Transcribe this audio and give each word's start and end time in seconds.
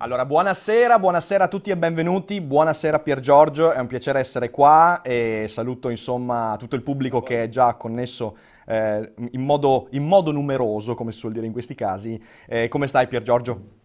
Allora, 0.00 0.24
buonasera, 0.24 0.96
buonasera 0.96 1.42
a 1.42 1.48
tutti 1.48 1.70
e 1.70 1.76
benvenuti, 1.76 2.40
buonasera 2.40 3.00
Pier 3.00 3.18
Giorgio, 3.18 3.72
è 3.72 3.80
un 3.80 3.88
piacere 3.88 4.20
essere 4.20 4.48
qua 4.48 5.02
e 5.02 5.46
saluto 5.48 5.88
insomma 5.88 6.54
tutto 6.56 6.76
il 6.76 6.84
pubblico 6.84 7.20
che 7.20 7.42
è 7.42 7.48
già 7.48 7.74
connesso 7.74 8.36
eh, 8.64 9.12
in, 9.32 9.42
modo, 9.42 9.88
in, 9.90 10.06
modo, 10.06 10.30
numeroso, 10.30 10.94
come 10.94 11.10
si 11.10 11.18
suol 11.18 11.32
dire 11.32 11.46
in 11.46 11.52
questi 11.52 11.74
casi. 11.74 12.16
Eh, 12.46 12.68
come 12.68 12.86
stai 12.86 13.08
Pier 13.08 13.22
Giorgio? 13.22 13.77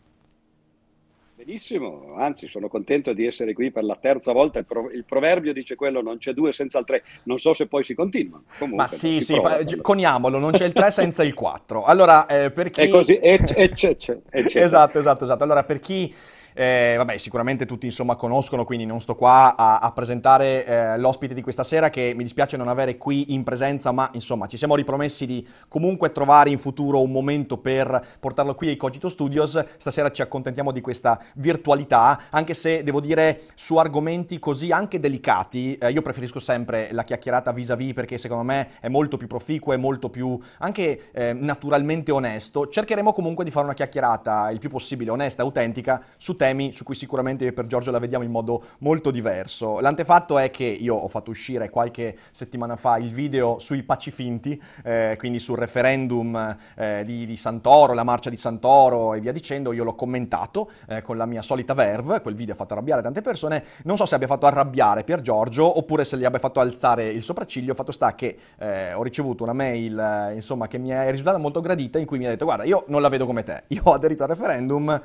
Benissimo, 1.46 2.16
anzi 2.18 2.48
sono 2.48 2.70
contento 2.70 3.12
di 3.12 3.26
essere 3.26 3.54
qui 3.54 3.70
per 3.70 3.84
la 3.84 3.98
terza 4.00 4.32
volta. 4.32 4.60
Il, 4.60 4.66
pro- 4.66 4.90
il, 4.90 5.04
proverbio 5.04 5.52
dice 5.52 5.76
quello, 5.76 6.02
non 6.02 6.18
c'è 6.18 6.32
due 6.32 6.54
senza 6.54 6.80
il 6.80 6.86
tre. 6.86 7.04
Non 7.24 7.38
so 7.38 7.54
se 7.54 7.68
poi 7.68 7.84
si 7.84 7.94
continua. 7.94 8.42
Comunque, 8.58 8.84
Ma 8.84 8.88
sì, 8.88 9.20
sì, 9.20 9.34
prova, 9.34 9.58
fa- 9.58 9.82
coniamolo, 9.82 10.40
non 10.40 10.52
c'è 10.52 10.66
il 10.66 10.72
tre 10.72 10.90
senza 10.92 11.22
il 11.22 11.34
quattro. 11.34 11.84
Allora, 11.84 12.26
eh, 12.28 12.50
per 12.52 12.70
chi... 12.70 12.82
È 12.82 12.88
così, 12.88 13.18
e, 13.18 13.40
e 13.56 13.70
c'è, 13.70 13.98
c'è, 13.98 14.18
e 14.30 14.44
c'è. 14.46 14.64
Esatto, 14.64 15.00
esatto, 15.00 15.26
esatto. 15.26 15.44
Allora, 15.44 15.66
per 15.66 15.82
chi 15.82 16.14
eh, 16.54 16.96
vabbè, 16.98 17.18
sicuramente 17.18 17.66
tutti 17.66 17.86
insomma 17.86 18.16
conoscono, 18.16 18.66
quindi 18.66 18.86
non 18.86 19.02
sto 19.02 19.16
qua 19.16 19.56
a, 19.56 19.80
a 19.80 19.92
presentare 19.92 20.66
eh, 20.66 20.98
l'ospite 20.98 21.34
di 21.34 21.42
questa 21.42 21.64
sera 21.64 21.90
che 21.90 22.14
mi 22.16 22.24
dispiace 22.24 22.58
non 22.58 22.68
avere 22.68 22.98
qui 22.98 23.34
in 23.34 23.44
presenza, 23.44 23.92
ma 23.92 24.10
insomma 24.14 24.48
ci 24.48 24.58
siamo 24.58 24.76
ripromessi 24.76 25.26
di 25.26 25.48
comunque 25.68 26.12
trovare 26.12 26.50
in 26.50 26.60
futuro 26.60 27.02
un 27.02 27.12
momento 27.12 27.58
per 27.58 28.06
portarlo 28.20 28.56
qui 28.56 28.70
ai 28.70 28.78
Cogito 28.78 29.10
Studios. 29.10 29.64
Stasera 29.78 30.12
ci 30.12 30.22
accontentiamo 30.22 30.72
di 30.72 30.82
questa 30.82 31.20
virtualità, 31.36 32.20
anche 32.30 32.54
se 32.54 32.84
devo 32.84 33.00
dire 33.00 33.42
su 33.56 33.78
argomenti 33.78 34.40
così 34.40 34.72
anche 34.72 35.00
delicati, 35.00 35.78
eh, 35.78 35.92
io 35.92 36.02
preferisco 36.02 36.40
sempre 36.40 36.90
la 36.92 37.04
chiacchierata 37.04 37.52
vis-à-vis 37.52 37.94
perché 37.94 38.18
secondo 38.18 38.44
me 38.44 38.70
è 38.80 38.88
molto 38.88 39.18
più 39.18 39.28
proficuo 39.28 39.74
e 39.74 39.78
molto 39.78 40.10
più 40.10 40.40
anche 40.60 41.12
eh, 41.12 41.34
naturalmente 41.34 42.12
onesto. 42.12 42.68
Cercheremo 42.68 43.14
comunque 43.14 43.44
di 43.44 43.52
fare 43.52 43.66
una 43.66 43.74
chiacchierata 43.74 44.52
il 44.52 44.60
più 44.60 44.70
possibile 44.70 45.12
onesta, 45.12 45.42
autentica 45.42 46.04
su 46.18 46.36
su 46.72 46.84
cui 46.84 46.96
sicuramente 46.96 47.46
io 47.46 47.54
per 47.54 47.68
Giorgio 47.68 47.92
la 47.92 48.00
vediamo 48.00 48.24
in 48.24 48.32
modo 48.32 48.64
molto 48.80 49.12
diverso. 49.12 49.80
L'antefatto 49.80 50.38
è 50.38 50.52
che 50.52 50.66
io 50.66 50.96
ho 50.96 51.08
fatto 51.08 51.32
uscire 51.32 51.70
qualche 51.70 52.18
settimana 52.32 52.76
fa 52.76 52.98
il 52.98 53.12
video 53.12 53.60
sui 53.60 53.84
pacifinti, 53.84 54.62
eh, 54.84 55.16
quindi 55.18 55.40
sul 55.40 55.58
referendum 55.58 56.58
eh, 56.76 57.04
di, 57.06 57.26
di, 57.26 57.38
Santoro, 57.38 57.94
la 57.94 58.04
marcia 58.04 58.30
di 58.30 58.38
Santoro 58.38 59.14
e 59.14 59.22
via 59.22 59.32
dicendo, 59.32 59.72
io 59.72 59.84
l'ho 59.84 59.96
commentato 59.96 60.70
eh, 60.88 61.02
con 61.02 61.16
la 61.18 61.26
mia 61.26 61.42
solita 61.42 61.74
verve, 61.74 62.22
quel 62.22 62.36
video 62.36 62.54
ha 62.54 62.58
fatto 62.58 62.74
arrabbiare 62.74 63.02
tante 63.02 63.22
persone, 63.22 63.64
non 63.84 63.96
so 63.96 64.06
se 64.06 64.16
abbia 64.16 64.28
fatto 64.28 64.46
arrabbiare 64.46 65.04
Pier 65.04 65.22
Giorgio 65.22 65.78
oppure 65.78 66.04
se 66.04 66.18
gli 66.18 66.26
abbia 66.26 66.40
fatto 66.40 66.60
alzare 66.60 67.06
il 67.08 67.24
sopracciglio, 67.24 67.74
fatto 67.74 67.92
sta 67.92 68.16
che 68.16 68.38
eh, 68.58 68.94
ho 68.94 69.04
ricevuto 69.04 69.44
una 69.44 69.54
mail 69.54 69.98
eh, 69.98 70.34
insomma 70.34 70.68
che 70.68 70.78
mi 70.78 70.90
è 70.90 71.10
risultata 71.10 71.38
molto 71.38 71.62
gradita 71.62 72.00
in 72.00 72.06
cui 72.06 72.18
mi 72.18 72.26
ha 72.26 72.30
detto 72.30 72.46
guarda 72.46 72.64
io 72.64 72.84
non 72.88 73.02
la 73.02 73.10
vedo 73.10 73.26
come 73.26 73.44
te, 73.44 73.64
io 73.68 73.82
ho 73.84 73.94
aderito 73.94 74.24
al 74.24 74.30
referendum, 74.30 75.02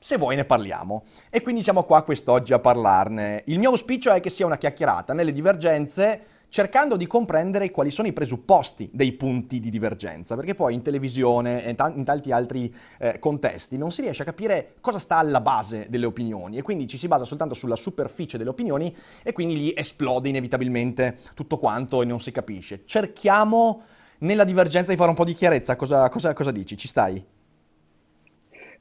se 0.00 0.16
vuoi 0.16 0.34
ne 0.34 0.44
parliamo. 0.44 1.04
E 1.28 1.42
quindi 1.42 1.62
siamo 1.62 1.84
qua 1.84 2.02
quest'oggi 2.02 2.52
a 2.52 2.58
parlarne. 2.58 3.42
Il 3.46 3.58
mio 3.58 3.70
auspicio 3.70 4.10
è 4.10 4.20
che 4.20 4.30
sia 4.30 4.46
una 4.46 4.56
chiacchierata 4.56 5.12
nelle 5.12 5.32
divergenze 5.32 6.38
cercando 6.50 6.96
di 6.96 7.06
comprendere 7.06 7.70
quali 7.70 7.92
sono 7.92 8.08
i 8.08 8.12
presupposti 8.12 8.90
dei 8.92 9.12
punti 9.12 9.60
di 9.60 9.70
divergenza, 9.70 10.34
perché 10.34 10.56
poi 10.56 10.74
in 10.74 10.82
televisione 10.82 11.64
e 11.64 11.70
in 11.70 12.04
tanti 12.04 12.32
altri 12.32 12.74
eh, 12.98 13.20
contesti 13.20 13.78
non 13.78 13.92
si 13.92 14.02
riesce 14.02 14.22
a 14.22 14.24
capire 14.24 14.74
cosa 14.80 14.98
sta 14.98 15.16
alla 15.16 15.40
base 15.40 15.86
delle 15.88 16.06
opinioni 16.06 16.56
e 16.56 16.62
quindi 16.62 16.88
ci 16.88 16.98
si 16.98 17.06
basa 17.06 17.24
soltanto 17.24 17.54
sulla 17.54 17.76
superficie 17.76 18.36
delle 18.36 18.50
opinioni 18.50 18.94
e 19.22 19.32
quindi 19.32 19.56
lì 19.56 19.72
esplode 19.74 20.28
inevitabilmente 20.28 21.18
tutto 21.34 21.56
quanto 21.56 22.02
e 22.02 22.04
non 22.04 22.20
si 22.20 22.32
capisce. 22.32 22.82
Cerchiamo 22.84 23.82
nella 24.18 24.44
divergenza 24.44 24.90
di 24.90 24.96
fare 24.96 25.10
un 25.10 25.16
po' 25.16 25.24
di 25.24 25.34
chiarezza, 25.34 25.76
cosa, 25.76 26.08
cosa, 26.08 26.32
cosa 26.32 26.50
dici? 26.50 26.76
Ci 26.76 26.88
stai? 26.88 27.24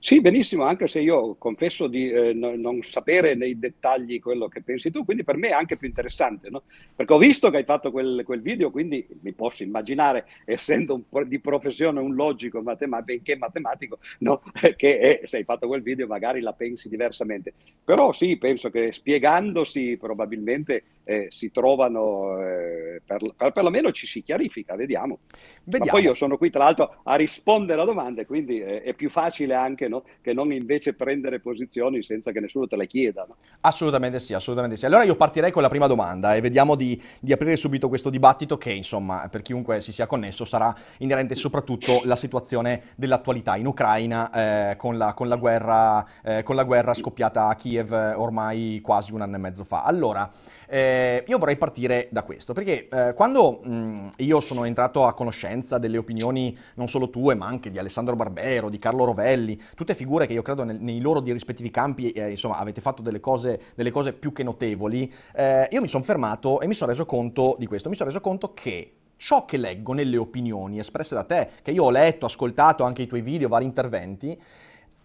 Sì, 0.01 0.21
benissimo, 0.21 0.63
anche 0.63 0.87
se 0.87 1.01
io 1.01 1.35
confesso 1.37 1.87
di 1.87 2.09
eh, 2.09 2.31
no, 2.33 2.55
non 2.55 2.81
sapere 2.83 3.35
nei 3.35 3.59
dettagli 3.59 4.21
quello 4.21 4.47
che 4.47 4.61
pensi 4.61 4.91
tu, 4.91 5.03
quindi 5.03 5.25
per 5.25 5.35
me 5.35 5.49
è 5.49 5.51
anche 5.51 5.75
più 5.75 5.89
interessante, 5.89 6.49
no? 6.49 6.63
perché 6.95 7.11
ho 7.11 7.17
visto 7.17 7.49
che 7.49 7.57
hai 7.57 7.65
fatto 7.65 7.91
quel, 7.91 8.21
quel, 8.23 8.41
video, 8.41 8.71
quindi 8.71 9.05
mi 9.19 9.33
posso 9.33 9.63
immaginare, 9.63 10.25
essendo 10.45 11.03
un, 11.09 11.27
di 11.27 11.39
professione 11.39 11.99
un 11.99 12.15
logico, 12.15 12.61
matema- 12.61 13.01
benché 13.01 13.35
matematico, 13.35 13.99
no? 14.19 14.41
che 14.77 14.99
è, 14.99 15.27
se 15.27 15.35
hai 15.35 15.43
fatto 15.43 15.67
quel 15.67 15.81
video 15.81 16.07
magari 16.07 16.39
la 16.39 16.53
pensi 16.53 16.87
diversamente. 16.87 17.51
Però 17.83 18.13
sì, 18.13 18.37
penso 18.37 18.69
che 18.69 18.93
spiegandosi 18.93 19.97
probabilmente 19.99 20.83
eh, 21.03 21.27
si 21.29 21.51
trovano, 21.51 22.41
eh, 22.41 23.01
per, 23.03 23.33
per, 23.35 23.51
perlomeno 23.51 23.91
ci 23.91 24.07
si 24.07 24.23
chiarifica, 24.23 24.75
vediamo. 24.75 25.19
vediamo. 25.63 25.85
Ma 25.85 25.91
poi 25.91 26.03
io 26.03 26.13
sono 26.13 26.37
qui 26.37 26.51
tra 26.51 26.63
l'altro 26.63 27.01
a 27.03 27.15
rispondere 27.15 27.81
a 27.81 27.85
domande, 27.85 28.25
quindi 28.25 28.61
eh, 28.61 28.83
è 28.83 28.93
più 28.93 29.09
facile 29.09 29.55
anche 29.55 29.87
no? 29.89 30.03
che 30.21 30.33
non 30.33 30.53
invece 30.53 30.93
prendere 30.93 31.39
posizioni 31.39 32.01
senza 32.01 32.31
che 32.31 32.39
nessuno 32.39 32.67
te 32.67 32.77
le 32.77 32.87
chieda. 32.87 33.25
No? 33.27 33.35
Assolutamente 33.61 34.19
sì, 34.19 34.33
assolutamente 34.33 34.77
sì. 34.77 34.85
Allora 34.85 35.03
io 35.03 35.15
partirei 35.15 35.51
con 35.51 35.61
la 35.61 35.67
prima 35.67 35.87
domanda 35.87 36.35
e 36.35 36.41
vediamo 36.41 36.75
di, 36.75 37.01
di, 37.19 37.33
aprire 37.33 37.57
subito 37.57 37.89
questo 37.89 38.09
dibattito 38.09 38.57
che 38.57 38.71
insomma 38.71 39.27
per 39.29 39.41
chiunque 39.41 39.81
si 39.81 39.91
sia 39.91 40.07
connesso 40.07 40.45
sarà 40.45 40.73
inerente 40.99 41.35
soprattutto 41.35 42.01
alla 42.01 42.15
situazione 42.15 42.83
dell'attualità 42.95 43.57
in 43.57 43.67
Ucraina 43.67 44.71
eh, 44.71 44.75
con, 44.77 44.97
la, 44.97 45.13
con, 45.13 45.27
la 45.27 45.35
guerra, 45.35 46.05
eh, 46.23 46.43
con 46.43 46.55
la 46.55 46.63
guerra 46.63 46.93
scoppiata 46.93 47.47
a 47.47 47.55
Kiev 47.55 47.91
ormai 48.15 48.79
quasi 48.81 49.11
un 49.13 49.21
anno 49.21 49.35
e 49.35 49.39
mezzo 49.39 49.63
fa. 49.63 49.83
Allora, 49.83 50.29
eh, 50.71 51.23
io 51.27 51.39
vorrei 51.39 51.57
partire 51.57 52.07
da 52.11 52.21
questo, 52.21 52.53
perché 52.53 52.87
eh, 52.87 53.13
quando 53.15 53.59
mh, 53.63 54.09
io 54.17 54.39
sono 54.39 54.65
entrato 54.65 55.05
a 55.05 55.13
conoscenza 55.13 55.79
delle 55.79 55.97
opinioni 55.97 56.55
non 56.75 56.87
solo 56.87 57.09
tue, 57.09 57.33
ma 57.33 57.47
anche 57.47 57.71
di 57.71 57.79
Alessandro 57.79 58.15
Barbero, 58.15 58.69
di 58.69 58.77
Carlo 58.77 59.05
Rovelli, 59.05 59.59
tutte 59.79 59.95
figure 59.95 60.27
che 60.27 60.33
io 60.33 60.41
credo 60.41 60.65
nel, 60.65 60.77
nei 60.81 60.99
loro 60.99 61.21
rispettivi 61.21 61.71
campi, 61.71 62.11
eh, 62.11 62.31
insomma, 62.31 62.57
avete 62.57 62.81
fatto 62.81 63.01
delle 63.01 63.21
cose, 63.21 63.61
delle 63.75 63.91
cose 63.91 64.11
più 64.11 64.33
che 64.33 64.43
notevoli, 64.43 65.09
eh, 65.33 65.69
io 65.71 65.79
mi 65.79 65.87
sono 65.87 66.03
fermato 66.03 66.59
e 66.59 66.67
mi 66.67 66.73
sono 66.73 66.91
reso 66.91 67.05
conto 67.05 67.55
di 67.57 67.65
questo, 67.65 67.87
mi 67.87 67.95
sono 67.95 68.09
reso 68.09 68.19
conto 68.19 68.53
che 68.53 68.95
ciò 69.15 69.45
che 69.45 69.55
leggo 69.55 69.93
nelle 69.93 70.17
opinioni 70.17 70.79
espresse 70.79 71.15
da 71.15 71.23
te, 71.23 71.49
che 71.61 71.71
io 71.71 71.85
ho 71.85 71.91
letto, 71.91 72.25
ascoltato 72.25 72.83
anche 72.83 73.03
i 73.03 73.07
tuoi 73.07 73.21
video, 73.21 73.47
vari 73.47 73.63
interventi, 73.63 74.37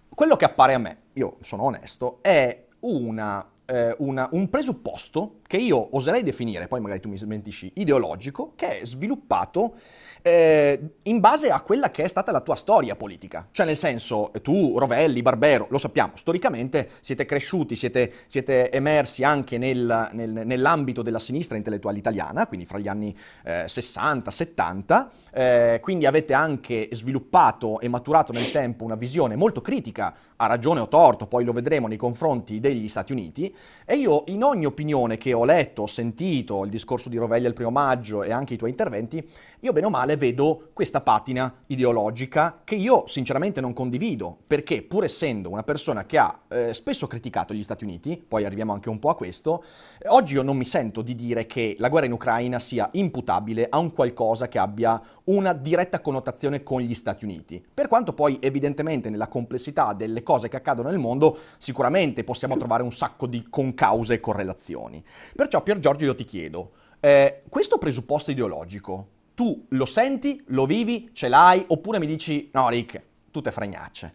quello 0.09 0.35
che 0.35 0.45
appare 0.45 0.75
a 0.75 0.79
me, 0.79 0.99
io 1.12 1.37
sono 1.41 1.62
onesto, 1.62 2.19
è 2.21 2.65
una, 2.81 3.49
eh, 3.67 3.95
una, 3.99 4.29
un 4.33 4.49
presupposto 4.49 5.41
che 5.47 5.57
io 5.57 5.97
oserei 5.97 6.23
definire, 6.23 6.67
poi 6.67 6.81
magari 6.81 7.01
tu 7.01 7.09
mi 7.09 7.19
smentisci, 7.19 7.73
ideologico, 7.75 8.53
che 8.57 8.81
è 8.81 8.85
sviluppato 8.85 9.77
eh, 10.23 10.81
in 11.03 11.21
base 11.21 11.51
a 11.51 11.61
quella 11.61 11.91
che 11.91 12.03
è 12.03 12.09
stata 12.09 12.33
la 12.33 12.41
tua 12.41 12.57
storia 12.57 12.97
politica. 12.97 13.47
Cioè 13.51 13.67
nel 13.67 13.77
senso, 13.77 14.31
tu, 14.43 14.79
Rovelli, 14.79 15.23
Barbero, 15.23 15.67
lo 15.71 15.79
sappiamo, 15.79 16.13
storicamente 16.17 16.89
siete 17.01 17.25
cresciuti, 17.25 17.77
siete, 17.77 18.13
siete 18.27 18.73
emersi 18.73 19.23
anche 19.23 19.59
nel, 19.59 20.09
nel, 20.13 20.43
nell'ambito 20.45 21.03
della 21.03 21.19
sinistra 21.19 21.57
intellettuale 21.57 21.99
italiana, 21.99 22.47
quindi 22.47 22.67
fra 22.67 22.79
gli 22.79 22.89
anni 22.89 23.15
eh, 23.45 23.65
60, 23.69 24.31
70, 24.31 25.11
eh, 25.33 25.79
quindi 25.83 26.07
avete 26.07 26.33
anche 26.33 26.89
sviluppato 26.93 27.81
e 27.81 27.89
maturato 27.89 28.33
nel 28.33 28.51
tempo 28.51 28.85
una 28.85 28.97
visione 28.97 29.37
molto 29.37 29.61
critica, 29.61 30.15
a 30.37 30.47
ragione 30.47 30.81
o 30.81 30.89
torto, 30.89 31.27
poi 31.27 31.45
lo 31.45 31.53
vedremo 31.53 31.87
nei 31.87 31.97
confronti 31.97 32.61
degli 32.61 32.89
Stati 32.89 33.13
Uniti, 33.13 33.54
e 33.85 33.97
io 33.97 34.25
in 34.29 34.43
ogni 34.43 34.65
opinione 34.67 35.17
che 35.17 35.33
ho 35.33 35.45
letto, 35.45 35.83
ho 35.83 35.87
sentito, 35.87 36.65
il 36.65 36.71
discorso 36.71 37.09
di 37.09 37.17
Rovelli 37.17 37.47
al 37.47 37.53
primo 37.53 37.71
maggio 37.71 38.23
e 38.23 38.33
anche 38.33 38.55
i 38.55 38.57
tuoi 38.57 38.71
interventi, 38.71 39.27
io 39.61 39.73
bene 39.73 39.87
o 39.87 39.91
male 39.91 40.17
vedo 40.17 40.71
questa 40.73 41.01
patina 41.01 41.53
ideologica 41.67 42.61
che 42.65 42.75
io 42.75 43.05
sinceramente 43.07 43.61
non 43.61 43.73
condivido, 43.73 44.37
perché 44.47 44.83
pur 44.83 45.05
essendo 45.05 45.51
una 45.51 45.63
persona 45.63 46.05
che 46.05 46.19
ha 46.19 46.41
eh, 46.49 46.75
spesso 46.75 47.07
criticato 47.07 47.55
gli 47.55 47.63
Stati 47.63 47.85
Uniti, 47.85 48.23
poi 48.27 48.45
arriviamo 48.45 48.73
anche 48.73 48.89
un 48.89 48.99
po' 48.99 49.11
a 49.11 49.15
questo, 49.15 49.65
oggi 50.09 50.35
io 50.35 50.43
non 50.43 50.57
mi 50.57 50.65
sento 50.65 51.03
di 51.03 51.15
dire 51.15 51.47
che 51.47 51.77
la 51.79 51.89
guerra 51.89 52.07
in 52.07 52.13
Ucraina 52.13 52.59
sia 52.59 52.89
imputabile 52.93 53.67
a 53.69 53.79
un 53.79 53.93
qualcosa 53.93 54.49
che 54.49 54.59
abbia 54.59 55.01
una 55.25 55.53
diretta 55.53 56.01
connotazione 56.01 56.63
con 56.63 56.81
gli 56.81 56.95
Stati 56.95 57.25
Uniti. 57.25 57.65
Per 57.73 57.89
quanto 57.89 58.13
poi 58.13 58.39
evidentemente 58.41 59.11
nella 59.11 59.29
complessità 59.29 59.93
delle 59.93 60.23
cose 60.23 60.49
che 60.49 60.57
accadono 60.57 60.91
nel 60.91 60.99
mondo 60.99 61.39
sicuramente 61.59 62.25
possiamo 62.25 62.57
trovare 62.57 62.83
un 62.83 62.93
sacco 62.93 63.27
di 63.27 63.44
concause 63.49 64.14
e 64.14 64.20
correlazioni. 64.20 65.02
Perciò 65.35 65.62
Pier 65.62 65.79
Giorgio 65.79 66.05
io 66.05 66.14
ti 66.14 66.25
chiedo, 66.25 66.73
eh, 67.00 67.43
questo 67.49 67.79
presupposto 67.79 68.31
ideologico 68.31 69.08
tu 69.35 69.67
lo 69.70 69.85
senti, 69.85 70.43
lo 70.49 70.64
vivi, 70.64 71.11
ce 71.12 71.29
l'hai, 71.29 71.64
oppure 71.67 71.99
mi 71.99 72.06
dici 72.06 72.50
no 72.52 72.69
Rick, 72.69 73.02
tutte 73.31 73.50
fregnacce? 73.50 74.14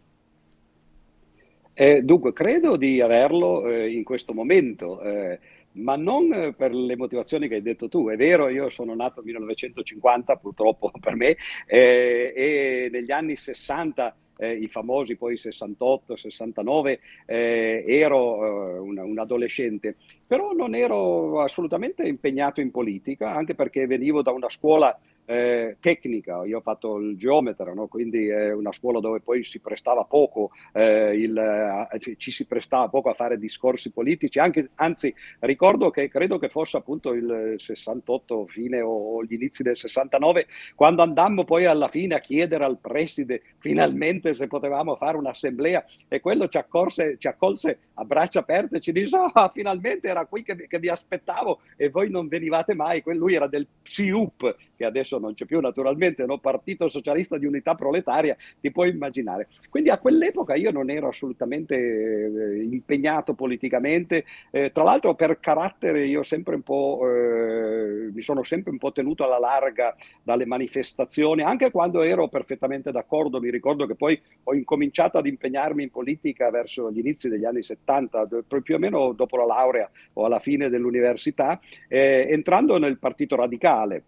Eh, 1.73 2.01
dunque, 2.01 2.33
credo 2.33 2.77
di 2.77 2.99
averlo 3.01 3.67
eh, 3.67 3.91
in 3.91 4.03
questo 4.03 4.33
momento, 4.33 5.01
eh, 5.01 5.39
ma 5.73 5.95
non 5.95 6.53
per 6.57 6.73
le 6.73 6.95
motivazioni 6.97 7.47
che 7.47 7.55
hai 7.55 7.61
detto 7.61 7.87
tu. 7.87 8.09
È 8.09 8.15
vero, 8.15 8.49
io 8.49 8.69
sono 8.69 8.95
nato 8.95 9.21
nel 9.21 9.25
1950, 9.25 10.35
purtroppo 10.37 10.91
per 10.99 11.15
me, 11.15 11.37
eh, 11.67 12.33
e 12.35 12.89
negli 12.91 13.11
anni 13.11 13.35
60 13.35 14.15
eh, 14.39 14.53
i 14.53 14.67
famosi 14.67 15.17
poi 15.17 15.35
68, 15.35 16.15
69, 16.15 16.99
eh, 17.25 17.83
ero 17.85 18.45
eh, 18.45 18.79
un, 18.79 18.97
un, 18.97 19.19
adolescente, 19.19 19.97
però 20.25 20.53
non 20.53 20.73
ero 20.75 21.41
assolutamente 21.41 22.07
impegnato 22.07 22.61
in 22.61 22.71
politica, 22.71 23.33
anche 23.33 23.53
perché 23.53 23.85
venivo 23.85 24.21
da 24.21 24.31
una 24.31 24.49
scuola 24.49 24.97
eh, 25.29 25.77
tecnica, 25.79 26.43
io 26.43 26.57
ho 26.57 26.61
fatto 26.61 26.97
il 26.97 27.15
geometra, 27.15 27.71
no? 27.71 27.85
quindi 27.85 28.29
è 28.29 28.51
una 28.51 28.71
scuola 28.71 28.99
dove 28.99 29.19
poi 29.19 29.43
si 29.43 29.59
prestava 29.59 30.03
poco, 30.03 30.49
eh, 30.73 31.15
il, 31.15 31.37
eh, 31.37 32.15
ci 32.17 32.31
si 32.31 32.47
prestava 32.47 32.89
poco 32.89 33.09
a 33.09 33.13
fare 33.13 33.37
discorsi 33.37 33.91
politici, 33.91 34.39
anche, 34.39 34.71
anzi 34.75 35.13
ricordo 35.41 35.91
che 35.91 36.09
credo 36.09 36.39
che 36.39 36.49
fosse 36.49 36.77
appunto 36.77 37.13
il 37.13 37.53
68 37.57 38.47
fine 38.47 38.81
o 38.81 39.23
gli 39.23 39.33
inizi 39.33 39.61
del 39.61 39.77
69, 39.77 40.47
quando 40.73 41.03
andammo 41.03 41.43
poi 41.43 41.65
alla 41.65 41.89
fine 41.89 42.15
a 42.15 42.19
chiedere 42.19 42.63
al 42.63 42.79
preside 42.79 43.43
finalmente 43.59 44.33
se 44.33 44.47
potevamo 44.47 44.95
fare 44.95 45.15
un'assemblea 45.17 45.85
e 46.07 46.21
quello 46.21 46.47
ci, 46.47 46.57
accorse, 46.57 47.17
ci 47.19 47.27
accolse 47.27 47.77
a 47.93 48.03
braccia 48.03 48.39
aperte 48.39 48.77
e 48.77 48.79
ci 48.79 48.91
disse 48.91 49.15
oh, 49.15 49.49
finalmente 49.53 50.07
era 50.07 50.25
qui 50.25 50.41
che, 50.41 50.67
che 50.67 50.79
vi 50.79 50.89
aspettavo 50.89 51.59
e 51.75 51.89
voi 51.89 52.09
non 52.09 52.27
venivate 52.27 52.73
mai, 52.73 53.03
lui 53.05 53.35
era 53.35 53.45
del 53.45 53.67
PSIUP 53.83 54.55
che 54.75 54.85
adesso 54.85 55.18
non 55.19 55.33
c'è 55.33 55.45
più 55.45 55.59
naturalmente, 55.59 56.25
no? 56.25 56.39
Partito 56.39 56.89
Socialista 56.89 57.37
di 57.37 57.45
Unità 57.45 57.75
Proletaria, 57.75 58.35
ti 58.59 58.71
puoi 58.71 58.89
immaginare. 58.89 59.47
Quindi 59.69 59.89
a 59.89 59.97
quell'epoca 59.97 60.55
io 60.55 60.71
non 60.71 60.89
ero 60.89 61.07
assolutamente 61.07 61.75
eh, 61.75 62.63
impegnato 62.63 63.33
politicamente, 63.33 64.25
eh, 64.51 64.71
tra 64.71 64.83
l'altro 64.83 65.15
per 65.15 65.39
carattere 65.39 66.05
io 66.05 66.23
sempre 66.23 66.55
un 66.55 66.61
po', 66.61 67.01
eh, 67.03 68.09
mi 68.11 68.21
sono 68.21 68.43
sempre 68.43 68.71
un 68.71 68.77
po' 68.77 68.91
tenuto 68.91 69.23
alla 69.23 69.39
larga 69.39 69.95
dalle 70.23 70.45
manifestazioni, 70.45 71.41
anche 71.41 71.71
quando 71.71 72.01
ero 72.01 72.27
perfettamente 72.27 72.91
d'accordo, 72.91 73.39
mi 73.39 73.49
ricordo 73.49 73.85
che 73.85 73.95
poi 73.95 74.19
ho 74.43 74.53
incominciato 74.53 75.17
ad 75.17 75.25
impegnarmi 75.25 75.83
in 75.83 75.91
politica 75.91 76.49
verso 76.49 76.91
gli 76.91 76.99
inizi 76.99 77.29
degli 77.29 77.45
anni 77.45 77.63
70, 77.63 78.27
più 78.63 78.75
o 78.75 78.79
meno 78.79 79.13
dopo 79.13 79.37
la 79.37 79.45
laurea 79.45 79.89
o 80.13 80.25
alla 80.25 80.39
fine 80.39 80.69
dell'università, 80.69 81.59
eh, 81.87 82.27
entrando 82.29 82.77
nel 82.77 82.97
Partito 82.97 83.35
Radicale 83.35 84.03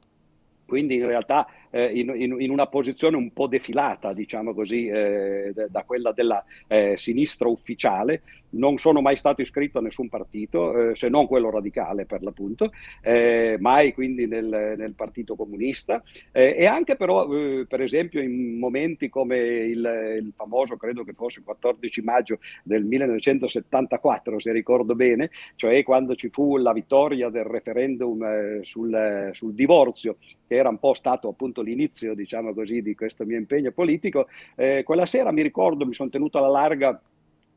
quindi 0.72 0.96
in 0.96 1.06
realtà 1.06 1.46
eh, 1.72 1.86
in, 1.86 2.14
in, 2.16 2.36
in, 2.40 2.52
una 2.52 2.68
posizione 2.68 3.16
un 3.16 3.32
po' 3.34 3.48
defilata, 3.48 4.14
diciamo 4.14 4.54
così, 4.54 4.88
eh, 4.88 5.54
da 5.70 5.84
quella 5.84 6.12
della 6.12 6.44
eh, 6.68 6.96
sinistra 6.98 7.48
ufficiale. 7.48 8.22
Non 8.54 8.78
sono 8.78 9.00
mai 9.00 9.16
stato 9.16 9.42
iscritto 9.42 9.78
a 9.80 9.82
nessun 9.82 10.10
partito, 10.10 10.90
eh, 10.90 10.96
se 10.96 11.08
non 11.08 11.26
quello 11.26 11.50
radicale 11.50 12.06
per 12.06 12.22
l'appunto, 12.22 12.72
eh, 13.02 13.56
mai 13.60 13.94
quindi 13.94 14.28
nel, 14.28 14.76
nel 14.78 14.94
Partito 14.94 15.36
Comunista 15.36 16.04
eh, 16.34 16.56
e 16.58 16.66
anche 16.66 16.98
però, 16.98 17.28
per 17.28 17.82
esempio, 17.82 18.22
in 18.22 18.60
momenti 18.60 19.08
come 19.08 19.38
il, 19.38 20.18
il, 20.18 20.34
famoso, 20.36 20.76
credo 20.76 21.06
che 21.06 21.14
fosse 21.14 21.40
il 21.40 21.46
14 21.46 22.02
maggio 22.02 22.40
del 22.64 22.84
1974, 22.84 24.40
se 24.40 24.52
ricordo 24.52 24.96
bene, 24.96 25.30
cioè 25.56 25.82
quando 25.84 26.16
ci 26.16 26.30
fu 26.30 26.58
la 26.58 26.74
vittoria 26.74 27.30
del 27.30 27.46
referendum 27.46 28.62
sul, 28.64 29.30
sul 29.32 29.54
divorzio, 29.54 30.18
che 30.48 30.56
era 30.56 30.68
un 30.68 30.80
po' 30.80 30.94
stato 30.94 31.30
appunto 31.30 31.61
fatto 31.62 31.64
l'inizio, 31.64 32.14
diciamo 32.14 32.54
così, 32.54 32.82
di 32.82 32.96
questo 32.96 33.26
mio 33.26 33.38
impegno 33.38 33.72
politico, 33.72 34.28
eh, 34.56 34.84
quella 34.84 35.06
sera 35.06 35.32
mi 35.32 35.42
ricordo, 35.42 35.86
mi 35.86 35.94
sono 35.94 36.10
tenuto 36.10 36.38
alla 36.38 36.50
larga 36.50 37.00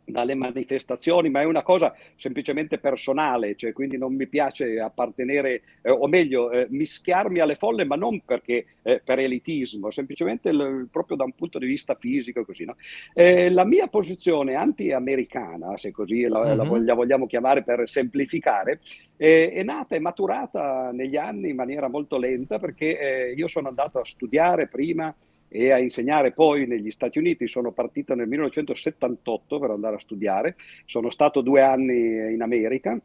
dalle 0.04 0.34
manifestazioni, 0.34 1.30
ma 1.30 1.40
è 1.40 1.44
una 1.44 1.62
cosa 1.62 1.94
semplicemente 2.16 2.78
personale, 2.78 3.56
cioè 3.56 3.72
quindi 3.72 3.96
non 3.96 4.14
mi 4.14 4.26
piace 4.26 4.78
appartenere, 4.78 5.62
eh, 5.82 5.90
o 5.90 6.06
meglio, 6.06 6.50
eh, 6.50 6.66
mischiarmi 6.70 7.40
alle 7.40 7.54
folle, 7.54 7.84
ma 7.84 7.96
non 7.96 8.20
perché 8.24 8.66
eh, 8.82 9.00
per 9.02 9.18
elitismo, 9.18 9.90
semplicemente 9.90 10.52
l- 10.52 10.88
proprio 10.90 11.16
da 11.16 11.24
un 11.24 11.32
punto 11.32 11.58
di 11.58 11.66
vista 11.66 11.94
fisico. 11.94 12.44
Così, 12.44 12.64
no? 12.64 12.76
Eh, 13.14 13.50
la 13.50 13.64
mia 13.64 13.86
posizione 13.86 14.54
anti-americana, 14.54 15.76
se 15.76 15.90
così 15.90 16.22
la, 16.22 16.40
uh-huh. 16.40 16.56
la, 16.56 16.64
mhm. 16.64 16.84
la 16.84 16.94
vogliamo 16.94 17.26
chiamare 17.26 17.62
per 17.62 17.88
semplificare, 17.88 18.80
è 19.16 19.62
nata 19.62 19.94
e 19.94 20.00
maturata 20.00 20.90
negli 20.92 21.16
anni 21.16 21.50
in 21.50 21.56
maniera 21.56 21.88
molto 21.88 22.18
lenta 22.18 22.58
perché 22.58 22.98
eh, 22.98 23.32
io 23.32 23.46
sono 23.46 23.68
andato 23.68 24.00
a 24.00 24.04
studiare 24.04 24.66
prima 24.66 25.14
e 25.56 25.70
a 25.70 25.78
insegnare 25.78 26.32
poi 26.32 26.66
negli 26.66 26.90
Stati 26.90 27.18
Uniti. 27.18 27.46
Sono 27.46 27.70
partito 27.70 28.16
nel 28.16 28.26
1978 28.26 29.60
per 29.60 29.70
andare 29.70 29.94
a 29.94 30.00
studiare, 30.00 30.56
sono 30.84 31.10
stato 31.10 31.42
due 31.42 31.62
anni 31.62 32.32
in 32.32 32.42
America 32.42 32.98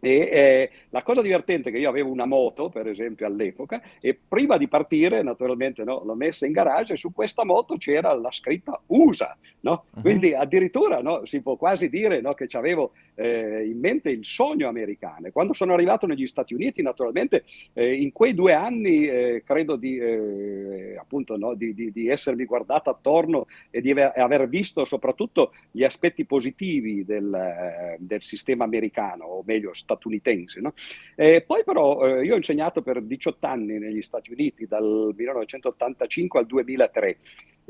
e 0.00 0.10
eh, 0.10 0.70
la 0.90 1.02
cosa 1.02 1.22
divertente 1.22 1.68
è 1.68 1.72
che 1.72 1.78
io 1.78 1.88
avevo 1.88 2.10
una 2.10 2.26
moto, 2.26 2.68
per 2.68 2.86
esempio, 2.86 3.26
all'epoca, 3.26 3.82
e 4.00 4.16
prima 4.28 4.56
di 4.56 4.68
partire, 4.68 5.22
naturalmente, 5.22 5.82
no, 5.84 6.02
l'ho 6.04 6.14
messa 6.14 6.46
in 6.46 6.52
garage 6.52 6.94
e 6.94 6.96
su 6.96 7.12
questa 7.12 7.44
moto 7.44 7.76
c'era 7.76 8.14
la 8.14 8.30
scritta 8.30 8.80
USA. 8.86 9.36
No? 9.60 9.84
Uh-huh. 9.94 10.00
Quindi 10.02 10.34
addirittura 10.34 11.00
no, 11.02 11.24
si 11.24 11.40
può 11.40 11.56
quasi 11.56 11.88
dire 11.88 12.22
che 12.34 12.56
avevo 12.56 12.92
eh, 13.16 13.66
in 13.66 13.78
mente 13.80 14.10
il 14.10 14.24
sogno 14.24 14.68
americano. 14.68 15.30
Quando 15.32 15.52
sono 15.52 15.72
arrivato 15.74 16.06
negli 16.06 16.26
Stati 16.26 16.54
Uniti, 16.54 16.82
naturalmente, 16.82 17.44
eh, 17.72 17.94
in 17.94 18.12
quei 18.12 18.34
due 18.34 18.52
anni 18.52 19.06
eh, 19.06 19.42
credo 19.44 19.74
di, 19.74 19.98
eh, 19.98 20.96
appunto, 20.98 21.36
di, 21.56 21.74
di, 21.74 21.90
di, 21.90 22.08
essermi 22.08 22.44
guardato 22.44 22.90
attorno 22.90 23.46
e 23.70 23.80
di 23.80 23.90
aver 23.90 24.48
visto 24.48 24.84
soprattutto 24.84 25.52
gli 25.70 25.82
aspetti 25.82 26.24
positivi 26.24 27.04
del, 27.04 27.34
eh, 27.34 27.96
del 27.98 28.22
sistema 28.22 28.64
americano, 28.64 29.24
o 29.24 29.42
meglio, 29.44 29.74
statunitense. 29.88 30.60
No? 30.60 30.74
Poi 31.14 31.64
però 31.64 32.06
eh, 32.06 32.24
io 32.24 32.34
ho 32.34 32.36
insegnato 32.36 32.82
per 32.82 33.00
18 33.00 33.46
anni 33.46 33.78
negli 33.78 34.02
Stati 34.02 34.30
Uniti, 34.30 34.66
dal 34.66 35.14
1985 35.16 36.38
al 36.38 36.46
2003. 36.46 37.18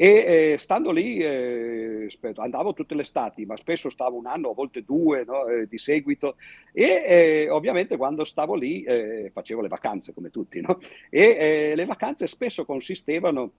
E 0.00 0.52
eh, 0.52 0.58
stando 0.58 0.92
lì 0.92 1.18
eh, 1.18 2.08
andavo 2.36 2.72
tutte 2.72 2.94
le 2.94 3.02
estati, 3.02 3.44
ma 3.46 3.56
spesso 3.56 3.90
stavo 3.90 4.16
un 4.16 4.26
anno, 4.26 4.50
a 4.50 4.54
volte 4.54 4.84
due 4.84 5.24
no, 5.24 5.46
eh, 5.48 5.66
di 5.66 5.78
seguito. 5.78 6.36
E 6.72 7.02
eh, 7.04 7.50
ovviamente 7.50 7.96
quando 7.96 8.22
stavo 8.22 8.54
lì 8.54 8.82
eh, 8.84 9.30
facevo 9.32 9.60
le 9.60 9.66
vacanze 9.68 10.14
come 10.14 10.30
tutti. 10.30 10.60
No? 10.60 10.78
E 11.10 11.22
eh, 11.22 11.72
le 11.74 11.84
vacanze 11.84 12.28
spesso 12.28 12.64
consistevano 12.64 13.50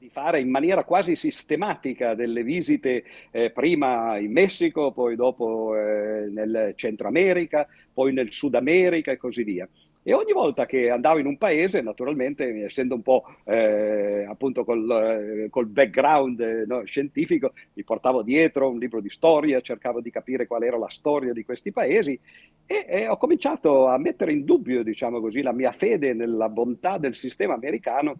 di 0.00 0.08
fare 0.08 0.40
in 0.40 0.48
maniera 0.48 0.82
quasi 0.82 1.14
sistematica 1.14 2.14
delle 2.14 2.42
visite 2.42 3.04
eh, 3.30 3.50
prima 3.50 4.16
in 4.16 4.32
Messico, 4.32 4.92
poi 4.92 5.14
dopo 5.14 5.76
eh, 5.76 6.26
nel 6.30 6.72
Centro 6.74 7.06
America, 7.06 7.68
poi 7.92 8.10
nel 8.14 8.32
Sud 8.32 8.54
America 8.54 9.12
e 9.12 9.18
così 9.18 9.42
via. 9.42 9.68
E 10.02 10.14
ogni 10.14 10.32
volta 10.32 10.64
che 10.64 10.88
andavo 10.88 11.18
in 11.18 11.26
un 11.26 11.36
paese, 11.36 11.82
naturalmente, 11.82 12.64
essendo 12.64 12.94
un 12.94 13.02
po' 13.02 13.24
eh, 13.44 14.24
appunto 14.26 14.64
col, 14.64 14.90
eh, 14.90 15.50
col 15.50 15.66
background 15.66 16.40
eh, 16.40 16.64
no, 16.66 16.82
scientifico, 16.86 17.52
mi 17.74 17.84
portavo 17.84 18.22
dietro 18.22 18.70
un 18.70 18.78
libro 18.78 19.02
di 19.02 19.10
storia, 19.10 19.60
cercavo 19.60 20.00
di 20.00 20.10
capire 20.10 20.46
qual 20.46 20.62
era 20.62 20.78
la 20.78 20.88
storia 20.88 21.34
di 21.34 21.44
questi 21.44 21.72
paesi 21.72 22.18
e, 22.64 22.86
e 22.88 23.06
ho 23.06 23.18
cominciato 23.18 23.88
a 23.88 23.98
mettere 23.98 24.32
in 24.32 24.46
dubbio, 24.46 24.82
diciamo 24.82 25.20
così, 25.20 25.42
la 25.42 25.52
mia 25.52 25.72
fede 25.72 26.14
nella 26.14 26.48
bontà 26.48 26.96
del 26.96 27.14
sistema 27.14 27.52
americano 27.52 28.18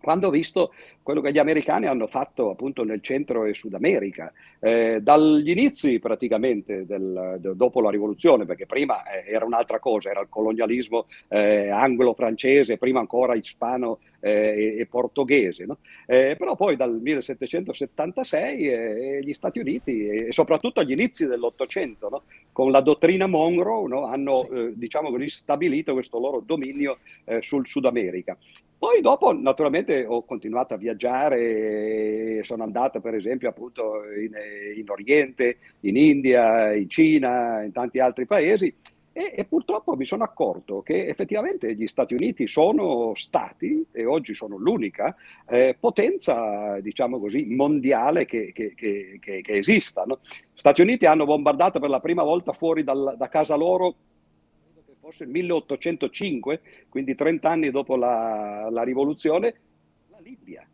quando 0.00 0.28
ho 0.28 0.30
visto 0.30 0.72
quello 1.02 1.20
che 1.20 1.32
gli 1.32 1.38
americani 1.38 1.86
hanno 1.86 2.06
fatto 2.06 2.50
appunto 2.50 2.84
nel 2.84 3.00
centro 3.00 3.44
e 3.44 3.54
Sud 3.54 3.74
America, 3.74 4.32
eh, 4.60 5.00
dagli 5.00 5.50
inizi 5.50 5.98
praticamente 5.98 6.86
del, 6.86 7.36
de, 7.38 7.56
dopo 7.56 7.80
la 7.80 7.90
rivoluzione, 7.90 8.44
perché 8.44 8.66
prima 8.66 9.02
eh, 9.10 9.24
era 9.26 9.44
un'altra 9.44 9.78
cosa, 9.78 10.10
era 10.10 10.20
il 10.20 10.28
colonialismo 10.28 11.06
eh, 11.28 11.68
anglo-francese, 11.68 12.78
prima 12.78 13.00
ancora 13.00 13.34
ispano 13.34 13.98
eh, 14.20 14.76
e, 14.76 14.80
e, 14.80 14.86
portoghese, 14.86 15.64
no? 15.64 15.78
Eh, 16.06 16.36
però 16.38 16.54
poi 16.54 16.76
dal 16.76 16.92
1776 17.00 18.68
eh, 18.68 19.20
gli 19.22 19.32
Stati 19.32 19.58
Uniti 19.58 20.06
e 20.06 20.32
soprattutto 20.32 20.80
agli 20.80 20.92
inizi 20.92 21.26
dell'Ottocento, 21.26 22.08
no? 22.08 22.22
con 22.52 22.70
la 22.70 22.80
dottrina 22.80 23.26
Monroe, 23.26 23.88
no? 23.88 24.04
hanno 24.04 24.46
sì. 24.48 24.72
diciamo 24.74 25.10
così 25.10 25.28
stabilito 25.28 25.92
questo 25.92 26.18
loro 26.18 26.42
dominio 26.44 26.98
sul 27.40 27.66
Sud 27.66 27.86
America. 27.86 28.36
Poi 28.80 29.02
dopo 29.02 29.30
naturalmente 29.32 30.06
ho 30.06 30.24
continuato 30.24 30.72
a 30.72 30.78
viaggiare, 30.78 32.42
sono 32.44 32.62
andato 32.62 32.98
per 33.02 33.14
esempio 33.14 33.50
appunto 33.50 34.04
in, 34.18 34.32
in 34.74 34.88
Oriente, 34.88 35.58
in 35.80 35.98
India, 35.98 36.72
in 36.72 36.88
Cina, 36.88 37.62
in 37.62 37.72
tanti 37.72 37.98
altri 37.98 38.24
paesi 38.24 38.74
e, 39.12 39.34
e, 39.36 39.44
purtroppo 39.44 39.96
mi 39.96 40.06
sono 40.06 40.24
accorto 40.24 40.80
che 40.80 41.08
effettivamente 41.08 41.74
gli 41.74 41.86
Stati 41.86 42.14
Uniti 42.14 42.46
sono 42.46 43.12
stati, 43.14 43.84
e 43.92 44.06
oggi 44.06 44.32
sono 44.32 44.56
l'unica, 44.56 45.14
eh, 45.46 45.76
potenza, 45.78 46.80
diciamo 46.80 47.20
così, 47.20 47.44
mondiale 47.44 48.24
che, 48.24 48.52
che, 48.54 48.72
che, 48.74 49.18
che 49.20 49.42
esista. 49.44 50.04
No? 50.06 50.20
Stati 50.54 50.80
Uniti 50.80 51.04
hanno 51.04 51.26
bombardato 51.26 51.78
per 51.80 51.90
la 51.90 52.00
prima 52.00 52.22
volta 52.22 52.54
fuori 52.54 52.82
dal, 52.82 53.14
da 53.18 53.28
casa 53.28 53.56
loro 53.56 53.94
forse 55.10 55.24
il 55.24 55.30
1805, 55.30 56.60
quindi 56.88 57.16
30 57.16 57.48
anni 57.48 57.70
dopo 57.70 57.96
la, 57.96 58.68
la 58.70 58.82
rivoluzione, 58.82 59.54
la 60.08 60.18
Libia. 60.22 60.64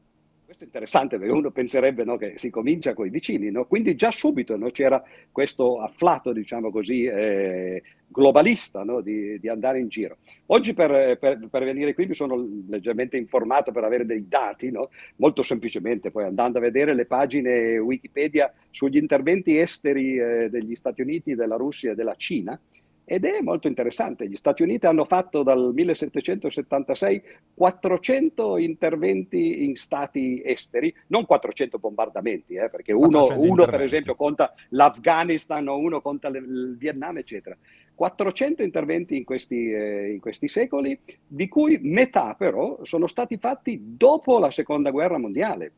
Questo 0.44 0.62
è 0.62 0.66
interessante 0.66 1.18
perché 1.18 1.32
uno 1.32 1.50
penserebbe 1.50 2.04
no, 2.04 2.16
che 2.16 2.34
si 2.36 2.50
comincia 2.50 2.94
con 2.94 3.06
i 3.06 3.10
vicini, 3.10 3.50
no? 3.50 3.64
quindi 3.64 3.96
già 3.96 4.12
subito 4.12 4.56
no, 4.56 4.70
c'era 4.70 5.02
questo 5.32 5.80
afflato, 5.80 6.32
diciamo 6.32 6.70
così, 6.70 7.04
eh, 7.04 7.82
globalista 8.06 8.84
di, 9.02 9.40
di, 9.40 9.48
andare 9.48 9.80
in 9.80 9.88
giro. 9.88 10.18
Oggi 10.46 10.72
per, 10.72 11.18
per, 11.18 11.48
per, 11.50 11.64
venire 11.64 11.94
qui 11.94 12.06
mi 12.06 12.14
sono 12.14 12.46
leggermente 12.68 13.16
informato 13.16 13.72
per 13.72 13.82
avere 13.82 14.06
dei 14.06 14.28
dati, 14.28 14.70
molto 15.16 15.42
semplicemente, 15.42 16.12
poi 16.12 16.24
andando 16.24 16.58
a 16.58 16.60
vedere 16.60 16.94
le 16.94 17.06
pagine 17.06 17.78
Wikipedia 17.78 18.52
sugli 18.70 18.98
interventi 18.98 19.58
esteri 19.58 20.16
eh, 20.16 20.48
degli 20.48 20.76
Stati 20.76 21.00
Uniti, 21.00 21.34
della 21.34 21.56
Russia 21.56 21.90
e 21.90 21.94
della 21.96 22.14
Cina, 22.14 22.58
ed 23.08 23.24
è 23.24 23.40
molto 23.40 23.68
interessante. 23.68 24.28
Gli 24.28 24.34
Stati 24.34 24.62
Uniti 24.62 24.84
hanno 24.84 25.04
fatto 25.04 25.44
dal 25.44 25.70
1776 25.72 27.22
400 27.54 28.58
interventi 28.58 29.64
in 29.64 29.76
stati 29.76 30.42
esteri, 30.44 30.92
non 31.06 31.24
400 31.24 31.78
bombardamenti, 31.78 32.54
eh, 32.54 32.68
perché 32.68 32.92
uno, 32.92 33.28
uno 33.38 33.64
per 33.64 33.80
esempio 33.82 34.16
conta 34.16 34.52
l'Afghanistan 34.70 35.68
o 35.68 35.78
uno 35.78 36.00
conta 36.00 36.26
il 36.28 36.74
Vietnam, 36.76 37.18
eccetera. 37.18 37.56
400 37.94 38.64
interventi 38.64 39.16
in 39.16 39.24
questi, 39.24 39.70
eh, 39.70 40.10
in 40.10 40.18
questi 40.18 40.48
secoli, 40.48 40.98
di 41.24 41.46
cui 41.46 41.78
metà 41.80 42.34
però 42.34 42.80
sono 42.82 43.06
stati 43.06 43.38
fatti 43.38 43.94
dopo 43.96 44.40
la 44.40 44.50
seconda 44.50 44.90
guerra 44.90 45.16
mondiale 45.16 45.72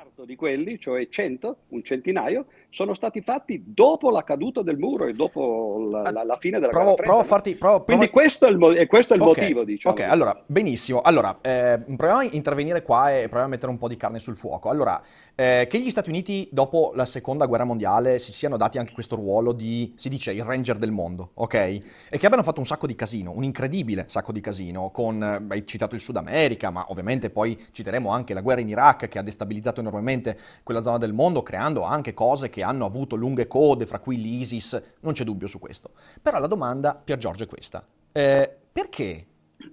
quarto 0.00 0.24
di 0.24 0.34
quelli, 0.34 0.78
cioè 0.78 1.08
100, 1.08 1.56
un 1.68 1.82
centinaio, 1.82 2.46
sono 2.70 2.94
stati 2.94 3.20
fatti 3.20 3.62
dopo 3.66 4.10
la 4.10 4.22
caduta 4.22 4.62
del 4.62 4.78
muro 4.78 5.06
e 5.06 5.12
dopo 5.12 5.88
la, 5.90 6.10
la, 6.10 6.24
la 6.24 6.36
fine 6.38 6.60
della 6.60 6.70
provo, 6.70 6.94
guerra 6.94 7.02
provo 7.02 7.18
a 7.18 7.24
farti, 7.24 7.56
provo, 7.56 7.82
Quindi 7.82 8.08
provo... 8.08 8.20
questo 8.20 8.46
è 8.46 8.50
il, 8.50 8.58
mo- 8.58 8.86
questo 8.86 9.12
è 9.12 9.16
il 9.16 9.22
okay, 9.22 9.42
motivo, 9.42 9.64
diciamo. 9.64 9.94
Ok, 9.94 10.00
allora, 10.02 10.40
benissimo. 10.46 11.00
Allora, 11.00 11.38
eh, 11.40 11.80
proviamo 11.84 12.20
a 12.20 12.28
intervenire 12.30 12.82
qua 12.82 13.10
e 13.10 13.22
proviamo 13.22 13.46
a 13.46 13.48
mettere 13.48 13.72
un 13.72 13.78
po' 13.78 13.88
di 13.88 13.96
carne 13.96 14.20
sul 14.20 14.36
fuoco. 14.36 14.68
Allora, 14.68 15.02
eh, 15.34 15.66
che 15.68 15.80
gli 15.80 15.90
Stati 15.90 16.10
Uniti, 16.10 16.48
dopo 16.52 16.92
la 16.94 17.06
seconda 17.06 17.46
guerra 17.46 17.64
mondiale, 17.64 18.18
si 18.20 18.30
siano 18.30 18.56
dati 18.56 18.78
anche 18.78 18.92
questo 18.92 19.16
ruolo 19.16 19.52
di, 19.52 19.92
si 19.96 20.08
dice, 20.08 20.32
il 20.32 20.44
ranger 20.44 20.76
del 20.76 20.92
mondo, 20.92 21.30
ok? 21.34 21.54
E 21.54 21.82
che 22.08 22.26
abbiano 22.26 22.44
fatto 22.44 22.60
un 22.60 22.66
sacco 22.66 22.86
di 22.86 22.94
casino, 22.94 23.32
un 23.34 23.42
incredibile 23.42 24.04
sacco 24.06 24.30
di 24.30 24.40
casino, 24.40 24.90
con, 24.90 25.22
eh, 25.22 25.44
hai 25.48 25.66
citato 25.66 25.96
il 25.96 26.00
Sud 26.00 26.16
America, 26.16 26.70
ma 26.70 26.84
ovviamente 26.88 27.30
poi 27.30 27.58
citeremo 27.72 28.10
anche 28.10 28.32
la 28.32 28.42
guerra 28.42 28.60
in 28.60 28.68
Iraq, 28.68 29.08
che 29.08 29.18
ha 29.18 29.22
destabilizzato 29.22 29.80
enormemente 29.80 30.38
quella 30.62 30.82
zona 30.82 30.98
del 30.98 31.12
mondo, 31.12 31.42
creando 31.42 31.82
anche 31.82 32.14
cose 32.14 32.48
che 32.48 32.59
hanno 32.62 32.84
avuto 32.84 33.16
lunghe 33.16 33.46
code, 33.46 33.86
fra 33.86 33.98
cui 33.98 34.20
l'ISIS, 34.20 34.82
non 35.00 35.12
c'è 35.12 35.24
dubbio 35.24 35.46
su 35.46 35.58
questo. 35.58 35.90
Però 36.20 36.38
la 36.38 36.46
domanda, 36.46 36.94
Pier 36.94 37.18
Giorgio, 37.18 37.44
è 37.44 37.46
questa. 37.46 37.86
Eh, 38.12 38.56
perché 38.72 39.26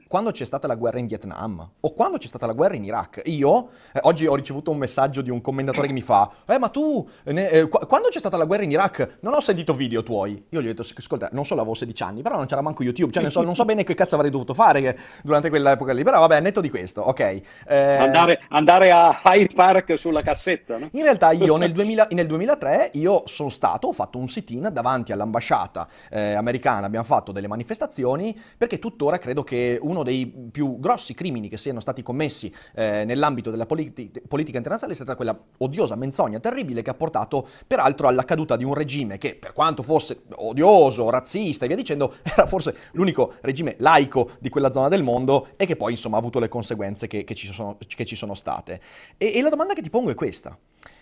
quando 0.08 0.32
c'è 0.32 0.46
stata 0.46 0.68
la 0.68 0.76
guerra 0.76 1.00
in 1.00 1.08
Vietnam 1.08 1.70
o 1.80 1.94
quando 1.94 2.18
c'è 2.18 2.28
stata 2.28 2.46
la 2.46 2.54
guerra 2.54 2.76
in 2.76 2.84
Iraq. 2.84 3.22
Io 3.26 3.70
eh, 3.94 4.00
oggi 4.04 4.26
ho 4.26 4.36
ricevuto 4.36 4.72
un 4.72 4.78
messaggio 4.78 5.22
di 5.22 5.30
un 5.30 5.42
commentatore 5.42 5.88
che 5.88 5.94
mi 5.94 6.02
fa: 6.02 6.30
Eh, 6.48 6.58
ma 6.58 6.70
tu, 6.70 7.08
ne, 7.26 7.50
eh, 7.50 7.68
qu- 7.68 7.86
quando 7.86 8.10
c'è 8.10 8.20
stata 8.20 8.38
la 8.38 8.46
guerra 8.46 8.64
in 8.64 8.72
Iraq, 8.72 9.18
non 9.22 9.34
ho 9.34 9.40
sentito 9.42 9.74
video 9.74 10.04
tuoi. 10.04 10.46
Io 10.50 10.62
gli 10.62 10.66
ho 10.66 10.74
detto: 10.74 10.86
Ascolta, 10.96 11.30
non 11.32 11.46
solo 11.46 11.62
avevo 11.62 11.76
16 11.76 12.04
anni, 12.04 12.22
però 12.22 12.38
non 12.38 12.46
c'era 12.46 12.62
manco 12.62 12.84
YouTube. 12.84 13.12
Cioè, 13.12 13.30
so, 13.30 13.42
non 13.42 13.56
so 13.56 13.66
bene 13.66 13.84
che 13.84 13.94
cazzo 13.94 14.16
avrei 14.16 14.32
dovuto 14.32 14.54
fare 14.54 14.98
durante 15.24 15.50
quell'epoca 15.50 15.94
lì. 15.94 16.04
Però 16.04 16.20
vabbè, 16.20 16.40
netto 16.40 16.62
di 16.62 16.70
questo, 16.70 17.02
ok. 17.02 17.20
Eh, 17.68 17.76
andare, 17.76 18.42
andare, 18.50 18.92
a 18.92 19.22
Hyde 19.24 19.54
Park 19.54 19.98
sulla 19.98 20.22
cassetta, 20.22 20.78
no? 20.78 20.90
In 20.92 21.04
realtà, 21.04 21.32
io 21.32 21.58
nel, 21.58 21.72
2000, 21.72 22.08
nel 22.12 22.28
2003 22.28 22.92
io 22.94 23.24
sono 23.26 23.50
stato, 23.50 23.88
ho 23.88 23.94
fatto 23.94 24.18
un 24.18 24.28
sit-in 24.28 24.70
davanti 24.72 25.12
all'ambasciata 25.12 25.88
eh, 26.10 26.34
americana. 26.34 26.86
Abbiamo 26.86 27.06
fatto 27.06 27.32
delle 27.32 27.48
manifestazioni 27.48 28.38
perché 28.58 28.80
tuttora 28.80 29.18
credo 29.18 29.44
che 29.44 29.78
uno 29.82 29.97
dei 30.04 30.28
più 30.52 30.80
grossi 30.80 31.14
crimini 31.14 31.50
che 31.50 31.58
siano 31.58 31.80
stati 31.80 32.02
commessi 32.02 32.54
eh, 32.76 33.04
nell'ambito 33.06 33.52
della 33.52 33.66
politi- 33.66 34.12
politica 34.28 34.58
internazionale 34.58 34.98
è 34.98 35.02
stata 35.02 35.16
quella 35.16 35.38
odiosa 35.58 35.96
menzogna 35.96 36.40
terribile 36.40 36.82
che 36.82 36.90
ha 36.90 36.94
portato 36.94 37.48
peraltro 37.66 38.08
alla 38.08 38.24
caduta 38.24 38.56
di 38.56 38.64
un 38.64 38.74
regime 38.74 39.18
che 39.18 39.36
per 39.36 39.54
quanto 39.54 39.84
fosse 39.84 40.24
odioso, 40.36 41.10
razzista 41.10 41.66
e 41.66 41.68
via 41.68 41.78
dicendo, 41.78 42.16
era 42.24 42.48
forse 42.48 42.76
l'unico 42.94 43.34
regime 43.42 43.76
laico 43.80 44.32
di 44.40 44.50
quella 44.50 44.72
zona 44.72 44.88
del 44.88 45.04
mondo 45.04 45.50
e 45.56 45.66
che 45.66 45.76
poi 45.76 45.92
insomma 45.92 46.18
ha 46.18 46.20
avuto 46.20 46.40
le 46.40 46.48
conseguenze 46.48 47.08
che, 47.08 47.24
che, 47.24 47.36
ci, 47.36 47.52
sono, 47.52 47.78
che 47.78 48.06
ci, 48.06 48.16
sono, 48.16 48.34
state. 48.34 48.82
E, 49.18 49.34
e, 49.36 49.42
la 49.42 49.50
domanda 49.50 49.74
che 49.74 49.82
ti 49.82 49.90
pongo 49.90 50.10
è 50.10 50.14
questa. 50.14 50.58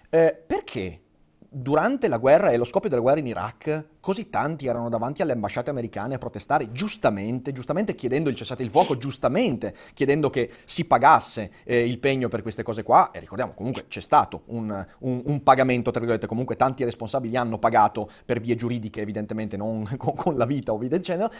Eh, 0.09 0.43
perché 0.45 1.01
durante 1.57 2.09
la 2.09 2.17
guerra 2.17 2.49
e 2.49 2.57
lo 2.57 2.65
scoppio 2.65 2.89
della 2.89 3.01
guerra 3.01 3.19
in 3.19 3.27
Iraq, 3.27 3.85
così 4.01 4.29
tanti 4.29 4.67
erano 4.67 4.89
davanti 4.89 5.21
alle 5.21 5.31
ambasciate 5.31 5.69
americane 5.69 6.15
a 6.15 6.17
protestare, 6.17 6.73
giustamente, 6.73 7.53
giustamente 7.53 7.95
chiedendo 7.95 8.29
il 8.29 8.35
cessate 8.35 8.61
il 8.61 8.69
fuoco, 8.69 8.97
giustamente 8.97 9.73
chiedendo 9.93 10.29
che 10.29 10.51
si 10.65 10.83
pagasse 10.83 11.51
eh, 11.63 11.87
il 11.87 11.97
pegno 11.99 12.27
per 12.27 12.41
queste 12.41 12.61
cose 12.61 12.83
qua, 12.83 13.11
e 13.11 13.21
ricordiamo 13.21 13.53
comunque 13.53 13.85
c'è 13.87 14.01
stato 14.01 14.41
un, 14.47 14.85
un, 14.99 15.21
un, 15.23 15.43
pagamento, 15.43 15.91
tra 15.91 16.01
virgolette, 16.01 16.27
comunque 16.27 16.57
tanti 16.57 16.83
responsabili 16.83 17.37
hanno 17.37 17.57
pagato 17.57 18.09
per 18.25 18.41
vie 18.41 18.55
giuridiche, 18.55 18.99
evidentemente 18.99 19.55
non 19.55 19.89
con, 19.95 20.13
con 20.13 20.35
la 20.35 20.45
vita 20.45 20.73
o 20.73 20.77
via 20.77 20.89
dicendo, 20.89 21.31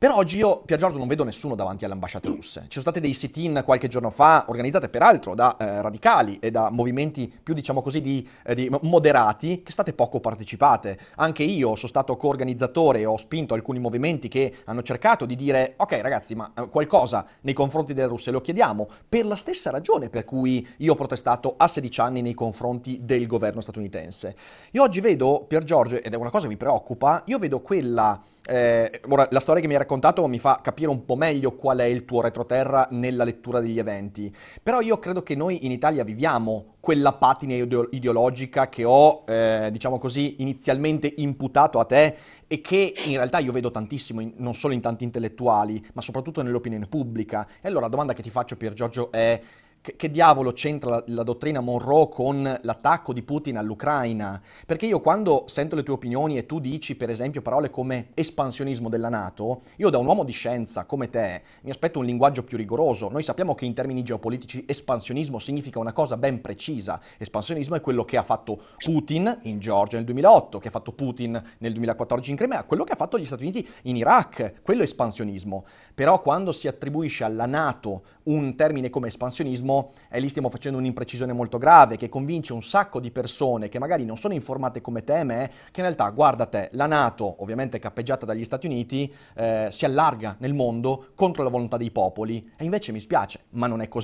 per 0.00 0.12
oggi 0.12 0.38
io, 0.38 0.62
Pier 0.64 0.78
Giorgio, 0.78 0.96
non 0.96 1.08
vedo 1.08 1.24
nessuno 1.24 1.54
davanti 1.54 1.84
alle 1.84 1.92
ambasciate 1.92 2.26
russe. 2.28 2.60
Ci 2.60 2.80
sono 2.80 2.84
stati 2.84 3.00
dei 3.00 3.12
sit-in 3.12 3.60
qualche 3.66 3.86
giorno 3.86 4.08
fa, 4.08 4.46
organizzate 4.48 4.88
peraltro 4.88 5.34
da 5.34 5.58
eh, 5.58 5.82
radicali 5.82 6.38
e 6.38 6.50
da 6.50 6.70
movimenti 6.70 7.30
più, 7.42 7.52
diciamo 7.52 7.82
così, 7.82 8.00
di, 8.00 8.26
eh, 8.42 8.54
di 8.54 8.70
moderati, 8.80 9.62
che 9.62 9.70
state 9.70 9.92
poco 9.92 10.18
partecipate. 10.18 10.98
Anche 11.16 11.42
io 11.42 11.76
sono 11.76 11.88
stato 11.88 12.16
co-organizzatore 12.16 13.00
e 13.00 13.04
ho 13.04 13.18
spinto 13.18 13.52
alcuni 13.52 13.78
movimenti 13.78 14.28
che 14.28 14.54
hanno 14.64 14.80
cercato 14.80 15.26
di 15.26 15.36
dire, 15.36 15.74
ok 15.76 16.00
ragazzi, 16.00 16.34
ma 16.34 16.50
eh, 16.56 16.70
qualcosa 16.70 17.26
nei 17.42 17.52
confronti 17.52 17.92
delle 17.92 18.08
russe 18.08 18.30
lo 18.30 18.40
chiediamo, 18.40 18.88
per 19.06 19.26
la 19.26 19.36
stessa 19.36 19.68
ragione 19.70 20.08
per 20.08 20.24
cui 20.24 20.66
io 20.78 20.92
ho 20.92 20.96
protestato 20.96 21.56
a 21.58 21.68
16 21.68 22.00
anni 22.00 22.22
nei 22.22 22.32
confronti 22.32 23.00
del 23.02 23.26
governo 23.26 23.60
statunitense. 23.60 24.34
Io 24.70 24.82
oggi 24.82 25.00
vedo, 25.00 25.44
Pier 25.46 25.62
Giorgio, 25.62 25.96
ed 25.96 26.10
è 26.10 26.16
una 26.16 26.30
cosa 26.30 26.44
che 26.44 26.52
mi 26.52 26.56
preoccupa, 26.56 27.22
io 27.26 27.36
vedo 27.36 27.60
quella 27.60 28.18
eh, 28.46 29.00
ora, 29.08 29.26
la 29.30 29.40
storia 29.40 29.60
che 29.60 29.66
mi 29.66 29.74
hai 29.74 29.80
raccontato 29.80 30.26
mi 30.26 30.38
fa 30.38 30.60
capire 30.62 30.90
un 30.90 31.04
po' 31.04 31.16
meglio 31.16 31.54
qual 31.54 31.78
è 31.78 31.84
il 31.84 32.04
tuo 32.04 32.20
retroterra 32.20 32.88
nella 32.90 33.24
lettura 33.24 33.60
degli 33.60 33.78
eventi, 33.78 34.34
però 34.62 34.80
io 34.80 34.98
credo 34.98 35.22
che 35.22 35.34
noi 35.34 35.64
in 35.66 35.70
Italia 35.70 36.04
viviamo 36.04 36.74
quella 36.80 37.12
patina 37.12 37.54
ideologica 37.90 38.68
che 38.68 38.84
ho, 38.84 39.24
eh, 39.26 39.68
diciamo 39.70 39.98
così, 39.98 40.36
inizialmente 40.38 41.12
imputato 41.16 41.78
a 41.78 41.84
te 41.84 42.16
e 42.46 42.60
che 42.60 42.94
in 43.04 43.16
realtà 43.16 43.38
io 43.38 43.52
vedo 43.52 43.70
tantissimo, 43.70 44.20
in, 44.20 44.32
non 44.36 44.54
solo 44.54 44.72
in 44.74 44.80
tanti 44.80 45.04
intellettuali, 45.04 45.84
ma 45.92 46.00
soprattutto 46.00 46.42
nell'opinione 46.42 46.86
pubblica. 46.86 47.46
E 47.60 47.68
allora 47.68 47.82
la 47.82 47.90
domanda 47.90 48.14
che 48.14 48.22
ti 48.22 48.30
faccio, 48.30 48.56
Pier 48.56 48.72
Giorgio, 48.72 49.12
è 49.12 49.40
che, 49.82 49.96
che, 49.96 50.10
diavolo 50.10 50.52
c'entra 50.52 50.90
la, 50.90 51.04
la, 51.06 51.22
dottrina 51.22 51.60
Monroe 51.60 52.08
con 52.10 52.58
l'attacco 52.60 53.14
di 53.14 53.22
Putin 53.22 53.56
all'Ucraina? 53.56 54.40
Perché 54.66 54.84
io 54.84 55.00
quando 55.00 55.44
sento 55.46 55.74
le 55.74 55.82
tue 55.82 55.94
opinioni 55.94 56.36
e 56.36 56.44
tu 56.44 56.60
dici 56.60 56.96
per 56.96 57.08
esempio 57.08 57.40
parole 57.40 57.70
come 57.70 58.08
espansionismo 58.12 58.90
della 58.90 59.08
Nato, 59.08 59.62
io 59.76 59.88
da 59.88 59.96
un 59.96 60.04
uomo 60.04 60.24
di 60.24 60.32
scienza 60.32 60.84
come 60.84 61.08
te 61.08 61.42
mi 61.62 61.70
aspetto 61.70 61.98
un 61.98 62.04
linguaggio 62.04 62.44
più 62.44 62.58
rigoroso. 62.58 63.08
Noi 63.08 63.22
sappiamo 63.22 63.54
che 63.54 63.64
in 63.64 63.72
termini 63.72 64.02
geopolitici 64.02 64.64
espansionismo 64.66 65.38
significa 65.38 65.78
una 65.78 65.92
cosa 65.92 66.18
ben 66.18 66.42
precisa. 66.42 67.00
Espansionismo 67.16 67.74
è 67.74 67.80
quello 67.80 68.04
che 68.04 68.18
ha 68.18 68.22
fatto 68.22 68.60
Putin 68.84 69.38
in 69.42 69.60
Georgia 69.60 69.96
nel 69.96 70.04
2008, 70.04 70.58
che 70.58 70.68
ha 70.68 70.72
fatto 70.72 70.92
Putin 70.92 71.42
nel 71.58 71.72
2014 71.72 72.30
in 72.30 72.36
Crimea, 72.36 72.64
quello 72.64 72.84
che 72.84 72.92
ha 72.92 72.96
fatto 72.96 73.18
gli 73.18 73.24
Stati 73.24 73.44
Uniti 73.44 73.66
in 73.84 73.96
Iraq, 73.96 74.60
quello 74.62 74.82
è 74.82 74.84
espansionismo. 74.84 75.64
Però 75.94 76.20
quando 76.20 76.52
si 76.52 76.68
attribuisce 76.68 77.24
alla 77.24 77.46
Nato 77.46 78.02
un 78.24 78.54
termine 78.54 78.90
come 78.90 79.08
espansionismo, 79.08 79.69
terrorismo 79.70 79.92
e 80.08 80.20
lì 80.20 80.28
stiamo 80.28 80.50
facendo 80.50 80.78
un'imprecisione 80.78 81.32
molto 81.32 81.58
grave 81.58 81.96
che 81.96 82.08
convince 82.08 82.52
un 82.52 82.62
sacco 82.62 83.00
di 83.00 83.10
persone 83.10 83.68
che 83.68 83.78
magari 83.78 84.04
non 84.04 84.16
sono 84.16 84.34
informate 84.34 84.80
come 84.80 85.04
te 85.04 85.20
e 85.20 85.24
me, 85.24 85.50
che 85.70 85.80
in 85.80 85.86
realtà, 85.86 86.08
guarda 86.10 86.46
te, 86.46 86.68
la 86.72 86.86
Nato, 86.86 87.36
ovviamente 87.42 87.78
cappeggiata 87.78 88.26
dagli 88.26 88.44
Stati 88.44 88.66
Uniti, 88.66 89.12
eh, 89.34 89.68
si 89.70 89.84
allarga 89.84 90.36
nel 90.40 90.54
mondo 90.54 91.10
contro 91.14 91.42
la 91.42 91.50
volontà 91.50 91.76
dei 91.76 91.90
popoli 91.90 92.52
e 92.56 92.64
invece 92.64 92.92
mi 92.92 93.00
spiace, 93.00 93.44
ma 93.50 93.66
non 93.66 93.80
è 93.80 93.88
qu 93.88 94.00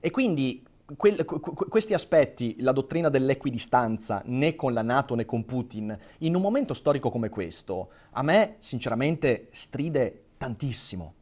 E 0.00 0.10
quindi 0.10 0.66
Que- 0.96 1.24
questi 1.24 1.94
aspetti, 1.94 2.56
la 2.58 2.72
dottrina 2.72 3.08
dell'equidistanza, 3.08 4.20
né 4.26 4.54
con 4.54 4.74
la 4.74 4.82
Nato 4.82 5.14
né 5.14 5.24
con 5.24 5.46
Putin, 5.46 5.98
in 6.18 6.34
un 6.34 6.42
momento 6.42 6.74
storico 6.74 7.08
come 7.08 7.30
questo, 7.30 7.88
a 8.10 8.22
me 8.22 8.56
sinceramente 8.58 9.48
stride 9.50 10.24
tantissimo. 10.36 11.14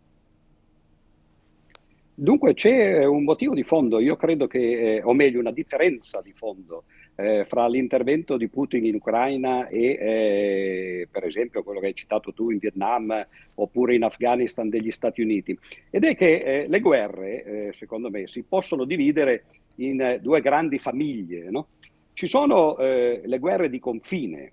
Dunque 2.14 2.52
c'è 2.52 3.04
un 3.04 3.24
motivo 3.24 3.54
di 3.54 3.62
fondo, 3.62 3.98
io 3.98 4.16
credo 4.16 4.46
che, 4.46 4.96
eh, 4.96 5.02
o 5.02 5.14
meglio 5.14 5.40
una 5.40 5.50
differenza 5.50 6.20
di 6.20 6.32
fondo 6.32 6.84
eh, 7.16 7.44
fra 7.46 7.66
l'intervento 7.68 8.36
di 8.36 8.48
Putin 8.48 8.84
in 8.84 8.96
Ucraina 8.96 9.68
e 9.68 9.98
eh, 9.98 11.08
per 11.10 11.24
esempio 11.24 11.62
quello 11.62 11.80
che 11.80 11.86
hai 11.86 11.94
citato 11.94 12.32
tu 12.32 12.50
in 12.50 12.58
Vietnam 12.58 13.26
oppure 13.54 13.94
in 13.94 14.04
Afghanistan 14.04 14.68
degli 14.68 14.90
Stati 14.90 15.22
Uniti. 15.22 15.58
Ed 15.88 16.04
è 16.04 16.14
che 16.14 16.34
eh, 16.34 16.68
le 16.68 16.80
guerre, 16.80 17.44
eh, 17.44 17.72
secondo 17.72 18.10
me, 18.10 18.26
si 18.26 18.42
possono 18.42 18.84
dividere 18.84 19.44
in 19.76 20.00
eh, 20.00 20.20
due 20.20 20.42
grandi 20.42 20.78
famiglie. 20.78 21.50
No? 21.50 21.66
Ci 22.12 22.26
sono 22.26 22.76
le 22.76 23.38
guerre 23.38 23.70
di 23.70 23.78
confine, 23.78 24.52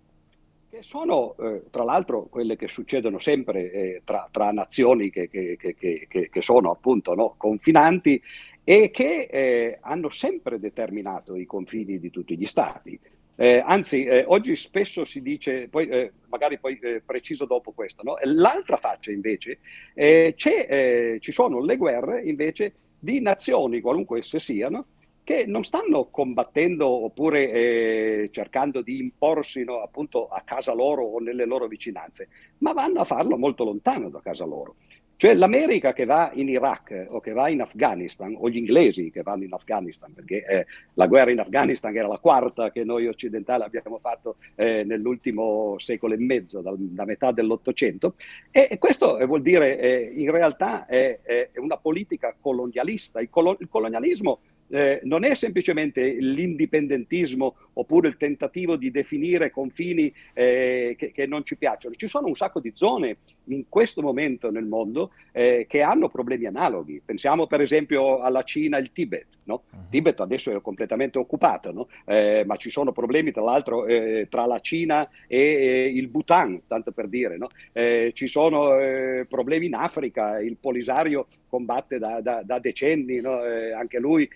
che 0.70 0.84
sono 0.84 1.36
eh, 1.38 1.64
tra 1.72 1.84
l'altro 1.84 2.28
quelle 2.28 2.56
che 2.56 2.68
succedono 2.68 3.18
sempre 3.18 3.72
eh, 3.72 4.02
tra, 4.04 4.28
tra, 4.32 4.52
nazioni 4.52 5.10
che, 5.10 5.28
che, 5.28 5.58
che, 5.58 6.08
che 6.08 6.42
sono 6.42 6.70
appunto 6.70 7.16
no, 7.16 7.34
confinanti 7.38 8.22
e 8.64 8.92
che 8.92 9.28
eh, 9.32 9.78
hanno 9.82 10.10
sempre 10.10 10.60
determinato 10.60 11.36
i 11.36 11.46
confini 11.46 12.00
di 12.00 12.12
tutti 12.12 12.38
gli 12.38 12.46
stati. 12.46 13.00
Eh, 13.36 13.64
anzi, 13.66 14.04
eh, 14.04 14.26
oggi 14.28 14.56
spesso 14.56 15.06
si 15.06 15.22
dice, 15.22 15.70
poi, 15.70 15.88
eh, 15.88 16.12
magari 16.28 16.60
poi 16.60 16.78
preciso 17.04 17.46
dopo 17.46 17.72
questo, 17.72 18.04
no? 18.04 18.18
l'altra 18.24 18.78
faccia 18.78 19.12
invece, 19.12 19.60
ci 19.96 21.32
sono 21.32 21.64
le 21.64 21.78
guerre 21.78 22.22
invece 22.22 22.74
di 23.00 23.22
nazioni, 23.22 23.80
qualunque 23.80 24.20
esse 24.20 24.40
siano, 24.40 24.86
che 25.30 25.46
non 25.46 25.64
stanno 25.64 26.08
combattendo 26.10 26.88
oppure 26.88 27.52
eh, 27.52 28.30
cercando 28.32 28.82
di 28.82 28.98
imporsi 28.98 29.64
no, 29.64 29.84
appunto 29.84 30.28
a 30.28 30.42
casa 30.44 30.74
loro 30.74 31.04
o 31.04 31.20
nelle 31.20 31.46
loro 31.46 31.68
vicinanze, 31.68 32.30
ma 32.60 32.74
vanno 32.74 33.02
a 33.02 33.04
farlo 33.04 33.38
molto 33.38 33.64
lontano 33.64 34.10
da 34.10 34.22
casa 34.22 34.44
loro. 34.44 34.78
Cioè 35.16 35.36
l'America 35.36 35.94
che 35.94 36.06
va 36.06 36.32
in 36.34 36.50
Iraq 36.50 37.06
o 37.10 37.20
che 37.20 37.34
va 37.34 37.48
in 37.48 37.62
Afghanistan, 37.62 38.36
o 38.40 38.50
gli 38.50 38.58
inglesi 38.58 39.12
che 39.12 39.22
vanno 39.22 39.44
in 39.44 39.54
Afghanistan, 39.54 40.12
perché 40.14 40.44
eh, 40.44 40.66
la 40.94 41.06
guerra 41.06 41.30
in 41.30 41.42
Afghanistan 41.42 41.96
era 41.96 42.08
la 42.08 42.18
quarta 42.18 42.72
che 42.72 42.84
noi 42.84 43.06
occidentali 43.06 43.62
abbiamo 43.62 44.00
fatto 44.00 44.38
eh, 44.56 44.84
nell'ultimo 44.84 45.76
secolo 45.78 46.16
e 46.16 46.18
mezzo, 46.18 46.62
dal, 46.62 46.76
da 46.76 47.06
metà 47.06 47.32
dell'Ottocento, 47.32 48.16
e, 48.50 48.68
e 48.72 48.78
questo 48.80 49.24
vuol 49.28 49.44
dire 49.44 49.78
eh, 49.78 50.12
in 50.16 50.32
realtà 50.32 50.88
è, 50.88 51.20
è, 51.22 51.52
una 51.58 51.78
politica 51.78 52.34
colonialista. 52.40 53.20
Il, 53.20 53.30
colo- 53.30 53.58
il 53.60 53.68
colonialismo 53.70 54.40
eh, 54.70 55.00
non 55.04 55.24
è 55.24 55.34
semplicemente 55.36 56.18
l'indipendentismo 56.20 57.56
oppure 57.80 58.10
il 58.10 58.18
tentativo 58.18 58.76
di 58.76 58.92
definire 58.92 59.52
confini 59.52 60.14
eh, 60.34 60.96
che, 60.98 61.12
che, 61.12 61.26
non 61.26 61.44
ci 61.44 61.58
piacciono. 61.58 61.96
Ci 61.96 62.08
sono 62.08 62.28
un 62.28 62.36
sacco 62.36 62.60
di 62.60 62.72
zone 62.74 63.18
in 63.46 63.66
questo 63.70 64.02
momento 64.02 64.52
nel 64.52 64.66
mondo 64.66 65.12
eh, 65.32 65.66
che 65.68 65.82
hanno 65.82 66.10
problemi 66.10 66.46
analoghi. 66.46 67.02
Pensiamo 67.04 67.48
per 67.48 67.62
esempio 67.62 68.20
alla 68.20 68.44
Cina 68.44 68.78
e 68.78 68.82
il 68.82 68.92
Tibet. 68.92 69.28
No? 69.50 69.64
Uh-huh. 69.72 69.90
Tibet 69.90 70.20
adesso 70.20 70.56
è 70.56 70.62
completamente 70.62 71.18
occupato, 71.18 71.72
no? 71.72 71.88
eh, 72.06 72.44
ma 72.46 72.56
ci 72.58 72.70
sono 72.70 72.92
problemi 72.92 73.32
tra 73.32 73.42
l'altro 73.42 73.86
eh, 73.88 74.28
tra 74.30 74.46
la 74.46 74.60
Cina 74.60 75.10
e, 75.26 75.40
e, 75.40 75.86
il 75.88 76.08
Bhutan, 76.08 76.62
tanto 76.68 76.92
per 76.92 77.08
dire. 77.08 77.38
No? 77.38 77.48
Eh, 77.72 78.12
ci 78.14 78.28
sono 78.28 78.78
eh, 78.80 79.26
problemi 79.28 79.66
in 79.66 79.74
Africa, 79.74 80.40
il 80.40 80.58
Polisario 80.58 81.28
combatte 81.48 81.98
da, 81.98 82.22
da, 82.22 82.42
da 82.44 82.60
decenni, 82.60 83.18
eh, 83.18 83.72
anche 83.74 84.00
lui 84.00 84.30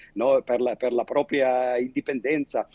per 0.44 0.60
la, 0.60 0.76
per, 0.76 0.92
la, 0.92 1.04
propria 1.04 1.78
indipendenza. 1.78 2.68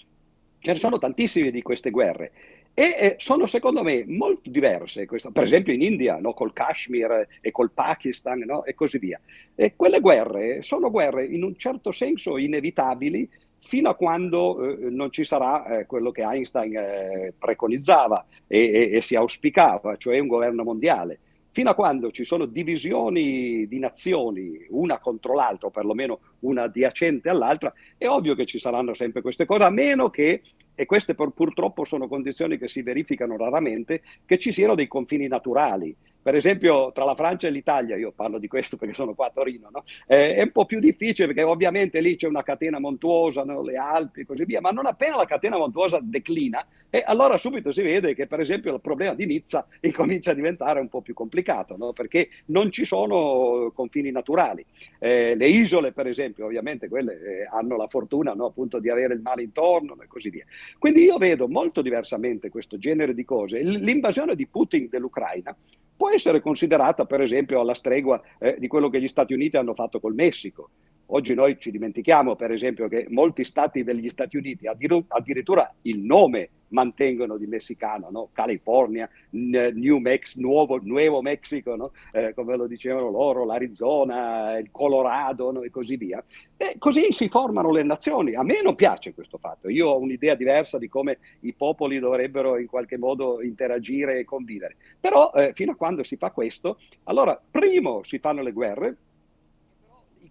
Ce 0.69 0.75
ne 0.75 0.81
sono 0.81 0.99
tantissime 0.99 1.51
di 1.51 1.63
queste 1.63 1.89
guerre. 1.89 2.31
E 2.75 2.95
eh, 2.99 3.15
sono 3.17 3.47
secondo 3.47 3.83
me 3.83 4.05
molto 4.07 4.51
diverse, 4.51 5.07
questo, 5.07 5.31
per 5.31 5.45
esempio 5.45 5.73
in 5.73 5.81
India, 5.81 6.19
no, 6.21 6.35
col 6.35 6.53
Kashmir 6.53 7.27
e 7.41 7.51
col 7.51 7.71
Pakistan 7.71 8.41
no, 8.41 8.67
e 8.67 8.75
così 8.75 8.99
via. 8.99 9.19
E 9.55 9.73
quelle 9.77 10.01
guerre 10.01 10.61
sono 10.61 10.91
guerre 10.91 11.25
in 11.25 11.43
un 11.43 11.57
certo 11.57 11.91
senso 11.91 12.37
inevitabili 12.37 13.27
fino 13.61 13.89
a 13.89 13.95
quando 13.95 14.63
eh, 14.63 14.91
non 14.91 15.11
ci 15.11 15.25
sarà 15.25 15.79
eh, 15.79 15.87
quello 15.87 16.11
che 16.11 16.21
Einstein 16.21 16.77
eh, 16.77 17.33
preconizzava 17.39 18.27
e, 18.47 18.59
e, 18.59 18.91
e 18.97 19.01
si 19.01 19.17
auspicava, 19.17 19.97
cioè 19.97 20.19
un 20.19 20.27
governo 20.27 20.65
mondiale 20.65 21.21
fino 21.51 21.71
a 21.71 21.75
quando 21.75 22.11
ci 22.11 22.25
sono 22.25 22.47
divisioni 22.47 23.67
di 23.67 23.79
nazioni, 23.79 24.67
una 24.71 24.99
contro 24.99 25.35
l'altra, 25.35 25.69
o 25.69 25.71
perlomeno 25.71 26.21
una 26.41 26.65
adiacente 26.65 27.29
all'altra, 27.29 27.73
è 27.97 28.07
ovvio 28.07 28.35
che 28.35 28.47
ci 28.47 28.59
saranno 28.59 28.95
sempre 28.95 29.23
queste 29.23 29.45
cose, 29.45 29.65
a 29.65 29.71
meno 29.71 30.11
che, 30.11 30.43
e 30.81 30.87
queste 30.87 31.17
purtroppo 31.17 31.83
sono 31.83 32.07
condizioni 32.07 32.57
che 32.57 32.69
si 32.69 32.83
verificano 32.83 33.37
raramente, 33.37 34.01
che 34.25 34.39
ci 34.39 34.53
siano 34.53 34.77
dei 34.77 34.87
confini 34.87 35.27
naturali. 35.27 35.93
Per 36.21 36.37
esempio, 36.37 36.93
tra 36.93 37.05
la 37.05 37.15
Francia 37.15 37.49
e 37.49 37.51
l'Italia, 37.51 37.97
io 37.97 38.13
parlo 38.13 38.39
di 38.39 38.49
questo 38.49 38.77
perché 38.77 38.93
sono 38.93 39.15
qua 39.15 39.29
a 39.29 39.31
Torino, 39.31 39.71
no? 39.73 39.85
eh, 40.07 40.35
è 40.35 40.43
un 40.43 40.53
po' 40.53 40.67
più 40.67 40.79
difficile 40.79 41.27
perché 41.27 41.43
ovviamente 41.43 42.01
lì 42.01 42.17
c'è 42.17 42.29
una 42.29 42.43
catena 42.43 42.79
montuosa, 42.79 43.45
no? 43.45 43.63
le 43.63 43.77
Alpi 43.77 44.21
e 44.21 44.27
così 44.27 44.45
via, 44.45 44.61
ma 44.61 44.71
non 44.71 44.87
appena 44.87 45.17
la 45.17 45.25
catena 45.25 45.57
montuosa 45.57 45.99
declina, 46.03 46.65
eh, 46.91 47.03
allora 47.07 47.39
subito 47.39 47.73
si 47.73 47.83
vede 47.83 48.15
che 48.15 48.27
per 48.27 48.41
esempio 48.41 48.75
il 48.75 48.81
problema 48.81 49.15
di 49.15 49.27
Nizza 49.27 49.67
incomincia 49.81 50.33
a 50.33 50.35
diventare 50.35 50.81
un 50.81 50.89
po' 50.89 51.01
più 51.01 51.15
complicato, 51.15 51.77
no? 51.77 51.93
perché 51.93 52.29
non 52.47 52.71
ci 52.71 52.85
sono 52.85 53.73
confini 53.75 54.11
naturali. 54.11 54.65
Eh, 54.99 55.35
le 55.35 55.47
isole, 55.49 55.93
per 55.93 56.07
esempio, 56.09 56.45
ovviamente 56.45 56.89
quelle 56.89 57.13
eh, 57.15 57.49
hanno 57.51 57.77
la 57.77 57.87
fortuna 57.87 58.33
appunto 58.33 58.81
di 58.81 58.91
avere 58.91 59.15
il 59.15 59.21
mare 59.21 59.43
intorno 59.43 59.97
e 60.03 60.07
così 60.07 60.29
via. 60.29 60.45
Quindi 60.79 61.03
io 61.03 61.17
vedo 61.19 61.49
molto 61.49 61.83
diversamente 61.83 62.49
questo 62.49 62.79
genere 62.79 63.15
di 63.15 63.25
cose. 63.25 63.61
L'invasione 63.61 64.35
di 64.35 64.47
Putin 64.47 64.89
dell'Ucraina 64.91 65.57
può 65.97 66.11
essere 66.11 66.41
considerata 66.41 67.07
per 67.07 67.21
esempio 67.21 67.61
alla 67.61 67.75
stregua 67.75 68.21
eh, 68.39 68.57
di 68.59 68.69
quello 68.69 68.89
che 68.89 69.01
gli 69.01 69.09
Stati 69.09 69.33
Uniti 69.33 69.57
hanno 69.57 69.75
fatto 69.75 70.01
col 70.01 70.15
Messico. 70.15 70.71
Oggi 71.11 71.35
noi 71.35 71.59
ci 71.59 71.71
dimentichiamo, 71.71 72.37
per 72.37 72.51
esempio, 72.51 72.87
che 72.87 73.07
molti 73.09 73.43
stati 73.43 73.83
degli 73.83 74.11
Stati 74.11 74.37
Uniti 74.37 74.67
addirittura 74.67 75.73
il 75.83 76.01
nome 76.01 76.51
mantengono 76.69 77.39
di 77.39 77.47
messicano, 77.47 78.09
no? 78.11 78.29
California, 78.33 79.09
New 79.31 79.97
Mex, 79.99 80.37
Nuovo, 80.37 80.79
Nuevo 80.83 81.23
Mexico, 81.23 81.77
no? 81.77 81.93
eh, 82.13 82.35
come 82.35 82.57
lo 82.57 82.67
dicevano 82.67 83.11
loro, 83.11 83.47
l'Arizona, 83.47 84.59
il 84.59 84.71
Colorado 84.71 85.51
no? 85.51 85.63
e 85.63 85.71
così 85.71 85.97
via. 85.97 86.23
E 86.59 86.75
così 86.79 87.11
si 87.13 87.29
formano 87.29 87.71
le 87.71 87.85
nazioni. 87.85 88.35
A 88.35 88.43
me 88.43 88.61
non 88.61 88.75
piace 88.75 89.15
questo 89.15 89.39
fatto. 89.39 89.71
Io 89.71 89.89
ho 89.89 89.99
un'idea 89.99 90.35
diversa 90.35 90.77
di 90.77 90.89
come 90.89 91.19
i 91.41 91.55
popoli 91.55 91.99
dovrebbero 91.99 92.59
in 92.59 92.67
qualche 92.67 92.99
modo 92.99 93.41
interagire 93.43 94.19
e 94.19 94.25
convivere. 94.25 94.77
Però 95.01 95.33
eh, 95.33 95.53
fino 95.55 95.73
a 95.73 95.77
quando 95.77 96.03
si 96.03 96.17
fa 96.17 96.31
questo, 96.33 96.79
allora 97.05 97.41
primo 97.51 98.03
si 98.03 98.19
fanno 98.19 98.43
le 98.43 98.53
guerre, 98.53 98.97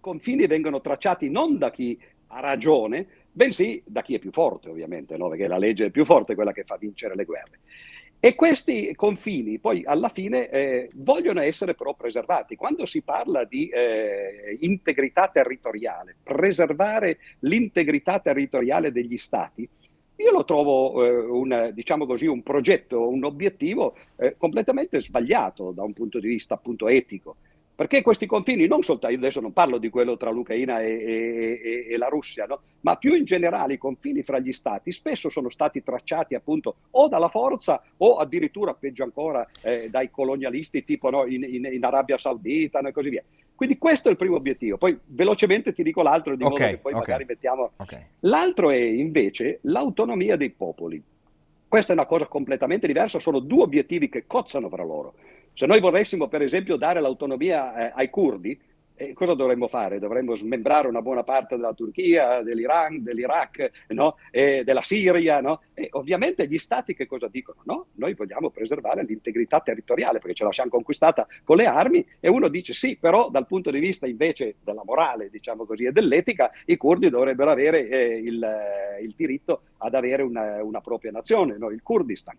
confini 0.08 0.46
vengono 0.46 0.80
tracciati 0.80 1.28
non 1.28 1.58
da 1.58 1.70
chi 1.70 1.98
ha 2.28 2.40
ragione, 2.40 3.06
bensì 3.30 3.82
da 3.84 4.00
chi 4.00 4.14
è 4.14 4.18
più 4.18 4.32
forte, 4.32 4.70
ovviamente, 4.70 5.18
no? 5.18 5.28
perché 5.28 5.46
la 5.46 5.58
legge 5.58 5.86
è 5.86 5.90
più 5.90 6.06
forte 6.06 6.34
quella 6.34 6.52
che 6.52 6.64
fa 6.64 6.78
vincere 6.78 7.14
le 7.14 7.24
guerre. 7.26 7.58
E 8.18 8.34
questi 8.34 8.94
confini 8.94 9.58
poi 9.58 9.84
alla 9.84 10.08
fine 10.08 10.48
eh, 10.48 10.90
vogliono 10.94 11.40
essere 11.42 11.74
però 11.74 11.94
preservati. 11.94 12.56
Quando 12.56 12.86
si 12.86 13.02
parla 13.02 13.44
di 13.44 13.68
eh, 13.68 14.56
integrità 14.60 15.28
territoriale, 15.28 16.16
preservare 16.22 17.18
l'integrità 17.40 18.18
territoriale 18.18 18.90
degli 18.90 19.18
stati, 19.18 19.68
io 20.16 20.30
lo 20.32 20.44
trovo 20.44 21.04
eh, 21.04 21.16
un, 21.16 21.70
diciamo 21.74 22.06
così, 22.06 22.26
un 22.26 22.42
progetto, 22.42 23.08
un 23.08 23.22
obiettivo 23.24 23.94
eh, 24.16 24.36
completamente 24.36 25.00
sbagliato 25.00 25.70
da 25.70 25.84
un 25.84 25.92
punto 25.92 26.18
di 26.18 26.28
vista 26.28 26.54
appunto 26.54 26.88
etico. 26.88 27.36
Perché 27.78 28.02
questi 28.02 28.26
confini, 28.26 28.66
non 28.66 28.82
soltanto, 28.82 29.14
io 29.14 29.20
adesso 29.22 29.38
non 29.38 29.52
parlo 29.52 29.78
di 29.78 29.88
quello 29.88 30.16
tra 30.16 30.30
l'Ucraina 30.30 30.80
e, 30.80 31.62
e, 31.62 31.86
e 31.88 31.96
la 31.96 32.08
Russia, 32.08 32.44
no? 32.44 32.62
ma 32.80 32.96
più 32.96 33.14
in 33.14 33.22
generale 33.22 33.74
i 33.74 33.78
confini 33.78 34.24
fra 34.24 34.40
gli 34.40 34.52
stati 34.52 34.90
spesso 34.90 35.30
sono 35.30 35.48
stati 35.48 35.84
tracciati 35.84 36.34
appunto 36.34 36.78
o 36.90 37.06
dalla 37.06 37.28
forza 37.28 37.80
o 37.98 38.16
addirittura, 38.16 38.74
peggio 38.74 39.04
ancora, 39.04 39.46
eh, 39.62 39.88
dai 39.90 40.10
colonialisti 40.10 40.82
tipo 40.82 41.08
no, 41.08 41.24
in, 41.26 41.44
in, 41.44 41.68
in, 41.70 41.84
Arabia 41.84 42.18
Saudita 42.18 42.80
no, 42.80 42.88
e 42.88 42.92
così 42.92 43.10
via. 43.10 43.22
Quindi 43.54 43.78
questo 43.78 44.08
è 44.08 44.10
il 44.10 44.16
primo 44.16 44.34
obiettivo. 44.34 44.76
Poi 44.76 44.98
velocemente 45.04 45.72
ti 45.72 45.84
dico 45.84 46.02
l'altro, 46.02 46.34
di 46.34 46.42
okay, 46.42 46.58
modo 46.58 46.72
che 46.72 46.78
poi 46.78 46.92
okay. 46.94 47.04
magari 47.06 47.24
mettiamo... 47.28 47.70
Okay. 47.76 48.06
L'altro 48.22 48.70
è 48.70 48.76
invece 48.76 49.60
l'autonomia 49.62 50.34
dei 50.34 50.50
popoli. 50.50 51.00
Questa 51.68 51.92
è 51.92 51.94
una 51.94 52.06
cosa 52.06 52.26
completamente 52.26 52.88
diversa, 52.88 53.20
sono 53.20 53.38
due 53.38 53.62
obiettivi 53.62 54.08
che 54.08 54.24
cozzano 54.26 54.68
fra 54.68 54.82
loro. 54.82 55.14
Se 55.52 55.66
noi 55.66 55.80
volessimo, 55.80 56.28
per 56.28 56.42
esempio, 56.42 56.76
dare 56.76 57.00
l'autonomia 57.00 57.88
eh, 57.88 57.92
ai 57.94 58.10
curdi, 58.10 58.58
eh, 58.98 59.12
cosa 59.12 59.34
dovremmo 59.34 59.68
fare? 59.68 60.00
Dovremmo 60.00 60.34
smembrare 60.34 60.88
una 60.88 61.00
buona 61.00 61.22
parte 61.22 61.54
della 61.54 61.72
Turchia, 61.72 62.42
dell'Iran, 62.42 63.02
dell'Iraq, 63.02 63.70
no? 63.88 64.16
e 64.30 64.64
della 64.64 64.82
Siria. 64.82 65.40
No? 65.40 65.62
E 65.72 65.88
ovviamente 65.92 66.46
gli 66.48 66.58
stati 66.58 66.94
che 66.94 67.06
cosa 67.06 67.28
dicono? 67.28 67.60
No? 67.64 67.86
Noi 67.94 68.14
vogliamo 68.14 68.50
preservare 68.50 69.04
l'integrità 69.04 69.60
territoriale 69.60 70.18
perché 70.18 70.34
ce 70.34 70.44
la 70.44 70.52
siamo 70.52 70.70
conquistata 70.70 71.26
con 71.44 71.56
le 71.56 71.66
armi 71.66 72.04
e 72.18 72.28
uno 72.28 72.48
dice 72.48 72.72
sì, 72.72 72.96
però 72.96 73.30
dal 73.30 73.46
punto 73.46 73.70
di 73.70 73.78
vista 73.78 74.06
invece 74.06 74.56
della 74.64 74.82
morale, 74.84 75.30
diciamo 75.30 75.64
così, 75.64 75.84
e 75.84 75.92
dell'etica, 75.92 76.50
i 76.66 76.76
curdi 76.76 77.08
dovrebbero 77.08 77.52
avere 77.52 77.88
eh, 77.88 78.18
il, 78.18 78.42
eh, 78.42 79.02
il, 79.02 79.14
diritto 79.16 79.62
ad 79.78 79.94
avere 79.94 80.22
una, 80.22 80.62
una 80.62 80.80
propria 80.80 81.12
nazione, 81.12 81.54
il 81.54 81.82
Kurdistan. 81.82 82.36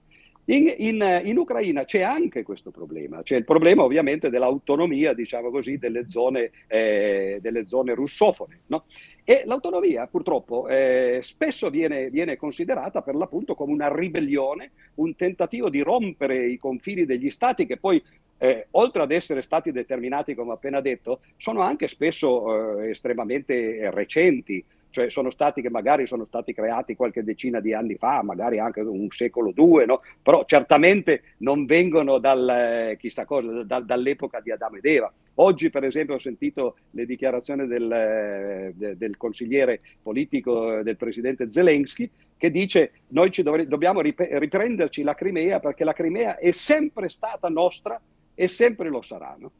In, 0.50 0.74
in, 0.78 1.22
in, 1.26 1.38
Ucraina 1.38 1.86
c'è 1.86 2.02
anche 2.02 2.42
questo 2.42 2.72
problema, 2.72 3.22
c'è 3.22 3.36
il 3.36 3.46
problema 3.46 3.84
ovviamente 3.84 4.32
dell'autonomia, 4.32 5.14
diciamo 5.14 5.52
così, 5.52 5.78
delle 5.78 6.10
zone, 6.10 6.50
eh, 6.66 7.38
delle 7.40 7.68
zone 7.68 7.94
russofone. 7.94 8.62
No? 8.66 8.86
E 9.24 9.44
l'autonomia 9.46 10.08
purtroppo 10.08 10.68
eh, 10.68 11.20
spesso 11.22 11.70
viene, 11.70 12.10
viene, 12.10 12.36
considerata 12.36 13.04
per 13.04 13.14
l'appunto 13.14 13.54
come 13.54 13.74
una 13.74 13.94
ribellione, 13.94 14.72
un 14.96 15.16
tentativo 15.16 15.70
di 15.70 15.82
rompere 15.82 16.48
i 16.48 16.58
confini 16.58 17.06
degli 17.06 17.30
stati 17.30 17.68
che 17.68 17.78
poi, 17.78 18.02
eh, 18.40 18.66
oltre 18.72 19.04
ad 19.04 19.12
essere 19.12 19.44
stati 19.44 19.72
determinati, 19.72 20.34
come 20.34 20.50
ho 20.50 20.56
appena 20.56 20.82
detto, 20.82 21.20
sono 21.38 21.62
anche 21.62 21.88
spesso 21.88 22.80
eh, 22.80 22.90
estremamente 22.90 23.92
recenti 23.92 24.66
cioè 24.89 25.10
sono 25.10 25.30
stati 25.30 25.62
che 25.62 25.69
magari 25.69 26.08
sono 26.08 26.25
stati 26.25 26.54
creati 26.54 26.95
qualche 26.95 27.23
decina 27.23 27.60
di 27.60 27.73
anni 27.73 27.95
fa, 27.95 28.23
magari 28.23 28.60
anche 28.60 28.82
un 28.82 29.10
secolo 29.10 29.49
o 29.49 29.54
due, 29.54 29.86
no? 29.86 30.02
però 30.21 30.45
certamente 30.45 31.36
non 31.38 31.65
vengono 31.65 32.17
dal, 32.17 32.49
eh, 32.49 33.25
cosa, 33.25 33.63
da, 33.63 33.80
dall'epoca 33.80 34.39
di 34.39 34.52
Adamo 34.52 34.78
ed 34.78 34.86
Eva. 34.86 35.12
Oggi, 35.36 35.69
per 35.69 35.86
esempio, 35.86 36.15
ho 36.15 36.19
sentito 36.19 36.75
le 36.91 37.06
dichiarazioni 37.06 37.65
del, 37.65 37.91
eh, 37.91 38.73
de, 38.75 38.97
del 38.97 39.15
consigliere 39.15 39.80
politico 40.02 40.82
del 40.84 40.97
presidente 40.97 41.49
Zelensky 41.49 42.10
che 42.36 42.52
dice 42.52 42.91
noi 43.10 43.30
dovre- 43.30 43.67
dobbiamo 43.67 44.02
rip- 44.02 44.28
riprenderci 44.32 45.04
la 45.04 45.13
Crimea 45.13 45.60
perché 45.60 45.84
la 45.84 45.93
Crimea 45.93 46.38
è 46.38 46.52
sempre 46.52 47.10
stata 47.10 47.47
nostra 47.47 47.99
e 48.34 48.47
sempre 48.47 48.89
lo 48.89 49.02
sarà. 49.02 49.36
No? 49.38 49.52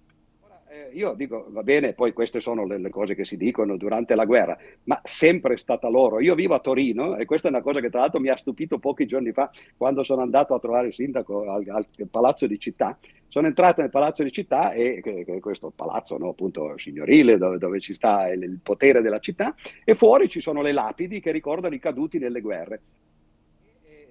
Eh, 0.72 0.92
io 0.94 1.16
dico, 1.16 1.48
va 1.50 1.64
bene, 1.64 1.94
poi 1.94 2.14
queste 2.14 2.40
sono 2.40 2.64
le, 2.64 2.78
le, 2.78 2.92
cose 2.92 3.16
che 3.16 3.26
si 3.26 3.38
dicono 3.38 3.76
durante 3.76 4.14
la 4.14 4.26
guerra, 4.26 4.56
ma 4.84 5.02
sempre 5.04 5.56
è 5.56 5.58
stata 5.58 5.88
loro. 5.90 6.20
Io 6.20 6.36
vivo 6.36 6.54
a 6.54 6.60
Torino 6.60 7.16
e 7.16 7.26
questa 7.26 7.48
è 7.48 7.52
una 7.52 7.64
cosa 7.64 7.80
che 7.80 7.90
tra 7.90 8.02
l'altro 8.02 8.20
mi 8.20 8.30
ha 8.30 8.38
stupito 8.38 8.78
pochi 8.78 9.08
giorni 9.08 9.32
fa 9.32 9.50
quando 9.76 10.04
sono 10.04 10.22
andato 10.22 10.54
a 10.54 10.60
trovare 10.60 10.88
il 10.88 10.94
sindaco 10.94 11.50
al, 11.50 11.64
al 11.68 11.88
palazzo 12.12 12.46
di 12.46 12.60
città. 12.60 12.96
Sono 13.28 13.48
entrato 13.48 13.82
nel 13.82 13.90
palazzo 13.90 14.22
di 14.22 14.32
città 14.32 14.72
e 14.72 15.02
che, 15.02 15.26
che 15.26 15.40
questo 15.40 15.72
palazzo 15.76 16.20
no, 16.20 16.30
appunto 16.30 16.78
signorile 16.78 17.40
dove, 17.40 17.58
dove 17.58 17.80
ci 17.80 17.96
sta 17.96 18.28
il, 18.30 18.44
il 18.44 18.60
potere 18.62 19.02
della 19.02 19.20
città 19.20 19.56
e 19.84 19.96
fuori 19.96 20.30
ci 20.30 20.40
sono 20.40 20.62
le 20.62 20.72
lapidi 20.72 21.20
che 21.20 21.32
ricordano 21.32 21.74
i 21.74 21.80
caduti 21.80 22.20
nelle 22.20 22.42
guerre 22.42 22.82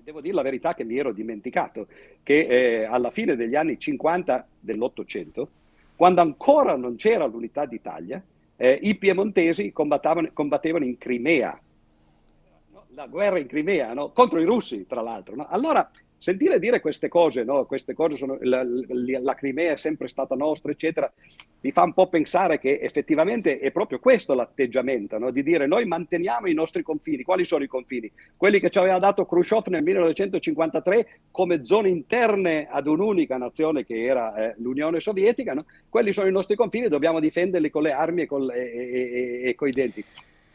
devo 0.03 0.23
dire 0.23 0.35
la 0.35 0.42
verità 0.42 0.73
che 0.73 0.85
mi 0.85 0.97
ero 0.97 1.12
dimenticato 1.12 1.87
che 2.23 2.47
eh, 2.47 2.85
alla 2.85 3.11
fine 3.11 3.37
degli 3.37 3.55
anni 3.55 3.79
50 3.79 4.47
dell'Ottocento 4.59 5.51
quando 5.98 6.20
ancora 6.20 6.76
non 6.76 6.94
c'era 6.94 7.26
l'unità 7.26 7.66
d'Italia, 7.66 8.22
eh, 8.54 8.78
i 8.82 8.94
piemontesi 8.94 9.72
combattevano, 9.72 10.84
in 10.84 10.96
Crimea, 10.96 11.61
la 12.90 13.06
guerra 13.08 13.40
in 13.40 13.48
Crimea, 13.48 13.94
no? 13.94 14.12
contro 14.12 14.38
i 14.38 14.44
russi, 14.44 14.87
tra 14.87 15.00
l'altro. 15.00 15.34
No? 15.34 15.48
Allora, 15.48 15.90
sentire 16.18 16.59
dire 16.59 16.81
queste 16.81 17.09
cose, 17.09 17.44
no? 17.44 17.64
queste 17.64 17.94
cose 17.94 18.16
sono, 18.16 18.37
la, 18.40 18.62
la, 18.64 19.20
la, 19.20 19.35
Crimea 19.35 19.72
è 19.72 19.76
sempre 19.76 20.09
stata 20.09 20.35
nostra, 20.35 20.72
eccetera, 20.72 21.11
mi 21.61 21.70
fa 21.70 21.83
un 21.83 21.92
po' 21.92 22.09
pensare 22.09 22.59
che 22.59 22.78
effettivamente 22.81 23.59
è 23.59 23.70
proprio 23.70 23.98
questo 24.00 24.35
l'atteggiamento, 24.35 25.18
no? 25.18 25.31
di 25.31 25.42
dire 25.42 25.66
noi 25.66 25.87
manteniamo 25.87 26.48
i 26.48 26.54
nostri 26.54 26.83
confini. 26.83 27.22
Quali 27.22 27.44
sono 27.44 27.64
i 27.64 27.68
confini? 27.68 28.11
Quelli 28.37 28.61
che 28.61 28.70
ci 28.70 28.78
aveva 28.78 28.98
dato 28.98 29.26
Khrushchev 29.26 29.66
nel 29.68 29.83
1953 29.83 31.20
come 31.31 31.64
zone 31.64 31.88
interne 31.88 32.68
ad 32.68 32.87
un'unica 32.87 33.37
nazione 33.37 33.85
che 33.85 34.04
era 34.04 34.35
eh, 34.35 34.54
l'Unione 34.59 35.00
Sovietica, 35.00 35.54
no? 35.54 35.66
quelli 35.88 36.12
sono 36.12 36.28
i 36.28 36.33
nostri 36.33 36.57
confini, 36.57 36.88
dobbiamo 36.88 37.20
difenderli 37.20 37.70
con 37.70 37.83
le 37.83 37.92
armi 37.92 38.22
e, 38.22 38.26
con, 38.26 38.50
e, 38.50 38.59
e, 38.59 39.40
e 39.44 39.54
con 39.54 39.68
i 39.68 39.72
denti. 39.72 40.04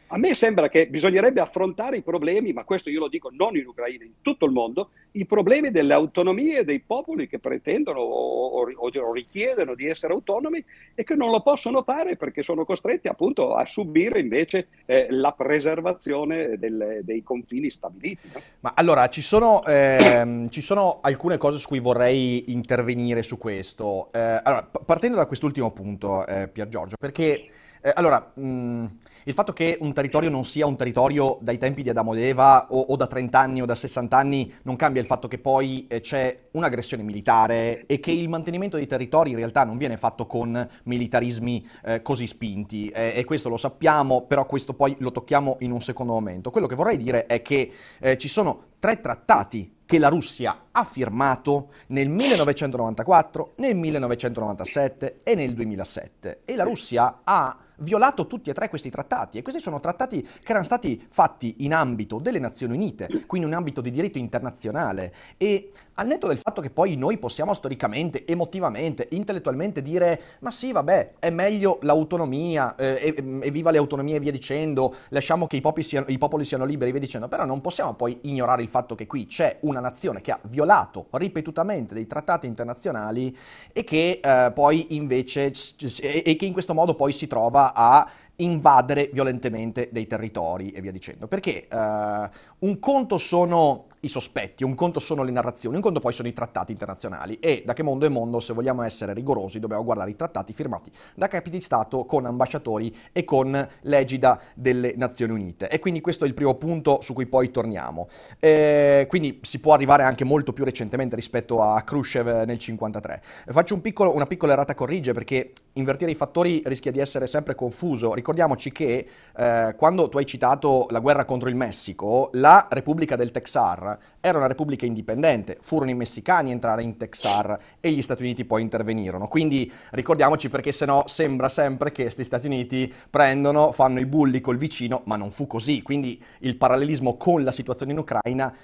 A 0.08 0.18
me 0.18 0.34
sembra 0.34 0.68
che 0.68 0.86
bisognerebbe 0.86 1.40
affrontare 1.40 1.96
i 1.96 2.02
problemi, 2.02 2.52
ma 2.52 2.64
questo 2.64 2.90
io 2.90 3.00
lo 3.00 3.08
dico 3.08 3.30
non 3.32 3.56
in 3.56 3.66
Ucraina, 3.66 4.04
in 4.04 4.12
tutto 4.20 4.44
il 4.44 4.52
mondo, 4.52 4.90
i 5.12 5.24
problemi 5.24 5.70
delle 5.70 5.94
autonomie 5.94 6.64
dei 6.64 6.80
popoli 6.80 7.26
che 7.26 7.38
pretendono 7.38 8.00
o, 8.00 8.60
o, 8.60 8.68
o, 8.76 9.12
richiedono 9.12 9.74
di 9.74 9.88
essere 9.88 10.12
autonomi 10.12 10.62
e 10.94 11.04
che 11.04 11.14
non 11.14 11.30
lo 11.30 11.40
possono 11.40 11.82
fare 11.82 12.16
perché 12.16 12.42
sono 12.42 12.64
costretti 12.64 13.08
appunto 13.08 13.54
a 13.54 13.64
subire 13.64 14.20
invece 14.20 14.68
eh, 14.84 15.06
la 15.10 15.32
preservazione 15.32 16.58
del, 16.58 17.00
dei 17.02 17.22
confini 17.22 17.70
stabiliti. 17.70 18.28
No? 18.32 18.40
Ma 18.60 18.72
allora 18.76 19.08
ci 19.08 19.22
sono, 19.22 19.64
eh, 19.64 20.46
ci 20.50 20.60
sono, 20.60 21.00
alcune 21.00 21.38
cose 21.38 21.58
su 21.58 21.66
cui 21.68 21.80
vorrei 21.80 22.52
intervenire 22.52 23.22
su 23.22 23.38
questo. 23.38 24.10
Eh, 24.12 24.18
allora, 24.42 24.68
partendo 24.84 25.16
da 25.16 25.26
quest'ultimo 25.26 25.72
punto, 25.72 26.26
eh, 26.26 26.48
Pier 26.48 26.68
Giorgio, 26.68 26.96
perché 26.98 27.44
eh, 27.80 27.92
allora, 27.94 28.32
mh, 28.34 28.86
il 29.24 29.34
fatto 29.34 29.52
che 29.52 29.78
un 29.80 29.92
territorio 29.92 30.30
non 30.30 30.44
sia 30.44 30.66
un 30.66 30.76
territorio 30.76 31.38
dai 31.40 31.58
tempi 31.58 31.82
di 31.82 31.90
Adamo 31.90 32.14
ed 32.14 32.22
Eva 32.22 32.66
o, 32.70 32.80
o 32.80 32.96
da 32.96 33.06
30 33.06 33.38
anni 33.38 33.62
o 33.62 33.64
da 33.66 33.74
60 33.74 34.16
anni 34.16 34.52
non 34.62 34.76
cambia 34.76 35.00
il 35.00 35.06
fatto 35.06 35.28
che 35.28 35.38
poi 35.38 35.86
eh, 35.88 36.00
c'è 36.00 36.48
un'aggressione 36.52 37.02
militare 37.02 37.86
e 37.86 38.00
che 38.00 38.10
il 38.10 38.28
mantenimento 38.28 38.76
dei 38.76 38.86
territori 38.86 39.30
in 39.30 39.36
realtà 39.36 39.64
non 39.64 39.76
viene 39.76 39.96
fatto 39.96 40.26
con 40.26 40.68
militarismi 40.84 41.66
eh, 41.84 42.02
così 42.02 42.26
spinti 42.26 42.88
eh, 42.88 43.12
e 43.14 43.24
questo 43.24 43.48
lo 43.48 43.56
sappiamo, 43.56 44.22
però 44.22 44.46
questo 44.46 44.74
poi 44.74 44.96
lo 44.98 45.10
tocchiamo 45.10 45.56
in 45.60 45.70
un 45.70 45.80
secondo 45.80 46.12
momento. 46.12 46.50
Quello 46.50 46.66
che 46.66 46.74
vorrei 46.74 46.96
dire 46.96 47.26
è 47.26 47.42
che 47.42 47.70
eh, 48.00 48.16
ci 48.18 48.28
sono 48.28 48.72
tre 48.78 49.00
trattati 49.00 49.74
che 49.86 49.98
la 49.98 50.08
Russia 50.08 50.66
ha 50.70 50.84
firmato 50.84 51.70
nel 51.88 52.08
1994, 52.08 53.54
nel 53.56 53.74
1997 53.74 55.20
e 55.22 55.34
nel 55.34 55.52
2007 55.52 56.42
e 56.44 56.56
la 56.56 56.64
Russia 56.64 57.20
ha 57.22 57.58
violato 57.78 58.26
tutti 58.26 58.50
e 58.50 58.52
tre 58.52 58.68
questi 58.68 58.90
trattati 58.90 59.13
e 59.38 59.42
questi 59.42 59.60
sono 59.60 59.80
trattati 59.80 60.22
che 60.22 60.50
erano 60.50 60.64
stati 60.64 61.06
fatti 61.10 61.56
in 61.58 61.72
ambito 61.72 62.18
delle 62.18 62.38
Nazioni 62.38 62.74
Unite, 62.74 63.24
quindi 63.26 63.46
in 63.48 63.54
ambito 63.54 63.80
di 63.80 63.90
diritto 63.90 64.18
internazionale. 64.18 65.12
E 65.36 65.70
al 65.94 66.06
netto 66.06 66.26
del 66.26 66.38
fatto 66.38 66.60
che 66.60 66.70
poi 66.70 66.96
noi 66.96 67.18
possiamo 67.18 67.54
storicamente, 67.54 68.26
emotivamente, 68.26 69.08
intellettualmente 69.12 69.80
dire 69.80 70.20
ma 70.40 70.50
sì 70.50 70.72
vabbè 70.72 71.14
è 71.20 71.30
meglio 71.30 71.78
l'autonomia, 71.82 72.74
eh, 72.74 73.14
evviva 73.42 73.70
le 73.70 73.78
autonomie 73.78 74.16
e 74.16 74.20
via 74.20 74.32
dicendo, 74.32 74.94
lasciamo 75.10 75.46
che 75.46 75.56
i 75.56 75.82
siano, 75.82 76.06
i 76.08 76.18
popoli 76.18 76.44
siano 76.44 76.64
liberi 76.64 76.88
e 76.88 76.92
via 76.92 77.00
dicendo, 77.00 77.28
però 77.28 77.44
non 77.44 77.60
possiamo 77.60 77.94
poi 77.94 78.18
ignorare 78.22 78.62
il 78.62 78.68
fatto 78.68 78.94
che 78.94 79.06
qui 79.06 79.26
c'è 79.26 79.58
una 79.60 79.80
nazione 79.80 80.20
che 80.20 80.32
ha 80.32 80.40
violato 80.42 81.06
ripetutamente 81.10 81.94
dei 81.94 82.06
trattati 82.06 82.46
internazionali 82.46 83.36
e 83.72 83.84
che 83.84 84.20
eh, 84.22 84.50
poi 84.52 84.96
invece 84.96 85.52
e 86.00 86.36
che 86.36 86.46
in 86.46 86.52
questo 86.52 86.74
modo 86.74 86.94
poi 86.94 87.12
si 87.12 87.26
trova 87.26 87.72
a 87.74 88.08
invadere 88.36 89.10
violentemente 89.12 89.88
dei 89.92 90.06
territori 90.06 90.70
e 90.70 90.80
via 90.80 90.92
dicendo. 90.92 91.26
Perché 91.26 91.68
uh, 91.70 92.66
un 92.66 92.78
conto 92.78 93.18
sono 93.18 93.86
i 94.04 94.08
sospetti, 94.08 94.64
un 94.64 94.74
conto 94.74 95.00
sono 95.00 95.22
le 95.22 95.30
narrazioni, 95.30 95.76
un 95.76 95.82
conto 95.82 96.00
poi 96.00 96.12
sono 96.12 96.28
i 96.28 96.32
trattati 96.32 96.72
internazionali 96.72 97.38
e 97.40 97.62
da 97.64 97.72
che 97.72 97.82
mondo 97.82 98.06
è 98.06 98.08
mondo, 98.08 98.40
se 98.40 98.52
vogliamo 98.52 98.82
essere 98.82 99.12
rigorosi, 99.12 99.60
dobbiamo 99.60 99.84
guardare 99.84 100.10
i 100.10 100.16
trattati 100.16 100.52
firmati 100.52 100.90
da 101.14 101.28
capi 101.28 101.50
di 101.50 101.60
Stato 101.60 102.04
con 102.04 102.26
ambasciatori 102.26 102.94
e 103.12 103.24
con 103.24 103.68
l'egida 103.82 104.40
delle 104.54 104.94
Nazioni 104.96 105.32
Unite. 105.32 105.68
E 105.68 105.78
quindi 105.78 106.00
questo 106.00 106.24
è 106.24 106.28
il 106.28 106.34
primo 106.34 106.54
punto 106.54 107.00
su 107.00 107.12
cui 107.12 107.26
poi 107.26 107.50
torniamo. 107.50 108.08
Eh, 108.38 109.06
quindi 109.08 109.40
si 109.42 109.60
può 109.60 109.72
arrivare 109.72 110.02
anche 110.02 110.24
molto 110.24 110.52
più 110.52 110.64
recentemente 110.64 111.16
rispetto 111.16 111.62
a 111.62 111.80
Khrushchev 111.82 112.26
nel 112.26 112.58
1953. 112.58 113.22
Faccio 113.46 113.74
un 113.74 113.80
piccolo, 113.80 114.14
una 114.14 114.26
piccola 114.26 114.52
errata 114.52 114.74
corrige 114.74 115.12
perché 115.12 115.52
invertire 115.74 116.10
i 116.10 116.14
fattori 116.14 116.62
rischia 116.64 116.92
di 116.92 116.98
essere 116.98 117.26
sempre 117.26 117.54
confuso 117.54 118.14
ricordiamoci 118.14 118.72
che 118.72 119.06
eh, 119.36 119.74
quando 119.76 120.08
tu 120.08 120.18
hai 120.18 120.26
citato 120.26 120.86
la 120.90 121.00
guerra 121.00 121.24
contro 121.24 121.48
il 121.48 121.56
Messico, 121.56 122.30
la 122.34 122.66
Repubblica 122.70 123.16
del 123.16 123.30
Texar 123.30 123.93
era 124.20 124.38
una 124.38 124.46
repubblica 124.46 124.86
indipendente, 124.86 125.58
furono 125.60 125.90
i 125.90 125.94
messicani 125.94 126.50
a 126.50 126.52
entrare 126.52 126.82
in 126.82 126.96
Texar 126.96 127.58
e 127.80 127.90
gli 127.90 128.02
Stati 128.02 128.22
Uniti 128.22 128.44
poi 128.44 128.62
intervenirono. 128.62 129.28
Quindi 129.28 129.70
ricordiamoci 129.90 130.48
perché 130.48 130.72
sennò 130.72 131.04
sembra 131.06 131.48
sempre 131.48 131.92
che 131.92 132.02
questi 132.02 132.24
Stati 132.24 132.46
Uniti 132.46 132.92
prendono, 133.10 133.72
fanno 133.72 134.00
i 134.00 134.06
bulli 134.06 134.40
col 134.40 134.56
vicino, 134.56 135.02
ma 135.06 135.16
non 135.16 135.30
fu 135.30 135.46
così. 135.46 135.82
Quindi 135.82 136.22
il 136.40 136.56
parallelismo 136.56 137.16
con 137.16 137.42
la 137.44 137.52
situazione 137.52 137.92
in 137.92 137.98
Ucraina 137.98 138.54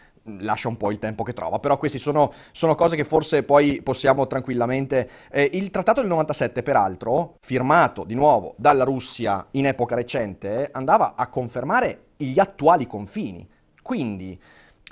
lascia 0.41 0.69
un 0.69 0.77
po' 0.77 0.91
il 0.91 0.99
tempo 0.99 1.23
che 1.23 1.33
trova, 1.33 1.59
però 1.59 1.79
queste 1.79 1.99
sono, 1.99 2.33
sono, 2.53 2.75
cose 2.75 2.97
che 2.97 3.05
forse 3.05 3.43
poi 3.43 3.81
possiamo 3.83 4.27
tranquillamente... 4.27 5.09
Eh, 5.31 5.51
il 5.55 5.71
trattato 5.71 6.01
del 6.01 6.11
97, 6.11 6.63
peraltro, 6.63 7.37
firmato 7.41 8.05
di 8.05 8.15
nuovo 8.15 8.55
dalla 8.57 8.85
Russia 8.85 9.47
in 9.53 9.67
epoca 9.67 9.95
recente, 9.95 10.69
andava 10.73 11.15
a 11.17 11.29
confermare 11.29 12.09
gli 12.17 12.39
attuali 12.39 12.87
confini. 12.87 13.49
Quindi, 13.83 14.39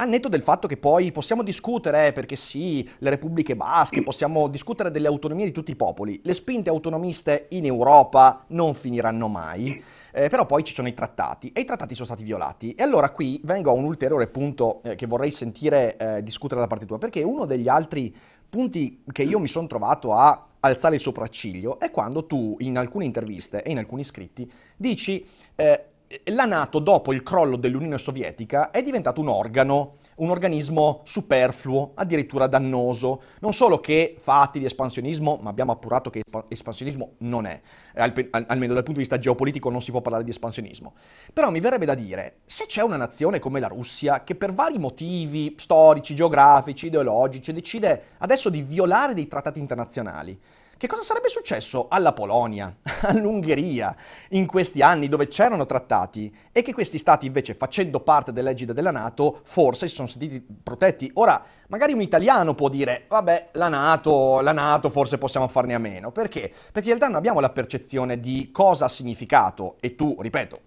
al 0.01 0.09
netto 0.09 0.29
del 0.29 0.43
fatto 0.43 0.67
che 0.67 0.77
poi 0.77 1.13
possiamo 1.13 1.43
discutere, 1.43 2.13
perché 2.13 2.37
sì, 2.37 2.89
le 2.99 3.11
repubbliche 3.11 3.57
basche, 3.57 4.03
possiamo 4.03 4.49
discutere 4.49 4.91
delle 4.91 5.09
autonomie 5.09 5.45
di 5.45 5.53
tutti 5.53 5.71
i 5.71 5.77
popoli, 5.77 6.21
le 6.23 6.35
spinte 6.35 6.71
autonomiste 6.71 7.47
in 7.51 7.67
Europa 7.67 8.45
non 8.49 8.75
finiranno 8.75 9.29
mai 9.29 9.83
eh, 10.19 10.29
però 10.29 10.47
poi 10.47 10.65
ci 10.65 10.75
sono 10.75 10.89
i 10.89 10.95
trattati 10.95 11.53
e 11.53 11.61
i 11.61 11.65
trattati 11.65 11.95
sono 11.95 12.07
stati 12.07 12.25
violati. 12.25 12.73
E 12.73 12.83
allora 12.83 13.11
qui 13.11 13.41
vengo 13.45 13.71
a 13.71 13.75
un 13.75 13.85
ulteriore 13.85 14.27
punto 14.27 14.83
eh, 14.83 14.95
che 14.95 15.07
vorrei 15.07 15.31
sentire 15.31 15.97
eh, 15.97 16.23
discutere 16.23 16.61
da 16.61 16.67
parte 16.67 16.87
tua, 16.87 16.99
perché 16.99 17.23
uno 17.23 17.45
degli 17.45 17.69
altri 17.69 18.15
punti 18.49 19.03
che 19.13 19.23
io 19.23 19.39
mi 19.39 19.49
sono 19.49 19.67
trovato 19.67 20.13
a 20.13 20.47
alzare 20.61 20.97
il 20.97 21.01
sopracciglio 21.01 21.79
è 21.79 21.91
quando 21.91 22.27
tu 22.27 22.57
in 22.61 22.77
alcune 22.79 23.05
interviste 23.05 23.63
e 23.63 23.71
in 23.71 23.79
alcuni 23.79 24.03
scritti 24.03 24.51
dici 24.77 25.25
eh, 25.55 25.85
la 26.25 26.45
Nato 26.47 26.79
dopo 26.79 27.13
il 27.13 27.23
crollo 27.23 27.57
dell'Unione 27.57 27.99
Sovietica 27.99 28.71
è 28.71 28.83
diventato 28.83 29.21
un 29.21 29.29
organo 29.29 29.97
un 30.19 30.31
organismo 30.31 31.01
superfluo, 31.05 31.93
addirittura 31.95 32.47
dannoso. 32.47 33.23
Non 33.41 33.53
solo 33.53 33.81
che 33.81 34.17
fa 34.19 34.43
atti 34.43 34.59
di 34.59 34.65
espansionismo, 34.65 35.39
ma 35.43 35.51
abbiamo 35.51 35.73
appurato 35.73 36.11
che 36.11 36.23
espansionismo 36.49 37.13
non 37.19 37.47
è, 37.47 37.61
Al, 37.95 38.29
almeno 38.31 38.75
dal 38.75 38.83
punto 38.83 39.01
di 39.01 39.07
vista 39.07 39.19
geopolitico 39.19 39.71
non 39.71 39.83
si 39.83 39.91
può 39.91 40.01
parlare 40.01 40.25
di 40.25 40.31
espansionismo. 40.31 40.95
Però 41.33 41.51
mi 41.51 41.61
verrebbe 41.61 41.85
da 41.85 41.95
dire, 41.95 42.39
se 42.47 42.67
c'è 42.67 42.83
una 42.83 42.97
nazione 42.97 43.39
come 43.39 43.61
la 43.61 43.69
Russia 43.69 44.25
che 44.25 44.35
per 44.35 44.53
vari 44.53 44.79
motivi 44.79 45.55
storici, 45.57 46.15
geografici, 46.15 46.87
ideologici 46.87 47.53
decide 47.53 48.03
adesso 48.19 48.49
di 48.49 48.63
violare 48.63 49.15
dei 49.15 49.29
trattati 49.29 49.59
internazionali, 49.59 50.39
che 50.79 50.87
cosa 50.87 51.03
sarebbe 51.03 51.29
successo 51.29 51.89
alla 51.89 52.13
Polonia, 52.13 52.75
all'Ungheria, 53.03 53.95
in 54.31 54.47
questi 54.47 54.81
anni 54.81 55.09
dove 55.09 55.27
c'erano 55.27 55.67
trattati 55.67 56.33
e 56.53 56.63
che 56.63 56.73
questi 56.73 56.99
stati 56.99 57.27
invece, 57.27 57.55
facendo 57.55 58.01
parte 58.01 58.33
dell'egida 58.33 58.73
della 58.73 58.93
Nato, 58.93 59.41
forse 59.43 59.89
si 59.89 59.95
sono 59.97 60.07
sentiti 60.07 60.41
protetti? 60.63 61.11
Ora, 61.15 61.45
magari 61.69 61.93
un 61.93 62.01
italiano 62.01 62.55
può 62.55 62.69
dire, 62.69 63.05
vabbè, 63.09 63.51
la 63.53 63.69
Nato, 63.69 64.41
la 64.41 64.53
Nato 64.53 64.91
forse 64.91 65.19
possiamo 65.19 65.49
farne 65.49 65.75
a 65.75 65.79
meno. 65.79 66.11
Perché? 66.11 66.53
Perché 66.73 66.91
in 66.91 66.97
realtà 66.97 67.07
non 67.07 67.17
abbiamo 67.17 67.41
la 67.41 67.51
percezione 67.51 68.21
di 68.21 68.51
cosa 68.53 68.87
ha 68.87 68.89
significato 68.89 69.77
e 69.81 69.95
tu, 69.95 70.17
ripeto, 70.19 70.61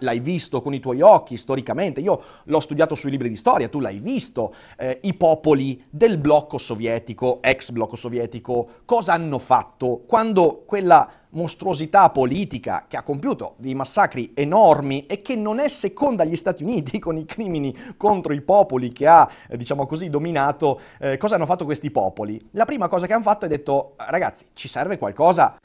l'hai 0.00 0.20
visto 0.20 0.60
con 0.60 0.74
i 0.74 0.80
tuoi 0.80 1.00
occhi 1.00 1.36
storicamente, 1.36 2.00
io 2.00 2.20
l'ho 2.44 2.60
studiato 2.60 2.94
sui 2.94 3.10
libri 3.10 3.28
di 3.28 3.36
storia, 3.36 3.68
tu 3.68 3.80
l'hai 3.80 3.98
visto, 3.98 4.54
eh, 4.76 4.98
i 5.02 5.14
popoli 5.14 5.84
del 5.90 6.18
blocco 6.18 6.58
sovietico, 6.58 7.40
ex 7.42 7.70
blocco 7.70 7.96
sovietico, 7.96 8.68
cosa 8.84 9.12
hanno 9.12 9.38
fatto 9.38 10.02
quando 10.06 10.64
quella 10.66 11.08
mostruosità 11.34 12.10
politica 12.10 12.86
che 12.88 12.96
ha 12.96 13.02
compiuto 13.02 13.54
dei 13.58 13.74
massacri 13.74 14.32
enormi 14.34 15.06
e 15.06 15.22
che 15.22 15.36
non 15.36 15.58
è 15.58 15.68
seconda 15.68 16.22
agli 16.22 16.36
Stati 16.36 16.62
Uniti 16.64 16.98
con 16.98 17.16
i 17.16 17.24
crimini 17.24 17.76
contro 17.96 18.32
i 18.32 18.40
popoli 18.40 18.90
che 18.92 19.06
ha, 19.06 19.28
eh, 19.48 19.56
diciamo 19.56 19.86
così, 19.86 20.10
dominato, 20.10 20.80
eh, 20.98 21.16
cosa 21.16 21.36
hanno 21.36 21.46
fatto 21.46 21.64
questi 21.64 21.90
popoli? 21.90 22.48
La 22.52 22.64
prima 22.64 22.88
cosa 22.88 23.06
che 23.06 23.12
hanno 23.12 23.22
fatto 23.22 23.44
è 23.44 23.48
detto, 23.48 23.94
ragazzi, 23.96 24.46
ci 24.52 24.68
serve 24.68 24.98
qualcosa 24.98 25.56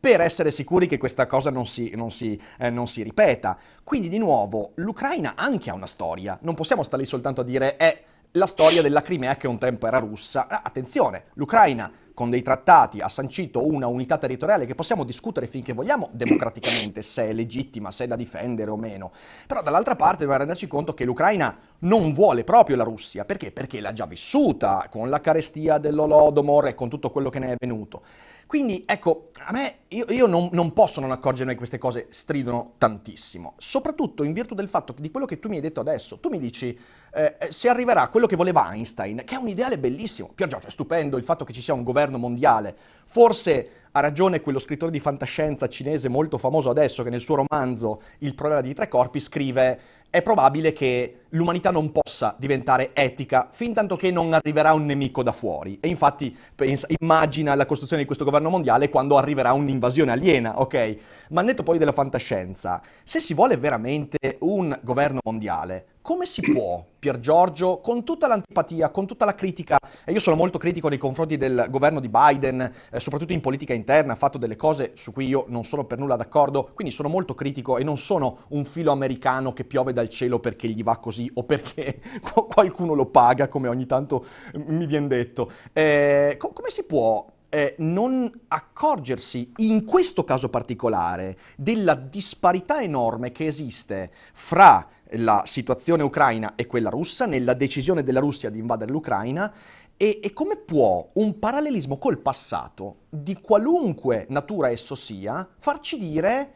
per 0.00 0.22
essere 0.22 0.50
sicuri 0.50 0.86
che 0.86 0.96
questa 0.96 1.26
cosa 1.26 1.50
non 1.50 1.66
si, 1.66 1.92
non, 1.94 2.10
si, 2.10 2.40
eh, 2.58 2.70
non 2.70 2.88
si, 2.88 3.02
ripeta. 3.02 3.58
Quindi 3.84 4.08
di 4.08 4.18
nuovo 4.18 4.72
l'Ucraina 4.76 5.34
anche 5.36 5.68
ha 5.68 5.74
una 5.74 5.86
storia, 5.86 6.38
non 6.42 6.54
possiamo 6.54 6.82
stare 6.82 7.02
lì 7.02 7.08
soltanto 7.08 7.42
a 7.42 7.44
dire 7.44 7.76
è 7.76 7.84
eh, 7.84 8.04
la 8.32 8.46
storia 8.46 8.80
della 8.80 9.02
Crimea 9.02 9.36
che 9.36 9.46
un 9.46 9.58
tempo 9.58 9.86
era 9.86 9.98
russa. 9.98 10.46
Ah, 10.48 10.62
attenzione, 10.64 11.24
l'Ucraina 11.34 11.90
con 12.20 12.28
dei 12.28 12.42
trattati 12.42 13.00
ha 13.00 13.08
sancito 13.08 13.66
una 13.66 13.86
unità 13.86 14.18
territoriale 14.18 14.66
che 14.66 14.74
possiamo 14.74 15.04
discutere 15.04 15.46
finché 15.46 15.72
vogliamo 15.72 16.10
democraticamente 16.12 17.00
se 17.00 17.30
è 17.30 17.32
legittima, 17.32 17.90
se 17.90 18.04
è 18.04 18.06
da 18.06 18.14
difendere 18.14 18.70
o 18.70 18.76
meno. 18.76 19.10
Però 19.46 19.62
dall'altra 19.62 19.96
parte 19.96 20.18
dobbiamo 20.18 20.40
renderci 20.40 20.66
conto 20.66 20.92
che 20.92 21.06
l'Ucraina 21.06 21.56
non 21.78 22.12
vuole 22.12 22.44
proprio 22.44 22.76
la 22.76 22.82
Russia. 22.82 23.24
Perché? 23.24 23.52
Perché 23.52 23.80
l'ha 23.80 23.94
già 23.94 24.04
vissuta 24.04 24.86
con 24.90 25.08
la 25.08 25.22
carestia 25.22 25.78
dell'Olodomor 25.78 26.66
e 26.66 26.74
con 26.74 26.90
tutto 26.90 27.10
quello 27.10 27.30
che 27.30 27.38
ne 27.38 27.52
è 27.52 27.56
venuto. 27.58 28.02
Quindi 28.50 28.82
ecco, 28.84 29.30
a 29.46 29.52
me 29.52 29.76
io, 29.90 30.06
io 30.08 30.26
non, 30.26 30.48
non, 30.50 30.72
posso 30.72 31.00
non 31.00 31.12
accorgermi 31.12 31.52
che 31.52 31.56
queste 31.56 31.78
cose 31.78 32.08
stridono 32.08 32.72
tantissimo, 32.78 33.54
soprattutto 33.58 34.24
in 34.24 34.32
virtù 34.32 34.56
del 34.56 34.68
fatto 34.68 34.92
che 34.92 35.00
di 35.00 35.12
quello 35.12 35.24
che 35.24 35.38
tu 35.38 35.48
mi 35.48 35.54
hai 35.54 35.60
detto 35.62 35.78
adesso. 35.78 36.18
Tu 36.18 36.30
mi 36.30 36.40
dici, 36.40 36.76
eh, 37.14 37.36
eh 37.38 37.52
se 37.52 37.68
arriverà 37.68 38.08
quello 38.08 38.26
che 38.26 38.34
voleva 38.34 38.72
Einstein, 38.72 39.22
che 39.24 39.36
è 39.36 39.38
un 39.38 39.46
ideale 39.46 39.78
bellissimo. 39.78 40.32
Pier 40.34 40.48
Giorgio, 40.48 40.66
è 40.66 40.70
stupendo 40.70 41.16
il 41.16 41.22
fatto 41.22 41.44
che 41.44 41.52
ci 41.52 41.62
sia 41.62 41.74
un 41.74 41.84
governo 41.84 42.18
mondiale. 42.18 42.74
Forse 43.06 43.70
ha 43.92 44.00
ragione 44.00 44.40
quello 44.40 44.58
scrittore 44.58 44.90
di 44.90 44.98
fantascienza 44.98 45.68
cinese 45.68 46.08
molto 46.08 46.36
famoso 46.36 46.70
adesso 46.70 47.04
che 47.04 47.10
nel 47.10 47.20
suo 47.20 47.44
romanzo 47.44 48.02
Il 48.18 48.34
problema 48.34 48.62
di 48.62 48.74
tre 48.74 48.88
corpi 48.88 49.20
scrive 49.20 49.80
è 50.10 50.22
probabile 50.22 50.72
che 50.72 51.20
l'umanità 51.30 51.70
non 51.70 51.92
possa 51.92 52.34
diventare 52.36 52.90
etica 52.94 53.48
fin 53.52 53.72
tanto 53.72 53.94
che 53.94 54.10
non 54.10 54.32
arriverà 54.32 54.72
un 54.72 54.84
nemico 54.84 55.22
da 55.22 55.30
fuori. 55.32 55.78
E 55.80 55.88
infatti 55.88 56.36
pensa, 56.54 56.88
immagina 56.98 57.54
la 57.54 57.64
costruzione 57.64 58.02
di 58.02 58.06
questo 58.06 58.24
governo 58.24 58.50
mondiale 58.50 58.88
quando 58.88 59.16
arriverà 59.16 59.52
un'invasione 59.52 60.10
aliena, 60.10 60.60
ok? 60.60 60.96
Ma 61.30 61.42
netto 61.42 61.62
poi 61.62 61.78
della 61.78 61.92
fantascienza, 61.92 62.82
se 63.04 63.20
si 63.20 63.34
vuole 63.34 63.56
veramente 63.56 64.36
un 64.40 64.76
governo 64.82 65.20
mondiale, 65.22 65.84
come 66.10 66.26
si 66.26 66.40
può, 66.40 66.84
Pier 66.98 67.20
Giorgio, 67.20 67.78
con 67.78 68.02
tutta 68.02 68.26
l'antipatia, 68.26 68.90
con 68.90 69.06
tutta 69.06 69.24
la 69.24 69.36
critica, 69.36 69.78
e 70.04 70.10
io 70.10 70.18
sono 70.18 70.34
molto 70.34 70.58
critico 70.58 70.88
nei 70.88 70.98
confronti 70.98 71.36
del 71.36 71.68
governo 71.70 72.00
di 72.00 72.08
Biden, 72.08 72.60
eh, 72.90 72.98
soprattutto 72.98 73.32
in 73.32 73.40
politica 73.40 73.74
interna, 73.74 74.14
ha 74.14 74.16
fatto 74.16 74.36
delle 74.36 74.56
cose 74.56 74.90
su 74.96 75.12
cui 75.12 75.28
io 75.28 75.44
non 75.46 75.62
sono 75.62 75.84
per 75.84 75.98
nulla 75.98 76.16
d'accordo, 76.16 76.72
quindi 76.74 76.92
sono 76.92 77.08
molto 77.08 77.34
critico 77.34 77.78
e 77.78 77.84
non 77.84 77.96
sono 77.96 78.38
un 78.48 78.64
filo 78.64 78.90
americano 78.90 79.52
che 79.52 79.64
piove 79.64 79.92
dal 79.92 80.08
cielo 80.08 80.40
perché 80.40 80.66
gli 80.66 80.82
va 80.82 80.96
così 80.96 81.30
o 81.34 81.44
perché 81.44 82.00
qualcuno 82.48 82.94
lo 82.94 83.06
paga, 83.06 83.46
come 83.46 83.68
ogni 83.68 83.86
tanto 83.86 84.26
mi 84.54 84.86
viene 84.86 85.06
detto. 85.06 85.48
Eh, 85.72 86.34
co- 86.36 86.52
come 86.52 86.70
si 86.70 86.82
può 86.82 87.24
eh, 87.50 87.74
non 87.78 88.30
accorgersi 88.48 89.52
in 89.56 89.84
questo 89.84 90.24
caso 90.24 90.48
particolare 90.48 91.36
della 91.56 91.94
disparità 91.94 92.80
enorme 92.80 93.32
che 93.32 93.46
esiste 93.46 94.10
fra 94.32 94.88
la 95.14 95.42
situazione 95.44 96.02
ucraina 96.02 96.54
e 96.54 96.66
quella 96.66 96.88
russa, 96.88 97.26
nella 97.26 97.54
decisione 97.54 98.02
della 98.02 98.20
Russia 98.20 98.48
di 98.48 98.60
invadere 98.60 98.92
l'Ucraina 98.92 99.52
e, 99.96 100.20
e, 100.22 100.32
come 100.32 100.56
può 100.56 101.10
un 101.14 101.38
parallelismo 101.38 101.98
col 101.98 102.20
passato, 102.20 103.00
di 103.10 103.38
qualunque 103.40 104.24
natura 104.30 104.70
esso 104.70 104.94
sia, 104.94 105.46
farci 105.58 105.98
dire, 105.98 106.52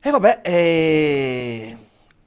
e 0.00 0.08
eh 0.08 0.10
vabbè, 0.10 0.40
eh, 0.42 1.76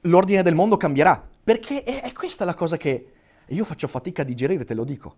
l'ordine 0.02 0.42
del 0.42 0.54
mondo 0.54 0.78
cambierà, 0.78 1.22
perché 1.44 1.82
è, 1.82 2.00
è 2.00 2.12
questa 2.12 2.46
la 2.46 2.54
cosa 2.54 2.78
che 2.78 3.12
io 3.46 3.64
faccio 3.64 3.88
fatica 3.88 4.22
a 4.22 4.24
digerire, 4.24 4.64
te 4.64 4.74
lo 4.74 4.84
dico. 4.84 5.16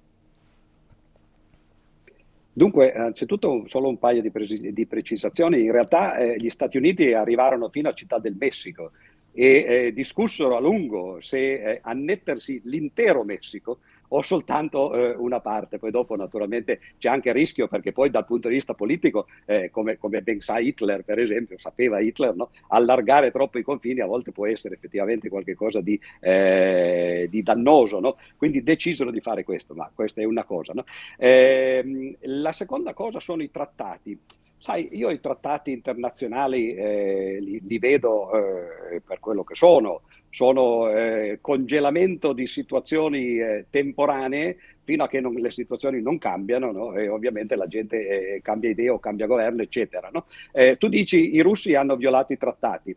Dunque, 2.59 2.93
anzitutto 2.93 3.69
solo 3.69 3.87
un 3.87 4.01
paio 4.01 4.21
di, 4.21 4.33
pre- 4.33 4.73
di 4.73 4.87
precisazioni. 4.87 5.63
In 5.63 5.71
realtà 5.71 6.17
eh, 6.17 6.37
gli 6.39 6.51
Stati 6.51 6.77
Uniti 6.77 7.13
arrivarono 7.13 7.69
fino 7.69 7.89
a 7.89 7.93
Città 7.93 8.19
del 8.19 8.35
Messico 8.37 8.91
e 9.31 9.65
eh, 9.69 9.93
discussero 9.93 10.57
a 10.57 10.61
lungo 10.61 11.21
se 11.21 11.39
eh, 11.39 11.79
annettersi 11.81 12.61
l'intero 12.65 13.23
Messico 13.23 13.79
o 14.09 14.23
soltanto 14.23 14.95
eh, 14.95 15.15
una 15.17 15.41
parte. 15.41 15.79
Poi 15.79 15.91
dopo 15.91 16.17
naturalmente 16.17 16.81
c'è 16.99 17.09
anche 17.09 17.29
il 17.29 17.35
rischio 17.35 17.69
perché 17.69 17.93
poi 17.93 18.11
dal 18.11 18.25
punto 18.25 18.49
di 18.49 18.55
vista 18.55 18.75
politico, 18.75 19.27
eh, 19.45 19.71
come, 19.71 19.99
come, 19.99 20.23
ben 20.23 20.41
sa 20.41 20.59
Hitler 20.59 21.05
per 21.05 21.19
esempio, 21.19 21.59
sapeva 21.59 22.01
Hitler, 22.01 22.35
no? 22.35 22.51
allargare 22.69 23.31
troppo 23.31 23.59
i 23.59 23.63
confini 23.63 24.01
a 24.01 24.07
volte 24.07 24.33
può 24.33 24.47
essere 24.47 24.75
effettivamente 24.75 25.29
qualcosa 25.29 25.81
di, 25.81 25.99
eh, 26.21 27.27
di 27.31 27.43
dannoso. 27.43 28.01
No? 28.01 28.17
Quindi 28.37 28.63
decisero 28.63 29.11
di 29.11 29.21
fare 29.21 29.45
questo, 29.45 29.75
ma 29.75 29.91
questa 29.95 30.21
è 30.21 30.25
una 30.25 30.45
cosa. 30.45 30.73
No? 30.75 30.85
Ehm, 31.19 32.17
la 32.23 32.53
seconda 32.53 32.95
cosa 32.95 33.21
sono 33.21 33.43
i 33.43 33.51
trattati. 33.51 34.19
Sai, 34.61 34.89
io 34.93 35.11
i 35.11 35.21
trattati 35.21 35.71
internazionali 35.71 36.75
eh, 36.75 37.39
li, 37.41 37.61
li, 37.65 37.79
vedo 37.79 38.33
eh, 38.33 39.01
per 39.01 39.21
quello 39.21 39.45
che 39.45 39.55
sono, 39.55 40.03
sono 40.31 40.91
eh, 40.91 41.39
congelamento 41.41 42.33
di 42.33 42.47
situazioni 42.47 43.39
eh, 43.39 43.67
temporanee 43.71 44.57
fino 44.85 45.05
a 45.05 45.09
che 45.09 45.21
non, 45.21 45.35
le 45.35 45.51
situazioni 45.51 46.01
non 46.01 46.19
cambiano 46.19 46.73
no? 46.73 46.95
e 46.95 47.09
ovviamente 47.09 47.57
la 47.57 47.67
gente 47.67 48.35
eh, 48.37 48.43
cambia 48.43 48.71
idea 48.71 48.93
o 48.93 48.99
cambia 48.99 49.27
governo, 49.27 49.63
eccetera. 49.63 50.09
No? 50.13 50.27
Eh, 50.53 50.77
tu 50.77 50.89
dici 50.89 51.35
i 51.35 51.41
russi 51.41 51.75
hanno 51.75 51.97
violato 51.97 52.33
i 52.33 52.39
trattati, 52.39 52.95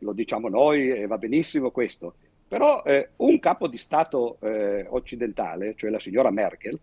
lo 0.00 0.12
diciamo 0.12 0.48
noi 0.48 0.90
e 0.90 1.06
va 1.06 1.18
benissimo 1.18 1.70
questo, 1.70 2.14
però 2.48 2.82
un 3.18 3.38
capo 3.38 3.68
di 3.68 3.76
Stato 3.76 4.38
occidentale, 4.88 5.74
cioè 5.76 5.90
la 5.90 6.00
signora 6.00 6.30
Merkel, 6.32 6.76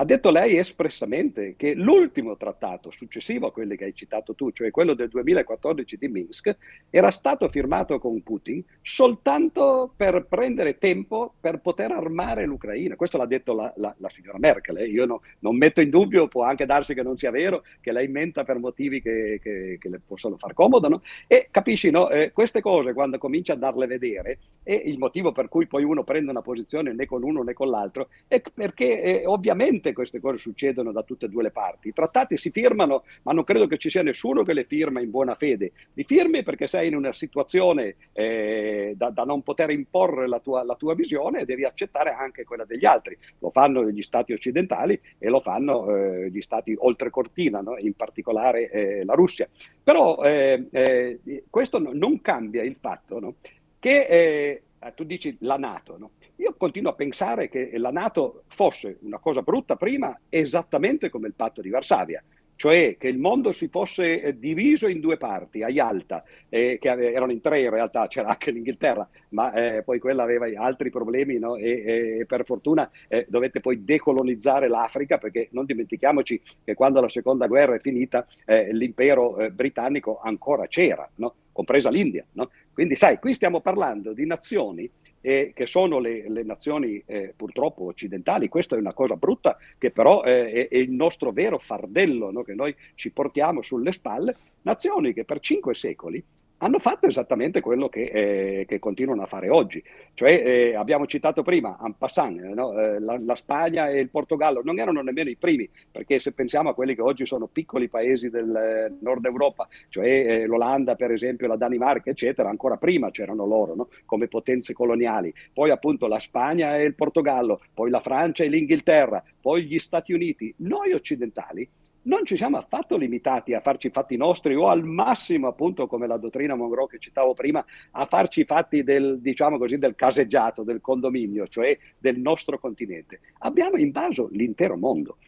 ha 0.00 0.04
detto 0.04 0.30
lei 0.30 0.56
espressamente 0.56 1.54
che 1.56 1.74
l'ultimo 1.74 2.36
trattato 2.36 2.92
successivo 2.92 3.48
a 3.48 3.52
quelli 3.52 3.76
che 3.76 3.84
hai 3.84 3.94
citato 3.94 4.32
tu, 4.34 4.52
cioè 4.52 4.70
quello 4.70 4.94
del 4.94 5.08
2014 5.08 5.96
di 5.96 6.06
Minsk, 6.06 6.56
era 6.88 7.10
stato 7.10 7.48
firmato 7.48 7.98
con 7.98 8.22
Putin 8.22 8.62
soltanto 8.80 9.92
per 9.96 10.26
prendere 10.28 10.78
tempo 10.78 11.34
per 11.40 11.58
poter 11.58 11.90
armare 11.90 12.46
l'Ucraina. 12.46 12.94
Questo 12.94 13.18
l'ha 13.18 13.26
detto 13.26 13.54
la, 13.54 13.72
la, 13.76 13.92
la 13.98 14.08
signora 14.08 14.38
Merkel. 14.38 14.78
Eh. 14.78 14.86
Io 14.86 15.04
no, 15.04 15.22
non 15.40 15.56
metto 15.56 15.80
in 15.80 15.90
dubbio, 15.90 16.28
può 16.28 16.44
anche 16.44 16.64
darsi 16.64 16.94
che 16.94 17.02
non 17.02 17.16
sia 17.16 17.32
vero, 17.32 17.64
che 17.80 17.90
lei 17.90 18.06
menta 18.06 18.44
per 18.44 18.60
motivi 18.60 19.02
che, 19.02 19.40
che, 19.42 19.78
che 19.80 19.88
le 19.88 20.00
possono 20.06 20.36
far 20.36 20.54
comodo. 20.54 20.88
No? 20.88 21.02
E 21.26 21.48
capisci, 21.50 21.90
no? 21.90 22.08
eh, 22.10 22.30
queste 22.30 22.60
cose 22.60 22.92
quando 22.92 23.18
comincia 23.18 23.54
a 23.54 23.56
darle 23.56 23.88
vedere, 23.88 24.38
e 24.62 24.74
il 24.74 24.98
motivo 24.98 25.32
per 25.32 25.48
cui 25.48 25.66
poi 25.66 25.82
uno 25.82 26.04
prende 26.04 26.30
una 26.30 26.42
posizione 26.42 26.92
né 26.92 27.04
con 27.04 27.24
uno 27.24 27.42
né 27.42 27.52
con 27.52 27.68
l'altro, 27.68 28.10
è 28.28 28.40
perché 28.54 29.02
eh, 29.02 29.26
ovviamente 29.26 29.87
Ovviamente 29.88 29.92
queste 29.92 30.20
cose 30.20 30.36
succedono 30.36 30.92
da 30.92 31.02
tutte 31.02 31.26
e 31.26 31.28
due 31.28 31.42
le 31.42 31.50
parti. 31.50 31.88
I 31.88 31.92
trattati 31.92 32.36
si 32.36 32.50
firmano, 32.50 33.04
ma 33.22 33.32
non 33.32 33.44
credo 33.44 33.66
che 33.66 33.78
ci 33.78 33.90
sia 33.90 34.02
nessuno 34.02 34.42
che 34.42 34.52
le 34.52 34.64
firma 34.64 35.00
in 35.00 35.10
buona 35.10 35.34
fede. 35.34 35.72
Li 35.94 36.04
firmi 36.04 36.42
perché 36.42 36.66
sei 36.66 36.88
in 36.88 36.96
una 36.96 37.12
situazione 37.12 37.96
eh, 38.12 38.94
da, 38.96 39.10
da, 39.10 39.24
non 39.24 39.42
poter 39.42 39.70
imporre 39.70 40.28
la 40.28 40.40
tua, 40.40 40.64
la 40.64 40.74
tua, 40.74 40.94
visione 40.94 41.40
e 41.40 41.44
devi 41.44 41.64
accettare 41.64 42.10
anche 42.10 42.44
quella 42.44 42.64
degli 42.64 42.84
altri. 42.84 43.16
Lo 43.38 43.50
fanno 43.50 43.88
gli 43.90 44.02
stati 44.02 44.32
occidentali 44.32 45.00
e 45.18 45.28
lo 45.28 45.40
fanno 45.40 45.94
eh, 45.94 46.30
gli 46.30 46.40
stati 46.40 46.74
oltre 46.78 47.10
cortina, 47.10 47.60
no? 47.60 47.76
in 47.78 47.94
particolare 47.94 48.70
eh, 48.70 49.04
la 49.04 49.14
Russia. 49.14 49.48
Però 49.82 50.22
eh, 50.22 50.66
eh, 50.70 51.20
questo 51.48 51.78
non 51.78 52.20
cambia 52.20 52.62
il 52.62 52.76
fatto 52.78 53.20
no? 53.20 53.34
che 53.78 54.06
eh, 54.06 54.62
tu 54.94 55.04
dici 55.04 55.36
la 55.40 55.56
Nato, 55.56 55.98
no? 55.98 56.10
Io 56.40 56.54
continuo 56.56 56.92
a 56.92 56.94
pensare 56.94 57.48
che 57.48 57.76
la 57.78 57.90
Nato 57.90 58.44
fosse 58.46 58.98
una 59.00 59.18
cosa 59.18 59.42
brutta 59.42 59.74
prima 59.74 60.16
esattamente 60.28 61.10
come 61.10 61.26
il 61.26 61.34
patto 61.34 61.60
di 61.60 61.68
Varsavia, 61.68 62.22
cioè 62.54 62.96
che 62.96 63.08
il 63.08 63.18
mondo 63.18 63.50
si 63.50 63.66
fosse 63.66 64.22
eh, 64.22 64.38
diviso 64.38 64.86
in 64.86 65.00
due 65.00 65.16
parti, 65.16 65.64
a 65.64 65.68
Yalta, 65.68 66.22
eh, 66.48 66.78
che 66.80 66.88
erano 66.88 67.32
in 67.32 67.40
tre 67.40 67.62
in 67.62 67.70
realtà, 67.70 68.06
c'era 68.06 68.28
anche 68.28 68.52
l'Inghilterra, 68.52 69.08
ma 69.30 69.52
eh, 69.52 69.82
poi 69.82 69.98
quella 69.98 70.22
aveva 70.22 70.46
altri 70.62 70.90
problemi 70.90 71.38
no? 71.38 71.56
e, 71.56 72.18
e, 72.18 72.24
per 72.24 72.44
fortuna 72.44 72.88
eh, 73.08 73.26
dovette 73.28 73.58
poi 73.58 73.82
decolonizzare 73.82 74.68
l'Africa 74.68 75.18
perché 75.18 75.48
non 75.50 75.64
dimentichiamoci 75.64 76.40
che 76.62 76.74
quando 76.74 77.00
la 77.00 77.08
seconda 77.08 77.48
guerra 77.48 77.74
è 77.74 77.80
finita 77.80 78.24
eh, 78.44 78.72
l'impero 78.72 79.38
eh, 79.38 79.50
britannico 79.50 80.20
ancora 80.22 80.68
c'era, 80.68 81.08
no? 81.16 81.34
compresa 81.50 81.90
l'India. 81.90 82.24
No? 82.32 82.50
Quindi 82.72 82.94
sai, 82.94 83.18
qui 83.18 83.34
stiamo 83.34 83.60
parlando 83.60 84.12
di 84.12 84.24
nazioni 84.24 84.88
eh, 85.28 85.52
che 85.54 85.66
sono 85.66 85.98
le, 85.98 86.26
le 86.30 86.42
nazioni 86.42 87.02
eh, 87.04 87.34
purtroppo 87.36 87.84
occidentali. 87.84 88.48
Questa 88.48 88.76
è 88.76 88.78
una 88.78 88.94
cosa 88.94 89.16
brutta 89.16 89.58
che 89.76 89.90
però 89.90 90.22
eh, 90.22 90.50
è, 90.50 90.68
è, 90.68 90.76
il 90.78 90.90
nostro 90.90 91.32
vero 91.32 91.58
fardello 91.58 92.30
no? 92.30 92.42
che 92.42 92.54
noi 92.54 92.74
ci 92.94 93.12
portiamo 93.12 93.60
sulle 93.60 93.92
spalle, 93.92 94.34
nazioni 94.62 95.12
che 95.12 95.26
per 95.26 95.40
cinque 95.40 95.74
secoli 95.74 96.24
hanno 96.58 96.78
fatto 96.78 97.06
esattamente 97.06 97.60
quello 97.60 97.88
che, 97.88 98.02
eh, 98.02 98.64
che, 98.66 98.78
continuano 98.78 99.22
a 99.22 99.26
fare 99.26 99.48
oggi. 99.48 99.82
Cioè, 100.14 100.42
eh, 100.44 100.74
abbiamo 100.74 101.06
citato 101.06 101.42
prima, 101.42 101.78
en 101.84 101.96
passant, 101.96 102.40
no? 102.40 102.78
eh, 102.78 102.98
la, 102.98 103.18
la, 103.20 103.34
Spagna 103.34 103.88
e 103.88 104.00
il 104.00 104.08
Portogallo 104.08 104.60
non 104.64 104.78
erano 104.78 105.00
nemmeno 105.02 105.30
i 105.30 105.36
primi, 105.36 105.68
perché 105.90 106.18
se 106.18 106.32
pensiamo 106.32 106.70
a 106.70 106.74
quelli 106.74 106.94
che 106.94 107.02
oggi 107.02 107.26
sono 107.26 107.46
piccoli 107.46 107.88
paesi 107.88 108.28
del 108.28 108.54
eh, 108.54 108.92
nord 109.00 109.24
Europa, 109.24 109.68
cioè 109.88 110.06
eh, 110.06 110.46
l'Olanda 110.46 110.96
per 110.96 111.12
esempio, 111.12 111.46
la 111.46 111.56
Danimarca, 111.56 112.10
eccetera, 112.10 112.48
ancora 112.48 112.76
prima 112.76 113.10
c'erano 113.10 113.46
loro 113.46 113.74
no? 113.74 113.88
come 114.04 114.26
potenze 114.26 114.72
coloniali, 114.72 115.32
poi 115.52 115.70
appunto 115.70 116.06
la 116.08 116.18
Spagna 116.18 116.76
e 116.76 116.82
il 116.82 116.94
Portogallo, 116.94 117.60
poi 117.72 117.90
la 117.90 118.00
Francia 118.00 118.42
e 118.42 118.48
l'Inghilterra, 118.48 119.22
poi 119.40 119.64
gli 119.64 119.78
Stati 119.78 120.12
Uniti. 120.12 120.52
Noi 120.58 120.92
occidentali 120.92 121.68
non 122.08 122.24
ci 122.24 122.36
siamo 122.36 122.56
affatto 122.56 122.96
limitati 122.96 123.52
a 123.54 123.60
farci 123.60 123.88
i 123.88 123.90
fatti 123.90 124.16
nostri 124.16 124.54
o 124.54 124.68
al 124.68 124.82
massimo, 124.82 125.46
appunto, 125.46 125.86
come 125.86 126.06
la 126.06 126.16
dottrina 126.16 126.54
Monroe 126.56 126.88
che 126.88 126.98
citavo 126.98 127.34
prima, 127.34 127.64
a 127.92 128.06
farci 128.06 128.40
i 128.40 128.44
fatti 128.44 128.82
del, 128.82 129.20
diciamo 129.20 129.58
così, 129.58 129.78
del 129.78 129.94
caseggiato, 129.94 130.62
del 130.62 130.80
condominio, 130.80 131.46
cioè 131.48 131.78
del 131.98 132.18
nostro 132.18 132.58
continente. 132.58 133.20
Abbiamo 133.40 133.76
invaso 133.76 134.28
l'intero 134.32 134.76
mondo. 134.76 135.18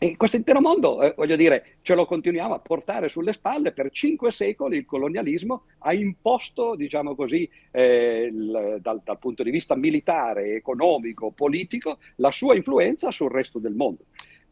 E 0.00 0.16
questo 0.16 0.36
intero 0.36 0.60
mondo, 0.60 1.02
eh, 1.02 1.12
voglio 1.16 1.34
dire, 1.34 1.78
ce 1.82 1.96
lo 1.96 2.06
continuiamo 2.06 2.54
a 2.54 2.60
portare 2.60 3.08
sulle 3.08 3.32
spalle. 3.32 3.72
Per 3.72 3.90
cinque 3.90 4.30
secoli 4.30 4.76
il 4.76 4.86
colonialismo 4.86 5.64
ha 5.78 5.92
imposto, 5.92 6.76
diciamo 6.76 7.16
così, 7.16 7.50
eh, 7.72 8.30
il, 8.32 8.78
dal, 8.80 9.02
dal 9.04 9.18
punto 9.18 9.42
di 9.42 9.50
vista 9.50 9.74
militare, 9.74 10.54
economico, 10.54 11.32
politico, 11.32 11.98
la 12.16 12.30
sua 12.30 12.54
influenza 12.54 13.10
sul 13.10 13.30
resto 13.30 13.58
del 13.58 13.74
mondo. 13.74 14.04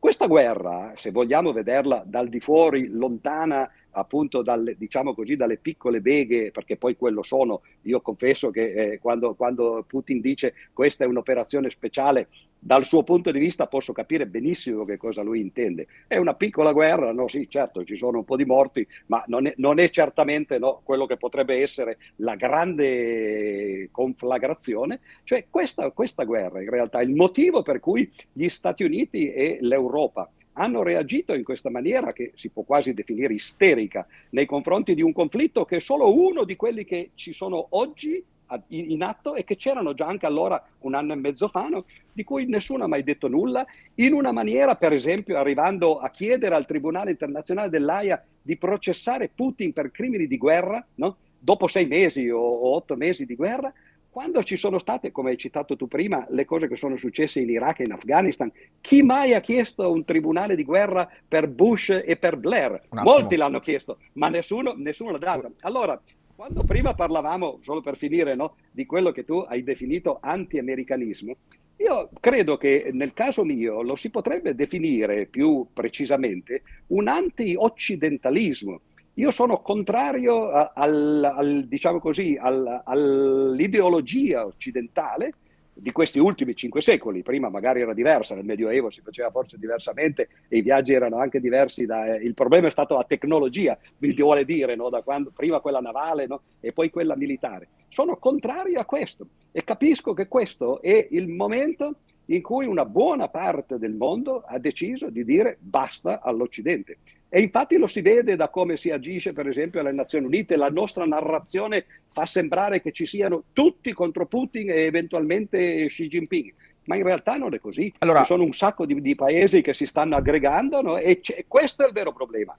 Questa 0.07 0.29
guerra, 0.29 0.93
se 0.95 1.11
vogliamo 1.11 1.53
vederla 1.53 2.01
dal 2.07 2.29
di 2.29 2.39
fuori, 2.39 2.87
lontana 2.87 3.69
appunto 3.91 4.41
dalle, 4.41 4.77
diciamo 4.77 5.15
così, 5.15 5.35
dalle 5.35 5.57
piccole 5.57 6.01
beghe, 6.01 6.53
perché 6.53 6.77
poi 6.77 6.97
quello 6.97 7.25
sono, 7.25 7.63
io 7.83 8.01
confesso 8.01 8.51
che 8.51 8.93
eh, 8.93 8.99
quando, 9.01 9.35
quando 9.35 9.85
Putin 9.85 10.21
dice 10.21 10.55
questa 10.73 11.03
è 11.03 11.09
un'operazione 11.09 11.71
speciale, 11.71 12.29
dal 12.59 12.85
suo 12.85 13.03
punto 13.03 13.31
di 13.31 13.39
vista 13.39 13.67
posso 13.67 13.93
capire 13.93 14.27
benissimo 14.27 14.85
che 14.85 14.97
cosa 14.97 15.23
lui 15.23 15.41
intende. 15.41 15.87
È 16.07 16.17
una 16.17 16.35
piccola 16.35 16.73
guerra, 16.73 17.13
no? 17.13 17.29
Sì, 17.29 17.49
certo, 17.49 17.85
ci 17.85 17.97
sono 17.97 18.19
un 18.19 18.25
po' 18.25 18.37
di 18.37 18.45
morti, 18.45 18.87
ma 19.07 19.23
non 19.29 19.47
è, 19.47 19.55
non 19.57 19.79
è 19.79 19.89
certamente 19.91 20.59
no, 20.59 20.81
quello 20.83 21.07
che 21.07 21.17
potrebbe 21.17 21.61
essere 21.61 21.99
la 22.17 22.35
grande 22.35 23.89
conflagrazione. 23.91 25.01
Cioè 25.23 25.47
questa, 25.49 25.91
questa 25.91 26.25
guerra 26.25 26.63
in 26.63 26.71
realtà 26.71 27.01
è 27.01 27.05
il 27.05 27.15
motivo 27.15 27.63
per 27.63 27.81
cui 27.81 28.11
gli 28.33 28.49
Stati 28.49 28.83
Uniti 28.85 29.33
e 29.33 29.59
l'Europa 29.61 30.31
hanno 30.59 30.83
reagito 30.83 31.35
in 31.35 31.45
questa 31.45 31.71
maniera 31.71 32.13
che 32.13 32.33
si 32.35 32.49
può 32.49 32.63
quasi 32.63 32.95
definire 32.95 33.35
isterica 33.35 34.07
nei 34.31 34.47
confronti 34.47 34.95
di 34.95 35.03
un 35.03 35.13
conflitto 35.13 35.65
che 35.65 35.77
è 35.77 35.81
solo 35.81 36.15
uno 36.15 36.45
di 36.45 36.57
quelli 36.57 36.85
che 36.85 37.11
ci 37.15 37.33
sono 37.33 37.67
oggi 37.71 38.25
in 38.69 39.03
atto 39.03 39.35
e 39.35 39.45
che 39.45 39.57
c'erano 39.57 39.95
già 39.95 40.07
anche 40.07 40.27
allora 40.27 40.63
un 40.81 40.95
anno 40.95 41.13
e 41.13 41.17
mezzo 41.17 41.49
fa, 41.49 41.69
no? 41.69 41.85
di 42.13 42.25
cui 42.25 42.47
nessuno 42.47 42.85
ha 42.85 42.89
mai 42.89 43.03
detto 43.03 43.29
nulla, 43.29 43.65
in 43.97 44.13
una 44.13 44.33
maniera, 44.33 44.77
per 44.77 44.93
esempio, 44.93 45.37
arrivando 45.37 45.99
a 45.99 46.11
chiedere 46.11 46.55
al 46.55 46.67
Tribunale 46.67 47.11
internazionale 47.11 47.71
dell'AIA 47.71 48.23
di 48.41 48.57
processare 48.57 49.31
Putin 49.35 49.73
per 49.73 49.91
crimini 49.91 50.27
di 50.27 50.37
guerra, 50.37 50.85
no? 50.97 51.17
dopo 51.39 51.67
sei 51.67 51.87
mesi 51.87 52.29
o, 52.29 52.39
o 52.39 52.75
otto 52.75 52.97
mesi 52.97 53.27
di 53.27 53.35
guerra, 53.35 53.73
quando 54.17 54.43
ci 54.43 54.57
sono 54.57 54.79
state, 54.79 55.13
come 55.13 55.29
hai 55.29 55.37
citato 55.37 55.77
tu 55.77 55.89
prima, 55.89 56.25
le 56.31 56.47
cose 56.47 56.69
che 56.69 56.77
sono 56.77 56.97
successe 56.97 57.39
in 57.39 57.51
Iraq 57.51 57.81
e 57.81 57.85
in 57.85 57.93
Afghanistan, 57.93 58.51
chi 58.81 59.03
mai 59.03 59.35
ha 59.35 59.43
chiesto 59.43 59.93
un 59.93 60.07
tribunale 60.07 60.57
di 60.57 60.65
guerra 60.65 61.07
per 61.29 61.49
Bush 61.49 61.91
e 62.03 62.17
per 62.17 62.39
Blair? 62.39 62.81
Molti 62.93 63.37
l'hanno 63.37 63.61
chiesto, 63.61 63.99
ma 64.15 64.31
nessuno, 64.31 64.73
nessuno 64.75 65.11
l'ha 65.11 65.19
dato. 65.19 65.53
Allora, 65.61 66.01
quando 66.37 66.65
prima 66.65 66.95
parlavamo, 66.95 67.61
solo 67.63 67.81
per 67.81 67.97
finire, 67.97 68.35
no, 68.35 68.57
di 68.71 68.85
quello 68.85 69.11
che 69.11 69.25
tu 69.25 69.39
hai 69.39 69.63
definito 69.63 70.19
anti-americanismo, 70.21 71.35
io 71.79 72.11
credo 72.21 72.59
che 72.59 72.91
nel 72.93 73.15
caso 73.15 73.43
mio 73.43 73.81
lo 73.81 73.97
si 73.97 74.11
potrebbe 74.11 74.55
definire 74.55 75.27
più 75.27 75.67
precisamente 75.73 76.63
un 76.89 77.09
anti-occidentalismo. 77.09 78.81
Io 79.15 79.31
sono 79.31 79.63
contrario 79.63 80.51
al, 80.51 81.25
al, 81.25 81.65
diciamo 81.67 82.01
così, 82.01 82.37
al, 82.39 82.83
all'ideologia 82.85 84.45
occidentale 84.45 85.33
di 85.79 85.93
questi 85.93 86.19
ultimi 86.19 86.55
cinque 86.55 86.81
secoli. 86.81 87.23
Prima 87.23 87.51
magari 87.51 87.83
era 87.83 87.93
diversa, 87.93 88.35
nel 88.35 88.45
Medioevo 88.45 88.91
si 88.91 89.03
faceva 89.03 89.31
forse 89.31 89.59
diversamente 89.59 90.29
e 90.49 90.59
i 90.59 90.63
viaggi 90.63 90.95
erano 90.95 91.19
anche 91.19 91.41
diversi. 91.41 91.85
Da, 91.85 92.15
eh, 92.15 92.23
il 92.23 92.35
problema 92.35 92.69
è 92.69 92.71
stato 92.71 92.97
la 92.97 93.05
tecnologia, 93.05 93.79
mi 93.99 94.15
vuole 94.15 94.45
dire, 94.45 94.75
no? 94.75 94.89
quando, 95.05 95.31
prima 95.35 95.61
quella 95.61 95.81
navale 95.81 96.27
no? 96.27 96.43
e 96.61 96.73
poi 96.73 96.91
quella 96.91 97.17
militare. 97.17 97.69
Sono 97.89 98.17
contrario 98.17 98.81
a 98.81 98.85
questo 98.85 99.27
e 99.53 99.63
capisco 99.65 100.15
che 100.15 100.29
questo 100.29 100.81
è 100.81 101.09
il 101.11 101.29
momento 101.29 101.97
in 102.27 102.43
cui 102.43 102.67
una 102.67 102.85
buona 102.85 103.29
parte 103.29 103.79
del 103.79 103.95
mondo 103.95 104.43
ha 104.47 104.59
deciso 104.59 105.11
di 105.11 105.25
dire 105.25 105.59
basta 105.61 106.21
all'Occidente. 106.21 106.99
E 107.29 107.41
infatti 107.41 107.77
lo 107.77 107.87
si 107.87 108.01
vede 108.01 108.37
da 108.37 108.49
come 108.49 108.77
si 108.77 108.91
agisce, 108.91 109.33
per 109.33 109.49
esempio, 109.49 109.81
alle 109.81 109.93
Nazioni 109.93 110.27
Unite. 110.27 110.57
La 110.57 110.71
nostra 110.71 111.05
narrazione 111.05 111.87
fa 112.09 112.25
sembrare 112.25 112.81
che 112.81 112.93
ci 112.93 113.05
siano 113.05 113.45
tutti 113.53 113.93
contro 113.93 114.27
Putin 114.27 114.71
e 114.71 114.83
eventualmente 114.83 115.87
Xi 115.87 116.07
Jinping. 116.07 116.55
Ma 116.85 116.97
in 116.97 117.03
realtà 117.03 117.35
non 117.35 117.53
è 117.53 117.59
così. 117.59 117.93
Allora... 117.99 118.21
Ci 118.21 118.27
sono 118.27 118.45
un 118.45 118.53
sacco 118.53 118.87
di, 118.87 119.01
di 119.01 119.15
paesi 119.17 119.61
che 119.61 119.75
si 119.75 119.87
stanno 119.87 120.17
aggregando 120.17 120.81
no? 120.83 120.97
e 120.99 121.21
questo 121.49 121.83
è 121.83 121.87
il 121.87 121.93
vero 121.93 122.13
problema. 122.13 122.57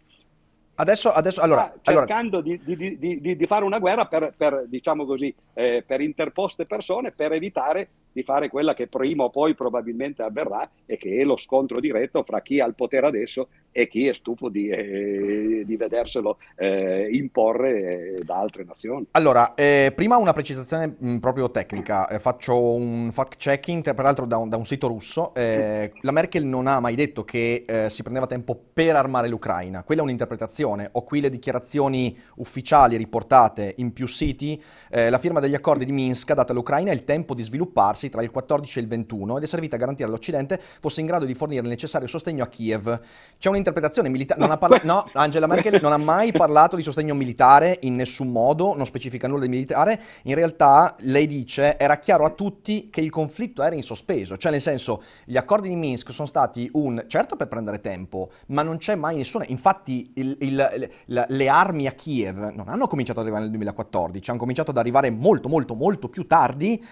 Adesso, 0.79 1.09
adesso 1.09 1.41
allora, 1.41 1.73
cercando 1.81 2.37
allora... 2.37 2.57
Di, 2.63 2.75
di, 2.77 3.19
di, 3.19 3.35
di, 3.35 3.47
fare 3.47 3.65
una 3.65 3.79
guerra 3.79 4.05
per, 4.05 4.33
per 4.37 4.65
diciamo 4.67 5.05
così, 5.05 5.33
eh, 5.55 5.83
per 5.85 6.01
interposte 6.01 6.65
persone 6.67 7.11
per 7.11 7.31
evitare 7.31 7.89
di 8.17 8.23
fare 8.23 8.49
quella 8.49 8.73
che 8.73 8.87
prima 8.87 9.25
o 9.25 9.29
poi 9.29 9.53
probabilmente 9.53 10.23
avverrà 10.23 10.67
e 10.87 10.97
che 10.97 11.17
è 11.17 11.23
lo 11.23 11.37
scontro 11.37 11.79
diretto 11.79 12.23
fra 12.23 12.41
chi 12.41 12.59
ha 12.59 12.65
il 12.65 12.73
potere 12.73 13.05
adesso 13.05 13.47
e 13.71 13.87
chi 13.87 14.07
è 14.07 14.13
stufo 14.13 14.49
di, 14.49 14.69
eh, 14.69 15.61
di 15.63 15.77
vederselo 15.77 16.39
eh, 16.55 17.09
imporre 17.11 18.15
eh, 18.15 18.23
da 18.23 18.39
altre 18.39 18.63
nazioni. 18.63 19.05
Allora, 19.11 19.53
eh, 19.53 19.93
prima 19.95 20.17
una 20.17 20.33
precisazione 20.33 20.95
mh, 20.97 21.07
mm, 21.07 21.17
proprio 21.17 21.51
tecnica, 21.51 22.07
eh, 22.07 22.17
faccio 22.17 22.73
un 22.73 23.11
fact 23.13 23.35
checking, 23.37 23.93
peraltro 23.93 24.25
da 24.25 24.37
un, 24.37 24.49
da 24.49 24.57
un 24.57 24.65
sito 24.65 24.87
russo, 24.87 25.31
la 25.35 26.11
Merkel 26.11 26.45
non 26.45 26.65
ha 26.65 26.79
mai 26.79 26.95
detto 26.95 27.23
che 27.23 27.63
si 27.89 28.01
prendeva 28.01 28.25
tempo 28.25 28.59
per 28.73 28.95
armare 28.95 29.27
l'Ucraina, 29.27 29.83
quella 29.83 30.01
è 30.01 30.03
un'interpretazione, 30.03 30.66
ho 30.67 31.03
qui 31.03 31.21
le 31.21 31.29
dichiarazioni 31.29 32.17
ufficiali 32.35 32.97
riportate 32.97 33.75
in 33.77 33.93
più 33.93 34.07
siti, 34.07 34.61
la 34.89 35.17
firma 35.17 35.39
degli 35.39 35.55
accordi 35.55 35.85
di 35.85 35.91
Minsk 35.91 36.29
ha 36.31 36.35
dato 36.35 36.51
all'Ucraina 36.51 36.91
il 36.91 37.03
tempo 37.03 37.33
di 37.33 37.43
svilupparsi 37.43 38.09
tra 38.09 38.21
il 38.21 38.31
14 38.31 38.79
e 38.79 38.81
il 38.81 38.87
21 38.87 39.37
ed 39.37 39.43
è 39.43 39.47
servita 39.47 39.75
a 39.75 39.79
garantire 39.79 40.07
all'Occidente 40.07 40.59
fosse 40.79 41.01
in 41.01 41.05
grado 41.05 41.25
di 41.25 41.33
fornire 41.33 41.61
il 41.61 41.67
necessario 41.67 42.07
sostegno 42.07 42.43
a 42.43 42.47
Kiev. 42.47 42.99
C'è 43.37 43.49
un'interpretazione 43.49 44.09
militare... 44.09 44.57
Parla... 44.57 44.81
no, 44.83 45.09
Angela 45.13 45.47
Merkel 45.47 45.79
non 45.81 45.91
ha 45.91 45.97
mai 45.97 46.31
parlato 46.31 46.75
di 46.75 46.83
sostegno 46.83 47.13
militare 47.13 47.79
in 47.81 47.95
nessun 47.95 48.29
modo, 48.29 48.75
non 48.75 48.85
specifica 48.85 49.27
nulla 49.27 49.43
di 49.43 49.49
militare. 49.49 49.99
In 50.23 50.35
realtà 50.35 50.95
lei 50.99 51.27
dice 51.27 51.77
era 51.77 51.97
chiaro 51.97 52.25
a 52.25 52.29
tutti 52.31 52.89
che 52.89 53.01
il 53.01 53.09
conflitto 53.09 53.63
era 53.63 53.75
in 53.75 53.83
sospeso, 53.83 54.37
cioè 54.37 54.51
nel 54.51 54.61
senso 54.61 55.01
gli 55.25 55.37
accordi 55.37 55.69
di 55.69 55.75
Minsk 55.75 56.11
sono 56.11 56.27
stati 56.27 56.69
un... 56.73 57.03
certo 57.07 57.35
per 57.35 57.47
prendere 57.47 57.81
tempo, 57.81 58.31
ma 58.47 58.63
non 58.63 58.77
c'è 58.77 58.95
mai 58.95 59.17
nessuna... 59.17 59.45
Infatti 59.47 60.11
il, 60.15 60.37
il, 60.41 60.56
il, 60.75 61.25
le 61.27 61.49
armi 61.49 61.87
a 61.87 61.91
Kiev 61.91 62.37
non 62.55 62.67
hanno 62.67 62.87
cominciato 62.87 63.19
ad 63.19 63.25
arrivare 63.25 63.43
nel 63.43 63.53
2014, 63.53 64.29
hanno 64.29 64.39
cominciato 64.39 64.71
ad 64.71 64.77
arrivare 64.77 65.09
molto 65.09 65.49
molto 65.49 65.75
molto 65.75 66.09
più 66.09 66.25
tardi 66.27 66.83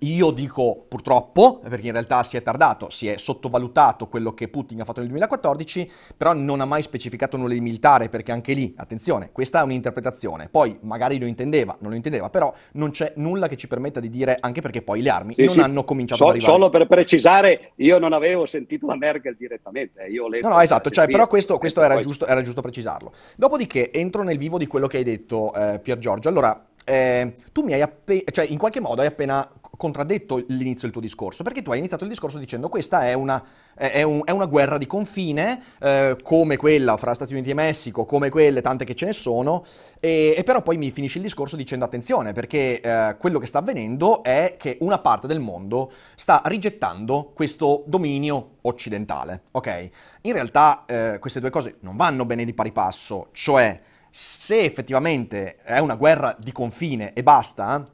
io 0.00 0.30
dico 0.30 0.84
purtroppo, 0.88 1.58
perché 1.58 1.86
in 1.86 1.92
realtà 1.92 2.22
si 2.22 2.36
è 2.36 2.42
tardato, 2.42 2.90
si 2.90 3.08
è 3.08 3.16
sottovalutato 3.16 4.06
quello 4.06 4.32
che 4.32 4.48
Putin 4.48 4.80
ha 4.80 4.84
fatto 4.84 5.00
nel 5.00 5.08
2014, 5.08 5.90
però 6.16 6.32
non 6.34 6.60
ha 6.60 6.64
mai 6.64 6.82
specificato 6.82 7.36
nulla 7.36 7.54
di 7.54 7.60
militare, 7.60 8.08
perché 8.08 8.30
anche 8.30 8.52
lì, 8.52 8.74
attenzione, 8.76 9.30
questa 9.32 9.60
è 9.60 9.62
un'interpretazione. 9.64 10.48
Poi 10.50 10.78
magari 10.82 11.18
lo 11.18 11.26
intendeva, 11.26 11.76
non 11.80 11.90
lo 11.90 11.96
intendeva, 11.96 12.28
però 12.30 12.52
non 12.72 12.90
c'è 12.90 13.14
nulla 13.16 13.48
che 13.48 13.56
ci 13.56 13.68
permetta 13.68 14.00
di 14.00 14.10
dire, 14.10 14.36
anche 14.38 14.60
perché 14.60 14.82
poi 14.82 15.02
le 15.02 15.10
armi 15.10 15.34
sì, 15.34 15.44
non 15.44 15.54
sì. 15.54 15.60
hanno 15.60 15.84
cominciato 15.84 16.22
so, 16.22 16.28
ad 16.28 16.34
arrivare. 16.34 16.52
Solo 16.52 16.70
per 16.70 16.86
precisare, 16.86 17.72
io 17.76 17.98
non 17.98 18.12
avevo 18.12 18.46
sentito 18.46 18.86
la 18.86 18.96
Merkel 18.96 19.36
direttamente, 19.36 20.04
eh, 20.04 20.10
io 20.10 20.24
ho 20.24 20.28
letto... 20.28 20.48
No, 20.48 20.54
no, 20.54 20.60
esatto, 20.60 20.90
cioè, 20.90 21.06
però 21.06 21.26
questo, 21.26 21.58
questo 21.58 21.82
era, 21.82 21.94
poi... 21.94 22.02
giusto, 22.02 22.26
era, 22.26 22.42
giusto, 22.42 22.60
precisarlo. 22.60 23.12
Dopodiché 23.36 23.92
entro 23.92 24.22
nel 24.22 24.36
vivo 24.36 24.58
di 24.58 24.66
quello 24.66 24.86
che 24.86 24.98
hai 24.98 25.04
detto, 25.04 25.52
eh, 25.54 25.80
Pier 25.80 25.98
Giorgio. 25.98 26.28
Allora, 26.28 26.68
eh, 26.88 27.34
tu 27.52 27.62
mi 27.62 27.74
hai 27.74 27.82
appena, 27.82 28.22
cioè 28.30 28.46
in 28.46 28.56
qualche 28.56 28.80
modo 28.80 29.02
hai 29.02 29.06
appena 29.06 29.46
contraddetto 29.60 30.42
l'inizio 30.48 30.82
del 30.82 30.90
tuo 30.90 31.00
discorso, 31.00 31.42
perché 31.42 31.62
tu 31.62 31.70
hai 31.70 31.78
iniziato 31.78 32.04
il 32.04 32.10
discorso 32.10 32.38
dicendo 32.38 32.68
questa 32.68 33.06
è 33.06 33.12
una, 33.12 33.42
è 33.74 34.02
un, 34.02 34.22
è 34.24 34.30
una 34.30 34.46
guerra 34.46 34.78
di 34.78 34.86
confine, 34.86 35.62
eh, 35.80 36.16
come 36.22 36.56
quella 36.56 36.96
fra 36.96 37.14
Stati 37.14 37.34
Uniti 37.34 37.50
e 37.50 37.54
Messico, 37.54 38.04
come 38.04 38.30
quelle 38.30 38.60
tante 38.60 38.84
che 38.84 38.94
ce 38.94 39.06
ne 39.06 39.12
sono, 39.12 39.64
e, 40.00 40.34
e 40.36 40.42
però 40.42 40.62
poi 40.62 40.78
mi 40.78 40.90
finisci 40.90 41.18
il 41.18 41.24
discorso 41.24 41.56
dicendo 41.56 41.84
attenzione, 41.84 42.32
perché 42.32 42.80
eh, 42.80 43.16
quello 43.18 43.38
che 43.38 43.46
sta 43.46 43.58
avvenendo 43.58 44.22
è 44.22 44.56
che 44.58 44.78
una 44.80 44.98
parte 44.98 45.26
del 45.26 45.40
mondo 45.40 45.92
sta 46.16 46.42
rigettando 46.46 47.30
questo 47.34 47.84
dominio 47.86 48.56
occidentale, 48.62 49.42
ok? 49.52 49.90
In 50.22 50.32
realtà 50.32 50.84
eh, 50.86 51.18
queste 51.20 51.40
due 51.40 51.50
cose 51.50 51.76
non 51.80 51.96
vanno 51.96 52.24
bene 52.24 52.44
di 52.44 52.54
pari 52.54 52.72
passo, 52.72 53.28
cioè 53.32 53.80
se 54.10 54.60
effettivamente 54.60 55.56
è 55.56 55.78
una 55.78 55.96
guerra 55.96 56.36
di 56.38 56.52
confine 56.52 57.12
e 57.12 57.22
basta, 57.22 57.86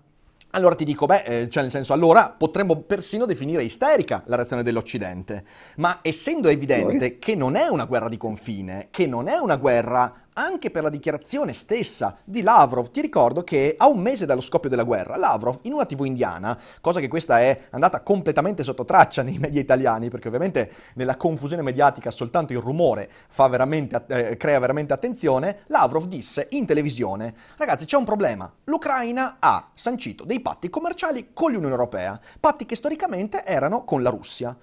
allora 0.51 0.75
ti 0.75 0.85
dico, 0.85 1.07
beh, 1.07 1.23
eh, 1.23 1.49
cioè 1.51 1.63
nel 1.63 1.71
senso, 1.73 1.93
allora 1.93 2.35
potremmo 2.37 2.77
persino 2.83 3.27
definire 3.27 3.65
isterica 3.65 4.23
la 4.27 4.37
reazione 4.37 4.63
dell'Occidente, 4.63 5.45
ma 5.77 5.99
essendo 6.01 6.49
evidente 6.49 7.19
che 7.19 7.35
non 7.35 7.57
è 7.57 7.67
una 7.67 7.85
guerra 7.87 8.09
di 8.09 8.17
confine, 8.17 8.89
che 8.91 9.07
non 9.07 9.27
è 9.27 9.37
una 9.37 9.57
guerra 9.57 10.24
anche 10.35 10.71
per 10.71 10.83
la 10.83 10.89
dichiarazione 10.89 11.53
stessa 11.53 12.17
di 12.25 12.43
Lavrov. 12.43 12.91
Ti 12.91 13.01
ricordo 13.01 13.43
che 13.43 13.75
a 13.77 13.89
un 13.89 14.01
mese 14.01 14.27
dallo 14.27 14.41
scoppio 14.41 14.71
della 14.71 14.85
guerra, 14.85 15.17
Lavrov 15.17 15.59
in 15.63 15.73
una 15.73 15.85
TV 15.85 16.05
indiana, 16.05 16.59
cosa 16.81 17.01
che 17.01 17.09
questa 17.09 17.41
è 17.41 17.67
andata 17.71 18.03
completamente 18.03 18.63
sotto 18.63 18.85
traccia 18.85 19.23
nei 19.23 19.39
media 19.39 19.61
italiani, 19.61 20.09
perché 20.09 20.29
ovviamente 20.29 20.73
nella 20.95 21.17
confusione 21.17 21.63
mediatica 21.63 22.11
soltanto 22.11 22.53
il 22.53 22.61
rumore 22.61 23.11
veramente, 23.49 24.05
eh, 24.09 24.37
crea 24.37 24.59
veramente 24.59 24.93
attenzione, 24.93 25.61
Lavrov 25.67 26.07
disse 26.07 26.49
in 26.51 26.67
televisione, 26.67 27.35
ragazzi 27.57 27.85
c'è 27.85 27.97
un 27.97 28.05
problema, 28.05 28.51
l'Ucraina 28.65 29.37
ha 29.39 29.71
sancito 29.75 30.25
dei 30.25 30.41
patti 30.41 30.71
commerciali 30.71 31.31
con 31.33 31.53
l'Unione 31.53 31.73
Europea, 31.73 32.19
patti 32.41 32.67
che 32.67 32.77
storicamente 32.77 33.45
erano 33.45 33.85
con 33.85 34.03
la 34.03 34.11
Russia. 34.11 34.57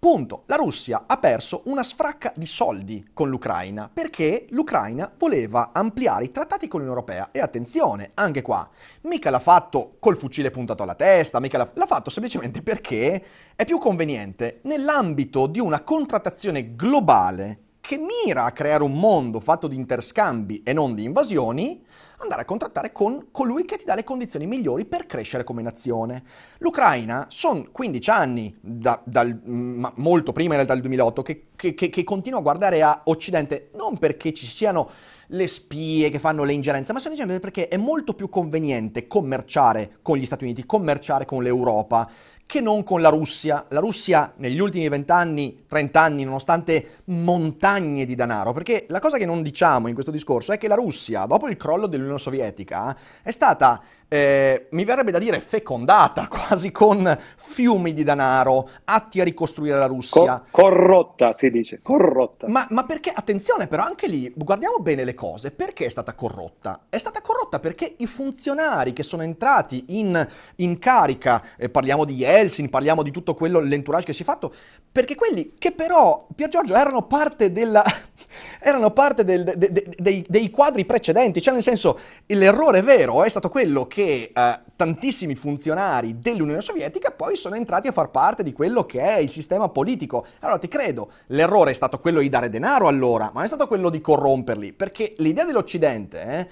Punto. 0.00 0.44
La 0.46 0.54
Russia 0.54 1.04
ha 1.08 1.18
perso 1.18 1.62
una 1.64 1.82
sfracca 1.82 2.32
di 2.36 2.46
soldi 2.46 3.10
con 3.12 3.28
l'Ucraina 3.28 3.90
perché 3.92 4.46
l'Ucraina 4.50 5.12
voleva 5.18 5.70
ampliare 5.72 6.26
i 6.26 6.30
trattati 6.30 6.68
con 6.68 6.78
l'Unione 6.78 7.00
Europea. 7.00 7.30
E 7.32 7.40
attenzione, 7.40 8.12
anche 8.14 8.40
qua, 8.40 8.68
mica 9.02 9.28
l'ha 9.30 9.40
fatto 9.40 9.96
col 9.98 10.16
fucile 10.16 10.52
puntato 10.52 10.84
alla 10.84 10.94
testa, 10.94 11.40
mica 11.40 11.58
l'ha, 11.58 11.68
l'ha 11.74 11.86
fatto 11.86 12.10
semplicemente 12.10 12.62
perché 12.62 13.24
è 13.56 13.64
più 13.64 13.78
conveniente 13.78 14.60
nell'ambito 14.62 15.48
di 15.48 15.58
una 15.58 15.82
contrattazione 15.82 16.76
globale 16.76 17.58
che 17.88 17.96
mira 17.96 18.44
a 18.44 18.52
creare 18.52 18.82
un 18.82 18.92
mondo 18.92 19.40
fatto 19.40 19.66
di 19.66 19.74
interscambi 19.74 20.62
e 20.62 20.74
non 20.74 20.94
di 20.94 21.04
invasioni, 21.04 21.82
andare 22.18 22.42
a 22.42 22.44
contrattare 22.44 22.92
con 22.92 23.28
colui 23.30 23.64
che 23.64 23.78
ti 23.78 23.86
dà 23.86 23.94
le 23.94 24.04
condizioni 24.04 24.46
migliori 24.46 24.84
per 24.84 25.06
crescere 25.06 25.42
come 25.42 25.62
nazione. 25.62 26.22
L'Ucraina 26.58 27.24
sono 27.30 27.66
15 27.72 28.10
anni, 28.10 28.54
da, 28.60 29.00
dal, 29.06 29.40
ma 29.42 29.90
molto 29.96 30.32
prima 30.32 30.52
realtà 30.52 30.74
del 30.74 30.82
2008, 30.82 31.22
che, 31.22 31.44
che, 31.56 31.72
che, 31.72 31.88
che 31.88 32.04
continua 32.04 32.40
a 32.40 32.42
guardare 32.42 32.82
a 32.82 33.00
Occidente 33.04 33.70
non 33.72 33.96
perché 33.96 34.34
ci 34.34 34.46
siano 34.46 34.90
le 35.28 35.46
spie 35.46 36.10
che 36.10 36.18
fanno 36.18 36.44
le 36.44 36.52
ingerenze, 36.52 36.92
ma 36.92 37.00
semplicemente 37.00 37.40
perché 37.40 37.68
è 37.68 37.78
molto 37.78 38.12
più 38.12 38.28
conveniente 38.28 39.06
commerciare 39.06 39.96
con 40.02 40.18
gli 40.18 40.26
Stati 40.26 40.44
Uniti, 40.44 40.66
commerciare 40.66 41.24
con 41.24 41.42
l'Europa, 41.42 42.06
che 42.48 42.62
non 42.62 42.82
con 42.82 43.02
la 43.02 43.10
Russia. 43.10 43.66
La 43.68 43.78
Russia 43.78 44.32
negli 44.36 44.58
ultimi 44.58 44.88
20 44.88 45.10
anni, 45.12 45.64
30 45.68 46.00
anni, 46.00 46.24
nonostante 46.24 47.02
montagne 47.04 48.06
di 48.06 48.14
denaro, 48.14 48.54
perché 48.54 48.86
la 48.88 49.00
cosa 49.00 49.18
che 49.18 49.26
non 49.26 49.42
diciamo 49.42 49.86
in 49.86 49.92
questo 49.92 50.10
discorso 50.10 50.52
è 50.52 50.56
che 50.56 50.66
la 50.66 50.74
Russia, 50.74 51.26
dopo 51.26 51.46
il 51.46 51.58
crollo 51.58 51.86
dell'Unione 51.86 52.18
Sovietica, 52.18 52.96
è 53.22 53.30
stata 53.32 53.82
eh, 54.08 54.68
mi 54.70 54.84
verrebbe 54.84 55.10
da 55.10 55.18
dire 55.18 55.38
fecondata, 55.38 56.26
quasi 56.28 56.72
con 56.72 57.16
fiumi 57.36 57.92
di 57.92 58.02
denaro, 58.02 58.68
atti 58.84 59.20
a 59.20 59.24
ricostruire 59.24 59.78
la 59.78 59.86
Russia. 59.86 60.40
Co- 60.50 60.62
corrotta, 60.62 61.34
si 61.34 61.50
dice, 61.50 61.80
corrotta. 61.82 62.48
Ma, 62.48 62.66
ma, 62.70 62.84
perché, 62.84 63.12
attenzione 63.14 63.66
però, 63.66 63.84
anche 63.84 64.08
lì, 64.08 64.32
guardiamo 64.34 64.78
bene 64.78 65.04
le 65.04 65.14
cose, 65.14 65.50
perché 65.50 65.84
è 65.84 65.90
stata 65.90 66.14
corrotta? 66.14 66.86
È 66.88 66.98
stata 66.98 67.20
corrotta 67.20 67.60
perché 67.60 67.94
i 67.98 68.06
funzionari 68.06 68.92
che 68.92 69.02
sono 69.02 69.22
entrati 69.22 69.84
in, 69.88 70.26
in 70.56 70.78
carica, 70.78 71.42
eh, 71.56 71.68
parliamo 71.68 72.04
di 72.04 72.14
Yeltsin, 72.14 72.70
parliamo 72.70 73.02
di 73.02 73.10
tutto 73.10 73.34
quello, 73.34 73.60
l'entourage 73.60 74.06
che 74.06 74.12
si 74.14 74.22
è 74.22 74.24
fatto, 74.24 74.52
perché 74.90 75.14
quelli 75.14 75.54
che 75.58 75.72
però, 75.72 76.26
Pier 76.34 76.48
Giorgio, 76.48 76.74
erano 76.74 77.02
parte, 77.02 77.52
della, 77.52 77.84
erano 78.60 78.90
parte 78.90 79.24
del, 79.24 79.44
de, 79.44 79.70
de, 79.70 79.94
dei, 79.96 80.24
dei 80.26 80.50
quadri 80.50 80.86
precedenti, 80.86 81.42
cioè 81.42 81.52
nel 81.52 81.62
senso, 81.62 81.98
l'errore 82.26 82.80
vero 82.80 83.22
è 83.22 83.28
stato 83.28 83.48
quello 83.48 83.86
che 83.86 83.97
che 83.98 84.30
eh, 84.32 84.60
tantissimi 84.76 85.34
funzionari 85.34 86.20
dell'Unione 86.20 86.60
Sovietica 86.60 87.10
poi 87.10 87.34
sono 87.34 87.56
entrati 87.56 87.88
a 87.88 87.92
far 87.92 88.10
parte 88.10 88.44
di 88.44 88.52
quello 88.52 88.86
che 88.86 89.00
è 89.00 89.18
il 89.18 89.28
sistema 89.28 89.70
politico. 89.70 90.24
Allora 90.38 90.58
ti 90.58 90.68
credo, 90.68 91.10
l'errore 91.28 91.72
è 91.72 91.74
stato 91.74 91.98
quello 91.98 92.20
di 92.20 92.28
dare 92.28 92.48
denaro 92.48 92.86
allora, 92.86 93.32
ma 93.34 93.42
è 93.42 93.48
stato 93.48 93.66
quello 93.66 93.90
di 93.90 94.00
corromperli, 94.00 94.72
perché 94.72 95.14
l'idea 95.18 95.44
dell'Occidente... 95.44 96.22
Eh, 96.22 96.48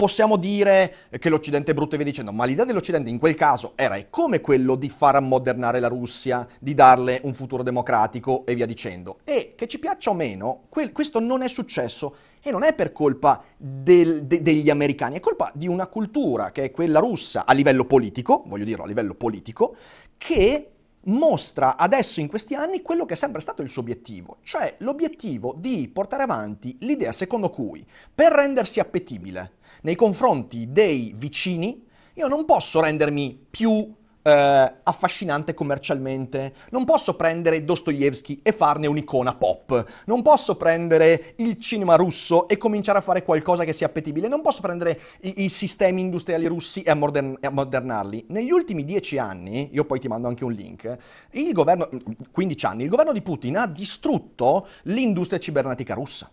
possiamo 0.00 0.36
dire 0.36 0.94
che 1.18 1.28
l'Occidente 1.28 1.72
è 1.72 1.74
brutto 1.74 1.94
e 1.94 1.98
via 1.98 2.06
dicendo, 2.06 2.32
ma 2.32 2.46
l'idea 2.46 2.64
dell'Occidente 2.64 3.10
in 3.10 3.18
quel 3.18 3.34
caso 3.34 3.72
era 3.74 4.02
come 4.08 4.40
quello 4.40 4.74
di 4.74 4.88
far 4.88 5.16
ammodernare 5.16 5.78
la 5.78 5.88
Russia, 5.88 6.48
di 6.58 6.72
darle 6.72 7.20
un 7.24 7.34
futuro 7.34 7.62
democratico 7.62 8.46
e 8.46 8.54
via 8.54 8.64
dicendo. 8.64 9.18
E 9.24 9.52
che 9.54 9.68
ci 9.68 9.78
piaccia 9.78 10.08
o 10.08 10.14
meno, 10.14 10.62
quel, 10.70 10.90
questo 10.92 11.20
non 11.20 11.42
è 11.42 11.48
successo 11.48 12.14
e 12.42 12.50
non 12.50 12.62
è 12.62 12.74
per 12.74 12.92
colpa 12.92 13.42
del, 13.56 14.24
de, 14.24 14.42
degli 14.42 14.70
americani, 14.70 15.16
è 15.16 15.20
colpa 15.20 15.50
di 15.54 15.68
una 15.68 15.86
cultura 15.86 16.50
che 16.52 16.64
è 16.64 16.70
quella 16.70 16.98
russa 16.98 17.44
a 17.44 17.52
livello 17.52 17.84
politico, 17.84 18.44
voglio 18.46 18.64
dirlo 18.64 18.84
a 18.84 18.86
livello 18.86 19.14
politico, 19.14 19.76
che 20.16 20.70
mostra 21.04 21.76
adesso 21.76 22.20
in 22.20 22.28
questi 22.28 22.54
anni 22.54 22.82
quello 22.82 23.06
che 23.06 23.14
è 23.14 23.16
sempre 23.16 23.40
stato 23.40 23.62
il 23.62 23.68
suo 23.68 23.82
obiettivo, 23.82 24.38
cioè 24.42 24.76
l'obiettivo 24.78 25.54
di 25.56 25.88
portare 25.92 26.22
avanti 26.22 26.76
l'idea 26.80 27.12
secondo 27.12 27.48
cui 27.50 27.84
per 28.14 28.32
rendersi 28.32 28.80
appetibile 28.80 29.52
nei 29.82 29.96
confronti 29.96 30.70
dei 30.70 31.14
vicini 31.16 31.86
io 32.14 32.28
non 32.28 32.44
posso 32.44 32.80
rendermi 32.80 33.46
più 33.48 33.94
eh, 34.22 34.74
affascinante 34.82 35.54
commercialmente. 35.54 36.54
Non 36.70 36.84
posso 36.84 37.14
prendere 37.16 37.64
Dostoevsky 37.64 38.40
e 38.42 38.52
farne 38.52 38.86
un'icona 38.86 39.34
pop. 39.34 39.84
Non 40.06 40.22
posso 40.22 40.56
prendere 40.56 41.34
il 41.36 41.58
cinema 41.58 41.96
russo 41.96 42.48
e 42.48 42.56
cominciare 42.56 42.98
a 42.98 43.02
fare 43.02 43.24
qualcosa 43.24 43.64
che 43.64 43.72
sia 43.72 43.86
appetibile. 43.86 44.28
Non 44.28 44.42
posso 44.42 44.60
prendere 44.60 45.00
i, 45.22 45.44
i 45.44 45.48
sistemi 45.48 46.00
industriali 46.00 46.46
russi 46.46 46.82
e 46.82 46.90
ammodernarli. 46.90 48.26
Negli 48.28 48.50
ultimi 48.50 48.84
dieci 48.84 49.18
anni, 49.18 49.70
io 49.72 49.84
poi 49.84 50.00
ti 50.00 50.08
mando 50.08 50.28
anche 50.28 50.44
un 50.44 50.52
link, 50.52 50.96
il 51.32 51.52
governo, 51.52 51.88
15 52.30 52.66
anni, 52.66 52.82
il 52.84 52.88
governo 52.88 53.12
di 53.12 53.22
Putin 53.22 53.56
ha 53.56 53.66
distrutto 53.66 54.66
l'industria 54.84 55.38
cibernetica 55.38 55.94
russa 55.94 56.30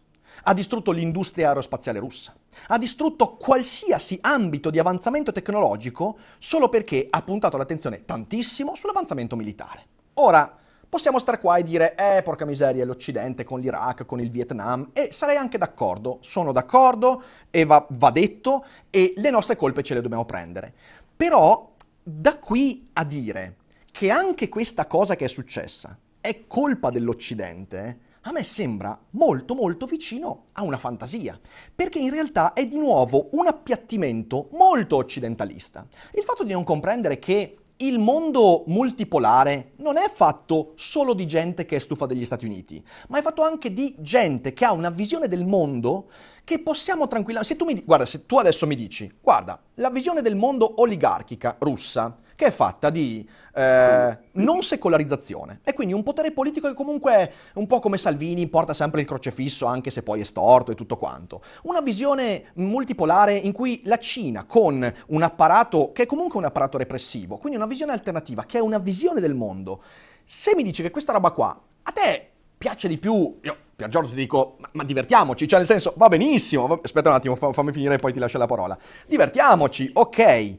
ha 0.49 0.53
distrutto 0.53 0.91
l'industria 0.91 1.49
aerospaziale 1.49 1.99
russa, 1.99 2.33
ha 2.67 2.77
distrutto 2.77 3.35
qualsiasi 3.35 4.17
ambito 4.21 4.69
di 4.69 4.79
avanzamento 4.79 5.33
tecnologico 5.33 6.17
solo 6.39 6.69
perché 6.69 7.05
ha 7.09 7.21
puntato 7.21 7.57
l'attenzione 7.57 8.05
tantissimo 8.05 8.73
sull'avanzamento 8.73 9.35
militare. 9.35 9.83
Ora, 10.15 10.57
possiamo 10.87 11.19
stare 11.19 11.39
qua 11.39 11.57
e 11.57 11.63
dire, 11.63 11.95
eh, 11.95 12.23
porca 12.23 12.45
miseria, 12.45 12.85
l'Occidente 12.85 13.43
con 13.43 13.59
l'Iraq, 13.59 14.05
con 14.05 14.21
il 14.21 14.29
Vietnam, 14.29 14.91
e 14.93 15.09
sarei 15.11 15.35
anche 15.35 15.57
d'accordo, 15.57 16.19
sono 16.21 16.53
d'accordo, 16.53 17.21
e 17.51 17.65
va, 17.65 17.85
va 17.89 18.09
detto, 18.09 18.65
e 18.89 19.13
le 19.17 19.29
nostre 19.29 19.57
colpe 19.57 19.83
ce 19.83 19.95
le 19.95 20.01
dobbiamo 20.01 20.23
prendere. 20.23 20.73
Però, 21.13 21.73
da 22.01 22.37
qui 22.37 22.87
a 22.93 23.03
dire 23.03 23.57
che 23.91 24.09
anche 24.11 24.47
questa 24.47 24.87
cosa 24.87 25.17
che 25.17 25.25
è 25.25 25.29
successa 25.29 25.97
è 26.21 26.47
colpa 26.47 26.89
dell'Occidente, 26.89 27.99
a 28.27 28.31
me 28.33 28.43
sembra 28.43 28.99
molto 29.11 29.55
molto 29.55 29.85
vicino 29.85 30.47
a 30.53 30.63
una 30.63 30.77
fantasia, 30.77 31.39
perché 31.73 31.97
in 31.97 32.09
realtà 32.09 32.51
è 32.51 32.67
di 32.67 32.77
nuovo 32.77 33.29
un 33.31 33.47
appiattimento 33.47 34.49
molto 34.51 34.97
occidentalista. 34.97 35.87
Il 36.11 36.23
fatto 36.23 36.43
di 36.43 36.51
non 36.51 36.65
comprendere 36.65 37.19
che 37.19 37.59
il 37.77 37.99
mondo 37.99 38.63
multipolare 38.67 39.73
non 39.77 39.95
è 39.95 40.09
fatto 40.13 40.73
solo 40.75 41.13
di 41.13 41.25
gente 41.25 41.65
che 41.65 41.77
è 41.77 41.79
stufa 41.79 42.05
degli 42.05 42.25
Stati 42.25 42.45
Uniti, 42.45 42.83
ma 43.07 43.19
è 43.19 43.21
fatto 43.21 43.43
anche 43.43 43.71
di 43.71 43.95
gente 43.99 44.51
che 44.51 44.65
ha 44.65 44.73
una 44.73 44.89
visione 44.89 45.29
del 45.29 45.45
mondo 45.45 46.09
che 46.43 46.59
possiamo 46.59 47.07
tranquillamente... 47.07 47.53
Se 47.53 47.59
tu 47.59 47.65
mi... 47.65 47.81
Guarda, 47.81 48.05
se 48.05 48.25
tu 48.25 48.37
adesso 48.37 48.67
mi 48.67 48.75
dici, 48.75 49.09
guarda, 49.21 49.61
la 49.75 49.89
visione 49.89 50.21
del 50.21 50.35
mondo 50.35 50.81
oligarchica 50.81 51.55
russa, 51.59 52.13
che 52.37 52.45
è 52.45 52.51
fatta 52.51 52.91
di 52.91 53.27
eh, 53.55 54.17
non 54.33 54.61
secolarizzazione, 54.61 55.61
e 55.63 55.73
quindi 55.73 55.95
un 55.95 56.03
potere 56.03 56.31
politico 56.31 56.67
che 56.67 56.75
comunque, 56.75 57.33
un 57.55 57.65
po' 57.65 57.79
come 57.79 57.97
Salvini, 57.97 58.45
porta 58.45 58.75
sempre 58.75 59.01
il 59.01 59.07
crocefisso, 59.07 59.65
anche 59.65 59.89
se 59.89 60.03
poi 60.03 60.21
è 60.21 60.23
storto 60.23 60.71
e 60.71 60.75
tutto 60.75 60.97
quanto. 60.97 61.41
Una 61.63 61.81
visione 61.81 62.51
multipolare 62.53 63.33
in 63.33 63.53
cui 63.53 63.81
la 63.85 63.97
Cina, 63.97 64.45
con 64.45 64.93
un 65.07 65.21
apparato 65.23 65.91
che 65.93 66.03
è 66.03 66.05
comunque 66.05 66.37
un 66.37 66.45
apparato 66.45 66.77
repressivo, 66.77 67.37
quindi 67.37 67.57
una 67.57 67.65
visione 67.65 67.91
alternativa, 67.91 68.43
che 68.43 68.59
è 68.59 68.61
una 68.61 68.77
visione 68.77 69.19
del 69.19 69.33
mondo, 69.33 69.81
se 70.23 70.53
mi 70.53 70.61
dici 70.61 70.83
che 70.83 70.91
questa 70.91 71.13
roba 71.13 71.31
qua 71.31 71.59
a 71.81 71.91
te 71.91 72.29
piace 72.55 72.87
di 72.87 72.99
più, 72.99 73.39
io 73.41 73.57
Pier 73.75 73.89
Giorgio 73.89 74.09
ti 74.09 74.15
dico, 74.15 74.57
ma, 74.59 74.69
ma, 74.73 74.83
divertiamoci, 74.83 75.47
cioè 75.47 75.57
nel 75.57 75.67
senso, 75.67 75.93
va 75.97 76.07
benissimo, 76.07 76.79
aspetta 76.83 77.09
un 77.09 77.15
attimo, 77.15 77.35
fammi 77.35 77.71
finire 77.71 77.95
e 77.95 77.97
poi 77.97 78.13
ti 78.13 78.19
lascio 78.19 78.37
la 78.37 78.45
parola. 78.45 78.77
Divertiamoci, 79.07 79.89
ok, 79.93 80.57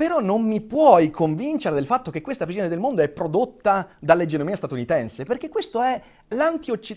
però 0.00 0.22
non 0.22 0.40
mi 0.40 0.62
puoi 0.62 1.10
convincere 1.10 1.74
del 1.74 1.84
fatto 1.84 2.10
che 2.10 2.22
questa 2.22 2.46
visione 2.46 2.68
del 2.68 2.78
mondo 2.78 3.02
è 3.02 3.10
prodotta 3.10 3.86
dall'egemonia 3.98 4.56
statunitense, 4.56 5.24
perché 5.24 5.50
questo 5.50 5.82
è, 5.82 6.00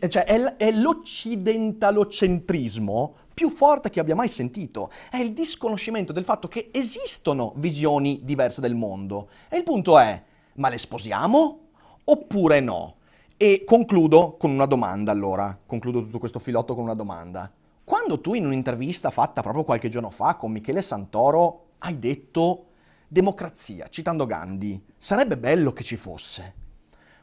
cioè 0.08 0.24
è, 0.24 0.56
è 0.56 0.72
l'occidentalocentrismo 0.72 3.16
più 3.34 3.50
forte 3.50 3.90
che 3.90 4.00
abbia 4.00 4.16
mai 4.16 4.30
sentito. 4.30 4.90
È 5.12 5.18
il 5.18 5.34
disconoscimento 5.34 6.14
del 6.14 6.24
fatto 6.24 6.48
che 6.48 6.70
esistono 6.72 7.52
visioni 7.58 8.22
diverse 8.24 8.62
del 8.62 8.76
mondo. 8.76 9.28
E 9.50 9.58
il 9.58 9.64
punto 9.64 10.00
è, 10.00 10.24
ma 10.54 10.70
le 10.70 10.78
sposiamo 10.78 11.60
oppure 12.06 12.62
no? 12.62 12.96
E 13.36 13.66
concludo 13.66 14.38
con 14.38 14.50
una 14.50 14.66
domanda 14.66 15.12
allora, 15.12 15.60
concludo 15.66 16.02
tutto 16.02 16.20
questo 16.20 16.40
filotto 16.40 16.74
con 16.74 16.86
una 16.86 16.96
domanda. 16.96 17.52
Quando 17.84 18.22
tu 18.22 18.34
in 18.34 18.46
un'intervista 18.46 19.12
fatta 19.12 19.42
proprio 19.42 19.66
qualche 19.66 19.90
giorno 19.90 20.10
fa 20.10 20.36
con 20.36 20.54
Michele 20.54 20.82
Santoro 20.82 21.72
hai 21.80 22.00
detto 22.00 22.68
democrazia, 23.14 23.88
citando 23.90 24.26
Gandhi, 24.26 24.84
sarebbe 24.98 25.38
bello 25.38 25.72
che 25.72 25.84
ci 25.84 25.96
fosse. 25.96 26.56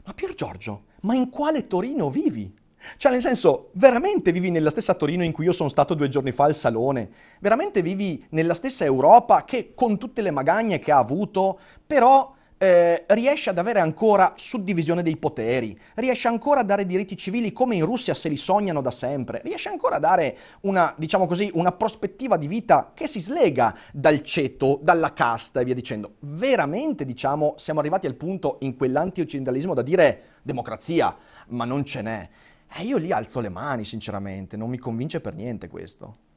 Ma 0.05 0.13
Pier 0.13 0.33
Giorgio, 0.33 0.85
ma 1.01 1.13
in 1.13 1.29
quale 1.29 1.67
Torino 1.67 2.09
vivi? 2.09 2.51
Cioè, 2.95 3.11
nel 3.11 3.21
senso, 3.21 3.69
veramente 3.73 4.31
vivi 4.31 4.49
nella 4.49 4.69
stessa 4.69 4.95
Torino 4.95 5.23
in 5.23 5.33
cui 5.33 5.45
io 5.45 5.51
sono 5.51 5.69
stato 5.69 5.93
due 5.93 6.07
giorni 6.07 6.31
fa 6.31 6.45
al 6.45 6.55
salone? 6.55 7.09
Veramente 7.41 7.81
vivi 7.81 8.25
nella 8.29 8.53
stessa 8.53 8.85
Europa 8.85 9.43
che, 9.43 9.73
con 9.75 9.97
tutte 9.97 10.21
le 10.21 10.31
magagne 10.31 10.79
che 10.79 10.91
ha 10.93 10.97
avuto, 10.97 11.59
però 11.85 12.33
eh, 12.61 13.05
riesce 13.07 13.49
ad 13.49 13.57
avere 13.57 13.79
ancora 13.79 14.33
suddivisione 14.35 15.01
dei 15.01 15.17
poteri, 15.17 15.75
riesce 15.95 16.27
ancora 16.27 16.59
a 16.59 16.63
dare 16.63 16.85
diritti 16.85 17.17
civili 17.17 17.51
come 17.51 17.73
in 17.73 17.85
Russia 17.85 18.13
se 18.13 18.29
li 18.29 18.37
sognano 18.37 18.81
da 18.81 18.91
sempre, 18.91 19.41
riesce 19.43 19.69
ancora 19.69 19.95
a 19.95 19.99
dare 19.99 20.37
una, 20.61 20.93
diciamo 20.95 21.25
così, 21.25 21.49
una 21.55 21.71
prospettiva 21.71 22.37
di 22.37 22.45
vita 22.45 22.91
che 22.93 23.07
si 23.07 23.19
slega 23.19 23.75
dal 23.91 24.21
ceto, 24.21 24.79
dalla 24.79 25.11
casta 25.11 25.59
e 25.59 25.63
via 25.63 25.73
dicendo. 25.73 26.17
Veramente, 26.19 27.03
diciamo, 27.03 27.55
siamo 27.57 27.79
arrivati 27.79 28.05
al 28.05 28.13
punto 28.13 28.57
in 28.59 28.75
quell'anti-occidentalismo 28.75 29.73
da 29.73 29.81
dire 29.81 30.21
democrazia, 30.43 31.17
ma 31.47 31.65
non 31.65 31.83
ce 31.83 32.01
n'è. 32.03 32.29
E 32.75 32.83
io 32.83 32.97
lì 32.97 33.11
alzo 33.11 33.39
le 33.39 33.49
mani, 33.49 33.85
sinceramente, 33.85 34.55
non 34.55 34.69
mi 34.69 34.77
convince 34.77 35.19
per 35.19 35.33
niente 35.33 35.67
questo. 35.67 36.29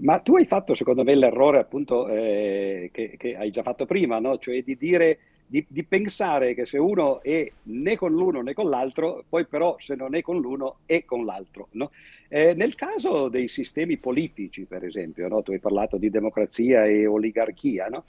Ma 0.00 0.18
tu 0.20 0.36
hai 0.36 0.46
fatto, 0.46 0.74
secondo 0.74 1.04
me, 1.04 1.14
l'errore 1.14 1.58
appunto 1.58 2.08
eh, 2.08 2.90
che, 2.92 3.16
che, 3.18 3.36
hai 3.36 3.50
già 3.50 3.62
fatto 3.62 3.84
prima, 3.84 4.18
no? 4.18 4.38
cioè 4.38 4.62
di 4.62 4.76
dire, 4.76 5.18
di, 5.46 5.64
di, 5.68 5.84
pensare 5.84 6.54
che 6.54 6.64
se 6.64 6.78
uno 6.78 7.22
è 7.22 7.50
né 7.64 7.96
con 7.96 8.12
l'uno 8.12 8.40
né 8.40 8.54
con 8.54 8.70
l'altro, 8.70 9.24
poi 9.28 9.46
però 9.46 9.76
se 9.78 9.94
non 9.94 10.14
è 10.14 10.22
con 10.22 10.40
l'uno 10.40 10.78
è 10.86 11.04
con 11.04 11.24
l'altro. 11.24 11.68
No? 11.72 11.90
Eh, 12.28 12.54
nel 12.54 12.74
caso 12.76 13.28
dei 13.28 13.48
sistemi 13.48 13.98
politici, 13.98 14.64
per 14.64 14.84
esempio, 14.84 15.28
no? 15.28 15.42
tu 15.42 15.52
hai 15.52 15.58
parlato 15.58 15.98
di 15.98 16.08
democrazia 16.08 16.86
e 16.86 17.06
oligarchia, 17.06 17.88
no? 17.88 18.04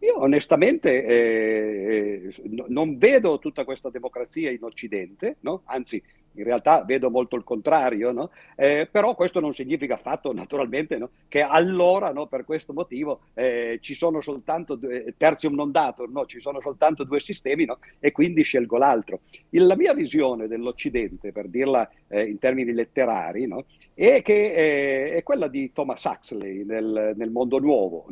Io 0.00 0.20
onestamente 0.20 1.04
eh, 1.04 2.28
eh 2.28 2.64
non 2.68 2.98
vedo 2.98 3.38
tutta 3.38 3.64
questa 3.64 3.88
democrazia 3.88 4.50
in 4.50 4.62
Occidente, 4.62 5.36
no? 5.40 5.62
anzi 5.64 6.02
in 6.36 6.44
realtà 6.44 6.82
vedo 6.84 7.10
molto 7.10 7.36
il 7.36 7.44
contrario, 7.44 8.12
no? 8.12 8.30
eh, 8.56 8.88
però 8.90 9.14
questo 9.14 9.40
non 9.40 9.52
significa 9.52 9.94
affatto 9.94 10.32
naturalmente 10.32 10.96
no? 10.98 11.10
che 11.28 11.42
allora 11.42 12.12
no, 12.12 12.26
per 12.26 12.44
questo 12.44 12.72
motivo 12.72 13.20
eh, 13.34 13.78
ci 13.80 13.94
sono 13.94 14.20
soltanto 14.20 14.74
due, 14.74 15.14
tertium 15.16 15.54
non 15.54 15.70
datur, 15.70 16.10
ci 16.26 16.40
sono 16.40 16.60
soltanto 16.60 17.04
due 17.04 17.20
sistemi 17.20 17.66
e 17.98 18.12
quindi 18.12 18.42
scelgo 18.42 18.76
l'altro. 18.76 19.20
Il, 19.50 19.66
la 19.66 19.76
mia 19.76 19.94
visione 19.94 20.46
dell'Occidente, 20.46 21.32
per 21.32 21.48
dirla 21.48 21.88
eh, 22.08 22.24
in 22.24 22.38
termini 22.38 22.72
letterari, 22.72 23.48
è, 23.94 24.22
che, 24.22 24.52
eh, 24.52 25.14
è 25.14 25.22
quella 25.22 25.48
di 25.48 25.72
Thomas 25.72 26.04
Huxley 26.04 26.64
nel, 26.64 27.14
nel 27.16 27.30
mondo 27.30 27.58
nuovo. 27.58 28.06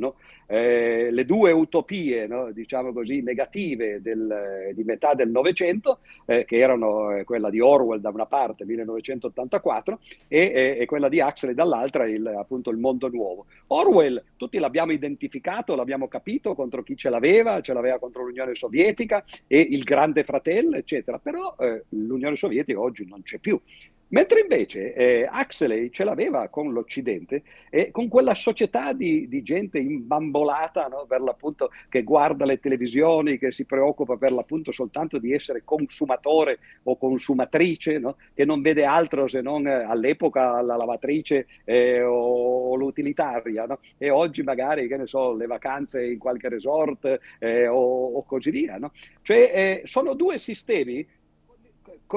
Eh, 0.47 1.11
le 1.11 1.25
due 1.25 1.53
utopie, 1.53 2.27
no, 2.27 2.51
diciamo 2.53 2.93
così, 2.93 3.23
negative 3.23 4.01
del, 4.01 4.73
di 4.75 4.85
metà 4.85 5.15
del 5.15 5.31
Novecento, 5.31 6.01
eh, 6.27 6.45
che 6.45 6.59
erano 6.59 7.13
eh, 7.13 7.25
quella 7.25 7.51
di 7.51 7.61
Orwell 7.61 8.01
da 8.01 8.11
una 8.11 8.27
parte, 8.27 8.65
1984, 8.65 9.99
e, 10.29 10.77
e 10.79 10.85
quella 10.87 11.09
di 11.09 11.21
Huxley 11.21 11.55
dall'altra, 11.55 12.07
il, 12.07 12.27
appunto 12.27 12.71
il 12.71 12.79
mondo 12.79 13.09
nuovo. 13.09 13.47
Orwell, 13.69 14.23
tutti 14.37 14.59
l'abbiamo 14.59 14.93
identificato, 14.93 15.75
l'abbiamo 15.75 16.09
capito 16.09 16.55
contro 16.55 16.83
chi 16.83 16.97
ce 16.97 17.09
l'aveva, 17.09 17.61
ce 17.61 17.73
l'aveva 17.73 17.99
contro 17.99 18.25
l'Unione 18.25 18.55
Sovietica 18.55 19.25
e 19.47 19.59
il 19.59 19.83
grande 19.83 20.25
fratello, 20.25 20.77
eccetera, 20.77 21.19
però 21.19 21.55
eh, 21.59 21.85
l'Unione 21.91 22.37
Sovietica 22.37 22.79
oggi 22.79 23.07
non 23.07 23.23
c'è 23.23 23.39
più. 23.39 23.61
Mentre 24.15 24.43
invece 24.43 24.95
eh, 24.95 25.29
Huxley 25.29 25.91
ce 25.91 26.05
l'aveva 26.05 26.47
con 26.47 26.73
l'Occidente 26.73 27.43
e 27.69 27.91
con 27.91 28.07
quella 28.07 28.35
società 28.35 28.93
di, 28.93 29.27
di 29.27 29.43
gente 29.43 29.81
imbambolata 29.81 30.87
no? 30.87 31.05
per 31.09 31.21
l'appunto 31.21 31.73
che 31.89 32.05
guarda 32.05 32.45
le 32.45 32.61
televisioni, 32.61 33.39
che 33.39 33.51
si 33.51 33.65
preoccupa 33.65 34.17
per 34.17 34.31
l'appunto 34.31 34.71
soltanto 34.71 35.19
di 35.19 35.33
essere 35.33 35.63
consumatore 35.65 36.61
o 36.85 36.97
consumatrice, 36.97 37.99
no? 37.99 38.15
che 38.33 38.45
non 38.45 38.63
vede 38.63 38.85
altro 38.85 39.27
se 39.27 39.41
non 39.41 39.67
eh, 39.67 39.83
all'epoca 39.83 40.63
la 40.63 40.77
lavatrice 40.77 41.49
eh, 41.65 42.01
o, 42.01 42.69
o, 42.71 42.77
l'utilitaria 42.77 43.67
no? 43.67 43.81
e 43.99 44.11
oggi 44.11 44.45
magari, 44.45 44.87
che 44.87 44.97
ne 44.97 45.09
so, 45.09 45.35
le 45.35 45.47
vacanze 45.47 46.07
in 46.07 46.19
qualche 46.19 46.49
resort 46.49 47.19
eh, 47.41 47.67
o, 47.67 48.13
o, 48.13 48.23
così 48.23 48.51
via. 48.51 48.79
Cioè 49.23 49.51
eh, 49.53 49.83
sono 49.87 50.15
due 50.15 50.39
sistemi 50.39 51.05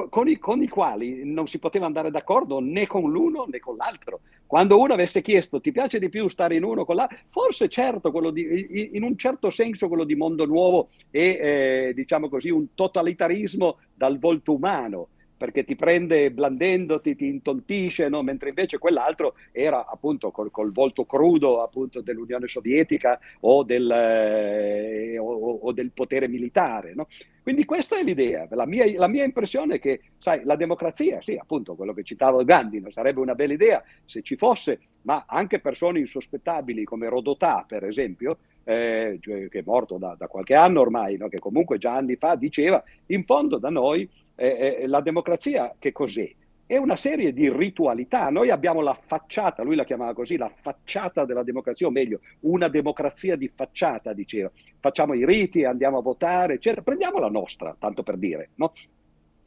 con 0.08 0.28
i, 0.28 0.38
con 0.38 0.62
i, 0.62 0.68
quali 0.68 1.24
non 1.24 1.46
si 1.46 1.58
poteva 1.58 1.86
andare 1.86 2.10
d'accordo 2.10 2.60
né 2.60 2.86
con 2.86 3.10
l'uno 3.10 3.46
né 3.48 3.58
con 3.58 3.76
l'altro. 3.76 4.20
Quando 4.46 4.78
uno 4.78 4.92
avesse 4.94 5.20
chiesto 5.22 5.60
ti 5.60 5.72
piace 5.72 5.98
di 5.98 6.08
più 6.08 6.28
stare 6.28 6.54
in 6.54 6.64
uno 6.64 6.84
con 6.84 6.96
l'altro, 6.96 7.18
forse 7.28 7.68
certo, 7.68 8.10
di, 8.30 8.90
in 8.92 9.02
un 9.02 9.16
certo 9.16 9.50
senso 9.50 9.88
quello 9.88 10.04
di 10.04 10.14
Mondo 10.14 10.46
Nuovo 10.46 10.88
è, 11.10 11.18
eh, 11.18 11.92
diciamo 11.94 12.28
così, 12.28 12.50
un 12.50 12.74
totalitarismo 12.74 13.78
dal 13.94 14.18
volto 14.18 14.54
umano, 14.54 15.08
perché 15.38 15.64
ti 15.64 15.76
prende 15.76 16.30
blandendoti, 16.32 17.14
ti 17.14 17.26
intontisce, 17.26 18.08
no? 18.08 18.22
mentre 18.22 18.50
invece 18.50 18.78
quell'altro 18.78 19.36
era 19.52 19.86
appunto 19.86 20.30
col, 20.30 20.50
col 20.50 20.72
volto 20.72 21.04
crudo 21.04 21.62
appunto 21.62 22.02
dell'Unione 22.02 22.48
Sovietica 22.48 23.18
o 23.40 23.62
del, 23.62 23.90
eh, 23.90 25.16
o, 25.16 25.58
o 25.62 25.72
del 25.72 25.92
potere 25.92 26.28
militare. 26.28 26.92
No? 26.94 27.06
Quindi 27.40 27.64
questa 27.64 27.96
è 27.96 28.02
l'idea. 28.02 28.46
La 28.50 28.66
mia, 28.66 28.84
la 28.98 29.06
mia, 29.06 29.24
impressione 29.24 29.76
è 29.76 29.78
che, 29.78 30.00
sai, 30.18 30.42
la 30.44 30.56
democrazia, 30.56 31.22
sì, 31.22 31.36
appunto, 31.40 31.76
quello 31.76 31.94
che 31.94 32.02
citavo 32.02 32.44
Gandhi, 32.44 32.80
non 32.80 32.90
sarebbe 32.90 33.20
una 33.20 33.34
bella 33.34 33.54
idea 33.54 33.82
se 34.04 34.20
ci 34.20 34.36
fosse, 34.36 34.80
ma 35.02 35.24
anche 35.26 35.60
persone 35.60 36.00
insospettabili 36.00 36.84
come 36.84 37.08
Rodotà, 37.08 37.64
per 37.66 37.84
esempio, 37.84 38.38
eh, 38.64 39.16
cioè, 39.22 39.48
che 39.48 39.60
è 39.60 39.62
morto 39.64 39.96
da, 39.96 40.14
da, 40.18 40.26
qualche 40.26 40.54
anno 40.54 40.80
ormai, 40.80 41.16
no? 41.16 41.28
che 41.28 41.38
comunque 41.38 41.78
già 41.78 41.94
anni 41.94 42.16
fa 42.16 42.34
diceva, 42.34 42.84
in 43.06 43.24
fondo 43.24 43.56
da 43.56 43.70
noi 43.70 44.06
eh, 44.46 44.84
la 44.86 45.00
democrazia 45.00 45.74
che 45.78 45.92
cos'è? 45.92 46.30
È 46.64 46.76
una 46.76 46.96
serie 46.96 47.32
di 47.32 47.50
ritualità. 47.50 48.28
Noi 48.28 48.50
abbiamo 48.50 48.82
la 48.82 48.92
facciata, 48.92 49.62
lui 49.62 49.74
la 49.74 49.84
chiamava 49.84 50.12
così, 50.12 50.36
la 50.36 50.50
facciata 50.54 51.24
della 51.24 51.42
democrazia, 51.42 51.86
o 51.86 51.90
meglio, 51.90 52.20
una 52.40 52.68
democrazia 52.68 53.36
di 53.36 53.48
facciata, 53.48 54.12
diceva. 54.12 54.50
Facciamo 54.78 55.14
i 55.14 55.24
riti, 55.24 55.64
andiamo 55.64 55.98
a 55.98 56.02
votare, 56.02 56.54
eccetera. 56.54 56.82
Prendiamo 56.82 57.18
la 57.18 57.30
nostra, 57.30 57.74
tanto 57.78 58.02
per 58.02 58.18
dire. 58.18 58.50
No? 58.56 58.74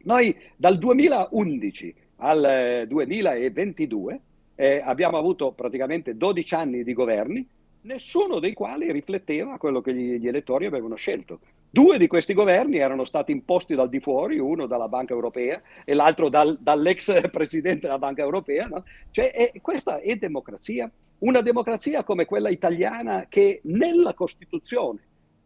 Noi 0.04 0.36
dal 0.56 0.80
2011 0.80 1.96
al 2.18 2.86
2022 2.88 4.20
eh, 4.56 4.66
eh, 4.66 4.82
abbiamo 4.84 5.18
avuto 5.18 5.52
praticamente 5.52 6.18
12 6.18 6.56
anni 6.56 6.84
di 6.84 6.94
governi, 6.94 7.48
nessuno 7.82 8.40
dei 8.40 8.54
quali 8.54 8.92
rifletteva 8.92 9.58
quello 9.58 9.82
che 9.82 9.94
gli, 9.94 10.18
gli 10.18 10.28
elettori 10.28 10.66
avevano 10.66 10.96
scelto. 10.96 11.40
Due 11.74 11.98
di 11.98 12.08
questi 12.08 12.34
governi 12.34 12.80
erano 12.80 13.06
stati 13.06 13.32
imposti 13.32 13.76
dal 13.76 13.88
di 13.88 14.02
fuori, 14.02 14.38
uno 14.38 14.66
dalla 14.66 14.90
Banca 14.90 15.14
Europea 15.14 15.62
e 15.86 15.94
l'altro 15.94 16.28
dal, 16.28 16.58
dall'ex 16.60 17.30
presidente 17.32 17.88
della 17.88 17.98
Banca 17.98 18.22
Europea. 18.22 18.68
No? 18.68 18.84
Cioè, 19.10 19.32
è, 19.32 19.62
questa 19.62 20.02
è 20.02 20.18
democrazia? 20.18 20.92
Una 21.20 21.40
democrazia 21.40 22.04
come 22.04 22.26
quella 22.26 22.50
italiana 22.50 23.28
che 23.30 23.62
nella 23.64 24.14
Costituzione 24.14 25.00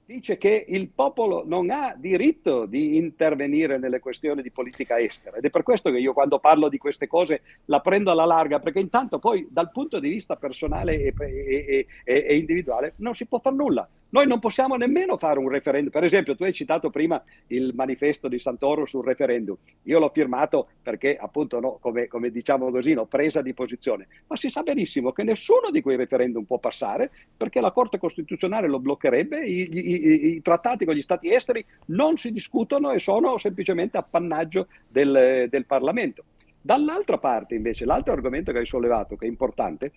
dice 0.06 0.38
che 0.38 0.66
il 0.68 0.90
popolo 0.90 1.44
non 1.46 1.70
ha 1.70 1.96
diritto 1.98 2.66
di 2.66 2.96
intervenire 2.96 3.78
nelle 3.78 4.00
questioni 4.00 4.42
di 4.42 4.52
politica 4.52 5.00
estera 5.00 5.38
ed 5.38 5.46
è 5.46 5.50
per 5.50 5.64
questo 5.64 5.90
che 5.90 5.98
io 5.98 6.14
quando 6.14 6.40
parlo 6.40 6.70
di 6.70 6.78
queste 6.78 7.08
cose 7.08 7.42
la 7.66 7.82
prendo 7.82 8.12
alla 8.12 8.26
larga 8.26 8.60
perché 8.60 8.80
intanto 8.80 9.18
poi 9.18 9.48
dal 9.50 9.72
punto 9.72 10.00
di 10.00 10.10
vista 10.10 10.36
personale 10.36 11.02
e, 11.02 11.14
e, 11.18 11.88
e, 12.04 12.26
e 12.28 12.36
individuale 12.38 12.94
non 12.98 13.16
si 13.16 13.26
può 13.26 13.40
fare 13.40 13.56
nulla. 13.56 13.88
Noi 14.16 14.28
non 14.28 14.40
possiamo 14.40 14.78
nemmeno 14.78 15.18
fare 15.18 15.40
un 15.40 15.50
referendum. 15.50 15.92
Per 15.92 16.06
esempio, 16.06 16.38
tu 16.38 16.46
hai 16.46 16.54
citato 16.54 16.90
prima 16.90 17.22
il 17.48 17.74
manifesto 17.76 18.30
di 18.30 18.40
Santoro 18.40 18.86
sul 18.86 19.04
referendum. 19.04 19.58
Io 19.84 20.00
l'ho 20.00 20.08
firmato 20.08 20.70
perché, 20.82 21.18
appunto, 21.18 21.60
no, 21.60 21.80
come, 21.82 22.08
come, 22.08 22.30
diciamo 22.30 22.72
così, 22.72 22.94
no, 22.94 23.08
presa 23.08 23.42
di 23.42 23.54
posizione. 23.54 24.08
Ma 24.28 24.38
si 24.38 24.48
sa 24.48 24.64
benissimo 24.64 25.12
che 25.12 25.24
nessuno 25.24 25.70
di 25.70 25.82
quei 25.82 25.98
referendum 25.98 26.46
può 26.46 26.60
passare 26.60 27.12
perché 27.36 27.60
la 27.60 27.72
Corte 27.72 27.98
Costituzionale 27.98 28.70
lo 28.70 28.80
bloccherebbe. 28.80 29.44
I, 29.44 29.70
i, 29.74 30.26
i 30.36 30.42
trattati 30.42 30.86
con 30.86 30.96
gli 30.96 31.02
Stati 31.02 31.34
esteri 31.34 31.66
non 31.88 32.16
si 32.16 32.32
discutono 32.32 32.92
e 32.92 33.00
sono 33.00 33.38
semplicemente 33.38 33.98
appannaggio 33.98 34.70
del, 34.88 35.48
del 35.50 35.66
Parlamento. 35.66 36.24
Dall'altra 36.62 37.18
parte, 37.18 37.54
invece, 37.54 37.84
l'altro 37.84 38.14
argomento 38.14 38.54
che 38.54 38.60
hai 38.60 38.66
sollevato, 38.66 39.18
che 39.18 39.26
è 39.26 39.30
importante, 39.30 39.92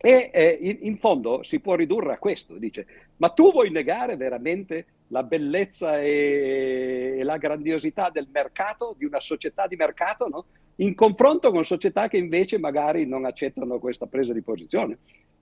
e 0.00 0.30
eh, 0.32 0.58
in, 0.60 0.78
in, 0.82 0.96
fondo 0.98 1.42
si 1.42 1.58
può 1.58 1.74
ridurre 1.74 2.12
a 2.12 2.18
questo, 2.18 2.54
dice, 2.54 2.86
ma 3.16 3.30
tu 3.30 3.50
vuoi 3.50 3.70
negare 3.70 4.16
veramente 4.16 4.86
la 5.08 5.24
bellezza 5.24 6.00
e, 6.00 7.16
e 7.18 7.22
la 7.24 7.36
grandiosità 7.36 8.08
del 8.08 8.28
mercato, 8.30 8.94
di 8.96 9.04
una 9.04 9.18
società 9.18 9.66
di 9.66 9.74
mercato, 9.74 10.28
no? 10.28 10.44
in 10.76 10.94
confronto 10.94 11.50
con 11.50 11.64
società 11.64 12.06
che 12.06 12.16
invece 12.16 12.58
magari 12.58 13.06
non 13.06 13.24
accettano 13.24 13.80
questa 13.80 14.06
presa 14.06 14.32
di 14.32 14.42
posizione? 14.42 14.98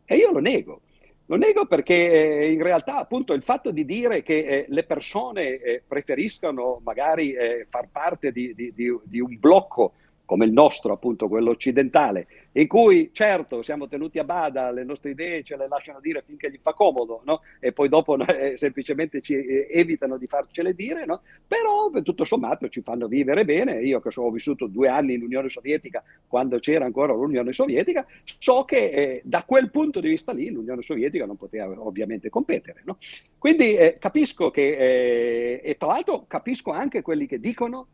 E 0.07 0.17
io 0.17 0.33
lo 0.33 0.41
nego. 0.41 0.81
Lo 1.27 1.37
nego 1.37 1.67
perché 1.67 2.39
eh, 2.41 2.53
in 2.53 2.63
realtà 2.63 2.99
appunto 2.99 3.35
il 3.35 3.43
fatto 3.43 3.73
di 3.73 3.85
dire 3.85 4.23
che 4.23 4.39
eh, 4.39 4.65
le 4.69 4.85
persone 4.85 5.61
eh, 5.61 5.83
preferiscono 5.87 6.81
magari 6.83 7.33
eh, 7.33 7.67
far 7.69 7.89
parte 7.91 8.31
di, 8.31 8.55
di, 8.55 8.73
di, 8.73 8.97
di 9.03 9.21
un 9.21 9.37
blocco 9.39 9.93
come 10.27 10.45
il 10.45 10.53
nostro, 10.53 10.93
appunto 10.93 11.29
quello 11.29 11.51
occidentale, 11.51 12.27
in 12.53 12.67
cui 12.67 13.11
certo 13.13 13.63
siamo 13.63 13.87
tenuti 13.89 14.19
a 14.19 14.25
bada, 14.25 14.71
le 14.73 14.85
nostre 14.85 15.11
idee 15.11 15.43
ce 15.43 15.57
le 15.57 15.69
lasciano 15.69 16.01
dire 16.01 16.23
finché 16.27 16.51
gli 16.51 16.59
fa 16.61 16.75
comodo, 16.75 17.23
no? 17.25 17.43
e 17.61 17.73
poi 17.73 17.89
dopo 17.89 18.19
eh, 18.19 18.57
semplicemente 18.57 19.23
ci 19.23 19.35
eh, 19.35 19.69
evitano 19.71 20.19
di 20.19 20.27
farcele 20.27 20.75
dire, 20.75 21.07
no? 21.07 21.23
però 21.47 21.91
tutto 22.03 22.25
sommato 22.25 22.69
ci 22.69 22.83
fanno 22.83 23.07
vivere 23.07 23.45
bene. 23.45 23.81
Io 23.83 24.01
che 24.01 24.11
ho 24.15 24.31
vissuto 24.31 24.67
due 24.67 24.89
anni 24.89 25.15
in 25.15 25.23
Unione 25.23 25.49
Sovietica, 25.49 26.03
quando 26.27 26.59
c'era 26.59 26.85
ancora 26.85 27.13
l'Unione 27.13 27.53
Sovietica, 27.53 28.05
so 28.25 28.65
che 28.65 28.91
eh, 28.91 29.21
da 29.25 29.45
quel 29.45 29.71
punto 29.71 30.01
di 30.01 30.09
vista 30.09 30.33
lì 30.33 30.51
l'Unione 30.51 30.83
Sovietica 30.83 31.25
non 31.25 31.37
poteva 31.37 31.73
ovviamente 31.79 32.29
competere. 32.29 32.83
No? 32.85 32.99
Quindi 33.39 33.75
eh, 33.77 33.97
capisco 33.99 34.51
che, 34.51 34.77
eh, 34.77 35.61
e 35.63 35.77
tra 35.77 35.89
l'altro 35.89 36.25
capisco 36.27 36.73
anche 36.73 37.03
quelli 37.03 37.27
che 37.27 37.39
dicono 37.39 37.87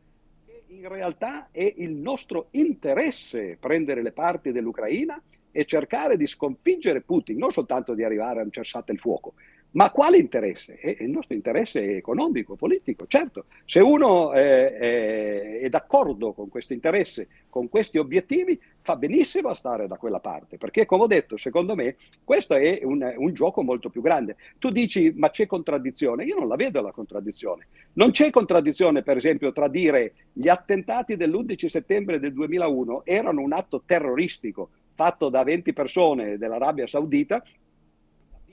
in 0.73 0.89
realtà 0.89 1.49
è 1.51 1.75
il 1.77 1.93
nostro 1.93 2.49
interesse 2.53 3.57
prendere 3.61 4.03
le 4.03 4.12
parti 4.12 4.53
dell'Ucraina 4.53 5.20
e 5.51 5.66
cercare 5.66 6.16
di 6.16 6.27
sconfiggere 6.27 7.03
Putin, 7.03 7.37
non 7.37 7.51
soltanto 7.51 7.95
di 7.95 8.03
arrivare 8.03 8.41
a 8.41 8.45
un 8.45 8.51
cessate 8.51 8.93
il 8.93 8.99
fuoco, 8.99 9.35
ma 9.73 9.91
quale 9.91 10.18
interesse? 10.18 10.79
È 10.79 10.97
il 11.01 11.11
nostro 11.11 11.35
interesse 11.35 11.97
economico, 11.97 12.57
politico. 12.57 13.07
Certo, 13.07 13.47
se 13.64 13.81
uno 13.81 14.33
eh, 14.35 14.77
è, 14.77 15.61
è 15.61 15.68
d'accordo 15.68 16.33
con 16.33 16.49
questo 16.49 16.73
interesse, 16.73 17.29
con 17.49 17.68
questi 17.68 17.99
obiettivi, 17.99 18.61
fa 18.83 18.97
benissimo 18.97 19.49
a 19.49 19.55
stare 19.55 19.87
da 19.87 19.97
quella 19.97 20.20
parte, 20.20 20.59
perché 20.59 20.85
come 20.85 21.05
ho 21.05 21.07
detto, 21.07 21.37
secondo 21.37 21.75
me 21.75 21.97
questo 22.23 22.55
è 22.55 22.81
un, 22.83 23.14
un 23.16 23.33
gioco 23.33 23.62
molto 23.62 23.89
più 23.89 24.03
grande. 24.03 24.37
Tu 24.59 24.70
dici, 24.70 25.12
ma 25.16 25.31
c'è 25.31 25.47
contraddizione? 25.47 26.25
Io 26.25 26.39
non 26.39 26.49
la 26.49 26.57
vedo 26.57 26.83
la 26.83 26.93
contraddizione. 26.93 27.66
Non 27.95 28.11
c'è 28.11 28.31
contraddizione, 28.31 29.03
per 29.03 29.16
esempio, 29.16 29.53
tra 29.53 29.68
dire 29.68 30.12
gli 30.33 30.49
attentati 30.49 31.16
dell'11 31.16 31.66
settembre 31.66 32.20
del 32.20 32.33
2001 32.35 33.03
erano 33.05 33.41
un 33.41 33.53
atto 33.53 33.83
terroristico 33.87 34.70
fatto 34.95 35.31
da 35.31 35.43
20 35.43 35.73
persone 35.73 36.37
dell'Arabia 36.37 36.87
Saudita 36.87 37.43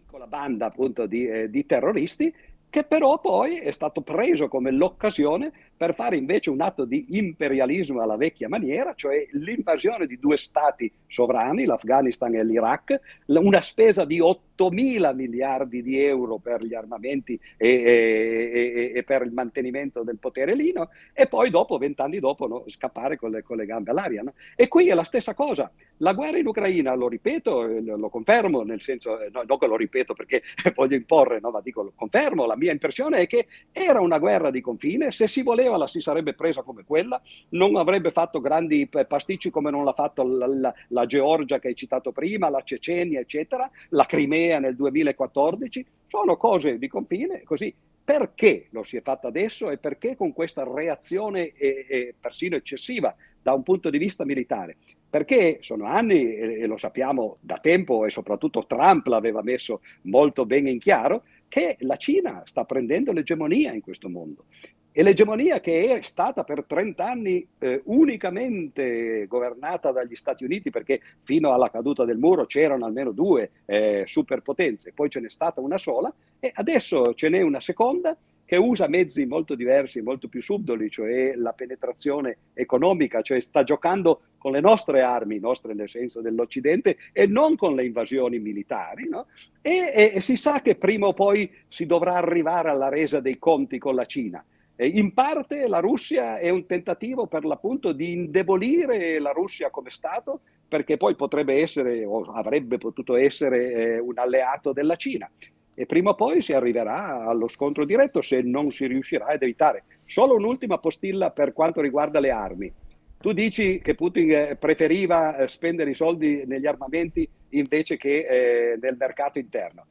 piccola 0.10 0.26
banda 0.26 0.66
appunto 0.66 1.06
di, 1.06 1.28
eh, 1.28 1.52
di 1.52 1.68
terroristi 1.68 2.34
che 2.70 2.84
però 2.84 3.20
poi 3.20 3.58
è 3.58 3.72
stato 3.72 4.02
preso 4.02 4.48
come 4.48 4.72
l'occasione 4.72 5.52
per 5.80 5.96
fare 5.96 6.18
invece 6.18 6.50
un 6.50 6.62
atto 6.62 6.84
di 6.84 7.06
imperialismo 7.12 8.02
alla 8.02 8.18
vecchia 8.18 8.50
maniera, 8.50 8.94
cioè 8.96 9.26
l'invasione 9.32 10.08
di 10.08 10.20
due 10.20 10.36
stati 10.36 10.92
sovrani, 11.08 11.64
l'Afghanistan 11.64 12.36
e 12.36 12.44
l'Iraq, 12.44 13.00
una 13.28 13.62
spesa 13.62 14.04
di 14.04 14.20
8 14.20 14.70
mila 14.72 15.14
miliardi 15.14 15.82
di 15.82 15.98
euro 16.04 16.38
per 16.38 16.66
gli 16.66 16.74
armamenti 16.74 17.40
e, 17.56 17.70
e, 17.70 18.52
e, 18.54 18.92
e, 18.94 19.04
per 19.04 19.22
il 19.22 19.32
mantenimento 19.32 20.04
del 20.04 20.18
potere 20.18 20.54
lì, 20.54 20.74
no? 20.74 20.90
e 21.14 21.28
poi 21.28 21.50
dopo, 21.50 21.78
vent'anni 21.78 22.20
dopo, 22.20 22.46
no? 22.46 22.64
scappare 22.68 23.18
con 23.18 23.32
le, 23.32 23.42
con 23.42 23.56
le, 23.56 23.66
gambe 23.66 23.92
all'aria. 23.92 24.22
No? 24.22 24.34
E 24.58 24.68
qui 24.68 24.90
è 24.90 24.94
la 24.94 25.04
stessa 25.04 25.34
cosa. 25.34 25.72
La 25.98 26.12
guerra 26.12 26.38
in 26.38 26.48
Ucraina, 26.48 26.94
lo 26.94 27.08
ripeto, 27.08 27.66
eh, 27.66 27.82
lo 27.82 28.10
confermo, 28.10 28.64
nel 28.64 28.82
senso, 28.82 29.18
eh, 29.22 29.30
no, 29.32 29.44
non 29.48 29.58
che 29.58 29.68
lo 29.68 29.78
ripeto 29.78 30.14
perché 30.14 30.44
voglio 30.76 30.96
imporre, 30.96 31.40
ma 31.40 31.62
dico 31.62 31.84
lo 31.84 31.94
confermo, 31.96 32.46
la 32.46 32.58
mia 32.60 32.72
impressione 32.72 33.22
è 33.22 33.28
che 33.28 33.48
era 33.72 34.00
una 34.00 34.20
guerra 34.20 34.52
di 34.52 34.62
confine, 34.62 35.10
se 35.10 35.28
si 35.28 35.42
voleva 35.42 35.78
la 35.78 35.88
si 35.88 36.00
sarebbe 36.00 36.36
presa 36.36 36.62
come 36.62 36.84
quella, 36.86 37.20
non 37.50 37.76
avrebbe 37.76 38.12
fatto 38.12 38.40
grandi 38.40 38.88
pasticci 38.88 39.50
come 39.50 39.72
non 39.72 39.84
l'ha 39.84 39.94
fatto 39.94 40.22
la, 40.24 40.46
la, 40.46 40.74
la 40.90 41.06
Georgia 41.08 41.58
che 41.58 41.70
hai 41.70 41.76
citato 41.76 42.12
prima, 42.12 42.50
la 42.50 42.62
Cecenia, 42.62 43.20
eccetera, 43.20 43.70
la 43.90 44.06
Crimea 44.06 44.60
nel 44.60 44.76
2014, 44.76 45.86
sono 46.06 46.38
cose 46.38 46.78
di 46.78 46.88
confine, 46.88 47.42
così 47.44 47.74
perché 48.10 48.66
lo 48.72 48.82
si 48.82 48.98
è 48.98 49.04
fatto 49.04 49.28
adesso 49.28 49.70
e 49.70 49.78
perché 49.78 50.16
con 50.16 50.34
questa 50.34 50.64
reazione 50.64 51.54
eh, 51.54 51.86
eh, 51.88 52.16
persino 52.20 52.56
eccessiva 52.56 53.16
da 53.40 53.54
un 53.54 53.62
punto 53.62 53.92
di 53.92 54.00
vista 54.00 54.26
militare? 54.26 54.78
Perché 55.08 55.60
sono 55.62 55.86
anni, 55.86 56.36
e 56.36 56.66
lo 56.66 56.78
sappiamo 56.78 57.38
da 57.40 57.60
tempo, 57.60 58.06
e 58.06 58.10
soprattutto 58.10 58.66
Trump 58.66 59.06
l'aveva 59.06 59.44
messo 59.44 59.82
molto 60.04 60.48
bene 60.48 60.72
in 60.72 60.80
chiaro, 60.80 61.22
che 61.50 61.76
la 61.82 61.98
Cina 61.98 62.44
sta 62.46 62.64
prendendo 62.64 63.12
l'egemonia 63.12 63.74
in 63.74 63.82
questo 63.82 64.08
mondo. 64.08 64.46
E 64.92 65.04
l'egemonia 65.04 65.60
che 65.60 65.96
è 65.96 66.02
stata 66.02 66.44
per 66.44 66.66
30 66.66 67.06
anni 67.06 67.48
eh, 67.60 67.82
unicamente 67.86 69.28
governata 69.28 69.92
dagli 69.92 70.16
Stati 70.16 70.44
Uniti, 70.44 70.72
perché 70.72 71.00
fino 71.24 71.54
alla 71.54 71.70
caduta 71.70 72.06
del 72.06 72.18
muro 72.18 72.46
c'erano 72.46 72.86
almeno 72.86 73.12
due 73.12 73.52
eh, 73.66 74.04
superpotenze, 74.08 74.92
poi 74.94 75.10
ce 75.10 75.20
n'è 75.20 75.30
stata 75.30 75.62
una 75.62 75.78
sola, 75.78 76.12
e 76.40 76.52
adesso 76.56 77.14
ce 77.14 77.30
n'è 77.30 77.42
una 77.42 77.60
seconda 77.60 78.18
che 78.50 78.56
usa 78.56 78.88
mezzi 78.88 79.28
molto 79.28 79.54
diversi, 79.54 80.02
molto 80.02 80.28
più 80.28 80.42
subdoli, 80.42 80.90
cioè 80.90 81.36
la 81.36 81.54
penetrazione 81.54 82.38
economica, 82.54 83.22
cioè 83.22 83.40
sta 83.42 83.62
giocando 83.62 84.22
con 84.40 84.54
le 84.54 84.60
nostre 84.60 85.02
armi, 85.02 85.38
nostre 85.38 85.76
nel 85.76 85.88
senso 85.88 86.20
dell'Occidente, 86.20 86.98
e 87.14 87.28
non 87.28 87.56
con 87.56 87.76
le 87.76 87.86
invasioni 87.86 88.40
militari. 88.40 89.08
No? 89.08 89.28
E, 89.62 89.92
e, 89.94 90.12
e 90.16 90.22
si 90.22 90.36
sa 90.36 90.64
che 90.64 90.74
prima 90.74 91.06
o 91.06 91.14
poi 91.14 91.48
si 91.68 91.86
dovrà 91.86 92.16
arrivare 92.16 92.70
alla 92.70 92.90
resa 92.90 93.20
dei 93.20 93.38
conti 93.38 93.78
con 93.78 93.94
la 93.94 94.06
Cina. 94.06 94.44
In 94.82 95.14
parte 95.14 95.68
la 95.68 95.80
Russia 95.80 96.38
è 96.38 96.50
un 96.50 96.66
tentativo 96.66 97.28
per 97.28 97.44
l'appunto 97.44 97.92
di 97.92 98.14
indebolire 98.14 99.20
la 99.20 99.32
Russia 99.32 99.70
come 99.70 99.90
Stato, 99.90 100.40
perché 100.70 100.96
poi 100.96 101.16
potrebbe 101.16 101.60
essere 101.60 102.06
o 102.06 102.22
avrebbe 102.32 102.78
potuto 102.78 103.18
essere 103.18 103.74
eh, 103.74 104.00
un 104.00 104.18
alleato 104.18 104.72
della 104.72 104.96
Cina 104.96 105.30
e 105.74 105.86
prima 105.86 106.12
o 106.12 106.16
poi 106.16 106.42
si 106.42 106.54
arriverà 106.54 107.26
allo 107.26 107.48
scontro 107.48 107.84
diretto 107.84 108.22
se 108.22 108.42
non 108.42 108.72
si 108.72 108.86
riuscirà 108.86 109.28
ad 109.28 109.42
evitare. 109.42 109.84
Solo 110.06 110.36
un'ultima 110.36 110.78
postilla 110.78 111.32
per 111.32 111.52
quanto 111.52 111.82
riguarda 111.82 112.20
le 112.20 112.32
armi. 112.32 112.74
Tu 113.18 113.34
dici 113.34 113.80
che 113.82 113.96
Putin 113.96 114.32
eh, 114.32 114.56
preferiva 114.56 115.38
eh, 115.38 115.48
spendere 115.50 115.90
i 115.90 115.96
soldi 115.96 116.44
negli 116.46 116.68
armamenti 116.68 117.28
invece 117.50 117.98
che 117.98 118.20
eh, 118.20 118.78
nel 118.80 118.96
mercato 118.98 119.40
interno. 119.40 119.86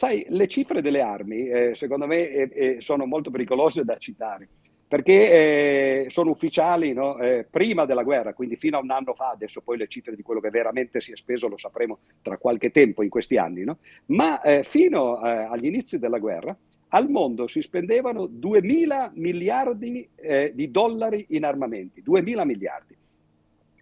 Sai, 0.00 0.24
le 0.30 0.48
cifre 0.48 0.80
delle 0.80 1.02
armi, 1.02 1.46
eh, 1.46 1.74
secondo 1.74 2.06
me, 2.06 2.30
eh, 2.30 2.50
eh, 2.54 2.76
sono 2.80 3.04
molto 3.04 3.30
pericolose 3.30 3.84
da 3.84 3.98
citare 3.98 4.48
perché 4.88 6.04
eh, 6.04 6.06
sono 6.08 6.30
ufficiali 6.30 6.94
no? 6.94 7.18
eh, 7.18 7.46
prima 7.48 7.84
della 7.84 8.02
guerra, 8.02 8.32
quindi 8.32 8.56
fino 8.56 8.78
a 8.78 8.80
un 8.80 8.90
anno 8.90 9.12
fa, 9.12 9.28
adesso 9.28 9.60
poi 9.60 9.76
le 9.76 9.88
cifre 9.88 10.16
di 10.16 10.22
quello 10.22 10.40
che 10.40 10.48
veramente 10.48 11.02
si 11.02 11.12
è 11.12 11.16
speso 11.16 11.48
lo 11.48 11.58
sapremo 11.58 11.98
tra 12.22 12.38
qualche 12.38 12.70
tempo 12.70 13.02
in 13.02 13.10
questi 13.10 13.36
anni, 13.36 13.62
no? 13.62 13.76
ma 14.06 14.40
fino 14.62 15.16
agli 15.18 15.66
inizi 15.66 15.98
della 15.98 16.18
guerra 16.18 16.56
al 16.88 17.10
mondo 17.10 17.46
si 17.46 17.60
spendevano 17.60 18.24
2.000 18.24 19.10
miliardi 19.16 20.08
eh, 20.16 20.52
di 20.54 20.70
dollari 20.70 21.26
in 21.28 21.44
armamenti, 21.44 22.02
2.000 22.02 22.46
miliardi. 22.46 22.96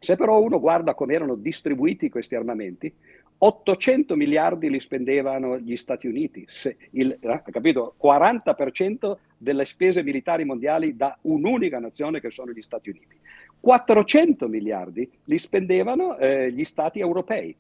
Se 0.01 0.17
però 0.17 0.41
uno 0.41 0.61
guarda 0.61 0.95
come 0.95 1.15
erano 1.15 1.35
distribuiti 1.35 2.09
questi 2.09 2.35
armamenti, 2.35 2.93
800 3.41 4.17
miliardi 4.17 4.69
li 4.69 4.81
spendevano 4.81 5.59
gli 5.59 5.77
Stati 5.77 6.09
Uniti, 6.09 6.45
il, 6.91 7.17
eh, 7.21 7.43
capito? 7.51 7.95
40% 8.03 9.17
delle 9.37 9.65
spese 9.65 10.03
militari 10.03 10.45
mondiali 10.45 10.97
da 10.97 11.17
un'unica 11.23 11.79
nazione 11.79 12.21
che 12.21 12.31
sono 12.31 12.51
gli 12.51 12.63
Stati 12.63 12.91
Uniti. 12.91 13.17
400 13.61 14.49
miliardi 14.49 15.09
li 15.25 15.39
spendevano 15.39 16.17
eh, 16.19 16.51
gli 16.51 16.65
Stati 16.65 16.99
europei. 16.99 17.55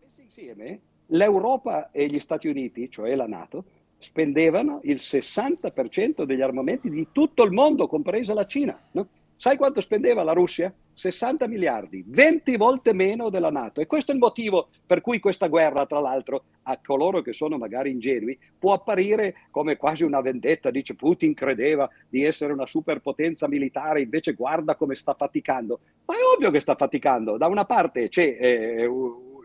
Messi 0.00 0.22
insieme, 0.22 0.80
l'Europa 1.06 1.90
e 1.90 2.06
gli 2.06 2.20
Stati 2.20 2.46
Uniti, 2.46 2.88
cioè 2.88 3.14
la 3.16 3.26
Nato, 3.26 3.64
spendevano 3.98 4.80
il 4.84 4.96
60% 4.96 6.22
degli 6.22 6.40
armamenti 6.40 6.88
di 6.88 7.08
tutto 7.10 7.42
il 7.42 7.50
mondo, 7.50 7.88
compresa 7.88 8.32
la 8.32 8.46
Cina. 8.46 8.80
No? 8.92 9.08
Sai 9.40 9.56
quanto 9.56 9.80
spendeva 9.80 10.22
la 10.22 10.34
Russia? 10.34 10.70
60 10.92 11.46
miliardi, 11.46 12.04
20 12.06 12.58
volte 12.58 12.92
meno 12.92 13.30
della 13.30 13.48
Nato. 13.48 13.80
E 13.80 13.86
questo 13.86 14.10
è 14.10 14.14
il 14.14 14.20
motivo 14.20 14.68
per 14.84 15.00
cui 15.00 15.18
questa 15.18 15.46
guerra, 15.46 15.86
tra 15.86 15.98
l'altro, 15.98 16.44
a 16.64 16.78
coloro 16.84 17.22
che 17.22 17.32
sono 17.32 17.56
magari 17.56 17.90
ingenui, 17.90 18.38
può 18.58 18.74
apparire 18.74 19.46
come 19.50 19.78
quasi 19.78 20.04
una 20.04 20.20
vendetta. 20.20 20.70
Dice 20.70 20.94
Putin 20.94 21.32
credeva 21.32 21.88
di 22.06 22.22
essere 22.22 22.52
una 22.52 22.66
superpotenza 22.66 23.48
militare, 23.48 24.02
invece 24.02 24.34
guarda 24.34 24.74
come 24.74 24.94
sta 24.94 25.14
faticando. 25.14 25.80
Ma 26.04 26.16
è 26.16 26.18
ovvio 26.36 26.50
che 26.50 26.60
sta 26.60 26.74
faticando. 26.74 27.38
Da 27.38 27.46
una 27.46 27.64
parte 27.64 28.10
c'è 28.10 28.36
eh, 28.38 28.86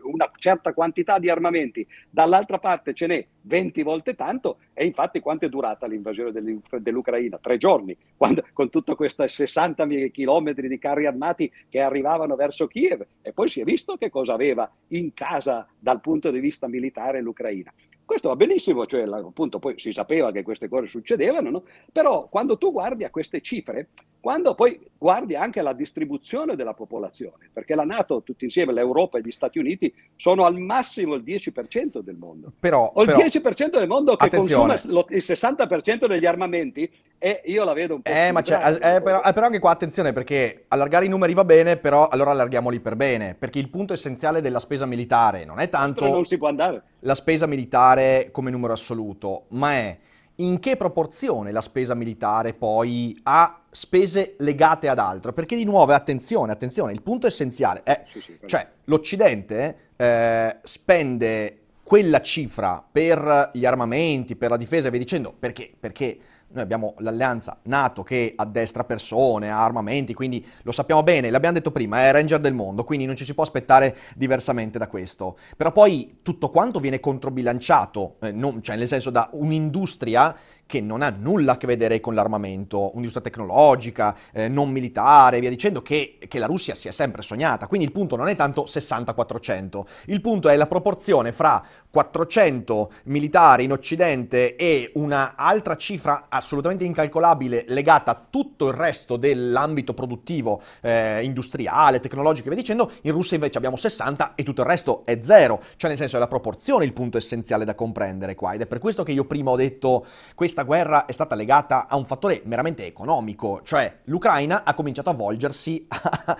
una 0.06 0.30
certa 0.38 0.72
quantità 0.72 1.18
di 1.18 1.28
armamenti, 1.28 1.86
dall'altra 2.08 2.58
parte 2.58 2.94
ce 2.94 3.06
n'è 3.06 3.26
20 3.42 3.82
volte 3.82 4.14
tanto 4.14 4.58
e 4.72 4.84
infatti 4.84 5.20
quanto 5.20 5.46
è 5.46 5.48
durata 5.48 5.86
l'invasione 5.86 6.32
dell'Ucraina? 6.78 7.38
Tre 7.38 7.56
giorni, 7.56 7.96
quando, 8.16 8.44
con 8.52 8.70
tutta 8.70 8.94
questa 8.94 9.26
60 9.26 9.86
chilometri 10.12 10.68
di 10.68 10.78
carri 10.78 11.06
armati 11.06 11.50
che 11.68 11.80
arrivavano 11.80 12.36
verso 12.36 12.66
Kiev 12.66 13.04
e 13.22 13.32
poi 13.32 13.48
si 13.48 13.60
è 13.60 13.64
visto 13.64 13.96
che 13.96 14.10
cosa 14.10 14.34
aveva 14.34 14.70
in 14.88 15.12
casa 15.14 15.66
dal 15.78 16.00
punto 16.00 16.30
di 16.30 16.40
vista 16.40 16.68
militare 16.68 17.20
l'Ucraina. 17.20 17.72
Questo 18.06 18.28
va 18.28 18.36
benissimo, 18.36 18.86
cioè 18.86 19.02
appunto 19.02 19.58
poi 19.58 19.74
si 19.78 19.90
sapeva 19.90 20.30
che 20.30 20.44
queste 20.44 20.68
cose 20.68 20.86
succedevano, 20.86 21.50
no? 21.50 21.64
però 21.90 22.28
quando 22.28 22.56
tu 22.56 22.70
guardi 22.70 23.02
a 23.02 23.10
queste 23.10 23.40
cifre, 23.40 23.88
quando 24.26 24.56
poi 24.56 24.76
guardi 24.98 25.36
anche 25.36 25.60
alla 25.60 25.72
distribuzione 25.72 26.56
della 26.56 26.74
popolazione, 26.74 27.48
perché 27.52 27.76
la 27.76 27.84
Nato, 27.84 28.24
tutti 28.24 28.42
insieme, 28.42 28.72
l'Europa 28.72 29.18
e 29.18 29.20
gli 29.20 29.30
Stati 29.30 29.60
Uniti, 29.60 29.94
sono 30.16 30.46
al 30.46 30.58
massimo 30.58 31.14
il 31.14 31.22
10% 31.22 32.00
del 32.00 32.16
mondo. 32.16 32.50
Però, 32.58 32.90
o 32.92 33.02
il 33.02 33.06
però, 33.06 33.20
10% 33.20 33.78
del 33.78 33.86
mondo 33.86 34.16
che 34.16 34.24
attenzione. 34.24 34.80
consuma 34.80 35.04
il 35.10 35.22
60% 35.24 36.08
degli 36.08 36.26
armamenti 36.26 36.90
e 37.18 37.40
io 37.44 37.62
la 37.62 37.72
vedo 37.72 37.94
un 37.94 38.02
po'... 38.02 38.10
Eh, 38.10 38.32
ma 38.32 38.40
eh, 38.40 39.00
però, 39.00 39.22
eh, 39.22 39.32
però, 39.32 39.46
anche 39.46 39.60
qua 39.60 39.70
attenzione 39.70 40.12
perché 40.12 40.64
allargare 40.66 41.04
i 41.04 41.08
numeri 41.08 41.32
va 41.32 41.44
bene, 41.44 41.76
però 41.76 42.08
allora 42.08 42.32
allarghiamoli 42.32 42.80
per 42.80 42.96
bene, 42.96 43.36
perché 43.38 43.60
il 43.60 43.70
punto 43.70 43.92
essenziale 43.92 44.40
della 44.40 44.58
spesa 44.58 44.86
militare 44.86 45.44
non 45.44 45.60
è 45.60 45.68
tanto... 45.68 46.04
Non. 46.04 46.82
La 47.00 47.14
spesa 47.14 47.46
militare 47.46 48.30
come 48.32 48.50
numero 48.50 48.72
assoluto, 48.72 49.44
ma 49.50 49.74
è 49.74 49.96
in 50.36 50.58
che 50.58 50.76
proporzione 50.76 51.52
la 51.52 51.60
spesa 51.60 51.94
militare 51.94 52.52
poi 52.52 53.18
ha 53.24 53.62
spese 53.70 54.34
legate 54.38 54.88
ad 54.88 54.98
altro? 54.98 55.32
Perché 55.32 55.56
di 55.56 55.64
nuovo, 55.64 55.92
attenzione, 55.92 56.52
attenzione, 56.52 56.92
il 56.92 57.02
punto 57.02 57.26
essenziale 57.26 57.82
è, 57.82 58.04
sì, 58.10 58.20
sì, 58.20 58.38
cioè 58.46 58.68
l'Occidente 58.84 59.78
eh, 59.96 60.56
spende 60.62 61.58
quella 61.82 62.20
cifra 62.20 62.84
per 62.90 63.50
gli 63.54 63.64
armamenti, 63.64 64.34
per 64.34 64.50
la 64.50 64.56
difesa 64.56 64.88
e 64.88 64.90
via 64.90 64.98
dicendo, 64.98 65.32
perché? 65.38 65.70
Perché 65.78 66.18
noi 66.48 66.62
abbiamo 66.62 66.94
l'alleanza 66.98 67.58
NATO 67.64 68.02
che 68.02 68.32
addestra 68.34 68.84
persone, 68.84 69.50
ha 69.50 69.62
armamenti, 69.62 70.14
quindi 70.14 70.44
lo 70.62 70.72
sappiamo 70.72 71.02
bene, 71.02 71.30
l'abbiamo 71.30 71.56
detto 71.56 71.70
prima, 71.70 72.00
è 72.00 72.12
Ranger 72.12 72.40
del 72.40 72.54
mondo, 72.54 72.84
quindi 72.84 73.04
non 73.04 73.16
ci 73.16 73.24
si 73.24 73.34
può 73.34 73.42
aspettare 73.42 73.96
diversamente 74.14 74.78
da 74.78 74.86
questo. 74.86 75.36
Però 75.56 75.72
poi 75.72 76.18
tutto 76.22 76.48
quanto 76.48 76.80
viene 76.80 77.00
controbilanciato, 77.00 78.16
eh, 78.20 78.32
non, 78.32 78.62
cioè 78.62 78.76
nel 78.76 78.88
senso 78.88 79.10
da 79.10 79.28
un'industria 79.32 80.36
che 80.66 80.80
non 80.80 81.00
ha 81.00 81.10
nulla 81.10 81.52
a 81.52 81.56
che 81.56 81.66
vedere 81.66 82.00
con 82.00 82.14
l'armamento, 82.14 82.90
un'industria 82.90 83.22
tecnologica, 83.22 84.16
eh, 84.32 84.48
non 84.48 84.70
militare, 84.70 85.38
via 85.38 85.48
dicendo, 85.48 85.80
che, 85.80 86.18
che, 86.26 86.38
la 86.38 86.46
Russia 86.46 86.74
si 86.74 86.88
è 86.88 86.90
sempre 86.90 87.22
sognata. 87.22 87.68
Quindi 87.68 87.86
il 87.86 87.92
punto 87.92 88.16
non 88.16 88.28
è 88.28 88.34
tanto 88.34 88.64
60-400, 88.64 89.82
il 90.06 90.20
punto 90.20 90.48
è 90.48 90.56
la 90.56 90.66
proporzione 90.66 91.32
fra 91.32 91.64
400 91.88 92.90
militari 93.04 93.64
in 93.64 93.72
Occidente 93.72 94.56
e 94.56 94.90
una 94.94 95.34
altra 95.36 95.76
cifra 95.76 96.26
assolutamente 96.36 96.84
incalcolabile 96.84 97.64
legata 97.68 98.10
a 98.12 98.26
tutto 98.28 98.68
il 98.68 98.74
resto 98.74 99.16
dell'ambito 99.16 99.94
produttivo, 99.94 100.60
eh, 100.80 101.22
industriale, 101.22 102.00
tecnologico 102.00 102.46
e 102.46 102.50
via 102.50 102.60
dicendo. 102.60 102.90
In 103.02 103.12
Russia 103.12 103.36
invece 103.36 103.58
abbiamo 103.58 103.76
60 103.76 104.34
e 104.34 104.42
tutto 104.42 104.62
il 104.62 104.68
resto 104.68 105.04
è 105.04 105.18
zero. 105.22 105.60
Cioè 105.76 105.90
nel 105.90 105.98
senso 105.98 106.16
è 106.16 106.18
la 106.18 106.28
proporzione 106.28 106.84
il 106.84 106.92
punto 106.92 107.18
essenziale 107.18 107.64
da 107.64 107.74
comprendere 107.74 108.34
qua 108.34 108.52
ed 108.52 108.60
è 108.60 108.66
per 108.66 108.78
questo 108.78 109.02
che 109.02 109.12
io 109.12 109.24
prima 109.24 109.50
ho 109.50 109.56
detto 109.56 110.04
questa 110.34 110.62
guerra 110.62 111.06
è 111.06 111.12
stata 111.12 111.34
legata 111.34 111.86
a 111.88 111.96
un 111.96 112.04
fattore 112.04 112.42
meramente 112.44 112.86
economico, 112.86 113.60
cioè 113.64 113.98
l'Ucraina 114.04 114.64
ha 114.64 114.74
cominciato 114.74 115.10
a 115.10 115.14
volgersi 115.14 115.86
a, 115.88 116.36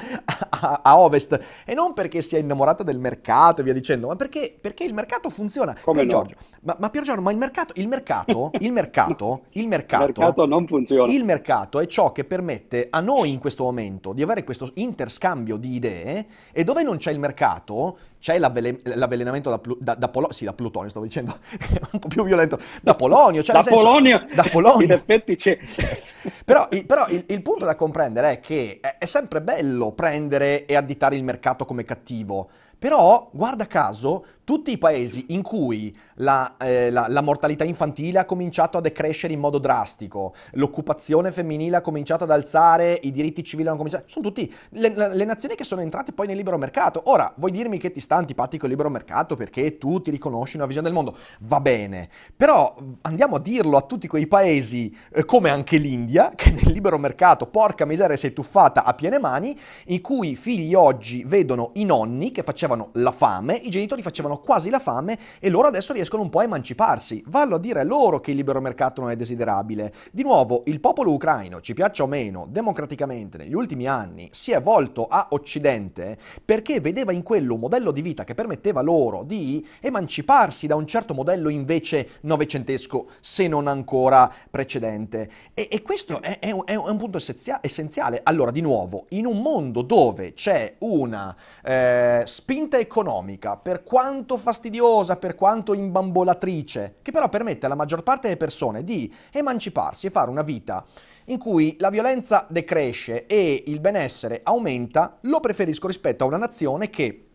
a, 0.60 0.80
a 0.82 0.98
ovest 0.98 1.38
e 1.64 1.74
non 1.74 1.92
perché 1.92 2.22
sia 2.22 2.38
innamorata 2.38 2.82
del 2.82 2.98
mercato 2.98 3.60
e 3.60 3.64
via 3.64 3.72
dicendo, 3.72 4.08
ma 4.08 4.16
perché, 4.16 4.56
perché 4.58 4.84
il 4.84 4.94
mercato 4.94 5.30
funziona. 5.30 5.76
Come 5.82 6.04
Pier 6.04 6.12
no? 6.12 6.18
Giorgio, 6.18 6.36
ma, 6.62 6.76
ma 6.78 6.90
Pier 6.90 7.04
Giorgio, 7.04 7.22
ma 7.22 7.30
il 7.30 7.38
mercato, 7.38 7.72
il 7.76 7.88
mercato, 7.88 8.50
il 8.60 8.72
mercato, 8.72 9.42
il 9.50 9.68
mercato, 9.68 9.85
il 9.94 10.00
mercato 10.00 10.46
non 10.46 10.66
funziona. 10.66 11.10
Il 11.10 11.24
mercato 11.24 11.78
è 11.78 11.86
ciò 11.86 12.12
che 12.12 12.24
permette 12.24 12.88
a 12.90 13.00
noi 13.00 13.30
in 13.30 13.38
questo 13.38 13.64
momento 13.64 14.12
di 14.12 14.22
avere 14.22 14.44
questo 14.44 14.70
interscambio 14.74 15.56
di 15.56 15.74
idee 15.74 16.26
e 16.52 16.64
dove 16.64 16.82
non 16.82 16.96
c'è 16.96 17.12
il 17.12 17.18
mercato 17.18 17.98
c'è 18.18 18.38
l'avvelen- 18.38 18.80
l'avvelenamento 18.82 19.50
da, 19.50 19.60
da, 19.78 19.94
da, 19.94 20.08
Polo- 20.08 20.32
sì, 20.32 20.44
da 20.44 20.52
Plutonio, 20.52 20.88
stavo 20.88 21.04
dicendo, 21.04 21.38
un 21.92 21.98
po' 22.00 22.08
più 22.08 22.24
violento, 22.24 22.58
da 22.82 22.96
Polonio. 22.96 23.42
Cioè 23.42 23.54
da, 23.54 23.62
senso, 23.62 23.80
Polonio 23.80 24.26
da 24.34 24.42
Polonio. 24.50 24.84
In 24.84 24.92
effetti 24.92 25.36
c'è. 25.36 25.56
però, 26.44 26.66
il, 26.72 26.84
però 26.86 27.06
il, 27.08 27.24
il, 27.28 27.42
punto 27.42 27.64
da 27.64 27.76
comprendere 27.76 28.32
è 28.32 28.40
che 28.40 28.78
è, 28.80 28.96
è 28.98 29.04
sempre 29.04 29.42
bello 29.42 29.92
prendere 29.92 30.66
e 30.66 30.74
additare 30.74 31.14
il 31.14 31.22
mercato 31.22 31.64
come 31.64 31.84
cattivo, 31.84 32.48
però, 32.78 33.30
guarda 33.32 33.66
caso, 33.66 34.26
tutti 34.46 34.70
i 34.70 34.78
paesi 34.78 35.26
in 35.30 35.42
cui 35.42 35.92
la, 36.18 36.56
eh, 36.56 36.88
la, 36.92 37.06
la, 37.08 37.20
mortalità 37.20 37.64
infantile 37.64 38.20
ha 38.20 38.24
cominciato 38.24 38.78
a 38.78 38.80
decrescere 38.80 39.32
in 39.32 39.40
modo 39.40 39.58
drastico, 39.58 40.34
l'occupazione 40.52 41.32
femminile 41.32 41.74
ha 41.74 41.80
cominciato 41.80 42.22
ad 42.22 42.30
alzare, 42.30 42.96
i 43.02 43.10
diritti 43.10 43.42
civili 43.42 43.66
hanno 43.66 43.76
cominciato, 43.76 44.04
sono 44.06 44.24
tutti 44.24 44.50
le, 44.70 45.14
le, 45.14 45.24
nazioni 45.24 45.56
che 45.56 45.64
sono 45.64 45.80
entrate 45.80 46.12
poi 46.12 46.28
nel 46.28 46.36
libero 46.36 46.58
mercato. 46.58 47.02
Ora, 47.06 47.34
vuoi 47.38 47.50
dirmi 47.50 47.78
che 47.78 47.90
ti 47.90 47.98
sta 47.98 48.14
antipatico 48.14 48.66
il 48.66 48.70
libero 48.70 48.88
mercato 48.88 49.34
perché 49.34 49.78
tu 49.78 50.00
ti 50.00 50.12
riconosci 50.12 50.54
una 50.54 50.66
visione 50.66 50.86
del 50.86 50.96
mondo? 50.96 51.16
Va 51.40 51.58
bene, 51.58 52.08
però 52.36 52.72
andiamo 53.02 53.34
a 53.34 53.40
dirlo 53.40 53.76
a 53.76 53.80
tutti 53.80 54.06
quei 54.06 54.28
paesi 54.28 54.96
eh, 55.12 55.24
come 55.24 55.50
anche 55.50 55.76
l'India, 55.76 56.30
che 56.36 56.52
nel 56.52 56.70
libero 56.72 56.98
mercato, 56.98 57.46
porca 57.46 57.84
miseria, 57.84 58.16
è 58.16 58.32
tuffata 58.32 58.84
a 58.84 58.94
piene 58.94 59.18
mani, 59.18 59.58
in 59.86 60.00
cui 60.00 60.30
i 60.30 60.36
figli 60.36 60.74
oggi 60.74 61.24
vedono 61.26 61.70
i 61.74 61.84
nonni 61.84 62.30
che 62.30 62.44
facevano 62.44 62.90
la 62.92 63.10
fame, 63.10 63.56
i 63.56 63.70
genitori 63.70 64.02
facevano 64.02 64.34
quasi 64.40 64.70
la 64.70 64.78
fame 64.78 65.18
e 65.38 65.50
loro 65.50 65.68
adesso 65.68 65.92
riescono 65.92 66.22
un 66.22 66.30
po' 66.30 66.40
a 66.40 66.44
emanciparsi. 66.44 67.22
Vallo 67.26 67.56
a 67.56 67.58
dire 67.58 67.84
loro 67.84 68.20
che 68.20 68.30
il 68.30 68.36
libero 68.36 68.60
mercato 68.60 69.00
non 69.00 69.10
è 69.10 69.16
desiderabile. 69.16 69.92
Di 70.12 70.22
nuovo, 70.22 70.62
il 70.66 70.80
popolo 70.80 71.12
ucraino, 71.12 71.60
ci 71.60 71.74
piaccia 71.74 72.02
o 72.02 72.06
meno, 72.06 72.46
democraticamente 72.48 73.38
negli 73.38 73.54
ultimi 73.54 73.86
anni 73.86 74.28
si 74.32 74.52
è 74.52 74.60
volto 74.60 75.06
a 75.06 75.28
Occidente 75.30 76.16
perché 76.44 76.80
vedeva 76.80 77.12
in 77.12 77.22
quello 77.22 77.54
un 77.54 77.60
modello 77.60 77.90
di 77.90 78.02
vita 78.02 78.24
che 78.24 78.34
permetteva 78.34 78.80
loro 78.80 79.22
di 79.22 79.66
emanciparsi 79.80 80.66
da 80.66 80.74
un 80.74 80.86
certo 80.86 81.14
modello 81.14 81.48
invece 81.48 82.10
novecentesco, 82.22 83.08
se 83.20 83.48
non 83.48 83.66
ancora 83.66 84.32
precedente. 84.50 85.30
E, 85.54 85.68
e 85.70 85.82
questo 85.82 86.20
è, 86.20 86.38
è, 86.38 86.50
un, 86.50 86.62
è, 86.64 86.74
un, 86.74 86.96
punto 86.96 87.18
essenziale. 87.18 88.20
Allora, 88.22 88.50
di 88.50 88.60
nuovo, 88.60 89.06
in 89.10 89.26
un 89.26 89.40
mondo 89.40 89.82
dove 89.82 90.34
c'è 90.34 90.76
una 90.78 91.34
eh, 91.62 92.22
spinta 92.26 92.78
economica, 92.78 93.56
per 93.56 93.82
quanto 93.82 94.25
quanto 94.26 94.36
fastidiosa, 94.42 95.16
per 95.16 95.36
quanto 95.36 95.72
imbambolatrice, 95.72 96.96
che 97.00 97.12
però 97.12 97.28
permette 97.28 97.66
alla 97.66 97.76
maggior 97.76 98.02
parte 98.02 98.22
delle 98.22 98.36
persone 98.36 98.82
di 98.82 99.12
emanciparsi 99.30 100.08
e 100.08 100.10
fare 100.10 100.30
una 100.30 100.42
vita 100.42 100.84
in 101.26 101.38
cui 101.38 101.76
la 101.78 101.90
violenza 101.90 102.44
decresce 102.48 103.26
e 103.26 103.62
il 103.66 103.78
benessere 103.78 104.40
aumenta, 104.42 105.18
lo 105.22 105.38
preferisco 105.38 105.86
rispetto 105.86 106.24
a 106.24 106.26
una 106.26 106.38
nazione 106.38 106.90
che 106.90 107.25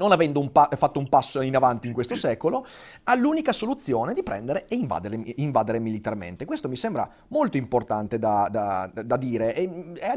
non 0.00 0.12
avendo 0.12 0.40
un 0.40 0.50
pa- 0.50 0.70
fatto 0.76 0.98
un 0.98 1.10
passo 1.10 1.42
in 1.42 1.54
avanti 1.54 1.86
in 1.86 1.92
questo 1.92 2.14
secolo, 2.14 2.64
ha 3.04 3.14
l'unica 3.14 3.52
soluzione 3.52 4.14
di 4.14 4.22
prendere 4.22 4.64
e 4.66 4.76
invadere, 4.76 5.20
invadere 5.36 5.78
militarmente. 5.78 6.46
Questo 6.46 6.70
mi 6.70 6.76
sembra 6.76 7.06
molto 7.28 7.58
importante 7.58 8.18
da, 8.18 8.48
da, 8.50 8.90
da 8.94 9.16
dire. 9.18 9.54
E, 9.54 9.68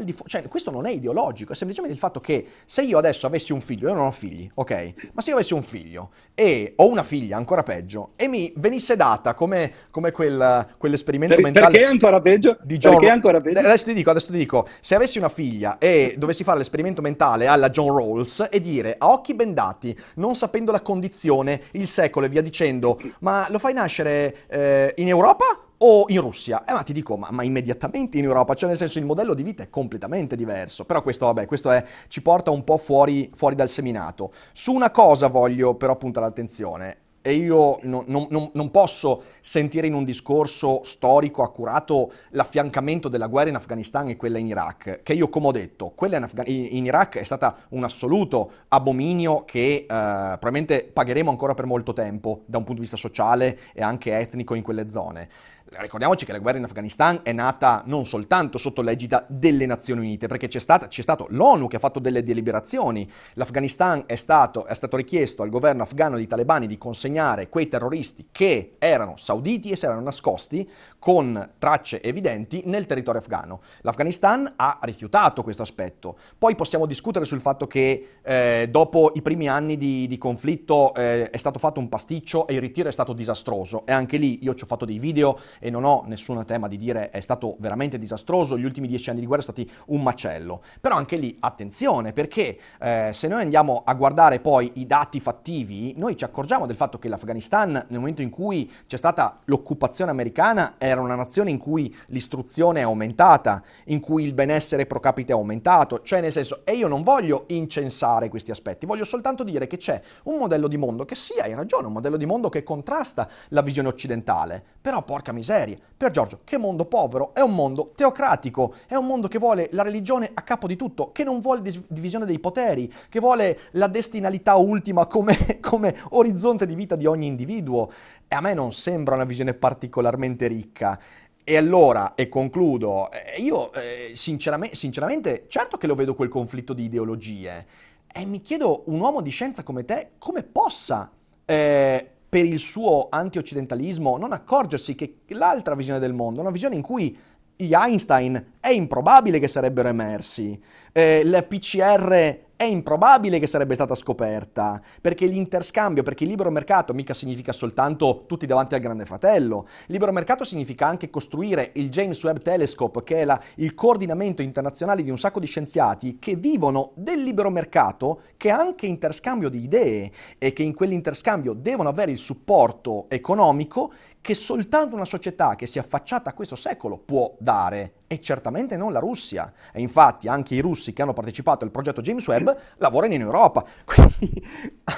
dif- 0.02 0.26
cioè, 0.26 0.48
questo 0.48 0.70
non 0.70 0.86
è 0.86 0.90
ideologico, 0.90 1.52
è 1.52 1.54
semplicemente 1.54 1.94
il 1.94 2.00
fatto 2.00 2.18
che 2.18 2.46
se 2.64 2.80
io 2.80 2.96
adesso 2.96 3.26
avessi 3.26 3.52
un 3.52 3.60
figlio, 3.60 3.88
io 3.88 3.94
non 3.94 4.06
ho 4.06 4.10
figli, 4.10 4.50
ok? 4.54 4.94
Ma 5.12 5.20
se 5.20 5.28
io 5.28 5.36
avessi 5.36 5.52
un 5.52 5.62
figlio 5.62 6.10
e 6.34 6.72
ho 6.76 6.88
una 6.88 7.04
figlia, 7.04 7.36
ancora 7.36 7.62
peggio, 7.62 8.12
e 8.16 8.26
mi 8.26 8.50
venisse 8.56 8.96
data 8.96 9.34
come, 9.34 9.70
come 9.90 10.12
quel, 10.12 10.66
quell'esperimento 10.78 11.34
per, 11.34 11.44
mentale... 11.44 11.72
Perché 11.72 11.86
ancora 11.86 12.20
peggio? 12.22 12.56
Di 12.62 12.78
John... 12.78 12.94
Perché 12.94 13.10
ancora 13.10 13.38
peggio? 13.38 13.58
Adesso 13.58 13.84
ti 13.84 13.92
dico, 13.92 14.08
adesso 14.08 14.32
ti 14.32 14.38
dico, 14.38 14.66
se 14.80 14.94
avessi 14.94 15.18
una 15.18 15.28
figlia 15.28 15.76
e 15.76 16.14
dovessi 16.16 16.42
fare 16.42 16.56
l'esperimento 16.56 17.02
mentale 17.02 17.46
alla 17.46 17.68
John 17.68 17.94
Rawls 17.94 18.48
e 18.50 18.60
dire 18.62 18.94
a 18.96 19.10
occhi 19.10 19.34
bendati 19.34 19.72
dati, 19.74 19.96
non 20.14 20.34
sapendo 20.34 20.72
la 20.72 20.80
condizione, 20.80 21.62
il 21.72 21.88
secolo 21.88 22.26
e 22.26 22.28
via 22.28 22.42
dicendo, 22.42 23.00
ma 23.20 23.46
lo 23.50 23.58
fai 23.58 23.74
nascere 23.74 24.46
eh, 24.48 24.94
in 24.98 25.08
Europa 25.08 25.44
o 25.78 26.04
in 26.08 26.20
Russia? 26.20 26.64
Eh, 26.64 26.72
ma 26.72 26.82
ti 26.82 26.92
dico, 26.92 27.16
ma, 27.16 27.28
ma, 27.30 27.42
immediatamente 27.42 28.18
in 28.18 28.24
Europa, 28.24 28.54
cioè 28.54 28.68
nel 28.68 28.78
senso 28.78 28.98
il 28.98 29.04
modello 29.04 29.34
di 29.34 29.42
vita 29.42 29.62
è 29.62 29.70
completamente 29.70 30.36
diverso. 30.36 30.84
Però 30.84 31.02
questo, 31.02 31.26
vabbè, 31.26 31.46
questo 31.46 31.70
è, 31.70 31.84
ci 32.08 32.22
porta 32.22 32.50
un 32.50 32.64
po' 32.64 32.78
fuori, 32.78 33.30
fuori 33.34 33.54
dal 33.54 33.68
seminato. 33.68 34.32
Su 34.52 34.72
una 34.72 34.90
cosa 34.90 35.28
voglio 35.28 35.74
però 35.74 35.96
puntare 35.96 36.26
l'attenzione 36.26 36.98
e 37.26 37.32
io 37.32 37.78
non, 37.84 38.04
non, 38.08 38.50
non, 38.52 38.70
posso 38.70 39.22
sentire 39.40 39.86
in 39.86 39.94
un 39.94 40.04
discorso 40.04 40.82
storico 40.84 41.42
accurato 41.42 42.12
l'affiancamento 42.32 43.08
della 43.08 43.28
guerra 43.28 43.48
in 43.48 43.54
Afghanistan 43.54 44.08
e 44.08 44.16
quella 44.16 44.36
in 44.36 44.48
Iraq, 44.48 45.00
che 45.02 45.14
io 45.14 45.30
come 45.30 45.46
ho 45.46 45.50
detto, 45.50 45.92
quella 45.94 46.18
in, 46.18 46.24
Afga- 46.24 46.44
in 46.46 46.84
Iraq 46.84 47.16
è 47.16 47.24
stata 47.24 47.56
un 47.70 47.82
assoluto 47.82 48.50
abominio 48.68 49.46
che 49.46 49.74
eh, 49.74 49.86
probabilmente 49.86 50.84
pagheremo 50.84 51.30
ancora 51.30 51.54
per 51.54 51.64
molto 51.64 51.94
tempo 51.94 52.42
da 52.44 52.58
un 52.58 52.64
punto 52.64 52.82
di 52.82 52.86
vista 52.88 52.98
sociale 52.98 53.58
e 53.72 53.82
anche 53.82 54.14
etnico 54.18 54.52
in 54.52 54.62
quelle 54.62 54.90
zone. 54.90 55.30
Ricordiamoci 55.70 56.24
che 56.24 56.32
la 56.32 56.38
guerra 56.38 56.58
in 56.58 56.64
Afghanistan 56.64 57.20
è 57.22 57.32
nata 57.32 57.82
non 57.86 58.06
soltanto 58.06 58.58
sotto 58.58 58.82
l'egida 58.82 59.24
delle 59.28 59.66
Nazioni 59.66 60.00
Unite, 60.00 60.26
perché 60.26 60.46
c'è, 60.46 60.58
stata, 60.58 60.88
c'è 60.88 61.02
stato 61.02 61.26
l'ONU 61.30 61.66
che 61.68 61.76
ha 61.76 61.80
fatto 61.80 61.98
delle 61.98 62.22
deliberazioni, 62.22 63.10
l'Afghanistan 63.34 64.04
è 64.06 64.16
stato, 64.16 64.66
è 64.66 64.74
stato 64.74 64.96
richiesto 64.96 65.42
al 65.42 65.48
governo 65.48 65.82
afghano 65.82 66.16
di 66.16 66.26
talebani 66.26 66.66
di 66.66 66.78
consegnare 66.78 67.48
quei 67.48 67.68
terroristi 67.68 68.28
che 68.30 68.76
erano 68.78 69.16
sauditi 69.16 69.70
e 69.70 69.76
si 69.76 69.84
erano 69.86 70.02
nascosti 70.02 70.68
con 70.98 71.52
tracce 71.58 72.02
evidenti 72.02 72.62
nel 72.66 72.86
territorio 72.86 73.20
afghano. 73.20 73.60
L'Afghanistan 73.80 74.52
ha 74.56 74.78
rifiutato 74.82 75.42
questo 75.42 75.62
aspetto. 75.62 76.18
Poi 76.38 76.54
possiamo 76.54 76.86
discutere 76.86 77.24
sul 77.24 77.40
fatto 77.40 77.66
che 77.66 78.08
eh, 78.22 78.68
dopo 78.70 79.12
i 79.14 79.22
primi 79.22 79.48
anni 79.48 79.76
di, 79.76 80.06
di 80.06 80.18
conflitto 80.18 80.94
eh, 80.94 81.30
è 81.30 81.36
stato 81.36 81.58
fatto 81.58 81.80
un 81.80 81.88
pasticcio 81.88 82.46
e 82.46 82.54
il 82.54 82.60
ritiro 82.60 82.88
è 82.88 82.92
stato 82.92 83.12
disastroso 83.12 83.84
e 83.86 83.92
anche 83.92 84.16
lì 84.16 84.44
io 84.44 84.54
ci 84.54 84.64
ho 84.64 84.66
fatto 84.66 84.84
dei 84.84 84.98
video 84.98 85.38
e 85.58 85.70
non 85.70 85.84
ho 85.84 86.04
nessun 86.06 86.44
tema 86.44 86.68
di 86.68 86.76
dire 86.76 87.10
è 87.10 87.20
stato 87.20 87.56
veramente 87.58 87.98
disastroso, 87.98 88.58
gli 88.58 88.64
ultimi 88.64 88.86
dieci 88.86 89.10
anni 89.10 89.20
di 89.20 89.26
guerra 89.26 89.42
sono 89.42 89.56
stati 89.56 89.70
un 89.86 90.02
macello. 90.02 90.62
Però 90.80 90.96
anche 90.96 91.16
lì 91.16 91.36
attenzione 91.40 92.12
perché 92.12 92.58
eh, 92.80 93.10
se 93.12 93.28
noi 93.28 93.42
andiamo 93.42 93.82
a 93.84 93.94
guardare 93.94 94.40
poi 94.40 94.70
i 94.74 94.86
dati 94.86 95.20
fattivi, 95.20 95.94
noi 95.96 96.16
ci 96.16 96.24
accorgiamo 96.24 96.66
del 96.66 96.76
fatto 96.76 96.98
che 96.98 97.08
l'Afghanistan 97.08 97.72
nel 97.72 97.98
momento 97.98 98.22
in 98.22 98.30
cui 98.30 98.70
c'è 98.86 98.96
stata 98.96 99.40
l'occupazione 99.44 100.10
americana 100.10 100.74
era 100.78 101.00
una 101.00 101.14
nazione 101.14 101.50
in 101.50 101.58
cui 101.58 101.94
l'istruzione 102.06 102.80
è 102.80 102.82
aumentata, 102.82 103.62
in 103.86 104.00
cui 104.00 104.24
il 104.24 104.34
benessere 104.34 104.86
pro 104.86 105.00
capite 105.00 105.32
è 105.32 105.34
aumentato, 105.34 106.00
cioè 106.02 106.20
nel 106.20 106.32
senso, 106.32 106.62
e 106.64 106.72
io 106.72 106.88
non 106.88 107.02
voglio 107.02 107.44
incensare 107.48 108.28
questi 108.28 108.50
aspetti, 108.50 108.86
voglio 108.86 109.04
soltanto 109.04 109.44
dire 109.44 109.66
che 109.66 109.76
c'è 109.76 110.00
un 110.24 110.38
modello 110.38 110.68
di 110.68 110.76
mondo 110.76 111.04
che 111.04 111.14
sì, 111.14 111.34
hai 111.40 111.54
ragione, 111.54 111.86
un 111.86 111.92
modello 111.92 112.16
di 112.16 112.26
mondo 112.26 112.48
che 112.48 112.62
contrasta 112.62 113.28
la 113.48 113.62
visione 113.62 113.88
occidentale, 113.88 114.62
però 114.80 115.02
porca 115.02 115.32
miseria, 115.32 115.43
miserie. 115.44 115.78
Per 115.96 116.10
Giorgio, 116.10 116.40
che 116.42 116.56
mondo 116.56 116.86
povero? 116.86 117.34
È 117.34 117.40
un 117.40 117.54
mondo 117.54 117.92
teocratico, 117.94 118.74
è 118.86 118.94
un 118.94 119.06
mondo 119.06 119.28
che 119.28 119.38
vuole 119.38 119.68
la 119.72 119.82
religione 119.82 120.30
a 120.32 120.40
capo 120.40 120.66
di 120.66 120.76
tutto, 120.76 121.12
che 121.12 121.22
non 121.22 121.40
vuole 121.40 121.60
divisione 121.88 122.24
dei 122.24 122.38
poteri, 122.38 122.90
che 123.10 123.20
vuole 123.20 123.58
la 123.72 123.86
destinalità 123.86 124.56
ultima 124.56 125.06
come, 125.06 125.36
come 125.60 125.94
orizzonte 126.10 126.66
di 126.66 126.74
vita 126.74 126.96
di 126.96 127.06
ogni 127.06 127.26
individuo. 127.26 127.90
E 128.26 128.34
a 128.34 128.40
me 128.40 128.54
non 128.54 128.72
sembra 128.72 129.14
una 129.14 129.24
visione 129.24 129.52
particolarmente 129.52 130.46
ricca. 130.46 130.98
E 131.46 131.58
allora, 131.58 132.14
e 132.14 132.30
concludo, 132.30 133.10
eh, 133.12 133.40
io 133.42 133.70
eh, 133.74 134.12
sinceramente, 134.14 134.76
sinceramente, 134.76 135.44
certo 135.48 135.76
che 135.76 135.86
lo 135.86 135.94
vedo 135.94 136.14
quel 136.14 136.30
conflitto 136.30 136.72
di 136.72 136.84
ideologie, 136.84 137.66
e 138.10 138.24
mi 138.24 138.40
chiedo, 138.40 138.84
un 138.86 139.00
uomo 139.00 139.20
di 139.20 139.30
scienza 139.30 139.62
come 139.62 139.84
te, 139.84 140.12
come 140.18 140.42
possa 140.42 141.10
eh, 141.44 142.13
per 142.34 142.44
il 142.44 142.58
suo 142.58 143.06
anti-occidentalismo 143.10 144.16
non 144.16 144.32
accorgersi 144.32 144.96
che 144.96 145.18
l'altra 145.28 145.76
visione 145.76 146.00
del 146.00 146.12
mondo 146.12 146.40
è 146.40 146.42
una 146.42 146.50
visione 146.50 146.74
in 146.74 146.82
cui 146.82 147.16
gli 147.56 147.72
Einstein 147.72 148.52
è 148.60 148.70
improbabile 148.70 149.38
che 149.38 149.48
sarebbero 149.48 149.88
emersi, 149.88 150.60
eh, 150.92 151.20
il 151.24 151.46
PCR 151.48 152.42
è 152.56 152.64
improbabile 152.64 153.38
che 153.38 153.46
sarebbe 153.46 153.74
stata 153.74 153.94
scoperta, 153.94 154.80
perché 155.00 155.26
l'interscambio, 155.26 156.02
perché 156.02 156.24
il 156.24 156.30
libero 156.30 156.50
mercato 156.50 156.94
mica 156.94 157.12
significa 157.12 157.52
soltanto 157.52 158.24
tutti 158.26 158.46
davanti 158.46 158.74
al 158.74 158.80
grande 158.80 159.04
fratello, 159.04 159.66
il 159.86 159.92
libero 159.92 160.12
mercato 160.12 160.44
significa 160.44 160.86
anche 160.86 161.10
costruire 161.10 161.72
il 161.74 161.90
James 161.90 162.22
Webb 162.22 162.38
Telescope, 162.38 163.02
che 163.02 163.20
è 163.20 163.24
la, 163.24 163.40
il 163.56 163.74
coordinamento 163.74 164.40
internazionale 164.40 165.02
di 165.02 165.10
un 165.10 165.18
sacco 165.18 165.40
di 165.40 165.46
scienziati 165.46 166.18
che 166.18 166.36
vivono 166.36 166.92
del 166.94 167.22
libero 167.22 167.50
mercato, 167.50 168.22
che 168.36 168.48
è 168.48 168.52
anche 168.52 168.86
interscambio 168.86 169.48
di 169.48 169.62
idee 169.62 170.10
e 170.38 170.52
che 170.52 170.62
in 170.62 170.74
quell'interscambio 170.74 171.54
devono 171.54 171.88
avere 171.88 172.12
il 172.12 172.18
supporto 172.18 173.06
economico 173.08 173.92
che 174.24 174.32
soltanto 174.32 174.94
una 174.94 175.04
società 175.04 175.54
che 175.54 175.66
si 175.66 175.76
è 175.76 175.82
affacciata 175.82 176.30
a 176.30 176.32
questo 176.32 176.56
secolo 176.56 176.96
può 176.96 177.36
dare 177.38 177.96
e 178.06 178.22
certamente 178.22 178.74
non 178.78 178.90
la 178.90 178.98
Russia. 178.98 179.52
E 179.70 179.82
infatti 179.82 180.28
anche 180.28 180.54
i 180.54 180.60
russi 180.60 180.94
che 180.94 181.02
hanno 181.02 181.12
partecipato 181.12 181.62
al 181.62 181.70
progetto 181.70 182.00
James 182.00 182.26
Webb 182.26 182.48
lavorano 182.78 183.12
in 183.12 183.20
Europa. 183.20 183.62
Quindi 183.84 184.42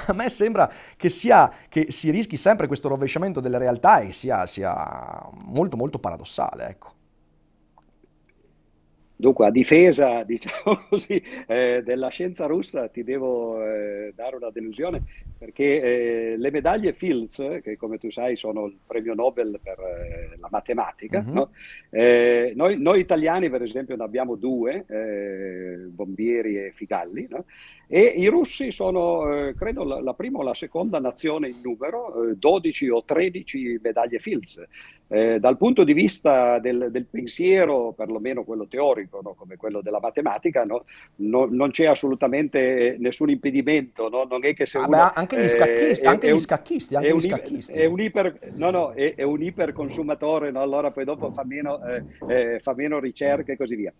a 0.07 0.13
me 0.13 0.29
sembra 0.29 0.71
che, 0.95 1.09
sia, 1.09 1.51
che 1.67 1.91
si 1.91 2.09
rischi 2.09 2.37
sempre 2.37 2.67
questo 2.67 2.87
rovesciamento 2.87 3.41
delle 3.41 3.57
realtà 3.57 3.99
e 3.99 4.13
sia, 4.13 4.47
sia 4.47 5.29
molto 5.43 5.75
molto 5.75 5.99
paradossale. 5.99 6.69
Ecco. 6.69 6.96
Dunque, 9.19 9.47
a 9.47 9.51
difesa, 9.51 10.21
diciamo 10.23 10.85
così, 10.89 11.21
eh, 11.47 11.81
della 11.83 12.09
scienza 12.09 12.45
russa 12.45 12.87
ti 12.87 13.03
devo 13.03 13.63
eh, 13.63 14.13
dare 14.15 14.35
una 14.35 14.51
delusione 14.51 15.01
perché 15.37 15.81
eh, 15.81 16.37
le 16.37 16.51
medaglie 16.51 16.93
Fields, 16.93 17.59
che 17.63 17.77
come 17.77 17.97
tu 17.97 18.11
sai 18.11 18.35
sono 18.35 18.67
il 18.67 18.77
premio 18.85 19.15
Nobel 19.15 19.59
per 19.61 19.79
eh, 19.79 20.37
la 20.39 20.47
matematica, 20.51 21.23
uh-huh. 21.25 21.33
no? 21.33 21.51
Eh, 21.89 22.53
noi, 22.55 22.79
noi, 22.79 22.99
italiani 22.99 23.49
per 23.49 23.63
esempio 23.63 23.95
ne 23.95 24.03
abbiamo 24.03 24.35
due, 24.35 24.85
eh, 24.87 25.77
Bombieri 25.87 26.57
e 26.57 26.71
Figalli, 26.75 27.27
no? 27.27 27.45
E 27.89 28.01
i 28.01 28.27
russi 28.27 28.71
sono, 28.71 29.53
credo, 29.57 29.85
la, 29.85 30.01
la, 30.01 30.13
prima 30.13 30.39
o 30.39 30.43
la 30.43 30.53
seconda 30.53 30.99
nazione 30.99 31.47
in 31.47 31.55
numero, 31.63 32.33
12 32.35 32.89
o 32.89 33.03
13 33.03 33.79
medaglie 33.81 34.19
Fields. 34.19 34.61
dal 35.07 35.55
punto 35.55 35.85
di 35.85 35.93
vista 35.93 36.59
del, 36.59 36.89
del 36.91 37.05
pensiero, 37.05 37.93
perlomeno 37.93 38.43
quello 38.43 38.67
teorico, 38.67 39.21
no? 39.23 39.35
come 39.35 39.55
quello 39.55 39.81
della 39.81 40.01
matematica, 40.01 40.65
no? 40.65 40.83
No, 41.17 41.47
non 41.49 41.71
c'è 41.71 41.85
assolutamente 41.85 42.97
nessun 42.99 43.29
impedimento. 43.29 44.09
Non 44.09 44.43
è 44.43 44.53
che 44.53 44.65
se 44.65 44.79
ah, 44.79 44.85
uno, 44.85 45.11
anche 45.13 45.41
gli 45.41 45.47
scacchisti, 45.47 46.05
eh, 46.05 46.09
anche 46.09 46.33
gli 46.33 46.39
scacchisti, 46.39 46.95
anche 46.95 47.15
gli 47.15 47.21
scacchisti. 47.21 47.71
È 47.71 47.85
un, 47.85 48.01
iper, 48.01 48.51
no, 48.55 48.69
no, 48.69 48.91
è, 48.91 49.15
è 49.15 49.23
un 49.23 49.41
iperconsumatore, 49.41 50.49
allora 50.49 50.91
poi 50.91 51.05
dopo 51.05 51.31
fa 51.31 51.45
meno, 51.45 51.79
eh, 51.85 52.03
eh, 52.27 52.59
fa 52.59 52.73
meno 52.73 52.99
ricerche 52.99 53.53
e 53.53 53.57
così 53.57 53.75
via. 53.75 53.93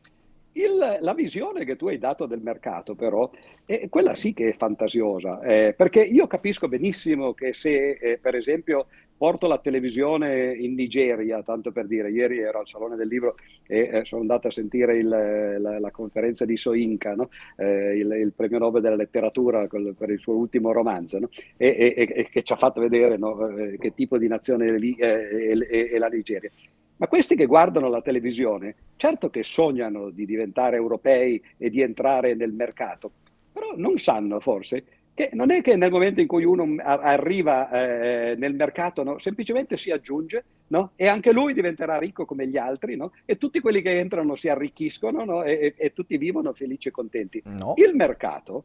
Il, 0.58 0.98
la 1.02 1.14
visione 1.14 1.66
che 1.66 1.76
tu 1.76 1.88
hai 1.88 2.00
dato 2.00 2.26
del 2.26 2.42
mercato, 2.42 2.96
però, 2.96 3.30
è 3.64 3.88
quella 3.90 4.16
sì 4.16 4.34
che 4.34 4.50
è 4.50 4.54
fantasiosa, 4.54 5.40
eh, 5.42 5.74
perché 5.78 6.02
io 6.02 6.26
capisco 6.26 6.68
benissimo 6.68 7.34
che 7.34 7.54
se, 7.54 7.92
eh, 7.92 8.18
per 8.18 8.34
esempio, 8.34 8.88
porto 9.16 9.46
la 9.46 9.60
televisione 9.60 10.56
in 10.56 10.74
Nigeria, 10.74 11.44
tanto 11.44 11.72
per 11.72 11.86
dire, 11.86 12.10
ieri 12.10 12.40
ero 12.40 12.60
al 12.60 12.68
Salone 12.68 12.96
del 12.96 13.08
Libro 13.08 13.36
e 13.68 13.90
eh, 13.92 14.06
sono 14.06 14.22
andato 14.22 14.48
a 14.48 14.52
sentire 14.52 14.98
il, 14.98 15.08
la, 15.08 15.80
la, 15.80 15.92
conferenza 15.92 16.44
di 16.44 16.58
Soinka, 16.58 17.14
no? 17.14 17.30
Eh, 17.56 17.98
il, 17.98 18.12
il, 18.14 18.34
premio 18.36 18.58
Nobel 18.58 18.82
della 18.82 18.96
letteratura 18.96 19.68
col, 19.68 19.94
per 19.96 20.10
il 20.10 20.20
suo 20.20 20.36
ultimo 20.36 20.72
romanzo, 20.72 21.20
no? 21.20 21.30
e, 21.56 21.94
e, 21.96 22.08
e, 22.16 22.30
che 22.30 22.42
ci 22.42 22.54
ha 22.54 22.58
fatto 22.58 22.80
vedere 22.80 23.18
no? 23.18 23.48
Eh, 23.50 23.78
che 23.78 23.94
tipo 23.94 24.18
di 24.18 24.28
nazione 24.28 24.68
è, 24.68 24.96
è, 24.96 25.58
è, 25.58 25.90
è 25.92 25.98
la 25.98 26.08
Nigeria. 26.08 26.50
Ma 26.98 27.08
questi 27.08 27.36
che 27.36 27.46
guardano 27.46 27.90
la 27.90 28.02
televisione, 28.02 28.76
certo 28.96 29.30
che 29.30 29.44
sognano 29.44 30.10
di 30.10 30.26
diventare 30.26 30.78
europei 30.78 31.42
e 31.58 31.70
di 31.70 31.82
entrare 31.82 32.34
nel 32.34 32.52
mercato, 32.52 33.12
però 33.52 33.74
non 33.76 33.98
sanno 33.98 34.40
forse 34.40 34.84
che 35.18 35.32
non 35.34 35.50
è 35.50 35.64
che 35.64 35.76
nel 35.76 35.90
momento 35.90 36.22
in 36.22 36.28
cui 36.28 36.44
uno 36.44 36.76
arriva 36.80 37.72
eh, 37.72 38.36
nel 38.36 38.54
mercato 38.54 39.02
no, 39.02 39.18
semplicemente 39.18 39.76
si 39.76 39.90
aggiunge 39.90 40.46
no? 40.68 40.92
e 40.96 41.08
anche 41.08 41.32
lui 41.32 41.56
diventerà 41.56 41.98
ricco 41.98 42.24
come 42.26 42.48
gli 42.48 42.56
altri 42.56 42.96
no? 42.96 43.14
e 43.26 43.36
tutti 43.36 43.60
quelli 43.60 43.82
che 43.82 43.98
entrano 43.98 44.36
si 44.36 44.48
arricchiscono 44.48 45.42
e, 45.42 45.74
e, 45.76 45.92
tutti 45.92 46.18
vivono 46.18 46.54
felici 46.54 46.90
e 46.90 46.92
contenti. 46.92 47.42
Il 47.78 47.96
mercato 47.96 48.64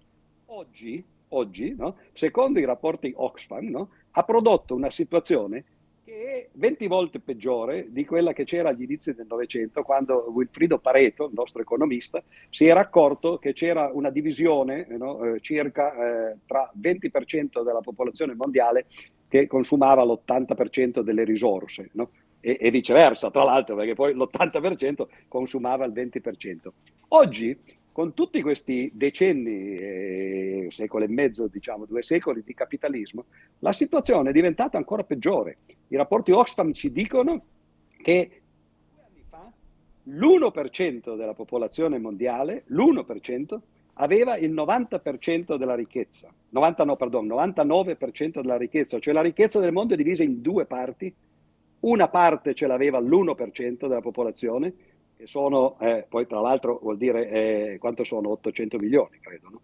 oggi, 0.48 1.02
oggi 1.28 1.74
secondo 2.12 2.58
i 2.58 2.66
rapporti 2.66 3.14
Oxfam, 3.16 3.88
ha 4.10 4.22
prodotto 4.22 4.74
una 4.74 4.90
situazione 4.90 5.64
che 6.12 6.24
è 6.24 6.48
20 6.52 6.86
volte 6.88 7.20
peggiore 7.20 7.86
di 7.88 8.04
quella 8.04 8.34
che 8.34 8.44
c'era 8.44 8.68
agli 8.68 8.82
inizi 8.82 9.14
del 9.14 9.26
Novecento, 9.26 9.82
quando 9.82 10.30
Wilfrido 10.30 10.78
Pareto, 10.78 11.24
il 11.24 11.32
nostro 11.34 11.62
economista, 11.62 12.22
si 12.50 12.66
era 12.66 12.80
accorto 12.80 13.38
che 13.38 13.54
c'era 13.54 13.90
una 13.90 14.10
divisione 14.10 14.86
no, 14.90 15.24
eh, 15.24 15.40
circa 15.40 16.30
eh, 16.30 16.36
tra 16.44 16.70
20% 16.78 17.64
della 17.64 17.80
popolazione 17.80 18.34
mondiale 18.34 18.86
che 19.26 19.46
consumava 19.46 20.04
l'80% 20.04 21.00
delle 21.00 21.24
risorse. 21.24 21.88
No? 21.94 22.10
E, 22.40 22.58
e, 22.60 22.70
viceversa, 22.70 23.30
tra 23.30 23.44
l'altro, 23.44 23.74
perché 23.76 23.94
poi 23.94 24.12
l'80% 24.12 25.06
consumava 25.28 25.86
il 25.86 25.92
20%. 25.92 26.68
Oggi 27.08 27.58
con 27.92 28.14
tutti 28.14 28.40
questi 28.40 28.90
decenni, 28.94 29.76
eh, 29.76 30.68
secolo 30.70 31.04
e 31.04 31.08
mezzo, 31.08 31.46
diciamo 31.46 31.84
due 31.84 32.02
secoli 32.02 32.42
di 32.42 32.54
capitalismo, 32.54 33.26
la 33.58 33.72
situazione 33.72 34.30
è 34.30 34.32
diventata 34.32 34.78
ancora 34.78 35.04
peggiore. 35.04 35.58
I 35.88 35.96
rapporti 35.96 36.32
Oxfam 36.32 36.72
ci 36.72 36.90
dicono 36.90 37.44
che 37.98 38.40
due 38.90 39.02
anni 39.06 39.22
fa 39.28 39.52
l'1% 40.04 41.16
della 41.16 41.34
popolazione 41.34 41.98
mondiale, 41.98 42.64
l'1%, 42.68 43.58
aveva 43.96 44.36
il 44.38 44.52
90% 44.52 45.56
della 45.56 45.74
ricchezza, 45.74 46.32
90, 46.48 46.84
no, 46.84 46.96
pardon, 46.96 47.26
99% 47.26 48.40
della 48.40 48.56
ricchezza, 48.56 48.98
cioè 48.98 49.12
la 49.12 49.20
ricchezza 49.20 49.60
del 49.60 49.70
mondo 49.70 49.92
è 49.92 49.98
divisa 49.98 50.22
in 50.22 50.40
due 50.40 50.64
parti, 50.64 51.14
una 51.80 52.08
parte 52.08 52.54
ce 52.54 52.66
l'aveva 52.66 53.00
l'1% 53.00 53.86
della 53.86 54.00
popolazione 54.00 54.72
che 55.22 55.28
sono, 55.28 55.78
eh, 55.78 56.04
poi 56.08 56.26
tra 56.26 56.40
l'altro 56.40 56.80
vuol 56.82 56.96
dire 56.96 57.28
eh, 57.28 57.78
quanto 57.78 58.02
sono 58.02 58.30
800 58.30 58.76
milioni, 58.78 59.20
credo, 59.20 59.48
no? 59.50 59.60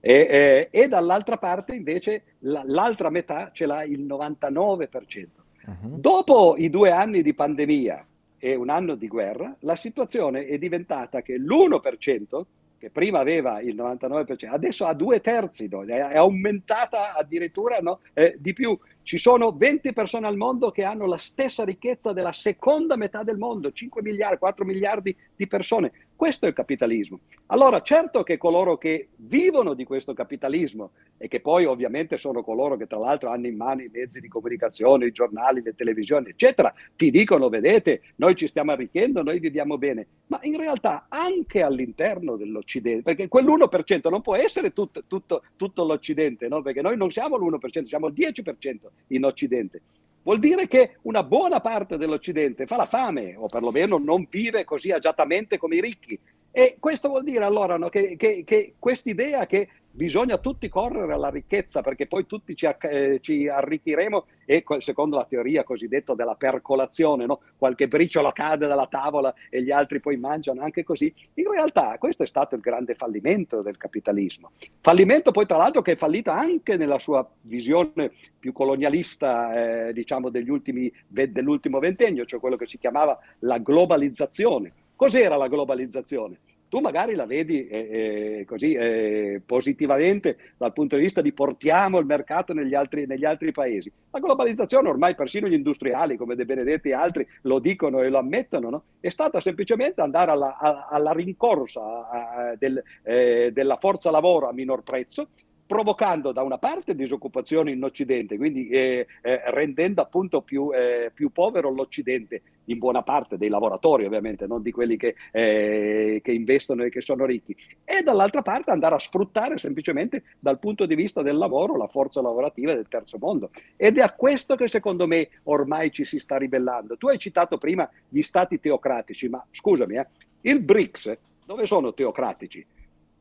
e, 0.00 0.26
eh, 0.28 0.68
e, 0.70 0.88
dall'altra 0.88 1.36
parte 1.38 1.74
invece 1.74 2.22
la, 2.40 2.62
l'altra 2.64 3.08
metà 3.08 3.50
ce 3.52 3.66
l'ha 3.66 3.84
il 3.84 4.04
99%. 4.04 5.26
Uh-huh. 5.66 5.98
Dopo 6.00 6.56
i 6.58 6.70
due 6.70 6.90
anni 6.90 7.22
di 7.22 7.34
pandemia 7.34 8.04
e 8.36 8.54
un 8.56 8.68
anno 8.68 8.96
di 8.96 9.06
guerra, 9.06 9.54
la 9.60 9.76
situazione 9.76 10.46
è 10.46 10.58
diventata 10.58 11.22
che 11.22 11.38
l'1%, 11.38 12.42
che 12.86 12.90
prima 12.90 13.18
aveva 13.18 13.60
il 13.60 13.74
99%, 13.74 14.48
adesso 14.48 14.86
ha 14.86 14.94
due 14.94 15.20
terzi, 15.20 15.68
no? 15.68 15.82
è 15.84 16.16
aumentata 16.16 17.14
addirittura 17.14 17.78
no? 17.80 18.00
eh, 18.14 18.36
di 18.38 18.52
più. 18.52 18.78
Ci 19.02 19.18
sono 19.18 19.52
20 19.52 19.92
persone 19.92 20.26
al 20.26 20.36
mondo 20.36 20.70
che 20.70 20.84
hanno 20.84 21.06
la 21.06 21.16
stessa 21.16 21.64
ricchezza 21.64 22.12
della 22.12 22.32
seconda 22.32 22.96
metà 22.96 23.22
del 23.22 23.38
mondo, 23.38 23.72
5 23.72 24.02
miliardi, 24.02 24.38
4 24.38 24.64
miliardi 24.64 25.16
di 25.34 25.46
persone. 25.46 25.92
Questo 26.16 26.46
è 26.46 26.48
il 26.48 26.54
capitalismo. 26.54 27.20
Allora, 27.48 27.82
certo 27.82 28.22
che 28.22 28.38
coloro 28.38 28.78
che 28.78 29.08
vivono 29.16 29.74
di 29.74 29.84
questo 29.84 30.14
capitalismo 30.14 30.92
e 31.18 31.28
che 31.28 31.40
poi 31.40 31.66
ovviamente 31.66 32.16
sono 32.16 32.42
coloro 32.42 32.78
che 32.78 32.86
tra 32.86 32.98
l'altro 32.98 33.28
hanno 33.28 33.46
in 33.48 33.56
mano 33.56 33.82
i 33.82 33.90
mezzi 33.92 34.20
di 34.20 34.26
comunicazione, 34.26 35.04
i 35.04 35.12
giornali, 35.12 35.60
le 35.60 35.74
televisioni, 35.74 36.30
eccetera, 36.30 36.72
ti 36.96 37.10
dicono, 37.10 37.50
vedete, 37.50 38.00
noi 38.16 38.34
ci 38.34 38.48
stiamo 38.48 38.72
arricchendo, 38.72 39.22
noi 39.22 39.38
viviamo 39.38 39.76
bene. 39.76 40.06
Ma 40.28 40.38
in 40.42 40.56
realtà 40.56 41.04
anche 41.10 41.60
all'interno 41.60 42.36
dell'Occidente, 42.36 43.02
perché 43.02 43.28
quell'1% 43.28 44.08
non 44.08 44.22
può 44.22 44.36
essere 44.36 44.72
tutto, 44.72 45.04
tutto, 45.06 45.42
tutto 45.54 45.84
l'Occidente, 45.84 46.48
no? 46.48 46.62
perché 46.62 46.80
noi 46.80 46.96
non 46.96 47.10
siamo 47.10 47.36
l'1%, 47.36 47.84
siamo 47.84 48.06
il 48.06 48.14
10% 48.14 48.76
in 49.08 49.24
Occidente. 49.26 49.82
Vuol 50.26 50.40
dire 50.40 50.66
che 50.66 50.96
una 51.02 51.22
buona 51.22 51.60
parte 51.60 51.96
dell'Occidente 51.96 52.66
fa 52.66 52.74
la 52.74 52.86
fame, 52.86 53.36
o 53.36 53.46
perlomeno 53.46 53.96
non 53.96 54.26
vive 54.28 54.64
così 54.64 54.90
agiatamente 54.90 55.56
come 55.56 55.76
i 55.76 55.80
ricchi. 55.80 56.18
E 56.50 56.78
questo 56.80 57.10
vuol 57.10 57.22
dire 57.22 57.44
allora 57.44 57.76
no, 57.76 57.88
che, 57.88 58.16
che, 58.16 58.42
che 58.44 58.74
quest'idea 58.76 59.46
che 59.46 59.68
bisogna 59.96 60.36
tutti 60.36 60.68
correre 60.68 61.14
alla 61.14 61.30
ricchezza 61.30 61.80
perché 61.80 62.06
poi 62.06 62.26
tutti 62.26 62.54
ci, 62.54 62.68
eh, 62.82 63.18
ci 63.22 63.48
arricchiremo 63.48 64.26
e 64.44 64.62
secondo 64.78 65.16
la 65.16 65.24
teoria 65.24 65.64
cosiddetta 65.64 66.14
della 66.14 66.34
percolazione, 66.34 67.24
no? 67.24 67.40
qualche 67.56 67.88
briciolo 67.88 68.30
cade 68.30 68.66
dalla 68.66 68.86
tavola 68.86 69.34
e 69.48 69.62
gli 69.62 69.70
altri 69.70 69.98
poi 70.00 70.18
mangiano 70.18 70.62
anche 70.62 70.84
così. 70.84 71.12
In 71.34 71.50
realtà 71.50 71.96
questo 71.98 72.22
è 72.22 72.26
stato 72.26 72.54
il 72.54 72.60
grande 72.60 72.94
fallimento 72.94 73.62
del 73.62 73.78
capitalismo. 73.78 74.52
Fallimento 74.80 75.30
poi 75.30 75.46
tra 75.46 75.56
l'altro 75.56 75.80
che 75.80 75.92
è 75.92 75.96
fallito 75.96 76.30
anche 76.30 76.76
nella 76.76 76.98
sua 76.98 77.26
visione 77.40 78.12
più 78.38 78.52
colonialista 78.52 79.88
eh, 79.88 79.92
diciamo 79.94 80.30
ultimi, 80.46 80.92
dell'ultimo 81.08 81.78
ventennio, 81.78 82.26
cioè 82.26 82.38
quello 82.38 82.56
che 82.56 82.66
si 82.66 82.76
chiamava 82.76 83.18
la 83.40 83.58
globalizzazione. 83.58 84.72
Cos'era 84.94 85.36
la 85.36 85.48
globalizzazione? 85.48 86.38
Tu 86.68 86.80
magari 86.80 87.14
la 87.14 87.26
vedi 87.26 87.66
eh, 87.66 88.38
eh, 88.40 88.44
così 88.46 88.74
eh, 88.74 89.40
positivamente 89.44 90.36
dal 90.56 90.72
punto 90.72 90.96
di 90.96 91.02
vista 91.02 91.20
di 91.20 91.32
portiamo 91.32 91.98
il 91.98 92.06
mercato 92.06 92.52
negli 92.52 92.74
altri, 92.74 93.06
negli 93.06 93.24
altri, 93.24 93.52
paesi. 93.52 93.90
La 94.10 94.18
globalizzazione 94.18 94.88
ormai 94.88 95.14
persino 95.14 95.48
gli 95.48 95.54
industriali 95.54 96.16
come 96.16 96.34
De 96.34 96.44
Benedetti 96.44 96.88
e 96.88 96.94
altri 96.94 97.26
lo 97.42 97.58
dicono 97.58 98.02
e 98.02 98.08
lo 98.08 98.18
ammettono, 98.18 98.70
no? 98.70 98.82
è 99.00 99.08
stata 99.08 99.40
semplicemente 99.40 100.00
andare 100.00 100.30
alla, 100.30 100.88
alla 100.90 101.12
rincorsa 101.12 101.80
a, 101.80 102.08
a, 102.10 102.56
del, 102.58 102.82
eh, 103.02 103.50
della 103.52 103.76
forza 103.76 104.10
lavoro 104.10 104.48
a 104.48 104.52
minor 104.52 104.82
prezzo 104.82 105.28
provocando 105.66 106.32
da 106.32 106.42
una 106.42 106.58
parte 106.58 106.94
disoccupazione 106.94 107.72
in 107.72 107.82
Occidente, 107.82 108.36
quindi 108.36 108.68
eh, 108.68 109.06
eh, 109.20 109.42
rendendo 109.46 110.00
appunto 110.00 110.42
più, 110.42 110.70
eh, 110.72 111.10
più, 111.12 111.30
povero 111.30 111.70
l'Occidente, 111.70 112.42
in 112.66 112.78
buona 112.78 113.02
parte 113.02 113.36
dei 113.36 113.48
lavoratori 113.48 114.06
ovviamente, 114.06 114.46
non 114.46 114.62
di 114.62 114.70
quelli 114.70 114.96
che, 114.96 115.14
eh, 115.32 116.20
che, 116.22 116.32
investono 116.32 116.84
e 116.84 116.90
che 116.90 117.00
sono 117.00 117.24
ricchi, 117.26 117.56
e 117.84 118.02
dall'altra 118.02 118.42
parte 118.42 118.70
andare 118.70 118.94
a 118.94 118.98
sfruttare 118.98 119.58
semplicemente 119.58 120.22
dal 120.38 120.58
punto 120.58 120.86
di 120.86 120.94
vista 120.94 121.22
del 121.22 121.36
lavoro 121.36 121.76
la 121.76 121.88
forza 121.88 122.20
lavorativa 122.20 122.72
del 122.72 122.88
terzo 122.88 123.18
mondo. 123.18 123.50
Ed 123.76 123.98
è 123.98 124.02
a 124.02 124.12
questo 124.12 124.54
che 124.54 124.68
secondo 124.68 125.06
me 125.06 125.28
ormai 125.44 125.90
ci 125.90 126.04
si 126.04 126.18
sta 126.18 126.36
ribellando. 126.36 126.96
Tu 126.96 127.08
hai 127.08 127.18
citato 127.18 127.58
prima 127.58 127.88
gli 128.08 128.22
stati 128.22 128.60
teocratici, 128.60 129.28
ma 129.28 129.44
scusami, 129.50 129.96
eh, 129.96 130.06
il 130.42 130.60
BRICS 130.60 131.18
dove 131.44 131.66
sono 131.66 131.92
teocratici? 131.92 132.64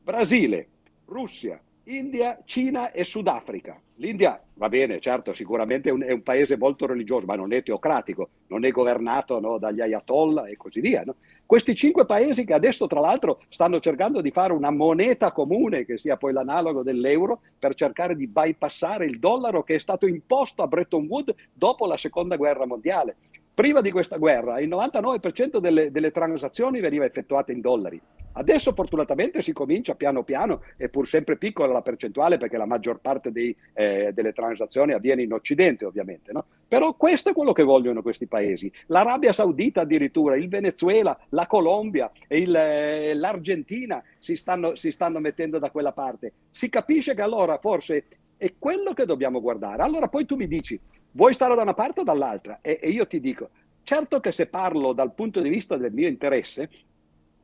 Brasile, 0.04 0.68
Russia, 1.06 1.60
India, 1.88 2.42
Cina 2.46 2.92
e 2.92 3.04
Sudafrica. 3.04 3.80
L'India, 3.98 4.42
va 4.56 4.70
bene, 4.70 5.00
certo, 5.00 5.34
sicuramente 5.34 5.90
è 5.90 5.92
un, 5.92 6.02
è 6.02 6.12
un, 6.12 6.24
paese 6.24 6.58
molto 6.58 6.88
religioso, 6.88 7.28
ma 7.28 7.36
non 7.36 7.54
è 7.54 7.62
teocratico, 7.62 8.30
non 8.48 8.66
è 8.66 8.72
governato 8.72 9.40
no, 9.40 9.58
dagli 9.60 9.82
ayatollah 9.82 10.48
e 10.48 10.58
così 10.58 10.82
via. 10.82 11.04
No? 11.06 11.16
Questi 11.46 11.76
cinque 11.76 12.06
paesi 12.06 12.44
che 12.44 12.54
adesso, 12.54 12.88
tra 12.88 13.00
l'altro, 13.00 13.42
stanno 13.50 13.80
cercando 13.80 14.22
di 14.22 14.32
fare 14.32 14.52
una 14.52 14.72
moneta 14.72 15.32
comune, 15.32 15.86
che 15.86 16.00
sia 16.00 16.18
poi 16.18 16.34
l'analogo 16.34 16.82
dell'euro, 16.82 17.42
per 17.60 17.76
cercare 17.76 18.16
di 18.16 18.28
bypassare 18.28 19.06
il 19.06 19.20
dollaro 19.20 19.64
che 19.64 19.76
è 19.76 19.80
stato 19.80 20.08
imposto 20.08 20.64
a 20.64 20.68
Bretton 20.68 21.06
Woods 21.08 21.36
dopo 21.54 21.86
la 21.86 21.98
seconda 21.98 22.36
guerra 22.36 22.66
mondiale. 22.66 23.16
Prima 23.56 23.80
di 23.80 23.90
questa 23.90 24.18
guerra 24.18 24.60
il 24.60 24.68
99% 24.68 25.60
delle, 25.60 25.90
delle 25.90 26.12
transazioni 26.12 26.82
veniva 26.82 27.06
effettuata 27.06 27.54
in 27.54 27.62
dollari. 27.62 28.02
Adesso 28.34 28.74
fortunatamente 28.74 29.42
si 29.42 29.54
comincia 29.54 29.96
piano 29.96 30.24
piano, 30.24 30.62
è 30.76 30.90
pur 30.90 31.08
sempre 31.08 31.38
piccola 31.38 31.72
la 31.72 31.82
percentuale 31.82 32.38
perché 32.38 32.58
la 32.58 32.66
maggior 32.66 33.00
parte 33.00 33.32
dei, 33.32 33.56
eh, 33.72 34.12
delle 34.14 34.34
transazioni 34.34 34.92
avviene 34.92 35.24
in 35.24 35.32
Occidente 35.32 35.86
ovviamente, 35.86 36.34
no? 36.34 36.44
però 36.68 36.96
questo 36.96 37.30
è 37.30 37.34
quello 37.34 37.54
che 37.54 37.64
vogliono 37.64 38.02
questi 38.02 38.28
paesi. 38.28 38.70
L'Arabia 38.88 39.32
Saudita 39.32 39.82
addirittura, 39.82 40.36
il 40.36 40.50
Venezuela, 40.50 41.18
la 41.30 41.48
Colombia 41.48 42.12
il, 42.28 42.54
eh, 42.54 43.14
l'Argentina 43.14 44.04
si 44.20 44.36
stanno, 44.36 44.76
si 44.76 44.92
stanno 44.92 45.20
mettendo 45.20 45.60
da 45.60 45.72
quella 45.72 45.94
parte. 45.94 46.34
Si 46.52 46.68
capisce 46.68 47.14
che 47.16 47.22
allora 47.22 47.58
forse 47.60 48.04
è 48.36 48.54
quello 48.60 48.94
che 48.94 49.06
dobbiamo 49.06 49.40
guardare. 49.40 49.82
Allora 49.82 50.10
poi 50.10 50.26
tu 50.26 50.36
mi 50.36 50.48
dici, 50.48 50.78
vuoi 51.16 51.34
stare 51.34 51.56
da 51.56 51.64
una 51.64 51.74
parte 51.74 52.02
o 52.02 52.04
dall'altra? 52.04 52.60
E, 52.62 52.80
e 52.82 52.90
io 52.90 53.08
ti 53.08 53.20
dico, 53.20 53.50
certo 53.84 54.20
che 54.20 54.32
se 54.32 54.46
parlo 54.46 54.94
dal 54.94 55.14
punto 55.14 55.42
di 55.42 55.50
vista 55.50 55.76
del 55.76 55.92
mio 55.92 56.08
interesse, 56.08 56.70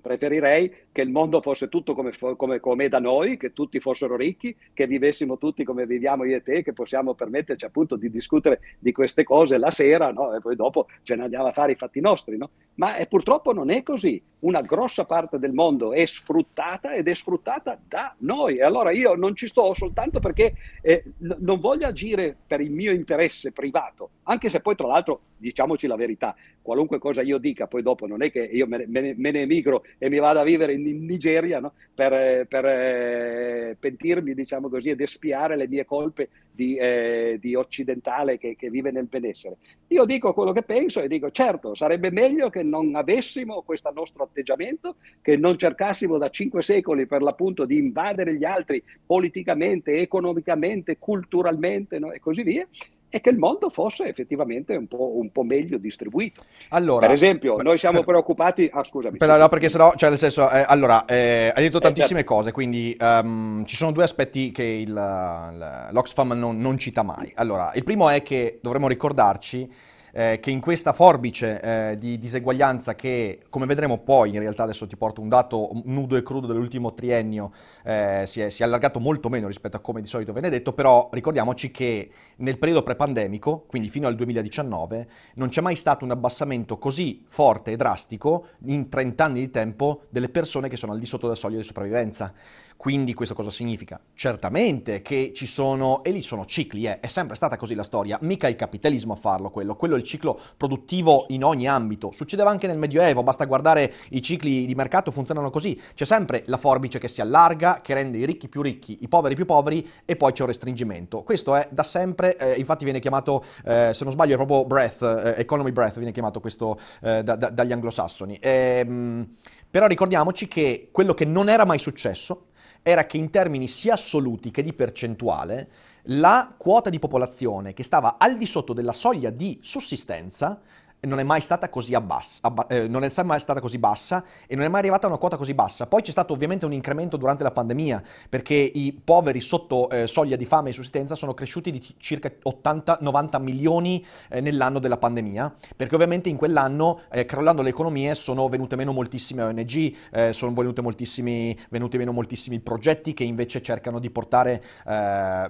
Preferirei 0.01 0.73
che 0.91 1.01
il 1.01 1.11
mondo 1.11 1.41
fosse 1.41 1.69
tutto 1.69 1.93
come, 1.93 2.11
come, 2.35 2.59
come, 2.59 2.89
da 2.89 2.99
noi, 2.99 3.37
che 3.37 3.53
tutti 3.53 3.79
fossero 3.79 4.15
ricchi, 4.15 4.55
che 4.73 4.87
vivessimo 4.87 5.37
tutti 5.37 5.63
come 5.63 5.85
viviamo 5.85 6.23
io 6.25 6.37
e 6.37 6.43
te, 6.43 6.63
che 6.63 6.73
possiamo 6.73 7.13
permetterci 7.13 7.65
appunto 7.65 7.95
di 7.95 8.09
discutere 8.09 8.59
di 8.79 8.91
queste 8.91 9.23
cose 9.23 9.59
la 9.59 9.69
sera 9.69 10.11
no? 10.11 10.35
e 10.35 10.41
poi 10.41 10.55
dopo 10.55 10.87
ce 11.03 11.15
ne 11.15 11.23
andiamo 11.23 11.45
a 11.45 11.51
fare 11.51 11.73
i 11.73 11.75
fatti 11.75 12.01
nostri. 12.01 12.35
No? 12.35 12.49
Ma 12.81 12.95
eh, 12.95 13.05
purtroppo 13.05 13.53
non 13.53 13.69
è 13.69 13.83
così. 13.83 14.19
Una 14.39 14.61
grossa 14.61 15.05
parte 15.05 15.37
del 15.37 15.53
mondo 15.53 15.93
è 15.93 16.03
sfruttata 16.07 16.93
ed 16.93 17.07
è 17.07 17.13
sfruttata 17.13 17.79
da 17.87 18.15
noi. 18.19 18.57
E 18.57 18.63
allora 18.63 18.89
io 18.89 19.13
non 19.13 19.35
ci 19.35 19.45
sto 19.45 19.71
soltanto 19.75 20.19
perché 20.19 20.55
eh, 20.81 21.03
non 21.19 21.59
voglio 21.59 21.85
agire 21.85 22.35
per 22.47 22.59
il 22.59 22.71
mio 22.71 22.91
interesse 22.91 23.51
privato, 23.51 24.09
anche 24.23 24.49
se 24.49 24.61
poi 24.61 24.75
tra 24.75 24.87
l'altro 24.87 25.21
diciamoci 25.37 25.85
la 25.85 25.95
verità, 25.95 26.35
qualunque 26.61 26.99
cosa 26.99 27.21
io 27.21 27.37
dica, 27.37 27.67
poi 27.67 27.81
dopo 27.81 28.07
non 28.07 28.21
è 28.21 28.31
che 28.31 28.41
io 28.43 28.67
me 28.67 28.85
ne, 28.87 29.13
me 29.15 29.31
ne 29.31 29.41
emigro 29.41 29.83
e 29.97 30.09
mi 30.09 30.19
vado 30.19 30.39
a 30.39 30.43
vivere 30.43 30.73
in, 30.73 31.05
Nigeria 31.05 31.59
no? 31.59 31.73
per, 31.93 32.45
per 32.47 32.65
eh, 32.65 33.77
pentirmi, 33.79 34.33
diciamo 34.33 34.69
così, 34.69 34.89
ed 34.89 35.01
espiare 35.01 35.55
le 35.55 35.67
mie 35.67 35.85
colpe 35.85 36.29
di, 36.51 36.75
eh, 36.75 37.37
di 37.41 37.55
occidentale 37.55 38.37
che, 38.37 38.55
che, 38.55 38.69
vive 38.69 38.91
nel 38.91 39.05
benessere. 39.05 39.57
Io 39.87 40.05
dico 40.05 40.33
quello 40.33 40.51
che 40.51 40.61
penso 40.61 41.01
e 41.01 41.07
dico, 41.07 41.31
certo, 41.31 41.73
sarebbe 41.73 42.11
meglio 42.11 42.49
che 42.49 42.61
non 42.71 42.95
avessimo 42.95 43.61
questo 43.61 43.91
nostro 43.93 44.23
atteggiamento, 44.23 44.95
che 45.21 45.35
non 45.35 45.57
cercassimo 45.57 46.17
da 46.17 46.29
cinque 46.29 46.61
secoli 46.61 47.05
per 47.05 47.21
l'appunto 47.21 47.65
di 47.65 47.77
invadere 47.77 48.35
gli 48.35 48.45
altri 48.45 48.81
politicamente, 49.05 49.97
economicamente, 49.97 50.97
culturalmente 50.97 51.99
no? 51.99 52.11
e 52.11 52.19
così 52.19 52.43
via, 52.43 52.65
e 53.13 53.19
che 53.19 53.29
il 53.29 53.37
mondo 53.37 53.69
fosse 53.69 54.05
effettivamente 54.05 54.73
un 54.73 54.87
po', 54.87 55.17
un 55.17 55.31
po 55.33 55.43
meglio 55.43 55.77
distribuito. 55.77 56.43
Allora, 56.69 57.07
per 57.07 57.15
esempio, 57.15 57.57
noi 57.57 57.77
siamo 57.77 57.97
per, 57.97 58.05
preoccupati... 58.05 58.69
Ah, 58.71 58.85
scusami. 58.85 59.17
Per, 59.17 59.37
no, 59.37 59.49
perché 59.49 59.67
sennò, 59.67 59.93
cioè 59.95 60.09
nel 60.09 60.17
senso, 60.17 60.49
eh, 60.49 60.63
allora, 60.65 61.03
eh, 61.03 61.51
hai 61.53 61.61
detto 61.61 61.79
eh, 61.79 61.81
tantissime 61.81 62.19
certo. 62.19 62.35
cose, 62.35 62.51
quindi 62.53 62.95
um, 63.01 63.65
ci 63.65 63.75
sono 63.75 63.91
due 63.91 64.05
aspetti 64.05 64.51
che 64.51 64.63
il, 64.63 64.93
l'Oxfam 64.93 66.31
non, 66.31 66.57
non 66.57 66.77
cita 66.77 67.03
mai. 67.03 67.29
Allora, 67.35 67.73
il 67.75 67.83
primo 67.83 68.07
è 68.07 68.23
che 68.23 68.59
dovremmo 68.61 68.87
ricordarci 68.87 69.69
eh, 70.11 70.39
che 70.41 70.51
in 70.51 70.59
questa 70.59 70.93
forbice 70.93 71.61
eh, 71.61 71.97
di 71.97 72.17
diseguaglianza 72.17 72.95
che, 72.95 73.39
come 73.49 73.65
vedremo 73.65 73.99
poi, 73.99 74.33
in 74.33 74.39
realtà 74.39 74.63
adesso 74.63 74.87
ti 74.87 74.95
porto 74.95 75.21
un 75.21 75.29
dato 75.29 75.69
nudo 75.85 76.15
e 76.15 76.23
crudo 76.23 76.47
dell'ultimo 76.47 76.93
triennio, 76.93 77.51
eh, 77.83 78.23
si, 78.25 78.41
è, 78.41 78.49
si, 78.49 78.61
è, 78.61 78.65
allargato 78.65 78.99
molto 78.99 79.29
meno 79.29 79.47
rispetto 79.47 79.77
a 79.77 79.79
come 79.79 80.01
di 80.01 80.07
solito 80.07 80.33
viene 80.33 80.49
detto, 80.49 80.73
però 80.73 81.09
ricordiamoci 81.11 81.71
che 81.71 82.09
nel 82.37 82.57
periodo 82.57 82.83
pre-pandemico, 82.83 83.65
quindi 83.67 83.89
fino 83.89 84.07
al 84.07 84.15
2019, 84.15 85.07
non 85.35 85.49
c'è 85.49 85.61
mai 85.61 85.75
stato 85.75 86.05
un 86.05 86.11
abbassamento 86.11 86.77
così 86.77 87.23
forte 87.27 87.71
e 87.71 87.75
drastico 87.75 88.47
in 88.65 88.89
30 88.89 89.23
anni 89.23 89.39
di 89.39 89.49
tempo 89.49 90.03
delle 90.09 90.29
persone 90.29 90.69
che 90.69 90.77
sono 90.77 90.93
al 90.93 90.99
di 90.99 91.05
sotto 91.05 91.27
della 91.27 91.37
soglia 91.37 91.57
di 91.57 91.63
sopravvivenza. 91.63 92.33
Quindi 92.81 93.13
questo 93.13 93.35
cosa 93.35 93.51
significa? 93.51 93.99
Certamente 94.15 95.03
che 95.03 95.33
ci 95.35 95.45
sono, 95.45 96.03
e 96.03 96.09
lì 96.09 96.23
sono 96.23 96.47
cicli, 96.47 96.87
eh, 96.87 96.99
è 96.99 97.05
sempre 97.05 97.35
stata 97.35 97.55
così 97.55 97.75
la 97.75 97.83
storia, 97.83 98.17
mica 98.21 98.47
il 98.47 98.55
capitalismo 98.55 99.13
a 99.13 99.15
farlo 99.17 99.51
quello, 99.51 99.75
quello 99.75 99.95
il 99.95 100.01
ciclo 100.01 100.39
produttivo 100.57 101.25
in 101.27 101.43
ogni 101.43 101.67
ambito. 101.67 102.11
Succedeva 102.11 102.49
anche 102.49 102.65
nel 102.65 102.79
Medioevo, 102.79 103.21
basta 103.21 103.45
guardare 103.45 103.93
i 104.09 104.21
cicli 104.23 104.65
di 104.65 104.73
mercato, 104.73 105.11
funzionano 105.11 105.51
così. 105.51 105.79
C'è 105.93 106.05
sempre 106.05 106.41
la 106.47 106.57
forbice 106.57 106.97
che 106.97 107.07
si 107.07 107.21
allarga, 107.21 107.81
che 107.83 107.93
rende 107.93 108.17
i 108.17 108.25
ricchi 108.25 108.49
più 108.49 108.63
ricchi, 108.63 108.97
i 109.01 109.07
poveri 109.07 109.35
più 109.35 109.45
poveri 109.45 109.87
e 110.03 110.15
poi 110.15 110.31
c'è 110.31 110.41
un 110.41 110.47
restringimento. 110.47 111.21
Questo 111.21 111.55
è 111.55 111.67
da 111.69 111.83
sempre, 111.83 112.35
eh, 112.35 112.55
infatti 112.57 112.83
viene 112.83 112.99
chiamato, 112.99 113.43
eh, 113.63 113.91
se 113.93 114.03
non 114.03 114.11
sbaglio 114.11 114.33
è 114.33 114.37
proprio 114.37 114.65
breath, 114.65 115.03
eh, 115.03 115.39
economy 115.39 115.71
breath 115.71 115.97
viene 115.97 116.11
chiamato 116.11 116.39
questo 116.39 116.79
eh, 117.03 117.21
da, 117.23 117.35
da, 117.35 117.49
dagli 117.49 117.73
anglosassoni. 117.73 118.39
Ehm, 118.41 119.35
però 119.69 119.85
ricordiamoci 119.85 120.47
che 120.47 120.89
quello 120.91 121.13
che 121.13 121.25
non 121.25 121.47
era 121.47 121.63
mai 121.63 121.77
successo 121.77 122.47
era 122.83 123.05
che 123.05 123.17
in 123.17 123.29
termini 123.29 123.67
sia 123.67 123.93
assoluti 123.93 124.51
che 124.51 124.63
di 124.63 124.73
percentuale 124.73 125.69
la 126.05 126.53
quota 126.57 126.89
di 126.89 126.97
popolazione 126.99 127.73
che 127.73 127.83
stava 127.83 128.17
al 128.17 128.37
di 128.37 128.45
sotto 128.45 128.73
della 128.73 128.93
soglia 128.93 129.29
di 129.29 129.59
sussistenza 129.61 130.59
non 131.01 131.19
è 131.19 131.23
mai 131.23 131.41
stata 131.41 131.69
così 131.69 131.95
abbassa, 131.95 132.39
abba, 132.43 132.67
eh, 132.67 132.87
non 132.87 133.03
è 133.03 133.11
mai 133.23 133.39
stata 133.39 133.59
così 133.59 133.77
bassa 133.77 134.23
e 134.45 134.55
non 134.55 134.65
è 134.65 134.67
mai 134.67 134.81
arrivata 134.81 135.07
a 135.07 135.09
una 135.09 135.17
quota 135.17 135.37
così 135.37 135.53
bassa. 135.53 135.87
Poi 135.87 136.01
c'è 136.01 136.11
stato 136.11 136.33
ovviamente 136.33 136.65
un 136.65 136.73
incremento 136.73 137.17
durante 137.17 137.43
la 137.43 137.51
pandemia 137.51 138.03
perché 138.29 138.53
i 138.55 138.99
poveri 139.03 139.41
sotto 139.41 139.89
eh, 139.89 140.07
soglia 140.07 140.35
di 140.35 140.45
fame 140.45 140.69
e 140.69 140.73
sussistenza 140.73 141.15
sono 141.15 141.33
cresciuti 141.33 141.71
di 141.71 141.83
circa 141.97 142.29
80-90 142.29 143.41
milioni 143.41 144.05
eh, 144.29 144.41
nell'anno 144.41 144.79
della 144.79 144.97
pandemia, 144.97 145.53
perché 145.75 145.95
ovviamente 145.95 146.29
in 146.29 146.37
quell'anno 146.37 147.01
eh, 147.11 147.25
crollando 147.25 147.61
le 147.61 147.69
economie 147.69 148.13
sono 148.13 148.47
venute 148.47 148.75
meno 148.75 148.93
moltissime 148.93 149.43
ONG, 149.43 149.95
eh, 150.11 150.33
sono 150.33 150.53
venuti 150.53 151.97
meno 151.97 152.11
moltissimi 152.11 152.59
progetti 152.59 153.13
che 153.13 153.23
invece 153.23 153.61
cercano 153.61 153.99
di 153.99 154.09
portare 154.11 154.63
eh, 154.85 154.91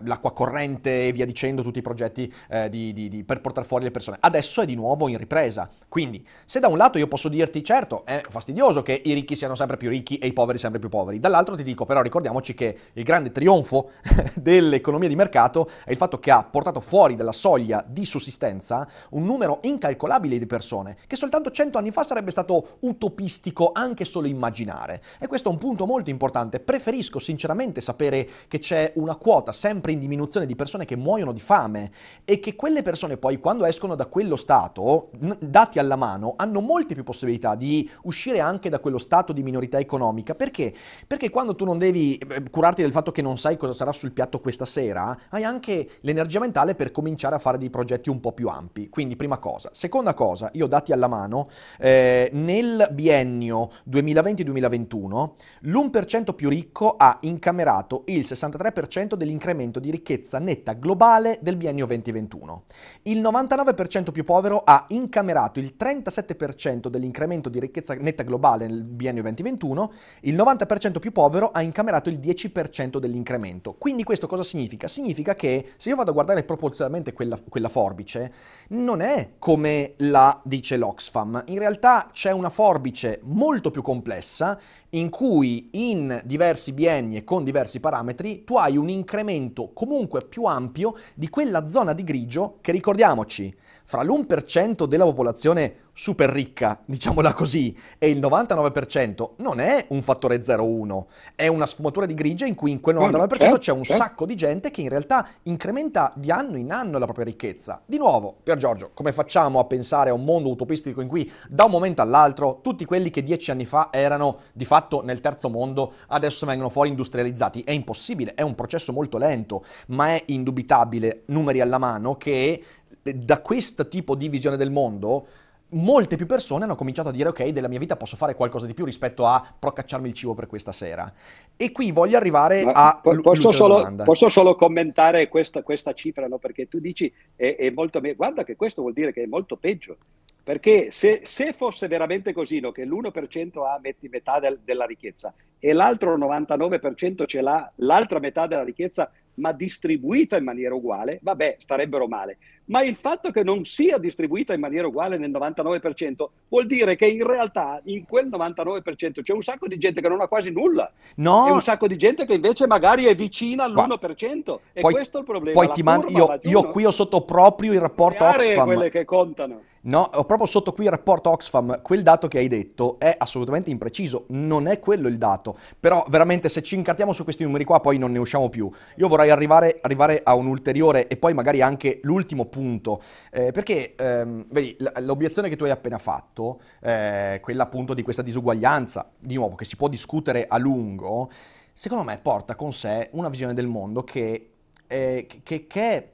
l'acqua 0.04 0.32
corrente 0.32 1.08
e 1.08 1.12
via 1.12 1.26
dicendo, 1.26 1.62
tutti 1.62 1.80
i 1.80 1.82
progetti 1.82 2.32
di, 2.70 2.93
di, 2.93 3.10
di, 3.10 3.24
per 3.24 3.41
portare 3.41 3.66
fuori 3.66 3.84
le 3.84 3.91
persone. 3.91 4.18
Adesso 4.20 4.62
è 4.62 4.66
di 4.66 4.76
nuovo 4.76 5.08
in 5.08 5.18
ripresa 5.18 5.41
impresa. 5.42 5.70
Quindi, 5.88 6.26
se 6.46 6.60
da 6.60 6.68
un 6.68 6.78
lato 6.78 6.98
io 6.98 7.08
posso 7.08 7.28
dirti, 7.28 7.64
certo, 7.64 8.06
è 8.06 8.22
fastidioso 8.30 8.82
che 8.82 9.02
i 9.04 9.14
ricchi 9.14 9.36
siano 9.36 9.56
sempre 9.56 9.76
più 9.76 9.89
ricchi 9.89 10.18
e 10.20 10.28
i 10.28 10.34
poveri 10.34 10.58
sempre 10.58 10.80
più 10.80 10.88
poveri, 10.88 11.20
dall'altro 11.20 11.56
ti 11.56 11.64
dico, 11.64 11.86
però 11.86 12.02
ricordiamoci 12.02 12.54
che 12.54 12.78
il 12.94 13.04
grande 13.04 13.32
trionfo 13.32 13.89
dell'economia 14.36 15.10
di 15.10 15.16
mercato 15.16 15.70
è 15.84 15.92
il 15.92 15.98
fatto 15.98 16.18
che 16.20 16.32
ha 16.32 16.44
portato 16.44 16.80
fuori 16.80 17.16
dalla 17.16 17.34
soglia 17.34 17.84
di 17.86 18.06
sussistenza 18.06 18.88
un 19.10 19.26
numero 19.26 19.60
incalcolabile 19.64 20.38
di 20.38 20.46
persone, 20.46 20.96
che 21.08 21.18
soltanto 21.18 21.52
cento 21.52 21.78
anni 21.78 21.92
fa 21.92 22.04
sarebbe 22.04 22.32
stato 22.32 22.78
utopistico 22.82 23.72
anche 23.74 24.06
solo 24.06 24.28
immaginare. 24.28 25.02
E 25.20 25.28
questo 25.28 25.50
è 25.50 25.52
un 25.52 25.58
punto 25.58 25.86
molto 25.86 26.10
importante. 26.10 26.62
Preferisco 26.62 27.20
sinceramente 27.20 27.82
sapere 27.82 28.30
che 28.48 28.60
c'è 28.60 28.94
una 28.96 29.16
quota 29.16 29.52
sempre 29.52 29.92
in 29.92 30.00
diminuzione 30.00 30.46
di 30.46 30.56
persone 30.56 30.86
che 30.86 30.96
muoiono 30.96 31.34
di 31.34 31.42
fame 31.42 31.92
e 32.24 32.39
che 32.39 32.56
quelle 32.56 32.82
persone 32.82 33.18
poi 33.18 33.39
quando 33.39 33.66
escono 33.66 33.96
da 33.96 34.06
quello 34.06 34.38
stato 34.38 35.10
dati 35.39 35.79
alla 35.79 35.95
mano, 35.95 36.34
hanno 36.38 36.61
molte 36.61 36.93
più 36.93 37.03
possibilità 37.03 37.55
di 37.55 37.89
uscire 38.03 38.39
anche 38.39 38.69
da 38.69 38.79
quello 38.79 38.97
stato 38.97 39.34
di 39.34 39.43
minorità 39.43 39.79
economica. 39.79 40.36
Perché? 40.36 40.73
Perché 41.07 41.29
quando 41.29 41.55
tu 41.55 41.65
non 41.65 41.77
devi 41.77 42.17
eh, 42.17 42.43
curarti 42.49 42.82
del 42.82 42.91
fatto 42.91 43.11
che 43.11 43.21
non 43.21 43.38
sai 43.38 43.57
cosa 43.57 43.73
sarà 43.73 43.91
sul 43.91 44.11
piatto 44.11 44.39
questa 44.39 44.65
sera, 44.65 45.17
hai 45.29 45.43
anche 45.43 45.97
l'energia 46.01 46.39
mentale 46.39 46.75
per 46.75 46.91
cominciare 46.91 47.36
a 47.36 47.39
fare 47.39 47.57
dei 47.57 47.69
progetti 47.69 48.09
un 48.09 48.19
po' 48.19 48.32
più 48.32 48.47
ampi. 48.47 48.89
Quindi, 48.89 49.15
prima 49.15 49.38
cosa. 49.38 49.69
Seconda 49.73 50.13
cosa, 50.13 50.49
io 50.53 50.67
dati 50.67 50.91
alla 50.91 51.07
mano, 51.07 51.47
eh, 51.79 52.29
nel 52.34 52.89
biennio 52.91 53.69
2020-2021, 53.89 55.32
l'1% 55.61 56.34
più 56.36 56.49
ricco 56.49 56.95
ha 56.97 57.17
incamerato 57.21 58.03
il 58.07 58.21
63% 58.21 59.15
dell'incremento 59.15 59.79
di 59.79 59.91
ricchezza 59.91 60.39
netta 60.39 60.73
globale 60.73 61.39
del 61.41 61.57
biennio 61.57 61.86
2021. 61.86 62.63
Il 63.03 63.21
99% 63.21 64.11
più 64.11 64.23
povero 64.23 64.61
ha 64.63 64.86
incamerato 64.89 65.19
incamerato 65.22 65.59
il 65.59 65.76
37% 65.78 66.88
dell'incremento 66.88 67.47
di 67.47 67.59
ricchezza 67.59 67.93
netta 67.93 68.24
globale 68.24 68.65
nel 68.65 68.84
biennio 68.84 69.22
2021, 69.22 69.91
il 70.22 70.36
90% 70.36 70.99
più 70.99 71.11
povero 71.11 71.51
ha 71.51 71.61
incamerato 71.61 72.09
il 72.09 72.19
10% 72.19 72.97
dell'incremento. 72.97 73.76
Quindi 73.78 74.03
questo 74.03 74.26
cosa 74.26 74.43
significa? 74.43 74.88
Significa 74.88 75.36
che 75.36 75.74
se 75.78 75.89
io 75.89 75.95
vado 75.95 76.09
a 76.09 76.13
guardare 76.13 76.43
proporzionalmente 76.43 77.13
quella, 77.13 77.39
quella 77.47 77.69
forbice, 77.69 78.34
non 78.69 79.01
è 79.01 79.34
come 79.38 79.93
la 79.97 80.41
dice 80.43 80.78
l'Oxfam, 80.78 81.43
in 81.47 81.59
realtà 81.59 82.09
c'è 82.11 82.32
una 82.32 82.49
forbice 82.49 83.19
molto 83.24 83.69
più 83.69 83.84
complessa 83.84 84.59
in 84.93 85.09
cui 85.09 85.69
in 85.72 86.19
diversi 86.26 86.74
bienni 86.74 87.15
e 87.17 87.24
con 87.24 87.43
diversi 87.43 87.80
parametri 87.80 88.43
tu 88.43 88.57
hai 88.57 88.76
un 88.76 88.89
incremento 88.89 89.72
comunque 89.74 90.26
più 90.26 90.43
ampio 90.43 90.95
di 91.13 91.30
quella 91.30 91.67
zona 91.67 91.93
di 91.93 92.03
grigio 92.03 92.57
che 92.59 92.72
ricordiamoci, 92.72 93.55
fra 93.92 94.04
l'1% 94.04 94.86
della 94.86 95.04
popolazione 95.04 95.89
super 95.92 96.30
ricca, 96.30 96.82
diciamola 96.86 97.34
così, 97.34 97.78
e 97.98 98.10
il 98.10 98.22
99% 98.22 99.32
non 99.39 99.60
è 99.60 99.88
un 99.89 100.02
fattore 100.02 100.38
0,1, 100.38 101.04
è 101.36 101.48
una 101.48 101.66
sfumatura 101.66 102.06
di 102.06 102.14
grigia 102.14 102.46
in 102.46 102.56
cui 102.56 102.72
in 102.72 102.80
quel 102.80 102.96
99% 102.96 103.38
certo, 103.38 103.58
c'è 103.58 103.74
un 103.74 103.84
sacco 103.84 104.26
di 104.26 104.36
gente 104.36 104.72
che 104.72 104.80
in 104.80 104.88
realtà 104.88 105.28
incrementa 105.44 106.14
di 106.16 106.32
anno 106.32 106.56
in 106.56 106.72
anno 106.72 107.00
la 107.00 107.04
propria 107.04 107.26
ricchezza. 107.26 107.82
Di 107.86 107.98
nuovo, 107.98 108.38
Pier 108.42 108.56
Giorgio, 108.56 108.92
come 108.94 109.12
facciamo 109.12 109.60
a 109.60 109.66
pensare 109.66 110.10
a 110.10 110.14
un 110.14 110.24
mondo 110.24 110.50
utopistico 110.50 111.02
in 111.02 111.10
cui 111.10 111.30
da 111.50 111.66
un 111.66 111.72
momento 111.72 112.02
all'altro 112.02 112.60
tutti 112.64 112.86
quelli 112.86 113.10
che 113.10 113.26
dieci 113.26 113.52
anni 113.52 113.66
fa 113.66 113.89
erano 113.92 114.38
di 114.54 114.64
fatto 114.64 115.04
nel 115.04 115.20
terzo 115.20 115.50
mondo 115.50 115.96
adesso 116.08 116.46
vengono 116.46 116.70
fuori 116.70 116.88
industrializzati? 116.88 117.64
È 117.66 117.72
impossibile, 117.72 118.36
è 118.36 118.42
un 118.42 118.56
processo 118.56 118.94
molto 118.94 119.18
lento, 119.18 119.66
ma 119.88 120.14
è 120.14 120.24
indubitabile, 120.28 121.24
numeri 121.26 121.60
alla 121.60 121.78
mano, 121.78 122.16
che 122.16 122.64
da 123.02 123.41
questo 123.41 123.88
tipo 123.88 124.16
di 124.16 124.30
visione 124.30 124.58
del 124.58 124.72
mondo 124.72 125.28
molte 125.72 126.16
più 126.16 126.26
persone 126.26 126.64
hanno 126.64 126.76
cominciato 126.76 127.10
a 127.10 127.12
dire 127.12 127.30
ok, 127.30 127.47
della 127.49 127.68
mia 127.68 127.80
vita 127.80 127.95
posso 127.95 128.16
fare 128.16 128.36
qualcosa 128.36 128.66
di 128.66 128.74
più 128.74 128.86
rispetto 128.86 129.26
a 129.26 129.54
procacciarmi 129.58 130.08
il 130.08 130.14
cibo 130.14 130.34
per 130.34 130.47
questa 130.47 130.72
sera. 130.72 131.12
E 131.56 131.72
qui 131.72 131.91
voglio 131.91 132.18
arrivare 132.18 132.64
Ma 132.64 132.72
a 132.72 132.99
po- 133.02 133.20
posso, 133.22 133.52
solo, 133.52 134.04
posso 134.04 134.30
solo, 134.30 134.56
commentare 134.56 135.28
questa, 135.28 135.62
questa 135.62 135.93
cifra, 135.93 136.28
no? 136.28 136.38
perché 136.38 136.68
tu 136.68 136.80
dici 136.80 137.12
è, 137.36 137.56
è 137.56 137.70
molto 137.70 138.02
me- 138.02 138.16
guarda 138.16 138.43
che 138.43 138.56
questo 138.56 138.82
vuol 138.82 138.93
dire 138.93 139.14
che 139.14 139.24
è 139.24 139.28
molto 139.28 139.58
peggio. 139.58 139.97
Perché 140.43 140.89
se, 140.89 141.22
se 141.24 141.54
fosse 141.54 141.88
veramente 141.88 142.34
così, 142.34 142.60
no, 142.60 142.72
che 142.72 142.84
l'1% 142.84 143.64
ha 143.64 143.80
metti 143.80 144.08
metà 144.10 144.39
del, 144.39 144.60
della 144.64 144.86
ricchezza 144.86 145.32
e 145.60 145.72
l'altro 145.72 146.18
99% 146.18 147.28
ce 147.28 147.41
l'ha 147.41 147.72
l'altra 147.76 148.18
metà 148.18 148.47
della 148.47 148.64
ricchezza 148.64 149.12
ma 149.36 149.51
distribuita 149.51 150.38
in 150.38 150.43
maniera 150.43 150.75
uguale, 150.75 151.19
vabbè, 151.21 151.57
starebbero 151.59 152.07
male. 152.07 152.38
Ma 152.65 152.84
il 152.84 152.95
fatto 152.95 153.32
che 153.32 153.43
non 153.43 153.65
sia 153.65 153.97
distribuita 153.97 154.53
in 154.53 154.59
maniera 154.59 154.88
uguale 154.88 155.17
nel 155.17 155.32
99% 155.32 156.25
vuol 156.47 156.67
dire 156.67 156.95
che 156.95 157.05
in 157.05 157.25
realtà 157.25 157.82
in 157.86 158.05
quel 158.05 158.27
99% 158.27 159.21
c'è 159.21 159.34
un 159.34 159.41
sacco 159.41 159.67
di 159.67 159.77
gente 159.77 159.99
che 159.99 160.07
non 160.07 160.21
ha 160.21 160.27
quasi 160.27 160.51
nulla 160.51 160.89
no. 161.15 161.47
e 161.47 161.51
un 161.51 161.61
sacco 161.61 161.88
di 161.88 161.97
gente 161.97 162.25
che 162.25 162.34
invece 162.34 162.67
magari 162.67 163.05
è 163.05 163.15
vicina 163.15 163.65
all'1%. 163.65 164.59
E 164.73 164.82
poi, 164.82 164.93
questo 164.93 165.17
è 165.17 165.19
il 165.21 165.25
problema. 165.25 165.59
Poi 165.59 165.73
ti 165.73 165.84
mando, 165.84 166.07
io, 166.07 166.39
io, 166.43 166.63
qui 166.67 166.86
ho 166.86 166.91
sotto 166.91 167.21
proprio 167.21 167.73
il 167.73 167.79
rapporto 167.79 168.25
Oxfam. 168.25 168.65
quelle 168.65 168.89
che 168.89 169.05
contano. 169.05 169.69
No, 169.84 170.07
ho 170.13 170.25
proprio 170.25 170.45
sotto 170.45 170.73
qui 170.73 170.84
il 170.84 170.91
rapporto 170.91 171.32
Oxfam, 171.32 171.82
quel 171.82 172.03
dato 172.03 172.27
che 172.27 172.38
hai 172.38 172.47
detto 172.47 172.99
è 172.99 173.15
assolutamente 173.17 173.71
impreciso, 173.71 174.25
non 174.27 174.67
è 174.67 174.77
quello 174.77 175.07
il 175.07 175.17
dato, 175.17 175.57
però 175.79 176.05
veramente 176.07 176.49
se 176.49 176.61
ci 176.61 176.75
incartiamo 176.75 177.13
su 177.13 177.23
questi 177.23 177.43
numeri 177.43 177.63
qua 177.63 177.79
poi 177.79 177.97
non 177.97 178.11
ne 178.11 178.19
usciamo 178.19 178.49
più. 178.49 178.69
Io 178.97 179.07
vorrei 179.07 179.32
arrivare, 179.32 179.79
arrivare 179.82 180.21
a 180.23 180.36
un 180.36 180.45
ulteriore 180.45 181.07
e 181.07 181.17
poi 181.17 181.34
magari 181.34 181.63
anche 181.63 181.99
l'ultimo 182.03 182.45
punto, 182.45 183.01
eh, 183.32 183.51
perché 183.51 183.95
ehm, 183.95 184.45
vedi, 184.51 184.77
l'obiezione 184.99 185.49
che 185.49 185.55
tu 185.55 185.63
hai 185.63 185.71
appena 185.71 185.97
fatto, 185.97 186.61
eh, 186.82 187.39
quella 187.41 187.63
appunto 187.63 187.95
di 187.95 188.03
questa 188.03 188.21
disuguaglianza, 188.21 189.09
di 189.17 189.34
nuovo, 189.34 189.55
che 189.55 189.65
si 189.65 189.77
può 189.77 189.88
discutere 189.88 190.45
a 190.47 190.59
lungo, 190.59 191.27
secondo 191.73 192.03
me 192.03 192.19
porta 192.19 192.53
con 192.53 192.71
sé 192.71 193.09
una 193.13 193.29
visione 193.29 193.55
del 193.55 193.65
mondo 193.65 194.03
che, 194.03 194.51
eh, 194.86 195.25
che, 195.41 195.65
che 195.65 195.82
è 195.82 196.09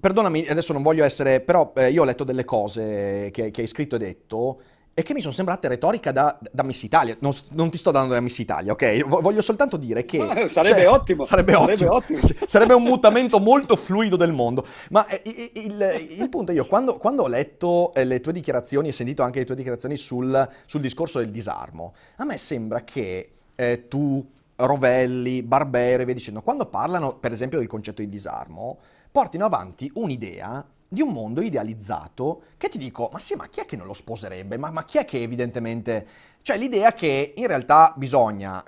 Perdonami, 0.00 0.46
adesso 0.48 0.72
non 0.72 0.82
voglio 0.82 1.04
essere, 1.04 1.40
però 1.40 1.72
eh, 1.76 1.90
io 1.90 2.02
ho 2.02 2.04
letto 2.04 2.24
delle 2.24 2.44
cose 2.44 3.28
che, 3.32 3.50
che, 3.50 3.60
hai 3.60 3.66
scritto 3.66 3.96
e 3.96 3.98
detto 3.98 4.60
e 4.98 5.02
che 5.02 5.12
mi 5.12 5.20
sono 5.20 5.34
sembrate 5.34 5.68
retorica 5.68 6.10
da, 6.10 6.38
da 6.50 6.62
Miss 6.62 6.82
Italia. 6.82 7.14
Non, 7.18 7.34
non, 7.50 7.68
ti 7.68 7.76
sto 7.76 7.90
dando 7.90 8.14
da 8.14 8.20
Miss 8.20 8.38
Italia, 8.38 8.72
ok? 8.72 9.04
Voglio 9.04 9.42
soltanto 9.42 9.76
dire 9.76 10.06
che... 10.06 10.18
Ah, 10.22 10.48
sarebbe, 10.50 10.80
cioè, 10.80 10.88
ottimo, 10.88 11.24
sarebbe, 11.24 11.52
sarebbe 11.52 11.72
ottimo. 11.72 11.94
ottimo. 11.96 12.20
sarebbe 12.48 12.72
un 12.72 12.82
mutamento 12.82 13.38
molto 13.38 13.76
fluido 13.76 14.16
del 14.16 14.32
mondo. 14.32 14.64
Ma 14.88 15.06
eh, 15.06 15.20
il, 15.26 15.50
il, 15.52 16.18
il 16.20 16.28
punto 16.30 16.52
è 16.52 16.54
io, 16.54 16.64
quando, 16.64 16.96
quando 16.96 17.24
ho 17.24 17.28
letto 17.28 17.92
eh, 17.92 18.06
le 18.06 18.20
tue 18.20 18.32
dichiarazioni 18.32 18.88
e 18.88 18.92
sentito 18.92 19.22
anche 19.22 19.40
le 19.40 19.44
tue 19.44 19.54
dichiarazioni 19.54 19.98
sul, 19.98 20.48
sul 20.64 20.80
discorso 20.80 21.18
del 21.18 21.30
disarmo, 21.30 21.92
a 22.16 22.24
me 22.24 22.38
sembra 22.38 22.82
che 22.82 23.32
eh, 23.54 23.88
tu, 23.88 24.26
Rovelli, 24.56 25.42
Barbero 25.42 26.00
e 26.00 26.04
via 26.06 26.14
dicendo, 26.14 26.40
quando 26.40 26.64
parlano 26.64 27.18
per 27.18 27.32
esempio 27.32 27.58
del 27.58 27.66
concetto 27.66 28.00
di 28.00 28.08
disarmo, 28.08 28.78
portino 29.16 29.46
avanti 29.46 29.90
un'idea 29.94 30.62
di 30.86 31.00
un 31.00 31.08
mondo 31.08 31.40
idealizzato 31.40 32.42
che 32.58 32.68
ti 32.68 32.76
dico, 32.76 33.08
ma 33.10 33.18
sì, 33.18 33.34
ma 33.34 33.48
chi 33.48 33.60
è 33.60 33.64
che 33.64 33.74
non 33.74 33.86
lo 33.86 33.94
sposerebbe? 33.94 34.58
Ma, 34.58 34.70
ma 34.70 34.84
chi 34.84 34.98
è 34.98 35.06
che 35.06 35.22
evidentemente... 35.22 36.06
Cioè 36.42 36.58
l'idea 36.58 36.92
che 36.92 37.32
in 37.34 37.46
realtà 37.46 37.94
bisogna 37.96 38.62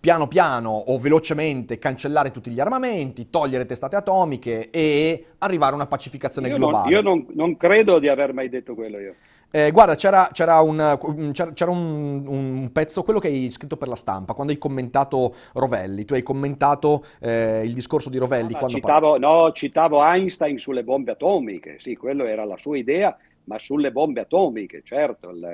piano 0.00 0.26
piano 0.26 0.70
o 0.70 0.98
velocemente 0.98 1.78
cancellare 1.78 2.32
tutti 2.32 2.50
gli 2.50 2.58
armamenti, 2.58 3.30
togliere 3.30 3.64
testate 3.64 3.94
atomiche 3.94 4.70
e 4.70 5.26
arrivare 5.38 5.70
a 5.70 5.76
una 5.76 5.86
pacificazione 5.86 6.48
io 6.48 6.56
globale. 6.56 6.82
Non, 6.82 6.92
io 6.92 7.00
non, 7.00 7.26
non, 7.34 7.56
credo 7.56 8.00
di 8.00 8.08
aver 8.08 8.34
mai 8.34 8.48
detto 8.48 8.74
quello 8.74 8.98
io. 8.98 9.14
Eh, 9.54 9.70
guarda, 9.70 9.96
c'era, 9.96 10.30
c'era, 10.32 10.62
un, 10.62 10.98
c'era 11.52 11.70
un, 11.70 12.24
un, 12.26 12.72
pezzo, 12.72 13.02
quello 13.02 13.18
che 13.18 13.28
hai 13.28 13.50
scritto 13.50 13.76
per 13.76 13.86
la 13.86 13.96
stampa, 13.96 14.32
quando 14.32 14.50
hai 14.50 14.58
commentato 14.58 15.34
Rovelli, 15.52 16.06
tu 16.06 16.14
hai 16.14 16.22
commentato 16.22 17.04
eh, 17.20 17.60
il 17.62 17.74
discorso 17.74 18.08
di 18.08 18.16
Rovelli. 18.16 18.56
No, 18.58 18.68
citavo, 18.70 19.18
no, 19.18 19.52
citavo 19.52 20.02
Einstein 20.02 20.58
sulle 20.58 20.82
bombe 20.84 21.12
atomiche, 21.12 21.76
sì, 21.80 21.96
quello 21.96 22.24
era 22.24 22.46
la 22.46 22.56
sua 22.56 22.78
idea, 22.78 23.14
ma 23.44 23.58
sulle 23.58 23.92
bombe 23.92 24.20
atomiche, 24.20 24.80
certo. 24.82 25.28
Il, 25.28 25.46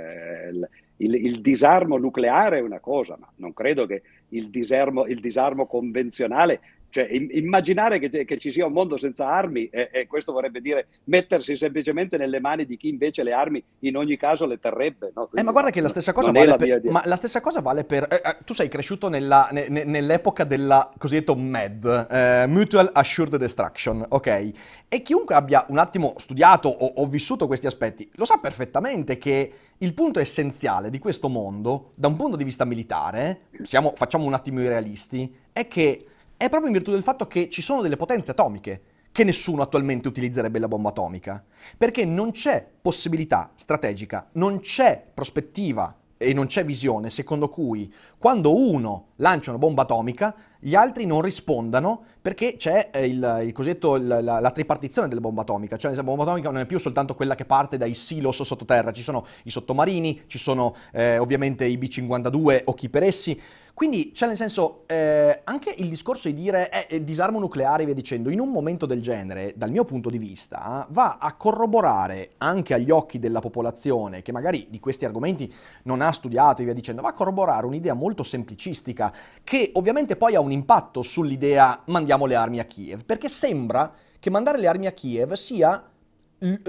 il, 0.52 0.68
il, 0.98 1.14
il, 1.26 1.40
disarmo 1.40 1.96
nucleare 1.96 2.58
è 2.58 2.62
una 2.62 2.78
cosa, 2.78 3.16
ma 3.18 3.28
non 3.36 3.52
credo 3.52 3.84
che 3.86 4.02
il 4.28 4.48
disarmo, 4.50 5.06
il 5.06 5.18
disarmo 5.18 5.66
convenzionale 5.66 6.60
cioè, 6.90 7.06
immaginare 7.10 7.98
che, 7.98 8.24
che, 8.24 8.38
ci 8.38 8.50
sia 8.50 8.66
un 8.66 8.72
mondo 8.72 8.96
senza 8.96 9.26
armi, 9.26 9.68
e, 9.68 9.90
e, 9.92 10.06
questo 10.06 10.32
vorrebbe 10.32 10.60
dire 10.60 10.86
mettersi 11.04 11.56
semplicemente 11.56 12.16
nelle 12.16 12.40
mani 12.40 12.64
di 12.64 12.76
chi 12.76 12.88
invece 12.88 13.22
le 13.22 13.32
armi 13.32 13.62
in 13.80 13.96
ogni 13.96 14.16
caso 14.16 14.46
le 14.46 14.58
terrebbe. 14.58 15.12
No? 15.14 15.28
Eh, 15.34 15.42
ma 15.42 15.52
guarda 15.52 15.70
che 15.70 15.80
la 15.80 15.88
stessa 15.88 16.12
cosa 16.12 16.32
vale 16.32 16.56
per, 16.56 16.80
ma 16.84 17.02
la 17.04 17.16
stessa 17.16 17.40
cosa 17.40 17.60
vale 17.60 17.84
per 17.84 18.06
eh, 18.10 18.22
eh, 18.24 18.36
tu 18.44 18.54
sei 18.54 18.68
cresciuto 18.68 19.08
nella, 19.08 19.48
ne, 19.52 19.68
nell'epoca 19.84 20.44
della 20.44 20.90
cosiddetto 20.96 21.34
MAD, 21.34 22.06
eh, 22.10 22.46
Mutual 22.46 22.90
Assured 22.92 23.36
Destruction, 23.36 24.04
ok? 24.08 24.50
E 24.88 25.02
chiunque 25.02 25.34
abbia 25.34 25.66
un 25.68 25.78
attimo 25.78 26.14
studiato 26.16 26.68
o, 26.68 26.92
o 26.96 27.06
vissuto 27.06 27.46
questi 27.46 27.66
aspetti 27.66 28.08
lo 28.14 28.24
sa 28.24 28.38
perfettamente 28.38 29.18
che 29.18 29.52
il 29.78 29.94
punto 29.94 30.18
essenziale 30.18 30.90
di 30.90 30.98
questo 30.98 31.28
mondo, 31.28 31.92
da 31.94 32.08
un 32.08 32.16
punto 32.16 32.36
di 32.36 32.44
vista 32.44 32.64
militare, 32.64 33.42
siamo, 33.62 33.92
facciamo 33.94 34.24
un 34.24 34.34
attimo 34.34 34.60
i 34.60 34.66
realisti, 34.68 35.32
è 35.52 35.68
che 35.68 36.04
è 36.38 36.48
proprio 36.48 36.68
in 36.68 36.76
virtù 36.76 36.92
del 36.92 37.02
fatto 37.02 37.26
che 37.26 37.50
ci 37.50 37.60
sono 37.60 37.82
delle 37.82 37.96
potenze 37.96 38.30
atomiche 38.30 38.82
che 39.10 39.24
nessuno 39.24 39.60
attualmente 39.60 40.06
utilizzerebbe 40.06 40.60
la 40.60 40.68
bomba 40.68 40.90
atomica, 40.90 41.44
perché 41.76 42.04
non 42.04 42.30
c'è 42.30 42.64
possibilità 42.80 43.50
strategica, 43.56 44.28
non 44.34 44.60
c'è 44.60 45.04
prospettiva 45.12 45.96
e 46.16 46.32
non 46.34 46.46
c'è 46.46 46.64
visione 46.64 47.10
secondo 47.10 47.48
cui 47.48 47.92
quando 48.18 48.54
uno 48.54 49.10
lancia 49.16 49.50
una 49.50 49.58
bomba 49.58 49.82
atomica 49.82 50.34
gli 50.58 50.74
altri 50.74 51.06
non 51.06 51.22
rispondano 51.22 52.02
perché 52.20 52.56
c'è 52.56 52.90
eh, 52.92 53.06
il, 53.06 53.42
il 53.44 53.52
cosiddetto 53.52 53.94
il, 53.94 54.06
la, 54.06 54.40
la, 54.40 54.50
tripartizione 54.50 55.06
della 55.06 55.20
bomba 55.20 55.42
atomica, 55.42 55.76
cioè 55.76 55.94
la 55.94 56.02
bomba 56.02 56.24
atomica 56.24 56.50
non 56.50 56.60
è 56.60 56.66
più 56.66 56.78
soltanto 56.78 57.14
quella 57.14 57.36
che 57.36 57.44
parte 57.44 57.76
dai 57.76 57.94
silos 57.94 58.42
sottoterra, 58.42 58.90
ci 58.90 59.02
sono 59.02 59.24
i 59.44 59.50
sottomarini, 59.50 60.22
ci 60.26 60.38
sono 60.38 60.74
eh, 60.92 61.18
ovviamente 61.18 61.64
i 61.64 61.78
B-52 61.78 62.62
o 62.64 62.74
chi 62.74 62.88
per 62.88 63.04
essi, 63.04 63.40
quindi, 63.78 64.12
cioè 64.12 64.26
nel 64.26 64.36
senso, 64.36 64.82
eh, 64.88 65.42
anche 65.44 65.72
il 65.76 65.88
discorso 65.88 66.26
di 66.26 66.34
dire 66.34 66.68
eh, 66.68 66.96
eh, 66.96 67.04
disarmo 67.04 67.38
nucleare, 67.38 67.84
via 67.84 67.94
dicendo, 67.94 68.28
in 68.28 68.40
un 68.40 68.50
momento 68.50 68.86
del 68.86 69.00
genere, 69.00 69.52
dal 69.54 69.70
mio 69.70 69.84
punto 69.84 70.10
di 70.10 70.18
vista, 70.18 70.84
va 70.90 71.16
a 71.20 71.32
corroborare 71.34 72.30
anche 72.38 72.74
agli 72.74 72.90
occhi 72.90 73.20
della 73.20 73.38
popolazione, 73.38 74.20
che 74.20 74.32
magari 74.32 74.66
di 74.68 74.80
questi 74.80 75.04
argomenti 75.04 75.54
non 75.84 76.00
ha 76.00 76.10
studiato 76.10 76.60
e 76.60 76.64
via 76.64 76.74
dicendo, 76.74 77.02
va 77.02 77.10
a 77.10 77.12
corroborare 77.12 77.66
un'idea 77.66 77.94
molto 77.94 78.24
semplicistica, 78.24 79.14
che 79.44 79.70
ovviamente 79.74 80.16
poi 80.16 80.34
ha 80.34 80.40
un 80.40 80.50
impatto 80.50 81.02
sull'idea 81.02 81.82
mandiamo 81.86 82.26
le 82.26 82.34
armi 82.34 82.58
a 82.58 82.64
Kiev, 82.64 83.04
perché 83.04 83.28
sembra 83.28 83.94
che 84.18 84.28
mandare 84.28 84.58
le 84.58 84.66
armi 84.66 84.88
a 84.88 84.92
Kiev 84.92 85.34
sia 85.34 85.88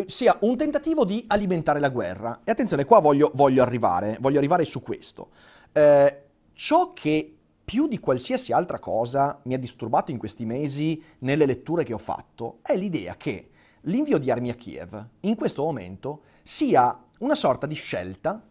sia 0.05 0.37
un 0.41 0.55
tentativo 0.57 1.05
di 1.05 1.25
alimentare 1.27 1.79
la 1.79 1.89
guerra. 1.89 2.41
E 2.43 2.51
attenzione, 2.51 2.85
qua 2.85 2.99
voglio, 2.99 3.31
voglio 3.33 3.63
arrivare, 3.63 4.15
voglio 4.19 4.37
arrivare 4.37 4.63
su 4.63 4.83
questo. 4.83 5.29
Eh, 5.71 6.28
Ciò 6.59 6.91
che 6.91 7.37
più 7.63 7.87
di 7.87 8.01
qualsiasi 8.01 8.51
altra 8.51 8.79
cosa 8.79 9.39
mi 9.45 9.53
ha 9.53 9.57
disturbato 9.57 10.11
in 10.11 10.17
questi 10.17 10.43
mesi 10.43 11.01
nelle 11.19 11.45
letture 11.45 11.85
che 11.85 11.93
ho 11.93 11.97
fatto 11.97 12.57
è 12.61 12.75
l'idea 12.75 13.15
che 13.15 13.51
l'invio 13.83 14.17
di 14.17 14.29
armi 14.29 14.49
a 14.49 14.55
Kiev 14.55 15.07
in 15.21 15.37
questo 15.37 15.63
momento 15.63 16.23
sia 16.43 17.01
una 17.19 17.35
sorta 17.35 17.65
di 17.65 17.75
scelta 17.75 18.45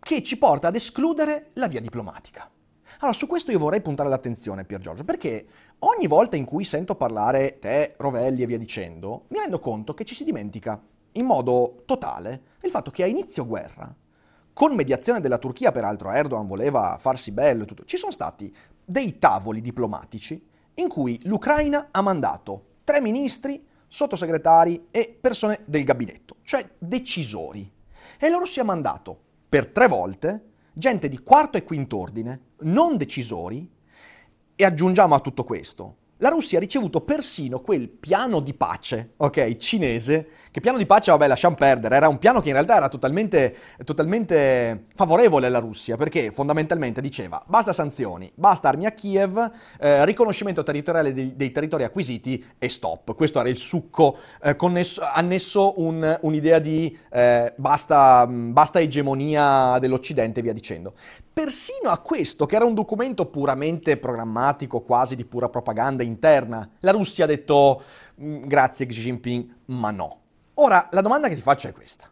che 0.00 0.24
ci 0.24 0.38
porta 0.38 0.66
ad 0.66 0.74
escludere 0.74 1.50
la 1.52 1.68
via 1.68 1.80
diplomatica. 1.80 2.50
Allora, 2.98 3.16
su 3.16 3.28
questo 3.28 3.52
io 3.52 3.60
vorrei 3.60 3.80
puntare 3.80 4.08
l'attenzione, 4.08 4.64
Pier 4.64 4.80
Giorgio, 4.80 5.04
perché 5.04 5.46
ogni 5.78 6.08
volta 6.08 6.34
in 6.34 6.44
cui 6.44 6.64
sento 6.64 6.96
parlare 6.96 7.60
te, 7.60 7.94
Rovelli 7.96 8.42
e 8.42 8.46
via 8.46 8.58
dicendo, 8.58 9.26
mi 9.28 9.38
rendo 9.38 9.60
conto 9.60 9.94
che 9.94 10.02
ci 10.02 10.16
si 10.16 10.24
dimentica 10.24 10.82
in 11.12 11.24
modo 11.24 11.84
totale 11.84 12.42
il 12.62 12.70
fatto 12.70 12.90
che 12.90 13.04
a 13.04 13.06
inizio 13.06 13.46
guerra 13.46 13.94
con 14.52 14.74
mediazione 14.74 15.20
della 15.20 15.38
Turchia, 15.38 15.72
peraltro 15.72 16.10
Erdogan 16.10 16.46
voleva 16.46 16.96
farsi 17.00 17.32
bello 17.32 17.62
e 17.62 17.66
tutto, 17.66 17.84
ci 17.84 17.96
sono 17.96 18.12
stati 18.12 18.54
dei 18.84 19.18
tavoli 19.18 19.60
diplomatici 19.60 20.44
in 20.74 20.88
cui 20.88 21.18
l'Ucraina 21.24 21.88
ha 21.90 22.02
mandato 22.02 22.66
tre 22.84 23.00
ministri, 23.00 23.64
sottosegretari 23.88 24.88
e 24.90 25.16
persone 25.20 25.60
del 25.64 25.84
gabinetto, 25.84 26.36
cioè 26.42 26.66
decisori. 26.78 27.70
E 28.18 28.28
la 28.28 28.36
Russia 28.36 28.62
ha 28.62 28.66
mandato 28.66 29.18
per 29.48 29.66
tre 29.68 29.86
volte 29.86 30.50
gente 30.72 31.08
di 31.08 31.18
quarto 31.22 31.58
e 31.58 31.64
quinto 31.64 31.98
ordine, 31.98 32.40
non 32.60 32.96
decisori, 32.96 33.70
e 34.54 34.64
aggiungiamo 34.64 35.14
a 35.14 35.20
tutto 35.20 35.44
questo 35.44 35.96
la 36.22 36.28
Russia 36.28 36.58
ha 36.58 36.60
ricevuto 36.60 37.00
persino 37.00 37.60
quel 37.60 37.88
piano 37.88 38.38
di 38.38 38.54
pace, 38.54 39.14
ok, 39.16 39.56
cinese, 39.56 40.28
che 40.52 40.60
piano 40.60 40.76
di 40.76 40.84
pace, 40.84 41.10
vabbè, 41.10 41.26
lasciamo 41.26 41.54
perdere, 41.54 41.96
era 41.96 42.08
un 42.08 42.18
piano 42.18 42.42
che 42.42 42.48
in 42.48 42.52
realtà 42.54 42.76
era 42.76 42.88
totalmente, 42.88 43.56
totalmente 43.84 44.84
favorevole 44.94 45.46
alla 45.46 45.58
Russia, 45.58 45.96
perché 45.96 46.30
fondamentalmente 46.30 47.00
diceva 47.00 47.42
basta 47.46 47.72
sanzioni, 47.72 48.30
basta 48.34 48.68
armi 48.68 48.84
a 48.84 48.90
Kiev, 48.90 49.50
eh, 49.80 50.04
riconoscimento 50.04 50.62
territoriale 50.62 51.14
dei, 51.14 51.34
dei, 51.36 51.50
territori 51.52 51.84
acquisiti 51.84 52.44
e 52.58 52.68
stop. 52.68 53.14
Questo 53.14 53.40
era 53.40 53.48
il 53.48 53.56
succo, 53.56 54.18
eh, 54.42 54.54
connesso, 54.54 55.00
annesso 55.02 55.80
un, 55.80 56.18
un'idea 56.20 56.58
di 56.58 56.96
eh, 57.10 57.54
basta, 57.56 58.26
basta 58.26 58.78
egemonia 58.78 59.78
dell'Occidente 59.78 60.40
e 60.40 60.42
via 60.42 60.52
dicendo. 60.52 60.92
Persino 61.32 61.88
a 61.88 61.96
questo, 61.96 62.44
che 62.44 62.56
era 62.56 62.66
un 62.66 62.74
documento 62.74 63.24
puramente 63.24 63.96
programmatico, 63.96 64.82
quasi 64.82 65.16
di 65.16 65.24
pura 65.24 65.48
propaganda 65.48 66.02
interna, 66.02 66.68
la 66.80 66.90
Russia 66.90 67.24
ha 67.24 67.28
detto 67.28 67.82
grazie 68.14 68.84
Xi 68.84 69.00
Jinping, 69.00 69.54
ma 69.66 69.90
no. 69.90 70.21
Ora, 70.54 70.88
la 70.92 71.00
domanda 71.00 71.28
che 71.28 71.34
ti 71.34 71.40
faccio 71.40 71.68
è 71.68 71.72
questa. 71.72 72.10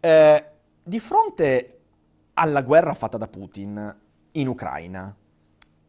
Eh, 0.00 0.50
di 0.82 1.00
fronte 1.00 1.80
alla 2.34 2.62
guerra 2.62 2.94
fatta 2.94 3.18
da 3.18 3.28
Putin 3.28 3.96
in 4.32 4.48
Ucraina, 4.48 5.14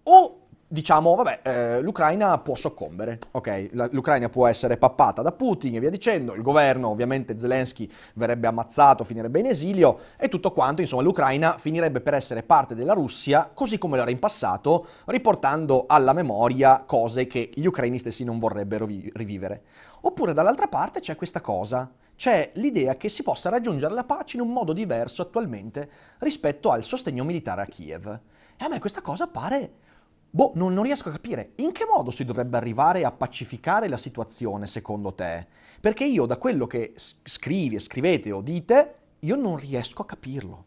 o 0.03 0.46
diciamo, 0.67 1.15
vabbè, 1.15 1.39
eh, 1.43 1.81
l'Ucraina 1.81 2.37
può 2.39 2.55
soccombere, 2.55 3.19
ok? 3.31 3.69
L'Ucraina 3.91 4.27
può 4.27 4.47
essere 4.47 4.77
pappata 4.77 5.21
da 5.21 5.31
Putin 5.31 5.75
e 5.75 5.79
via 5.79 5.89
dicendo, 5.89 6.33
il 6.33 6.41
governo, 6.41 6.89
ovviamente 6.89 7.37
Zelensky 7.37 7.89
verrebbe 8.15 8.47
ammazzato, 8.47 9.05
finirebbe 9.05 9.39
in 9.39 9.45
esilio 9.45 9.99
e 10.17 10.27
tutto 10.27 10.51
quanto, 10.51 10.81
insomma, 10.81 11.03
l'Ucraina 11.03 11.57
finirebbe 11.57 12.01
per 12.01 12.13
essere 12.13 12.43
parte 12.43 12.75
della 12.75 12.93
Russia, 12.93 13.49
così 13.53 13.77
come 13.77 13.95
lo 13.95 14.01
era 14.01 14.11
in 14.11 14.19
passato, 14.19 14.87
riportando 15.05 15.85
alla 15.87 16.13
memoria 16.13 16.83
cose 16.85 17.27
che 17.27 17.49
gli 17.53 17.65
ucraini 17.65 17.99
stessi 17.99 18.25
non 18.25 18.37
vorrebbero 18.37 18.85
vi- 18.85 19.09
rivivere. 19.15 19.63
Oppure 20.01 20.33
dall'altra 20.33 20.67
parte 20.67 20.99
c'è 20.99 21.15
questa 21.15 21.39
cosa, 21.39 21.89
c'è 22.15 22.51
l'idea 22.55 22.97
che 22.97 23.09
si 23.09 23.23
possa 23.23 23.49
raggiungere 23.49 23.93
la 23.93 24.03
pace 24.03 24.35
in 24.35 24.41
un 24.41 24.51
modo 24.51 24.73
diverso 24.73 25.21
attualmente 25.21 25.89
rispetto 26.19 26.71
al 26.71 26.83
sostegno 26.83 27.23
militare 27.23 27.61
a 27.61 27.65
Kiev. 27.65 28.19
E 28.57 28.65
a 28.65 28.67
me 28.69 28.79
questa 28.79 29.01
cosa 29.01 29.27
pare 29.27 29.85
Boh, 30.29 30.51
non, 30.55 30.73
non, 30.73 30.83
riesco 30.83 31.09
a 31.09 31.13
capire 31.13 31.51
in 31.55 31.71
che 31.71 31.85
modo 31.85 32.11
si 32.11 32.25
dovrebbe 32.25 32.57
arrivare 32.57 33.03
a 33.03 33.11
pacificare 33.11 33.87
la 33.87 33.97
situazione 33.97 34.67
secondo 34.67 35.13
te? 35.13 35.45
Perché 35.79 36.05
io 36.05 36.25
da 36.25 36.37
quello 36.37 36.67
che 36.67 36.93
scrivi 36.95 37.79
scrivete 37.79 38.31
o 38.31 38.41
dite, 38.41 38.93
io 39.19 39.35
non 39.35 39.57
riesco 39.57 40.01
a 40.01 40.05
capirlo. 40.05 40.65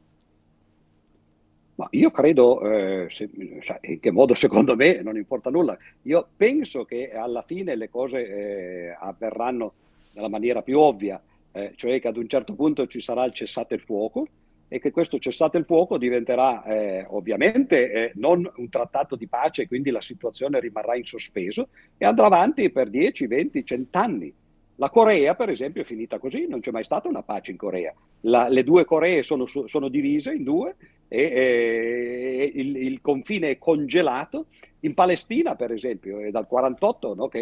Ma 1.77 1.89
io 1.93 2.11
credo, 2.11 2.61
eh, 2.61 3.07
se, 3.11 3.31
in 3.83 4.01
che 4.01 4.11
modo 4.11 4.35
secondo 4.35 4.77
me 4.77 5.01
non 5.03 5.17
importa 5.17 5.51
nulla, 5.51 5.77
io 6.03 6.29
penso 6.37 6.85
che 6.85 7.13
alla 7.13 7.43
fine 7.43 7.75
le 7.75 7.89
cose 7.89 8.27
eh, 8.27 8.97
avverranno 8.99 9.73
nella 10.13 10.29
maniera 10.29 10.63
più 10.63 10.79
ovvia, 10.79 11.21
eh, 11.53 11.73
cioè 11.77 11.99
che 12.01 12.09
ad 12.09 12.17
un 12.17 12.29
certo 12.29 12.55
punto 12.55 12.87
ci 12.87 13.01
sarà 13.01 13.25
il 13.25 13.33
cessate 13.33 13.75
il 13.75 13.81
fuoco, 13.81 14.27
e 14.73 14.79
che 14.79 14.93
questo 14.93 15.19
cessate 15.19 15.59
il 15.59 15.65
fuoco 15.65 15.99
diventerà 15.99 16.63
eh, 16.63 17.05
ovviamente 17.09 17.91
eh, 17.91 18.13
non 18.15 18.49
un 18.55 18.69
trattato 18.69 19.17
di 19.17 19.27
pace, 19.27 19.67
quindi 19.67 19.91
la 19.91 20.01
situazione 20.01 20.61
rimarrà 20.61 20.95
in 20.95 21.05
sospeso 21.05 21.71
e 21.99 22.07
andrà 22.07 22.27
avanti 22.27 22.71
per 22.71 22.89
10, 22.89 23.27
20, 23.27 23.65
100 23.65 23.99
anni. 23.99 24.33
La 24.77 24.89
Corea, 24.89 25.35
per 25.35 25.51
esempio, 25.51 25.83
è 25.83 25.85
finita 25.85 26.21
così, 26.21 26.47
non 26.47 26.61
c'è 26.61 26.71
mai 26.71 26.85
stata 26.85 27.09
una 27.09 27.25
pace 27.25 27.51
in 27.51 27.57
Corea. 27.57 27.93
La, 28.21 28.47
le 28.49 28.63
due 28.63 28.85
Coree 28.85 29.25
sono, 29.25 29.45
sono, 29.45 29.89
divise 29.89 30.33
in 30.33 30.45
due 30.45 30.77
e 31.09 31.21
eh, 31.21 32.53
il, 32.55 32.77
il, 32.77 33.01
confine 33.01 33.51
è 33.51 33.59
congelato 33.59 34.47
In 34.81 34.95
Palestina, 34.95 35.57
per 35.57 35.73
esempio, 35.73 36.21
è 36.21 36.31
dal 36.31 36.47
48 36.47 37.15
no, 37.15 37.29
che, 37.29 37.41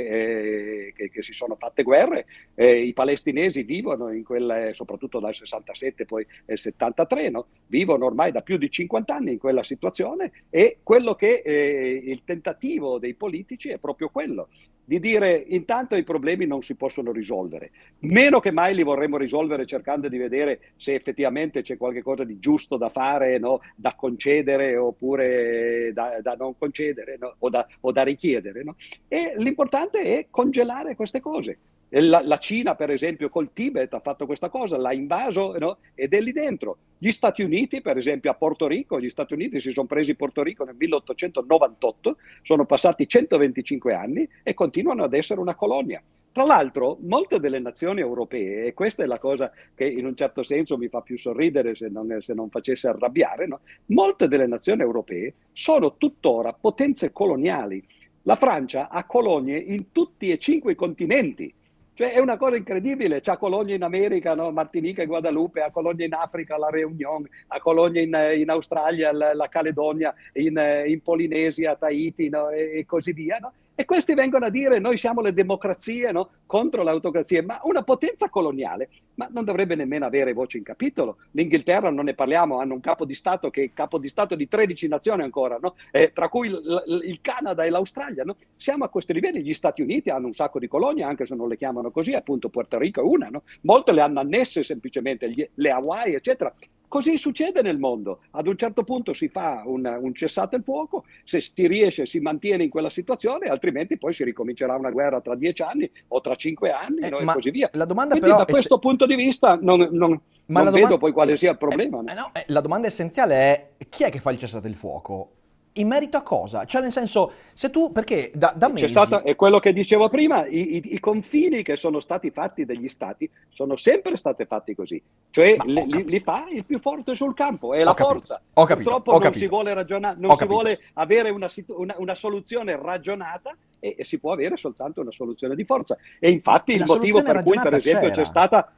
eh, 0.86 0.92
che, 0.94 1.10
che, 1.10 1.22
si 1.22 1.32
sono 1.32 1.56
fatte 1.56 1.82
guerre, 1.82 2.26
eh, 2.54 2.80
i 2.80 2.92
palestinesi 2.92 3.62
vivono 3.62 4.10
in 4.12 4.24
quella, 4.24 4.72
soprattutto 4.72 5.20
dal 5.20 5.34
67 5.34 6.04
poi 6.04 6.26
il 6.46 6.58
73, 6.58 7.30
no, 7.30 7.46
vivono 7.66 8.06
ormai 8.06 8.32
da 8.32 8.42
più 8.42 8.56
di 8.56 8.70
50 8.70 9.14
anni 9.14 9.32
in 9.32 9.38
quella 9.38 9.62
situazione 9.62 10.32
e 10.50 10.78
quello 10.82 11.14
che 11.14 11.42
eh, 11.44 12.02
il 12.04 12.22
tentativo 12.24 12.98
dei 12.98 13.14
politici 13.14 13.68
è 13.68 13.78
proprio 13.78 14.08
quello, 14.08 14.48
di 14.88 15.00
dire 15.00 15.44
intanto 15.48 15.96
i 15.96 16.02
problemi 16.02 16.46
non 16.46 16.62
si 16.62 16.74
possono 16.74 17.12
risolvere, 17.12 17.72
meno 17.98 18.40
che 18.40 18.50
mai 18.50 18.74
li 18.74 18.82
vorremmo 18.82 19.18
risolvere 19.18 19.66
cercando 19.66 20.08
di 20.08 20.16
vedere 20.16 20.72
se 20.76 20.94
effettivamente 20.94 21.60
c'è 21.60 21.76
qualcosa 21.76 22.24
di 22.24 22.38
giusto 22.38 22.78
da 22.78 22.88
fare, 22.88 23.38
no? 23.38 23.60
da 23.76 23.92
concedere 23.94 24.78
oppure 24.78 25.90
da, 25.92 26.20
da 26.22 26.36
non 26.36 26.56
concedere 26.56 27.18
no? 27.20 27.34
o, 27.38 27.50
da, 27.50 27.68
o, 27.80 27.92
da, 27.92 28.02
richiedere. 28.02 28.64
No? 28.64 28.76
E 29.08 29.34
l'importante 29.36 30.00
è 30.04 30.26
congelare 30.30 30.96
queste 30.96 31.20
cose. 31.20 31.58
La, 31.90 32.20
la, 32.22 32.36
Cina, 32.36 32.74
per 32.74 32.90
esempio, 32.90 33.30
col 33.30 33.52
Tibet 33.54 33.94
ha 33.94 34.00
fatto 34.00 34.26
questa 34.26 34.50
cosa, 34.50 34.76
l'ha 34.76 34.92
invaso 34.92 35.56
no? 35.58 35.78
ed 35.94 36.12
è 36.12 36.20
lì 36.20 36.32
dentro. 36.32 36.76
Gli 36.98 37.10
Stati 37.10 37.42
Uniti, 37.42 37.80
per 37.80 37.96
esempio, 37.96 38.30
a 38.30 38.34
Porto 38.34 38.66
Rico, 38.66 39.00
gli 39.00 39.08
Stati 39.08 39.32
Uniti 39.32 39.58
si 39.58 39.70
sono 39.70 39.86
presi 39.86 40.14
Porto 40.14 40.42
Rico 40.42 40.64
nel 40.64 40.74
1898, 40.76 42.16
sono 42.42 42.66
passati 42.66 43.08
125 43.08 43.94
anni 43.94 44.28
e 44.42 44.52
continuano 44.52 45.02
ad 45.02 45.14
essere 45.14 45.40
una 45.40 45.54
colonia. 45.54 46.02
Tra 46.30 46.44
l'altro, 46.44 46.98
molte 47.00 47.40
delle 47.40 47.58
nazioni 47.58 48.00
europee, 48.00 48.66
e 48.66 48.74
questa 48.74 49.02
è 49.02 49.06
la 49.06 49.18
cosa 49.18 49.50
che 49.74 49.86
in 49.86 50.04
un 50.04 50.14
certo 50.14 50.42
senso 50.42 50.76
mi 50.76 50.88
fa 50.88 51.00
più 51.00 51.16
sorridere 51.16 51.74
se 51.74 51.88
non, 51.88 52.18
se 52.20 52.34
non 52.34 52.50
facesse 52.50 52.86
arrabbiare, 52.86 53.46
no? 53.46 53.60
molte 53.86 54.28
delle 54.28 54.46
nazioni 54.46 54.82
europee 54.82 55.34
sono 55.52 55.96
tuttora 55.96 56.52
potenze 56.52 57.12
coloniali. 57.12 57.82
La 58.22 58.36
Francia 58.36 58.90
ha 58.90 59.04
colonie 59.04 59.56
in 59.56 59.90
tutti 59.90 60.30
e 60.30 60.38
cinque 60.38 60.72
i 60.72 60.74
continenti 60.74 61.52
cioè 61.98 62.12
è 62.12 62.20
una 62.20 62.36
cosa 62.36 62.54
incredibile, 62.54 63.20
c'ha 63.20 63.36
colonie 63.36 63.74
in 63.74 63.82
America, 63.82 64.32
no? 64.36 64.52
Martinica 64.52 65.02
e 65.02 65.06
Guadalupe, 65.06 65.62
ha 65.62 65.72
colonie 65.72 66.06
in 66.06 66.14
Africa, 66.14 66.56
la 66.56 66.70
Réunion, 66.70 67.28
ha 67.48 67.58
colonie 67.58 68.02
in, 68.02 68.16
in 68.36 68.48
Australia, 68.50 69.10
la, 69.10 69.34
la 69.34 69.48
Caledonia, 69.48 70.14
in, 70.34 70.84
in, 70.86 71.02
Polinesia, 71.02 71.74
Tahiti 71.74 72.28
no? 72.28 72.50
e, 72.50 72.78
e, 72.78 72.86
così 72.86 73.12
via. 73.12 73.38
No? 73.38 73.52
E 73.80 73.84
questi 73.84 74.12
vengono 74.14 74.44
a 74.44 74.50
dire 74.50 74.80
noi 74.80 74.96
siamo 74.96 75.20
le 75.20 75.32
democrazie 75.32 76.10
no? 76.10 76.30
contro 76.46 76.82
l'autocrazia, 76.82 77.44
ma 77.44 77.60
una 77.62 77.84
potenza 77.84 78.28
coloniale, 78.28 78.88
ma 79.14 79.28
non 79.30 79.44
dovrebbe 79.44 79.76
nemmeno 79.76 80.04
avere 80.04 80.32
voce 80.32 80.58
in 80.58 80.64
capitolo. 80.64 81.18
L'Inghilterra, 81.30 81.88
non 81.88 82.06
ne 82.06 82.14
parliamo, 82.14 82.58
hanno 82.58 82.74
un 82.74 82.80
capo 82.80 83.04
di 83.04 83.14
Stato 83.14 83.50
che 83.50 83.62
è 83.62 83.72
capo 83.72 83.98
di 83.98 84.08
Stato 84.08 84.34
di 84.34 84.48
13 84.48 84.88
nazioni 84.88 85.22
ancora, 85.22 85.58
no? 85.60 85.76
eh, 85.92 86.10
tra 86.12 86.28
cui 86.28 86.48
il, 86.48 87.02
il, 87.04 87.20
Canada 87.20 87.64
e 87.64 87.70
l'Australia. 87.70 88.24
No? 88.24 88.34
Siamo 88.56 88.82
a 88.82 88.88
questi 88.88 89.12
livelli, 89.12 89.44
gli 89.44 89.54
Stati 89.54 89.80
Uniti 89.80 90.10
hanno 90.10 90.26
un 90.26 90.34
sacco 90.34 90.58
di 90.58 90.66
colonie, 90.66 91.04
anche 91.04 91.24
se 91.24 91.36
non 91.36 91.46
le 91.46 91.56
chiamano 91.56 91.92
così, 91.92 92.14
appunto 92.14 92.48
Puerto 92.48 92.78
Rico 92.78 93.00
è 93.00 93.04
una, 93.04 93.30
molte 93.60 93.92
le 93.92 94.00
hanno 94.00 94.18
annesse 94.18 94.64
semplicemente, 94.64 95.50
le 95.54 95.70
Hawaii, 95.70 96.14
eccetera. 96.14 96.52
Così 96.88 97.18
succede 97.18 97.62
nel 97.62 97.78
mondo. 97.78 98.20
Ad 98.32 98.46
un 98.46 98.56
certo 98.56 98.82
punto 98.82 99.12
si 99.12 99.28
fa 99.28 99.62
un, 99.66 99.84
un 100.00 100.14
cessate 100.14 100.56
il 100.56 100.62
fuoco, 100.62 101.04
se 101.24 101.40
si 101.40 101.66
riesce 101.66 102.06
si 102.06 102.18
mantiene 102.18 102.64
in 102.64 102.70
quella 102.70 102.90
situazione, 102.90 103.46
altrimenti 103.46 103.98
poi 103.98 104.12
si 104.12 104.24
ricomincerà 104.24 104.74
una 104.74 104.90
guerra 104.90 105.20
tra 105.20 105.34
dieci 105.34 105.62
anni 105.62 105.90
o 106.08 106.20
tra 106.20 106.34
cinque 106.34 106.70
anni 106.70 107.00
eh, 107.00 107.10
no? 107.10 107.18
e 107.18 107.24
così 107.24 107.50
via. 107.50 107.68
La 107.74 107.84
domanda 107.84 108.12
Quindi, 108.12 108.28
però 108.30 108.44
da 108.44 108.50
questo 108.50 108.74
se... 108.74 108.80
punto 108.80 109.06
di 109.06 109.14
vista 109.14 109.58
non, 109.60 109.88
non, 109.92 110.20
non 110.46 110.64
vedo 110.64 110.70
domanda... 110.70 110.96
poi 110.96 111.12
quale 111.12 111.36
sia 111.36 111.50
il 111.50 111.58
problema. 111.58 112.00
Eh, 112.00 112.14
no? 112.14 112.30
Eh, 112.32 112.44
la 112.48 112.60
domanda 112.60 112.86
essenziale 112.86 113.76
è 113.76 113.88
chi 113.88 114.04
è 114.04 114.10
che 114.10 114.18
fa 114.18 114.30
il 114.30 114.38
cessate 114.38 114.66
il 114.66 114.74
fuoco? 114.74 115.32
In 115.80 115.88
merito 115.88 116.16
a 116.16 116.22
cosa? 116.22 116.64
Cioè, 116.64 116.82
nel 116.82 116.92
senso, 116.92 117.32
se 117.52 117.70
tu, 117.70 117.90
perché 117.92 118.30
da, 118.34 118.52
da 118.54 118.68
mesi... 118.68 118.88
Stato, 118.88 119.22
è 119.22 119.34
quello 119.34 119.58
che 119.58 119.72
dicevo 119.72 120.08
prima, 120.08 120.46
i, 120.46 120.76
i, 120.76 120.94
i, 120.94 121.00
confini 121.00 121.62
che 121.62 121.76
sono 121.76 122.00
stati 122.00 122.30
fatti 122.30 122.64
dagli 122.64 122.88
stati 122.88 123.28
sono 123.48 123.76
sempre 123.76 124.16
stati 124.16 124.44
fatti 124.44 124.74
così, 124.74 125.02
cioè 125.30 125.56
li, 125.64 125.84
li, 125.86 126.04
li, 126.04 126.20
fa 126.20 126.46
il 126.50 126.64
più 126.64 126.78
forte 126.78 127.14
sul 127.14 127.34
campo, 127.34 127.74
è 127.74 127.80
ho 127.80 127.84
la 127.84 127.94
capito, 127.94 128.18
forza. 128.18 128.40
Ho 128.54 128.64
capito, 128.64 128.90
Purtroppo 128.90 129.16
ho 129.16 129.18
non, 129.18 129.32
si 129.32 129.46
vuole, 129.46 129.74
ragiona- 129.74 130.14
non 130.18 130.36
si 130.36 130.46
vuole 130.46 130.80
avere 130.94 131.30
una, 131.30 131.48
una, 131.68 131.94
una 131.98 132.14
soluzione 132.14 132.76
ragionata 132.80 133.56
e, 133.80 133.94
e, 133.98 134.04
si 134.04 134.18
può 134.18 134.32
avere 134.32 134.56
soltanto 134.56 135.00
una 135.00 135.12
soluzione 135.12 135.54
di 135.54 135.64
forza. 135.64 135.96
E 136.18 136.30
infatti 136.30 136.72
il 136.72 136.84
motivo 136.84 137.22
per 137.22 137.42
cui, 137.42 137.58
per 137.60 137.74
esempio, 137.74 138.08
c'era. 138.08 138.22
c'è 138.22 138.24
stata 138.24 138.72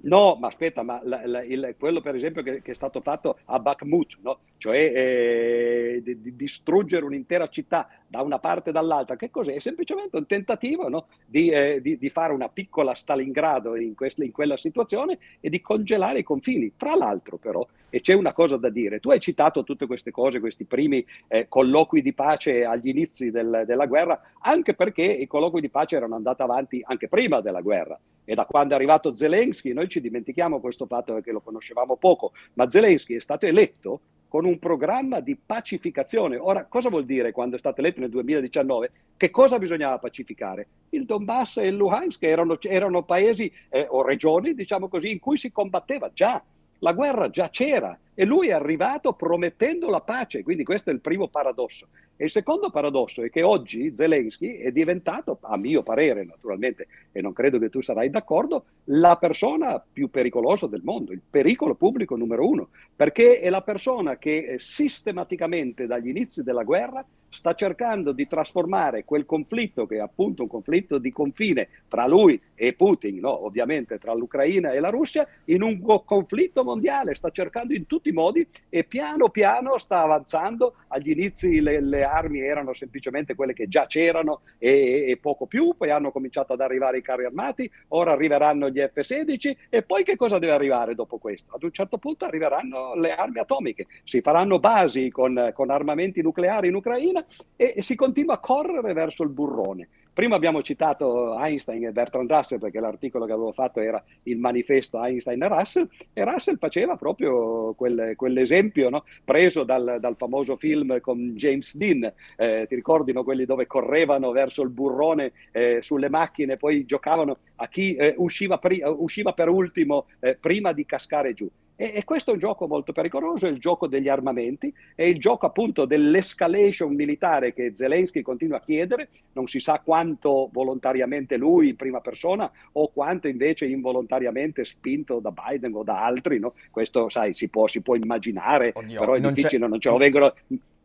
No, 0.00 0.36
ma 0.38 0.46
aspetta, 0.46 0.82
ma 0.82 1.00
la, 1.02 1.26
la, 1.26 1.42
il, 1.42 1.74
quello 1.76 2.00
per 2.00 2.14
esempio 2.14 2.42
che, 2.42 2.62
che, 2.62 2.70
è 2.70 2.74
stato 2.74 3.00
fatto 3.00 3.38
a 3.46 3.58
Bakhmut, 3.58 4.18
no? 4.22 4.38
cioè 4.56 4.76
eh, 4.76 6.00
di, 6.04 6.20
di, 6.20 6.36
distruggere 6.36 7.04
un'intera 7.04 7.48
città 7.48 7.88
da 8.06 8.22
una 8.22 8.38
parte 8.38 8.70
e 8.70 8.72
dall'altra, 8.72 9.16
che 9.16 9.30
cos'è? 9.30 9.54
È 9.54 9.58
semplicemente 9.58 10.16
un 10.16 10.26
tentativo 10.26 10.88
no? 10.88 11.06
di, 11.26 11.48
eh, 11.48 11.80
di, 11.82 11.98
di, 11.98 12.10
fare 12.10 12.32
una 12.32 12.48
piccola 12.48 12.94
Stalingrado 12.94 13.74
in, 13.74 13.96
quest, 13.96 14.20
in, 14.20 14.30
quella 14.30 14.56
situazione 14.56 15.18
e 15.40 15.50
di 15.50 15.60
congelare 15.60 16.20
i 16.20 16.24
confini. 16.24 16.74
Tra 16.76 16.94
l'altro 16.94 17.36
però, 17.36 17.66
e 17.90 18.00
c'è 18.00 18.14
una 18.14 18.32
cosa 18.32 18.56
da 18.56 18.70
dire, 18.70 19.00
tu 19.00 19.10
hai 19.10 19.18
citato 19.18 19.64
tutte 19.64 19.86
queste 19.86 20.12
cose, 20.12 20.38
questi 20.38 20.64
primi 20.64 21.04
eh, 21.26 21.48
colloqui 21.48 22.02
di 22.02 22.12
pace 22.12 22.64
agli 22.64 22.88
inizi 22.88 23.32
del, 23.32 23.64
della 23.66 23.86
guerra, 23.86 24.20
anche 24.42 24.74
perché 24.74 25.02
i 25.02 25.26
colloqui 25.26 25.60
di 25.60 25.70
pace 25.70 25.96
erano 25.96 26.14
andati 26.14 26.42
avanti 26.42 26.80
anche 26.86 27.08
prima 27.08 27.40
della 27.40 27.62
guerra 27.62 27.98
e 28.30 28.34
da 28.34 28.44
quando 28.44 28.74
è 28.74 28.76
arrivato 28.76 29.14
Zelensky, 29.14 29.72
noi 29.72 29.87
ci 29.88 30.00
dimentichiamo 30.00 30.60
questo 30.60 30.86
fatto 30.86 31.14
perché 31.14 31.32
lo 31.32 31.40
conoscevamo 31.40 31.96
poco, 31.96 32.32
ma 32.54 32.68
Zelensky 32.68 33.16
è 33.16 33.20
stato 33.20 33.46
eletto 33.46 34.00
con 34.28 34.44
un 34.44 34.58
programma 34.58 35.20
di 35.20 35.36
pacificazione. 35.36 36.36
Ora, 36.36 36.66
cosa 36.66 36.90
vuol 36.90 37.06
dire 37.06 37.32
quando 37.32 37.56
è 37.56 37.58
stato 37.58 37.80
eletto 37.80 38.00
nel 38.00 38.10
2019? 38.10 38.90
Che 39.16 39.30
cosa 39.30 39.58
bisognava 39.58 39.98
pacificare? 39.98 40.68
Il 40.90 41.06
Donbass 41.06 41.56
e 41.56 41.68
il 41.68 41.76
Luhansk 41.76 42.22
erano, 42.22 42.58
erano 42.60 43.02
paesi 43.02 43.50
eh, 43.70 43.86
o 43.88 44.02
regioni, 44.02 44.54
diciamo 44.54 44.88
così, 44.88 45.10
in 45.10 45.18
cui 45.18 45.36
si 45.36 45.50
combatteva 45.50 46.10
già. 46.12 46.42
La 46.80 46.92
guerra 46.92 47.28
già 47.28 47.48
c'era 47.48 47.98
e 48.14 48.24
lui 48.24 48.48
è 48.48 48.52
arrivato 48.52 49.14
promettendo 49.14 49.88
la 49.88 50.00
pace, 50.00 50.42
quindi 50.42 50.62
questo 50.62 50.90
è 50.90 50.92
il 50.92 51.00
primo 51.00 51.28
paradosso. 51.28 51.88
E 52.20 52.24
il 52.24 52.30
secondo 52.32 52.68
paradosso 52.68 53.22
è 53.22 53.30
che 53.30 53.44
oggi 53.44 53.94
Zelensky 53.94 54.56
è 54.56 54.72
diventato, 54.72 55.38
a 55.40 55.56
mio 55.56 55.84
parere 55.84 56.24
naturalmente, 56.24 56.88
e 57.12 57.20
non 57.20 57.32
credo 57.32 57.60
che 57.60 57.70
tu 57.70 57.80
sarai 57.80 58.10
d'accordo, 58.10 58.64
la 58.86 59.16
persona 59.18 59.80
più 59.80 60.10
pericolosa 60.10 60.66
del 60.66 60.80
mondo, 60.82 61.12
il 61.12 61.22
pericolo 61.30 61.76
pubblico 61.76 62.16
numero 62.16 62.44
uno, 62.48 62.70
perché 62.96 63.38
è 63.38 63.48
la 63.50 63.62
persona 63.62 64.16
che 64.16 64.36
eh, 64.36 64.58
sistematicamente 64.58 65.86
dagli 65.86 66.08
inizi 66.08 66.42
della 66.42 66.64
guerra 66.64 67.06
sta 67.28 67.54
cercando 67.54 68.12
di 68.12 68.26
trasformare 68.26 69.04
quel 69.04 69.26
conflitto, 69.26 69.86
che 69.86 69.96
è 69.96 70.00
appunto 70.00 70.42
un 70.42 70.48
conflitto 70.48 70.98
di 70.98 71.12
confine 71.12 71.68
tra 71.86 72.06
lui 72.06 72.40
e 72.54 72.72
Putin, 72.72 73.18
no? 73.20 73.44
ovviamente 73.44 73.98
tra 73.98 74.14
l'Ucraina 74.14 74.72
e 74.72 74.80
la 74.80 74.88
Russia, 74.88 75.26
in 75.44 75.62
un 75.62 75.80
conflitto 76.04 76.64
mondiale, 76.64 77.14
sta 77.14 77.30
cercando 77.30 77.74
in 77.74 77.86
tutti 77.86 78.08
i 78.08 78.12
modi 78.12 78.46
e 78.68 78.84
piano 78.84 79.28
piano 79.28 79.78
sta 79.78 80.00
avanzando. 80.00 80.74
Agli 80.88 81.10
inizi 81.10 81.60
le, 81.60 81.80
le 81.80 82.04
armi 82.08 82.40
erano 82.40 82.72
semplicemente 82.72 83.34
quelle 83.34 83.52
che 83.52 83.68
già 83.68 83.86
c'erano 83.86 84.40
e, 84.58 85.06
e, 85.08 85.16
poco 85.18 85.46
più, 85.46 85.74
poi 85.76 85.90
hanno 85.90 86.10
cominciato 86.10 86.52
ad 86.52 86.60
arrivare 86.60 86.98
i 86.98 87.02
carri 87.02 87.24
armati, 87.24 87.70
ora 87.88 88.12
arriveranno 88.12 88.68
gli 88.68 88.80
F-16 88.80 89.56
e 89.68 89.82
poi 89.82 90.04
che 90.04 90.16
cosa 90.16 90.38
deve 90.38 90.52
arrivare 90.52 90.94
dopo 90.94 91.18
questo? 91.18 91.54
Ad 91.54 91.62
un 91.62 91.72
certo 91.72 91.98
punto 91.98 92.24
arriveranno 92.24 92.94
le 92.94 93.14
armi 93.14 93.38
atomiche, 93.38 93.86
si 94.04 94.20
faranno 94.20 94.58
basi 94.58 95.10
con, 95.10 95.52
con 95.54 95.70
armamenti 95.70 96.22
nucleari 96.22 96.68
in 96.68 96.74
Ucraina 96.74 97.24
e, 97.56 97.74
e 97.76 97.82
si 97.82 97.94
continua 97.94 98.34
a 98.34 98.38
correre 98.38 98.92
verso 98.92 99.22
il 99.22 99.30
burrone. 99.30 99.88
Prima 100.18 100.34
abbiamo 100.34 100.62
citato 100.62 101.38
Einstein 101.38 101.84
e 101.84 101.92
Bertrand 101.92 102.28
Russell 102.28 102.58
perché 102.58 102.80
l'articolo 102.80 103.24
che 103.24 103.30
avevo 103.30 103.52
fatto 103.52 103.78
era 103.78 104.02
il 104.24 104.36
manifesto 104.36 105.00
Einstein 105.00 105.40
e 105.40 105.46
Russell 105.46 105.88
e 106.12 106.24
Russell 106.24 106.58
faceva 106.58 106.96
proprio 106.96 107.72
quel, 107.74 108.14
quell'esempio 108.16 108.88
no? 108.88 109.04
preso 109.24 109.62
dal, 109.62 109.98
dal, 110.00 110.16
famoso 110.16 110.56
film 110.56 110.98
con 111.00 111.36
James 111.36 111.76
Dean, 111.76 112.12
eh, 112.36 112.66
ti 112.68 112.74
ricordino 112.74 113.22
quelli 113.22 113.44
dove 113.44 113.68
correvano 113.68 114.32
verso 114.32 114.62
il 114.62 114.70
burrone 114.70 115.30
eh, 115.52 115.78
sulle 115.82 116.08
macchine 116.10 116.56
poi 116.56 116.84
giocavano 116.84 117.38
a 117.54 117.68
chi 117.68 117.94
eh, 117.94 118.14
usciva, 118.16 118.58
pri- 118.58 118.82
usciva, 118.84 119.34
per 119.34 119.48
ultimo 119.48 120.06
eh, 120.18 120.34
prima 120.34 120.72
di 120.72 120.84
cascare 120.84 121.32
giù. 121.32 121.48
E, 121.80 121.92
e, 121.94 122.02
questo 122.02 122.30
è 122.30 122.32
un 122.32 122.40
gioco 122.40 122.66
molto 122.66 122.90
pericoloso, 122.90 123.46
è 123.46 123.50
il 123.50 123.60
gioco 123.60 123.86
degli 123.86 124.08
armamenti, 124.08 124.74
è 124.96 125.04
il 125.04 125.20
gioco 125.20 125.46
appunto 125.46 125.84
dell'escalation 125.84 126.92
militare 126.92 127.54
che 127.54 127.70
Zelensky 127.72 128.20
continua 128.20 128.56
a 128.56 128.60
chiedere, 128.60 129.10
non 129.34 129.46
si 129.46 129.60
sa 129.60 129.80
quanto 129.84 130.50
volontariamente 130.52 131.36
lui 131.36 131.68
in 131.68 131.76
prima 131.76 132.00
persona 132.00 132.50
o 132.72 132.88
quanto 132.88 133.28
invece 133.28 133.66
involontariamente 133.66 134.64
spinto 134.64 135.20
da 135.20 135.30
Biden 135.30 135.72
o 135.76 135.84
da 135.84 136.04
altri, 136.04 136.40
no? 136.40 136.54
questo 136.72 137.08
sai 137.08 137.32
si 137.34 137.46
può, 137.46 137.68
si 137.68 137.80
può 137.80 137.94
immaginare, 137.94 138.72
Oddio, 138.74 138.98
però 138.98 139.12
è 139.12 139.20
non 139.20 139.32
difficile, 139.32 139.62
c'è... 139.62 139.68
non 139.68 139.78
ce 139.78 139.90
lo 139.90 139.98
vengono 139.98 140.34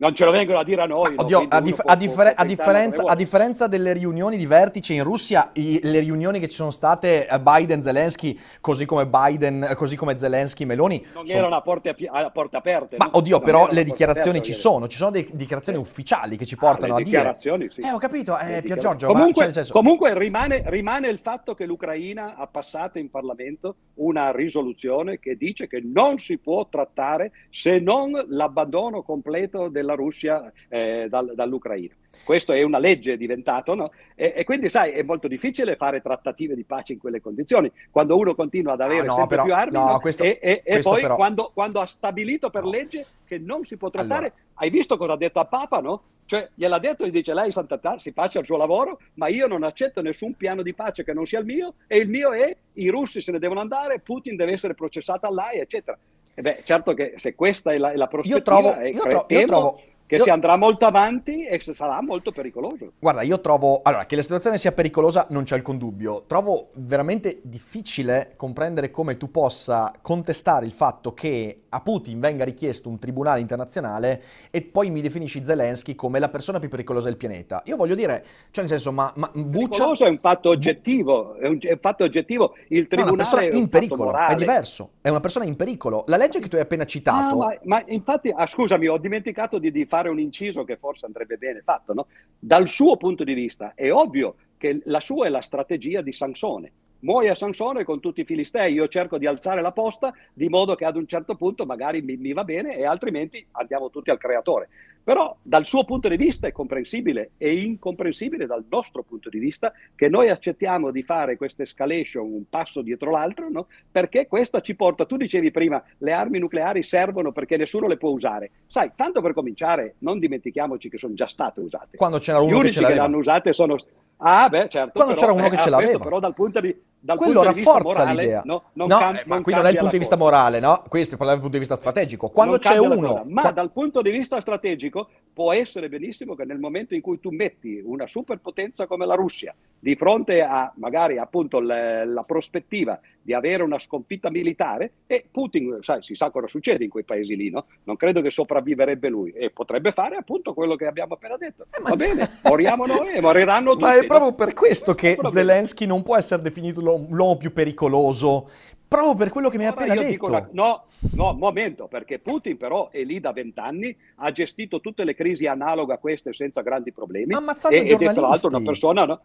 non 0.04 0.14
ce 0.14 0.26
lo 0.26 0.32
vengono 0.32 0.60
a 0.60 0.64
dire 0.66 0.82
a 0.82 0.86
noi. 0.86 1.14
Oddio, 1.16 1.40
no? 1.40 1.48
a, 1.50 1.62
dif- 1.62 1.82
a, 1.86 1.96
differ- 1.96 2.34
a, 2.36 2.44
differenza, 2.44 3.04
a, 3.06 3.16
differenza, 3.16 3.68
delle 3.68 3.94
riunioni 3.94 4.36
di 4.36 4.46
vertice 4.46 4.94
in 4.94 5.04
Russia, 5.04 5.52
i- 5.54 5.80
le 5.82 6.00
riunioni 6.00 6.40
che 6.40 6.50
ci 6.50 6.56
sono 6.56 6.72
state 6.72 7.26
eh, 7.26 7.40
Biden-Zelensky, 7.40 8.38
così 8.60 8.86
come 8.86 9.08
Biden, 9.08 9.64
eh, 9.64 9.76
così 9.76 9.96
come 9.96 10.18
Zelensky-Meloni... 10.18 11.06
Non 11.14 11.26
sono... 11.26 11.40
erano 11.40 11.56
a 11.56 11.62
porte, 11.62 11.96
a, 12.12 12.30
porte 12.32 12.58
aperte. 12.58 12.98
Ma 12.98 13.06
no? 13.06 13.18
oddio, 13.18 13.38
non 13.38 13.46
però 13.46 13.68
le 13.72 13.84
dichiarazioni 13.86 14.40
aperte, 14.40 14.54
ci 14.54 14.60
sono, 14.60 14.88
ci 14.90 14.98
sono 14.98 15.12
delle 15.12 15.28
dichiarazioni 15.32 15.82
sì. 15.82 15.90
ufficiali 15.90 16.36
che 16.36 16.46
ci 16.46 16.58
portano 16.58 16.96
ah, 16.96 16.98
a 16.98 17.02
dire... 17.02 17.36
Sì. 17.38 17.82
Eh, 17.82 17.92
ho 17.92 17.98
capito, 17.98 18.38
eh, 18.38 18.62
Pier 18.62 18.78
Giorgio, 18.78 19.08
comunque, 19.08 19.46
ma, 19.46 19.52
cioè, 19.54 19.66
comunque 19.68 20.18
rimane, 20.18 20.64
rimane 20.66 21.08
il 21.08 21.20
fatto 21.20 21.54
che 21.54 21.66
l'Ucraina 21.66 22.36
ha 22.36 22.48
passato 22.48 23.00
in 23.00 23.10
Parlamento 23.10 23.76
una 23.96 24.32
risoluzione 24.32 25.20
che 25.20 25.38
dice 25.38 25.68
che 25.68 25.82
non 25.82 26.18
si 26.18 26.38
può 26.38 26.68
trattare 26.68 27.32
se 27.50 27.80
non 27.80 28.12
l'abbandono 28.28 29.04
completo 29.04 29.70
della 29.70 29.93
Russia 29.96 30.52
eh, 30.70 31.08
dal, 31.10 31.34
dall'Ucraina. 31.36 31.94
Questo 32.24 32.54
è 32.54 32.62
una 32.62 32.78
legge 32.78 33.18
diventato, 33.18 33.74
no? 33.74 33.92
E, 34.16 34.34
e, 34.36 34.44
quindi, 34.44 34.70
sai, 34.70 34.92
è 34.92 35.04
molto 35.04 35.28
difficile 35.28 35.76
fare 35.76 36.02
trattative 36.02 36.56
di 36.56 36.64
pace 36.64 36.94
in 36.94 37.00
quelle 37.00 37.20
condizioni. 37.20 37.72
Quando 37.90 38.16
uno 38.16 38.36
continua 38.36 38.74
ad 38.74 38.82
avere 38.82 39.02
ah, 39.02 39.06
no, 39.06 39.16
sempre 39.16 39.36
però, 39.36 39.44
più 39.44 39.54
armi, 39.54 39.74
no, 39.74 40.00
questo, 40.00 40.24
e, 40.24 40.40
e, 40.42 40.62
questo 40.64 40.90
poi 40.92 41.04
quando, 41.08 41.52
quando, 41.54 41.82
ha 41.82 41.86
stabilito 41.86 42.50
per 42.50 42.66
legge 42.66 43.06
che 43.26 43.40
non 43.40 43.64
si 43.64 43.78
può 43.78 43.90
trattare, 43.90 44.26
allora. 44.28 44.34
hai 44.56 44.70
visto 44.70 44.96
cosa 44.98 45.14
ha 45.14 45.18
detto 45.18 45.40
a 45.40 45.46
Papa, 45.46 45.80
no? 45.80 46.04
Cioè, 46.26 46.50
gliel'ha 46.54 46.80
detto 46.80 47.04
e 47.04 47.12
dice 47.12 47.34
lei, 47.34 47.52
Sant'Atà, 47.52 47.98
si 48.00 48.12
faccia 48.12 48.40
il 48.40 48.46
suo 48.46 48.58
lavoro, 48.58 49.00
ma 49.16 49.28
io 49.28 49.48
non 49.48 49.64
accetto 49.64 50.02
nessun 50.02 50.36
piano 50.36 50.62
di 50.62 50.74
pace 50.74 51.04
che 51.04 51.14
non 51.14 51.26
sia 51.26 51.40
il 51.40 51.46
mio, 51.46 51.74
e 51.88 51.98
il 51.98 52.08
mio 52.08 52.32
è 52.32 52.56
i 52.74 52.88
russi 52.90 53.22
se 53.22 53.32
ne 53.32 53.40
devono 53.40 53.60
andare, 53.60 54.00
Putin 54.00 54.36
deve 54.36 54.54
essere 54.54 54.74
processato 54.74 55.28
all'AI, 55.28 55.60
eccetera. 55.60 55.98
E 56.36 56.42
beh, 56.42 56.62
certo 56.64 56.94
che 56.94 57.14
se 57.18 57.36
questa 57.36 57.74
è 57.74 57.78
la, 57.78 57.92
è 57.92 57.96
la 57.96 58.08
prospettiva, 58.08 58.38
io 58.38 58.44
trovo, 58.44 58.86
io, 58.86 59.02
tro- 59.02 59.26
io 59.28 59.46
trovo 59.46 59.82
che 60.14 60.20
io... 60.20 60.24
si 60.24 60.30
andrà 60.30 60.56
molto 60.56 60.86
avanti 60.86 61.44
e 61.44 61.60
sarà 61.60 62.02
molto 62.02 62.32
pericoloso. 62.32 62.94
Guarda, 63.00 63.22
io 63.24 63.42
trovo, 63.42 63.82
allora, 63.84 64.06
che 64.06 64.16
la 64.16 64.22
situazione 64.22 64.58
sia 64.58 64.72
pericolosa 64.72 65.26
non 65.30 65.44
c'è 65.44 65.56
alcun 65.56 65.78
dubbio. 65.78 66.24
Trovo 66.28 66.70
veramente 66.76 67.40
difficile 67.42 68.34
comprendere 68.36 68.92
come 68.92 69.18
tu 69.18 69.32
possa 69.32 69.92
contestare 70.02 70.66
il 70.66 70.74
fatto 70.74 71.14
che 71.14 71.64
a 71.70 71.82
Putin 71.82 72.20
venga 72.20 72.44
richiesto 72.44 72.90
un 72.90 73.00
tribunale 73.00 73.40
internazionale 73.40 74.22
e 74.52 74.62
poi 74.62 74.92
mi 74.92 75.02
definisci 75.02 75.44
Zelensky 75.44 75.96
come 75.96 76.20
la 76.20 76.30
persona 76.30 76.60
più 76.60 76.70
pericolosa 76.70 77.08
del 77.08 77.18
pianeta. 77.18 77.64
Io 77.66 77.76
voglio 77.76 77.96
dire, 77.96 78.24
cioè 78.52 78.64
nel 78.64 78.74
senso, 78.74 78.92
ma, 78.92 79.12
ma 79.16 79.32
Buccia... 79.34 79.70
Pericoloso 79.70 80.06
è 80.06 80.10
un 80.10 80.20
fatto 80.20 80.50
oggettivo, 80.50 81.36
è 81.36 81.48
un, 81.48 81.58
è 81.60 81.72
un 81.72 81.80
fatto 81.80 82.04
oggettivo. 82.04 82.56
Il 82.68 82.88
tribunale 82.88 83.30
no, 83.32 83.38
è, 83.38 83.56
in 83.56 83.70
pericolo, 83.70 84.16
è 84.16 84.36
diverso, 84.36 84.92
è 85.02 85.10
una 85.10 85.20
persona 85.20 85.46
in 85.46 85.56
pericolo. 85.56 86.04
La 86.08 86.18
legge 86.18 86.40
che 86.40 86.48
tu 86.48 86.56
hai 86.56 86.62
appena 86.62 86.86
citato... 86.86 87.42
Ah, 87.42 87.48
ma, 87.48 87.58
ma, 87.64 87.84
infatti, 87.88 88.32
ah, 88.36 88.46
scusami, 88.46 88.88
ho 88.88 88.98
dimenticato 88.98 89.58
di, 89.58 89.72
di 89.72 89.86
fare 89.86 90.03
un 90.10 90.20
inciso 90.20 90.64
che 90.64 90.78
forse 90.78 91.06
andrebbe 91.06 91.38
bene 91.38 91.62
fatto. 91.62 91.94
No? 91.94 92.08
Dal 92.40 92.68
suo 92.68 92.98
punto 92.98 93.24
di 93.24 93.34
vista 93.34 93.74
è 93.76 93.92
ovvio 93.92 94.36
che 94.58 94.82
la 94.86 95.00
sua 95.00 95.26
è 95.26 95.30
la 95.30 95.42
strategia 95.42 96.02
di 96.02 96.14
Sansone 96.14 96.72
muoia 97.04 97.36
Sansone 97.36 97.84
con 97.84 98.00
tutti 98.00 98.22
i 98.22 98.26
filistei, 98.26 98.74
io 98.74 98.88
cerco 98.88 99.18
di 99.18 99.26
alzare 99.26 99.62
la 99.62 99.72
posta 99.72 100.14
di 100.34 100.50
modo 100.50 100.76
che 100.76 100.86
ad 100.86 100.96
un 100.96 101.06
certo 101.06 101.36
punto 101.36 101.66
magari 101.66 102.02
mi, 102.02 102.18
mi, 102.18 102.34
va 102.34 102.44
bene 102.44 102.78
e 102.78 102.86
altrimenti 102.86 103.46
andiamo 103.52 103.90
tutti 103.90 104.10
al 104.10 104.18
creatore. 104.18 104.70
Però 105.04 105.36
dal 105.42 105.66
suo 105.66 105.84
punto 105.84 106.08
di 106.08 106.16
vista 106.16 106.48
è 106.48 106.54
comprensibile 106.54 107.32
e 107.38 107.62
incomprensibile 107.62 108.46
dal 108.46 108.64
nostro 108.70 109.04
punto 109.04 109.30
di 109.30 109.38
vista 109.38 109.74
che 109.96 110.08
noi 110.08 110.30
accettiamo 110.30 110.92
di 110.92 111.04
fare 111.04 111.36
questa 111.36 111.64
escalation 111.64 112.32
un 112.32 112.44
passo 112.50 112.82
dietro 112.82 113.12
l'altro, 113.12 113.50
no? 113.50 113.68
perché 113.92 114.28
questa 114.28 114.62
ci 114.62 114.76
porta, 114.76 115.06
tu 115.06 115.18
dicevi 115.18 115.52
prima, 115.52 115.84
le 115.98 116.12
armi 116.14 116.40
nucleari 116.40 116.84
servono 116.84 117.34
perché 117.34 117.58
nessuno 117.58 117.88
le 117.88 117.98
può 117.98 118.12
usare. 118.12 118.52
Sai, 118.68 118.92
tanto 118.96 119.22
per 119.22 119.34
cominciare, 119.34 119.96
non 120.00 120.20
dimentichiamoci 120.20 120.90
che 120.90 120.98
sono 120.98 121.14
già 121.16 121.28
state 121.28 121.60
usate. 121.60 121.98
Quando 121.98 122.20
c'era 122.20 122.40
uno 122.40 122.62
Gli 122.62 122.66
che 122.66 122.72
ce 122.72 122.80
l'aveva. 122.80 123.00
che 123.00 123.02
le 123.02 123.08
hanno 123.08 123.18
usate 123.18 123.52
sono... 123.52 123.76
Ah, 124.18 124.48
beh, 124.48 124.70
certo. 124.70 124.92
Quando 124.94 125.14
però, 125.16 125.26
c'era 125.26 125.38
uno 125.38 125.48
eh, 125.48 125.50
che 125.50 125.58
ce 125.58 125.70
l'aveva. 125.70 125.98
Però 125.98 126.20
dal 126.20 126.34
punto 126.34 126.62
di, 126.62 126.74
dal 127.04 127.18
quello 127.18 127.42
punto 127.42 127.50
rafforza 127.50 128.00
morale, 128.00 128.22
l'idea. 128.22 128.42
No, 128.46 128.64
non 128.74 128.88
no 128.88 128.98
cam- 128.98 129.16
eh, 129.16 129.24
ma 129.26 129.42
qui 129.42 129.54
non 129.54 129.66
è 129.66 129.70
il 129.72 129.76
punto 129.76 129.92
di 129.92 129.98
vista 129.98 130.16
morale, 130.16 130.62
no? 130.62 130.84
Questo 130.88 131.16
è 131.16 131.18
dal 131.18 131.36
punto 131.36 131.50
di 131.50 131.60
vista 131.60 131.76
strategico. 131.76 132.30
Quando 132.30 132.58
c'è 132.58 132.78
uno... 132.78 133.26
Ma 133.28 133.52
dal 133.52 133.72
punto 133.72 134.02
di 134.02 134.10
vista 134.10 134.40
strategico 134.40 135.10
può 135.34 135.52
essere 135.52 135.90
benissimo 135.90 136.34
che 136.34 136.46
nel 136.46 136.60
momento 136.60 136.94
in 136.96 137.02
cui 137.02 137.20
tu 137.20 137.30
metti 137.32 137.82
una 137.84 138.08
superpotenza 138.08 138.88
come 138.88 139.06
la 139.06 139.16
Russia 139.16 139.54
di 139.80 139.96
fronte 139.98 140.42
a 140.42 140.72
magari 140.78 141.18
appunto 141.18 141.60
le, 141.60 142.06
la 142.06 142.24
prospettiva 142.24 142.98
di 143.22 143.34
avere 143.34 143.64
una 143.64 143.80
sconfitta 143.80 144.30
militare 144.30 144.92
e 145.08 145.26
Putin, 145.30 145.80
sai, 145.82 146.04
si 146.04 146.16
sa 146.16 146.30
cosa 146.30 146.48
succede 146.48 146.84
in 146.84 146.90
quei 146.90 147.04
paesi 147.04 147.36
lì, 147.36 147.50
no? 147.50 147.66
Non 147.84 147.96
credo 147.96 148.22
che 148.22 148.30
sopravviverebbe 148.32 149.10
lui 149.10 149.32
e 149.32 149.50
potrebbe 149.50 149.92
fare 149.92 150.16
appunto 150.16 150.54
quello 150.54 150.76
che 150.76 150.86
abbiamo 150.86 151.16
appena 151.16 151.38
detto. 151.38 151.66
Eh, 151.72 151.82
Va 151.82 151.96
bene, 151.98 152.30
moriamo 152.44 152.86
noi 152.86 153.14
e 153.14 153.22
moriranno 153.22 153.72
tutti. 153.72 153.84
Ma 153.84 153.98
è 153.98 154.06
proprio 154.06 154.34
per 154.34 154.54
questo 154.54 154.94
che 154.94 155.18
Zelensky 155.30 155.86
non 155.86 156.04
può 156.04 156.18
essere 156.18 156.42
definito 156.42 156.82
l'uomo 157.10 157.38
più 157.38 157.54
pericoloso 157.54 158.48
proprio 158.94 159.16
per 159.16 159.30
quello 159.30 159.50
che 159.50 159.58
mi 159.58 159.66
hai 159.66 159.72
appena 159.72 159.96
detto. 159.96 160.26
Una, 160.28 160.48
no, 160.52 160.84
no, 161.14 161.34
momento, 161.34 161.88
perché 161.88 162.20
Putin 162.20 162.58
però 162.58 162.90
è 162.92 163.04
lì 163.04 163.20
da 163.20 163.32
vent'anni, 163.32 163.96
ha 164.18 164.32
gestito 164.32 164.80
tutte 164.80 165.04
le 165.04 165.16
crisi 165.16 165.48
analoghe 165.48 165.94
a 165.94 165.98
queste 165.98 166.32
senza 166.32 166.62
grandi 166.62 166.92
problemi. 166.92 167.34
Ammazzando 167.34 167.76
e, 167.76 167.80
ed 167.80 168.02
è 168.02 168.14
tra 168.14 168.22
l'altro 168.22 168.50
una 168.50 168.62
persona... 168.62 169.06
No? 169.06 169.22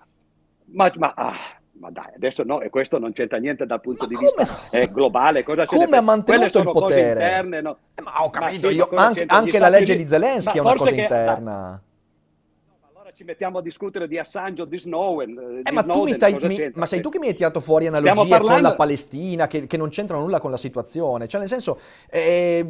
Ma, 0.71 0.91
ma, 0.97 1.13
ah, 1.15 1.37
ma, 1.73 1.91
dai, 1.91 2.15
adesso 2.15 2.45
no, 2.45 2.61
e 2.61 2.71
questo 2.71 2.99
non 2.99 3.13
c'entra 3.13 3.39
niente 3.39 3.67
dal 3.67 3.81
punto 3.81 4.07
ma 4.07 4.09
di 4.09 4.17
vista 4.19 4.43
no? 4.43 4.59
eh, 4.71 4.89
globale. 4.89 5.43
Cosa 5.43 5.67
come 5.67 5.97
ha 5.97 6.01
mantenuto 6.03 6.59
il 6.59 6.65
potere? 6.65 7.11
Interne, 7.11 7.61
no? 7.61 7.79
eh, 7.95 8.03
ma 8.03 8.25
ho 8.25 8.31
capito, 8.31 8.71
io, 8.71 8.89
anche, 8.95 9.25
anche 9.27 9.59
la 9.59 9.69
legge 9.69 9.95
di 9.95 10.07
Zelensky 10.07 10.59
è 10.59 10.61
una 10.61 10.75
cosa 10.75 10.91
che, 10.91 11.01
interna 11.01 11.83
ci 13.19 13.25
mettiamo 13.25 13.59
a 13.59 13.63
discutere 13.63 14.07
di 14.07 14.17
Assange 14.17 14.63
o 14.63 14.65
di 14.65 14.79
Snowden. 14.79 15.63
Eh, 15.65 15.69
eh 15.69 15.73
ma, 15.73 15.83
Snowden, 15.83 16.15
stai, 16.15 16.37
mi, 16.41 16.71
ma 16.75 16.87
sei 16.87 17.01
tu 17.01 17.09
che 17.09 17.19
mi 17.19 17.27
hai 17.27 17.35
tirato 17.35 17.59
fuori 17.59 17.89
analogie 17.89 18.29
parlando... 18.29 18.53
con 18.53 18.63
la 18.63 18.75
Palestina 18.77 19.49
che, 19.49 19.67
che, 19.67 19.77
non 19.77 19.89
c'entrano 19.89 20.23
nulla 20.23 20.39
con 20.39 20.53
la 20.53 20.57
situazione? 20.57 21.27
Cioè, 21.27 21.41
nel 21.41 21.49
senso. 21.49 21.81
Eh, 22.09 22.65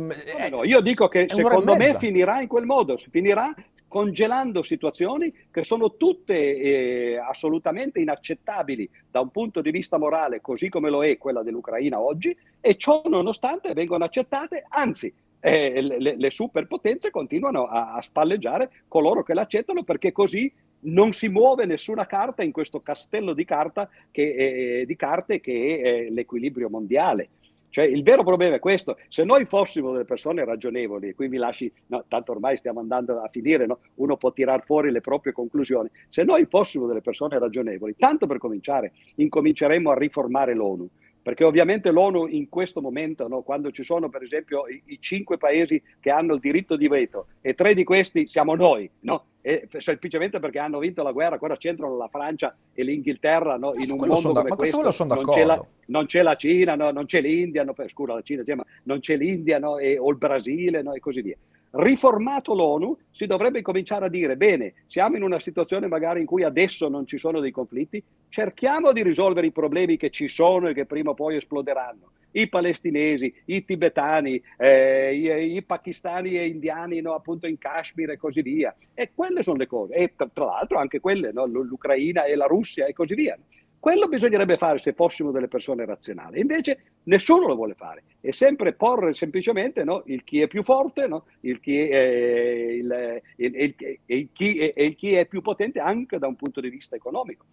no, 0.50 0.64
io 0.64 0.80
dico 0.80 1.06
che 1.08 1.26
secondo 1.28 1.76
me 1.76 1.98
finirà 1.98 2.40
in 2.40 2.48
quel 2.48 2.64
modo, 2.64 2.96
finirà 2.96 3.54
congelando 3.88 4.62
situazioni 4.62 5.30
che 5.50 5.62
sono 5.62 5.96
tutte 5.96 6.34
eh, 6.34 7.18
assolutamente 7.18 8.00
inaccettabili 8.00 8.88
da 9.10 9.20
un 9.20 9.28
punto 9.28 9.60
di 9.60 9.70
vista 9.70 9.98
morale, 9.98 10.40
così 10.40 10.70
come 10.70 10.88
lo 10.88 11.04
è 11.04 11.18
quella 11.18 11.42
dell'Ucraina 11.42 12.00
oggi, 12.00 12.34
e 12.58 12.76
ciò 12.78 13.02
nonostante 13.04 13.74
vengono 13.74 14.04
accettate, 14.04 14.64
anzi 14.66 15.12
eh, 15.40 15.80
le, 15.80 16.16
le, 16.16 16.30
superpotenze 16.30 17.10
continuano 17.10 17.66
a, 17.66 17.94
a, 17.94 18.02
spalleggiare 18.02 18.70
coloro 18.88 19.22
che 19.22 19.34
l'accettano 19.34 19.84
perché 19.84 20.12
così 20.12 20.52
non 20.80 21.12
si 21.12 21.28
muove 21.28 21.64
nessuna 21.64 22.06
carta 22.06 22.42
in 22.42 22.52
questo 22.52 22.80
castello 22.80 23.32
di, 23.32 23.44
carta 23.44 23.88
che, 24.10 24.80
eh, 24.80 24.86
di 24.86 24.96
carte 24.96 25.40
che 25.40 25.52
è 25.52 25.88
eh, 25.88 26.10
l'equilibrio 26.10 26.68
mondiale. 26.68 27.30
Cioè, 27.70 27.84
il 27.84 28.02
vero 28.02 28.24
problema 28.24 28.56
è 28.56 28.60
questo, 28.60 28.96
se 29.08 29.24
noi 29.24 29.44
fossimo 29.44 29.92
delle 29.92 30.06
persone 30.06 30.44
ragionevoli, 30.44 31.08
e 31.08 31.14
qui 31.14 31.28
mi 31.28 31.36
lasci, 31.36 31.70
no, 31.88 32.04
tanto 32.08 32.32
ormai 32.32 32.56
stiamo 32.56 32.80
andando 32.80 33.20
a 33.20 33.28
finire, 33.28 33.66
no? 33.66 33.80
uno 33.96 34.16
può 34.16 34.32
tirar 34.32 34.64
fuori 34.64 34.90
le 34.90 35.02
proprie 35.02 35.34
conclusioni, 35.34 35.90
se 36.08 36.22
noi 36.22 36.46
fossimo 36.46 36.86
delle 36.86 37.02
persone 37.02 37.38
ragionevoli, 37.38 37.94
tanto 37.98 38.26
per 38.26 38.38
cominciare, 38.38 38.92
incominceremmo 39.16 39.90
a 39.90 39.98
riformare 39.98 40.54
l'ONU, 40.54 40.88
perché 41.22 41.44
ovviamente 41.44 41.90
l'ONU 41.90 42.26
in 42.26 42.48
questo 42.48 42.80
momento, 42.80 43.28
no, 43.28 43.42
quando 43.42 43.70
ci 43.70 43.82
sono 43.82 44.08
per 44.08 44.22
esempio 44.22 44.66
i, 44.68 44.82
i, 44.86 44.98
cinque 45.00 45.36
paesi 45.36 45.82
che 46.00 46.10
hanno 46.10 46.34
il 46.34 46.40
diritto 46.40 46.76
di 46.76 46.88
veto 46.88 47.26
e 47.40 47.54
tre 47.54 47.74
di 47.74 47.84
questi 47.84 48.26
siamo 48.26 48.54
noi, 48.54 48.90
no? 49.00 49.24
e, 49.42 49.68
semplicemente 49.78 50.38
perché 50.40 50.58
hanno 50.58 50.78
vinto 50.78 51.02
la 51.02 51.12
guerra, 51.12 51.38
cosa 51.38 51.56
c'entrano 51.56 51.96
la 51.96 52.08
Francia 52.08 52.56
e 52.72 52.82
l'Inghilterra 52.82 53.56
no, 53.56 53.72
in 53.74 53.90
un 53.90 53.98
mondo 53.98 54.32
come 54.32 54.48
da, 54.48 54.56
questo? 54.56 54.82
Non 54.82 55.24
c'è, 55.24 55.44
la, 55.44 55.66
non 55.86 56.06
c'è, 56.06 56.22
la, 56.22 56.36
Cina, 56.36 56.74
non 56.74 57.04
c'è 57.06 57.20
l'India, 57.20 57.66
scusa 57.88 58.14
la 58.14 58.22
Cina, 58.22 58.42
non 58.84 59.00
c'è 59.00 59.16
l'India 59.16 59.58
e, 59.78 59.98
o 59.98 60.10
il 60.10 60.16
Brasile 60.16 60.80
e 60.80 61.00
così 61.00 61.22
via 61.22 61.36
riformato 61.70 62.54
l'ONU, 62.54 62.96
si 63.10 63.26
dovrebbe 63.26 63.62
cominciare 63.62 64.06
a 64.06 64.08
dire, 64.08 64.36
bene, 64.36 64.74
siamo 64.86 65.16
in 65.16 65.22
una 65.22 65.38
situazione 65.38 65.86
magari 65.86 66.20
in 66.20 66.26
cui 66.26 66.44
adesso 66.44 66.88
non 66.88 67.06
ci 67.06 67.18
sono 67.18 67.40
dei 67.40 67.50
conflitti, 67.50 68.02
cerchiamo 68.28 68.92
di 68.92 69.02
risolvere 69.02 69.46
i 69.46 69.52
problemi 69.52 69.96
che 69.96 70.10
ci 70.10 70.28
sono 70.28 70.68
e 70.68 70.74
che 70.74 70.86
prima 70.86 71.10
o 71.10 71.14
poi 71.14 71.36
esploderanno. 71.36 72.12
I 72.30 72.48
palestinesi, 72.48 73.32
i 73.46 73.64
tibetani, 73.64 74.40
eh, 74.58 75.14
i, 75.14 75.56
i, 75.56 75.62
pakistani 75.62 76.38
e 76.38 76.46
indiani 76.46 77.00
no, 77.00 77.14
appunto 77.14 77.46
in 77.46 77.56
Kashmir 77.56 78.10
e 78.10 78.18
così 78.18 78.42
via. 78.42 78.74
E 78.92 79.12
quelle 79.14 79.42
sono 79.42 79.56
le 79.56 79.66
cose. 79.66 79.94
E 79.94 80.14
tra, 80.14 80.44
l'altro 80.44 80.78
anche 80.78 81.00
quelle, 81.00 81.32
no, 81.32 81.46
l'Ucraina 81.46 82.24
e 82.24 82.36
la 82.36 82.44
Russia 82.44 82.86
e 82.86 82.92
così 82.92 83.14
via. 83.14 83.36
Quello 83.80 84.08
bisognerebbe 84.08 84.56
fare 84.56 84.78
se 84.78 84.92
fossimo 84.92 85.30
delle 85.30 85.48
persone 85.48 85.84
razionali. 85.84 86.40
Invece 86.40 86.80
nessuno 87.04 87.46
lo 87.46 87.54
vuole 87.54 87.74
fare. 87.74 88.02
È 88.20 88.32
sempre 88.32 88.72
porre 88.72 89.14
semplicemente 89.14 89.84
no, 89.84 90.02
il 90.06 90.24
chi 90.24 90.40
è 90.40 90.48
più 90.48 90.62
forte, 90.62 91.06
no, 91.06 91.26
il, 91.40 91.60
chi 91.60 91.78
è, 91.78 91.96
eh, 91.96 92.76
il, 92.76 93.22
il, 93.36 93.74
il, 94.06 94.28
chi 94.32 94.58
è, 94.58 94.82
il 94.82 94.96
chi 94.96 95.14
è 95.14 95.26
più 95.26 95.42
potente 95.42 95.78
anche 95.78 96.18
da 96.18 96.26
un 96.26 96.36
punto 96.36 96.60
di 96.60 96.70
vista 96.70 96.96
economico. 96.96 97.44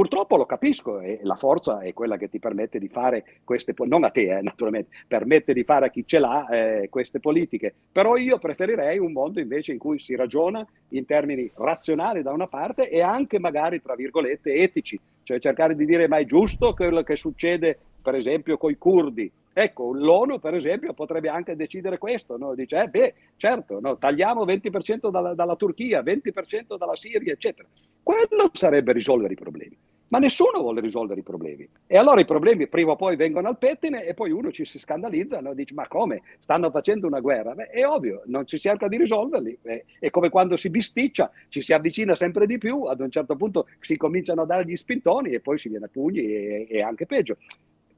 Purtroppo 0.00 0.38
lo 0.38 0.46
capisco 0.46 1.00
e 1.00 1.20
la 1.24 1.36
forza 1.36 1.80
è 1.80 1.92
quella 1.92 2.16
che 2.16 2.30
ti 2.30 2.38
permette 2.38 2.78
di 2.78 2.88
fare 2.88 3.22
queste, 3.44 3.74
non 3.84 4.02
a 4.04 4.08
te 4.08 4.38
eh, 4.38 4.40
naturalmente, 4.40 4.88
permette 5.06 5.52
di 5.52 5.62
fare 5.62 5.84
a 5.84 5.90
chi 5.90 6.06
ce 6.06 6.18
l'ha 6.18 6.48
eh, 6.48 6.88
queste 6.88 7.20
politiche, 7.20 7.74
però 7.92 8.16
io 8.16 8.38
preferirei 8.38 8.96
un 8.96 9.12
mondo 9.12 9.40
invece 9.40 9.72
in 9.72 9.78
cui 9.78 9.98
si 9.98 10.16
ragiona 10.16 10.66
in 10.90 11.04
termini 11.04 11.50
razionali 11.54 12.22
da 12.22 12.32
una 12.32 12.46
parte 12.46 12.88
e 12.88 13.02
anche 13.02 13.38
magari 13.38 13.82
tra 13.82 13.94
virgolette 13.94 14.54
etici, 14.54 14.98
cioè 15.22 15.38
cercare 15.38 15.76
di 15.76 15.84
dire 15.84 16.08
ma 16.08 16.16
è 16.16 16.24
giusto 16.24 16.72
quello 16.72 17.02
che 17.02 17.16
succede 17.16 17.78
per 18.00 18.14
esempio 18.14 18.56
con 18.56 18.70
i 18.70 18.78
curdi, 18.78 19.30
Ecco, 19.52 19.92
l'ONU 19.92 20.38
per 20.38 20.54
esempio 20.54 20.92
potrebbe 20.92 21.28
anche 21.28 21.56
decidere 21.56 21.98
questo, 21.98 22.36
no? 22.38 22.54
dice, 22.54 22.82
eh, 22.82 22.88
beh, 22.88 23.14
certo, 23.36 23.80
no? 23.80 23.98
tagliamo 23.98 24.44
20% 24.44 25.10
dalla, 25.10 25.34
dalla, 25.34 25.56
Turchia, 25.56 26.02
20% 26.02 26.76
dalla 26.78 26.94
Siria, 26.94 27.32
eccetera. 27.32 27.68
Quello 28.02 28.50
sarebbe 28.52 28.92
risolvere 28.92 29.32
i 29.32 29.36
problemi. 29.36 29.76
Ma 30.10 30.18
nessuno 30.18 30.58
vuole 30.60 30.80
risolvere 30.80 31.20
i 31.20 31.22
problemi. 31.22 31.68
E 31.86 31.96
allora 31.96 32.20
i 32.20 32.24
problemi 32.24 32.66
prima 32.66 32.92
o 32.92 32.96
poi 32.96 33.14
vengono 33.14 33.46
al 33.46 33.58
pettine 33.58 34.04
e 34.04 34.12
poi 34.12 34.32
uno 34.32 34.50
ci 34.50 34.64
si 34.64 34.80
scandalizza 34.80 35.38
e 35.38 35.54
dice, 35.54 35.72
ma 35.74 35.86
come? 35.86 36.22
Stanno 36.40 36.70
facendo 36.70 37.06
una 37.06 37.20
guerra? 37.20 37.54
Beh, 37.54 37.68
è 37.68 37.86
ovvio, 37.86 38.22
non 38.26 38.44
si 38.46 38.58
cerca 38.58 38.88
di 38.88 38.96
risolverli. 38.96 39.58
È 40.00 40.10
come 40.10 40.28
quando 40.28 40.56
si 40.56 40.68
bisticcia, 40.68 41.30
ci 41.48 41.60
si 41.60 41.72
avvicina 41.72 42.16
sempre 42.16 42.46
di 42.46 42.58
più, 42.58 42.84
ad 42.84 42.98
un 42.98 43.10
certo 43.10 43.36
punto 43.36 43.68
si 43.78 43.96
cominciano 43.96 44.42
a 44.42 44.46
dare 44.46 44.64
gli 44.64 44.74
spintoni 44.74 45.30
e 45.30 45.40
poi 45.40 45.58
si 45.58 45.68
viene 45.68 45.84
a 45.84 45.90
pugni 45.90 46.20
e, 46.20 46.66
e 46.68 46.82
anche 46.82 47.06
peggio 47.06 47.36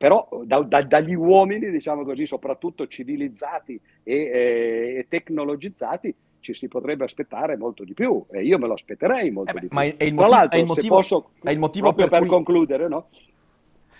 però 0.02 0.28
da, 0.44 0.60
da, 0.62 0.82
dagli 0.82 1.14
uomini, 1.14 1.70
diciamo 1.70 2.02
così, 2.02 2.26
soprattutto 2.26 2.88
civilizzati 2.88 3.80
e, 4.02 4.14
eh, 4.16 4.94
e, 4.98 5.06
tecnologizzati, 5.08 6.12
ci 6.42 6.54
si 6.54 6.68
potrebbe 6.68 7.04
aspettare 7.04 7.56
molto 7.56 7.84
di 7.84 7.94
più 7.94 8.24
e 8.30 8.42
io 8.42 8.58
me 8.58 8.66
lo 8.66 8.74
aspetterei 8.74 9.30
molto 9.30 9.52
eh 9.52 9.54
beh, 9.54 9.60
di 9.60 9.68
più. 9.68 9.76
Ma 9.76 9.84
è, 9.84 10.04
il 10.04 10.12
motivo, 10.12 10.50
è 10.50 10.56
il 10.56 10.66
motivo, 10.66 10.96
posso, 10.96 11.30
è 11.40 11.50
il 11.50 11.58
motivo 11.58 11.94
per, 11.94 12.08
per, 12.08 12.18
cui... 12.18 12.28
concludere, 12.28 12.88
no? 12.88 13.06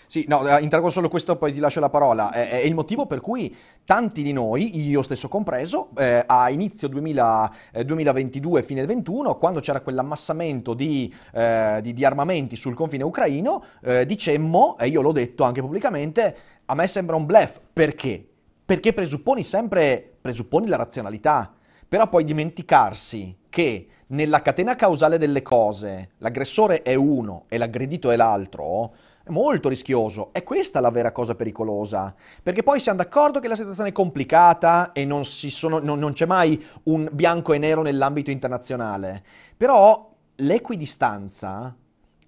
Sì, 0.05 0.25
no, 0.27 0.45
eh, 0.45 0.61
interrogo 0.61 0.89
solo 0.89 1.07
questo, 1.07 1.37
poi 1.37 1.53
ti 1.53 1.59
lascio 1.59 1.79
la 1.79 1.89
parola. 1.89 2.31
È, 2.31 2.49
è 2.49 2.57
il 2.57 2.73
motivo 2.75 3.07
per 3.07 3.21
cui 3.21 3.55
tanti 3.85 4.21
di 4.21 4.33
noi, 4.33 4.77
io 4.77 5.01
stesso 5.01 5.29
compreso, 5.29 5.89
eh, 5.97 6.21
a 6.25 6.49
inizio 6.49 6.89
2000, 6.89 7.55
eh, 7.71 7.85
2022, 7.85 8.61
fine 8.61 8.85
2021, 8.85 9.35
quando 9.37 9.61
c'era 9.61 9.79
quell'ammassamento 9.79 10.73
di, 10.73 11.11
eh, 11.33 11.79
di, 11.81 11.93
di 11.93 12.05
armamenti 12.05 12.57
sul 12.57 12.75
confine 12.75 13.03
ucraino, 13.03 13.63
eh, 13.81 14.05
dicemmo, 14.05 14.77
e 14.77 14.87
io 14.87 15.01
l'ho 15.01 15.13
detto 15.13 15.45
anche 15.45 15.61
pubblicamente, 15.61 16.35
a 16.65 16.75
me 16.75 16.87
sembra 16.87 17.15
un 17.15 17.25
blef. 17.25 17.61
Perché? 17.71 18.23
Perché 18.65 18.91
presupponi 18.91 19.43
sempre, 19.45 20.17
presupponi 20.21 20.67
la 20.67 20.75
razionalità, 20.75 21.53
però 21.93 22.09
poi 22.09 22.23
dimenticarsi 22.23 23.37
che 23.49 23.87
nella 24.07 24.41
catena 24.41 24.75
causale 24.75 25.19
delle 25.19 25.43
cose 25.43 26.13
l'aggressore 26.17 26.81
è 26.81 26.95
uno 26.95 27.45
e 27.47 27.59
l'aggredito 27.59 28.09
è 28.09 28.15
l'altro, 28.15 28.95
è 29.23 29.29
molto 29.29 29.69
rischioso. 29.69 30.33
È 30.33 30.41
questa 30.41 30.79
la 30.79 30.89
vera 30.89 31.11
cosa 31.11 31.35
pericolosa. 31.35 32.15
Perché 32.41 32.63
poi 32.63 32.79
siamo 32.79 32.97
d'accordo 32.97 33.39
che 33.39 33.47
la 33.47 33.55
situazione 33.55 33.89
è 33.89 33.91
complicata 33.91 34.91
e 34.91 35.05
non, 35.05 35.23
sono, 35.23 35.77
non, 35.77 35.99
non 35.99 36.13
c'è 36.13 36.25
mai 36.25 36.59
un 36.85 37.07
bianco 37.11 37.53
e 37.53 37.59
nero 37.59 37.83
nell'ambito 37.83 38.31
internazionale. 38.31 39.23
Però 39.55 40.15
l'equidistanza 40.37 41.75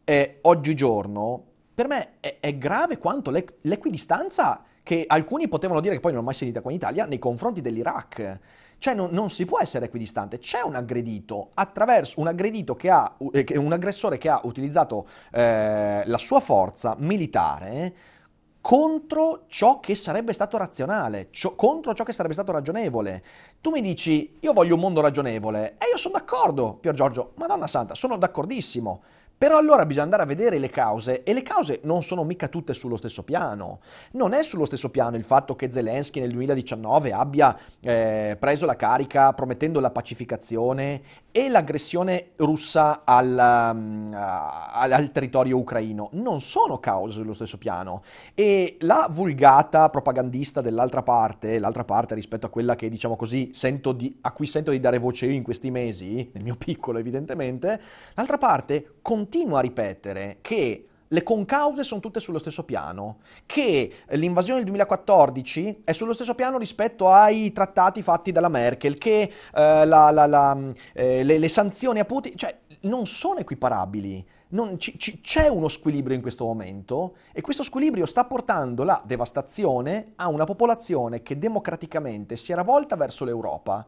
è, 0.04 0.38
oggigiorno 0.42 1.44
per 1.74 1.88
me 1.88 2.10
è, 2.20 2.38
è 2.40 2.56
grave 2.56 3.00
quanto 3.00 3.32
l'equidistanza 3.32 4.64
che 4.84 5.06
alcuni 5.08 5.48
potevano 5.48 5.80
dire 5.80 5.96
che 5.96 6.00
poi 6.02 6.12
non 6.12 6.22
ho 6.22 6.26
mai 6.26 6.36
sentita 6.36 6.62
qua 6.62 6.70
in 6.70 6.78
Italia 6.78 7.08
nei 7.08 7.18
confronti 7.18 7.62
dell'Iraq. 7.62 8.40
Cioè 8.78 8.94
non, 8.94 9.10
non, 9.12 9.30
si 9.30 9.46
può 9.46 9.60
essere 9.60 9.86
equidistante, 9.86 10.40
c'è 10.40 10.62
un 10.62 10.76
aggredito 10.76 11.50
attraverso 11.54 12.20
un 12.20 12.28
aggredito 12.28 12.76
che 12.76 12.90
ha, 12.90 13.16
eh, 13.32 13.58
un 13.58 13.74
aggressore 13.74 14.18
che 14.18 14.30
ha 14.30 14.42
utilizzato 14.44 15.08
eh, 15.32 16.04
la 16.06 16.18
sua 16.18 16.40
forza 16.40 16.96
militare 17.00 17.94
contro 18.66 19.44
ciò 19.46 19.80
che 19.80 19.94
sarebbe 19.94 20.34
stato 20.34 20.58
razionale, 20.58 21.28
ciò, 21.30 21.54
contro 21.54 21.94
ciò 21.94 22.04
che 22.04 22.14
sarebbe 22.14 22.34
stato 22.34 22.52
ragionevole. 22.52 23.24
Tu 23.62 23.70
mi 23.70 23.80
dici, 23.80 24.38
io 24.40 24.54
voglio 24.54 24.74
un 24.74 24.82
mondo 24.82 25.02
ragionevole, 25.02 25.74
e 25.74 25.86
io 25.92 25.98
sono 25.98 26.16
d'accordo, 26.18 26.74
Pier 26.74 26.96
Giorgio, 26.96 27.34
Madonna 27.36 27.68
Santa, 27.68 27.94
sono 27.94 28.18
d'accordissimo. 28.18 29.04
Però 29.38 29.58
allora 29.58 29.86
bisogna 29.86 30.06
andare 30.06 30.24
a 30.24 30.26
vedere 30.26 30.60
le 30.60 30.70
cause 30.70 31.24
e 31.24 31.34
le 31.34 31.44
cause 31.44 31.82
non 31.84 32.04
sono 32.04 32.24
mica 32.24 32.48
tutte 32.48 32.74
sullo 32.74 32.96
stesso 32.96 33.24
piano. 33.24 33.80
Non 34.12 34.34
è 34.34 34.44
sullo 34.44 34.66
stesso 34.66 34.90
piano 34.90 35.18
il 35.18 35.24
fatto 35.24 35.56
che 35.56 35.72
Zelensky 35.72 36.22
nel 36.22 36.32
2019 36.32 37.12
abbia 37.12 37.58
eh, 37.82 38.38
preso 38.40 38.66
la 38.66 38.76
carica 38.76 39.34
promettendo 39.34 39.80
la 39.80 39.92
pacificazione 39.92 41.02
e 41.36 41.50
l'aggressione 41.50 42.32
russa 42.38 43.02
al, 43.04 43.74
um, 43.74 44.12
al, 44.14 44.92
al, 44.94 45.12
territorio 45.12 45.58
ucraino. 45.58 46.10
Non 46.14 46.40
sono 46.40 46.80
cause 46.80 47.20
sullo 47.20 47.34
stesso 47.34 47.58
piano. 47.58 48.04
E 48.34 48.78
la 48.80 49.10
vulgata 49.12 49.90
propagandista 49.90 50.62
dell'altra 50.62 51.04
parte, 51.04 51.60
l'altra 51.60 51.84
parte 51.84 52.16
rispetto 52.16 52.46
a 52.46 52.50
quella 52.50 52.76
che 52.76 52.88
diciamo 52.90 53.18
così 53.18 53.52
di, 53.96 54.18
a 54.22 54.32
cui 54.32 54.48
sento 54.48 54.72
di 54.72 54.80
dare 54.80 54.98
voce 54.98 55.26
io 55.26 55.34
in 55.34 55.44
questi 55.44 55.72
mesi, 55.72 56.30
nel 56.32 56.44
mio 56.44 56.56
piccolo 56.58 57.00
evidentemente, 57.00 57.82
l'altra 58.14 58.38
parte 58.38 58.94
con 59.02 59.26
continua 59.26 59.60
a 59.60 59.62
ripetere 59.62 60.38
che 60.42 60.88
le 61.16 61.24
concause 61.24 61.84
sono 61.84 62.02
tutte 62.02 62.20
sullo 62.20 62.40
stesso 62.40 62.66
piano, 62.66 63.20
che 63.46 63.90
l'invasione 64.10 64.58
del 64.58 64.68
2014 64.68 65.84
è 65.86 65.94
sullo 65.94 66.12
stesso 66.12 66.36
piano 66.36 66.58
rispetto 66.58 67.10
ai 67.10 67.54
trattati 67.54 68.02
fatti 68.02 68.34
dalla 68.34 68.50
Merkel, 68.50 68.98
che 68.98 69.22
eh, 69.22 69.86
la, 69.86 70.12
la, 70.12 70.26
la, 70.26 70.58
eh, 70.94 71.24
le, 71.24 71.38
le, 71.38 71.48
sanzioni 71.48 72.00
a 72.00 72.06
Putin, 72.06 72.36
cioè 72.36 72.58
non 72.82 73.08
sono 73.08 73.40
equiparabili. 73.40 74.28
Non, 74.48 74.76
c- 74.76 74.98
c- 74.98 75.22
c'è 75.22 75.48
uno 75.48 75.70
squilibrio 75.70 76.16
in 76.16 76.22
questo 76.22 76.44
momento 76.44 77.16
e 77.32 77.42
questo 77.42 77.64
squilibrio 77.64 78.06
sta 78.06 78.26
portando 78.26 78.84
la 78.84 79.02
devastazione 79.06 80.14
a 80.18 80.28
una 80.28 80.44
popolazione 80.44 81.24
che 81.24 81.40
democraticamente 81.40 82.36
si 82.36 82.52
era 82.52 82.64
volta 82.64 82.98
verso 82.98 83.24
l'Europa. 83.24 83.86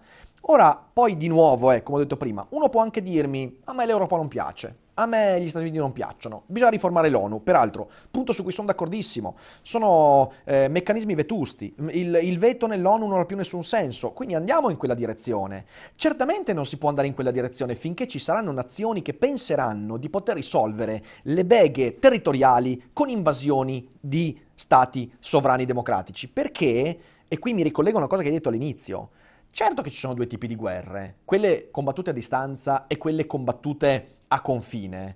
Ora, 0.50 0.82
poi 0.94 1.18
di 1.18 1.28
nuovo, 1.28 1.74
eh, 1.74 1.84
come 1.84 1.98
ho 1.98 2.02
detto 2.02 2.16
prima, 2.16 2.46
uno 2.52 2.70
può 2.70 2.80
anche 2.80 3.02
dirmi, 3.02 3.60
a 3.66 3.74
me 3.74 3.86
l'Europa 3.86 4.16
non 4.16 4.30
piace. 4.30 4.86
A 4.94 5.06
me 5.06 5.42
gli 5.42 5.50
Stati 5.50 5.66
Uniti 5.66 5.78
non 5.78 5.92
piacciono. 5.92 6.44
Bisogna 6.46 6.72
riformare 6.72 7.10
l'ONU, 7.10 7.44
peraltro, 7.44 7.90
punto 8.10 8.32
su 8.32 8.44
cui 8.44 8.54
sono 8.54 8.68
d'accordissimo. 8.68 9.36
Sono 9.62 10.32
eh, 10.46 10.70
meccanismi 10.70 11.16
vetusti. 11.16 11.76
Il, 11.92 12.18
il, 12.24 12.40
veto 12.40 12.66
nell'ONU 12.66 13.08
non 13.08 13.20
ha 13.20 13.26
più 13.26 13.36
nessun 13.36 13.64
senso, 13.64 14.14
quindi 14.14 14.36
andiamo 14.36 14.70
in 14.70 14.78
quella 14.78 14.94
direzione. 14.94 15.66
Certamente 15.96 16.54
non 16.54 16.66
si 16.66 16.78
può 16.78 16.88
andare 16.88 17.08
in 17.08 17.14
quella 17.14 17.32
direzione 17.32 17.76
finché 17.76 18.08
ci 18.08 18.18
saranno 18.18 18.54
nazioni 18.54 19.02
che 19.02 19.14
penseranno 19.14 19.98
di 19.98 20.10
poter 20.10 20.36
risolvere 20.36 21.04
le 21.24 21.46
beghe 21.46 22.00
territoriali 22.00 22.92
con 22.94 23.10
invasioni 23.10 23.88
di 24.00 24.40
stati 24.56 25.12
sovrani 25.20 25.66
democratici. 25.66 26.30
Perché, 26.30 27.00
e 27.28 27.38
qui 27.38 27.54
mi 27.54 27.64
ricollego 27.64 27.98
a 27.98 28.00
una 28.00 28.10
cosa 28.10 28.22
che 28.22 28.30
hai 28.30 28.34
detto 28.34 28.50
all'inizio, 28.50 29.10
certo 29.52 29.82
che 29.82 29.90
ci 29.90 29.98
sono 29.98 30.14
due 30.14 30.28
tipi 30.28 30.48
di 30.48 30.56
guerre, 30.56 31.18
quelle 31.26 31.70
combattute 31.72 32.12
a 32.12 32.14
distanza 32.14 32.88
e 32.88 32.98
quelle 32.98 33.26
combattute 33.26 34.18
a 34.28 34.42
confine, 34.42 35.16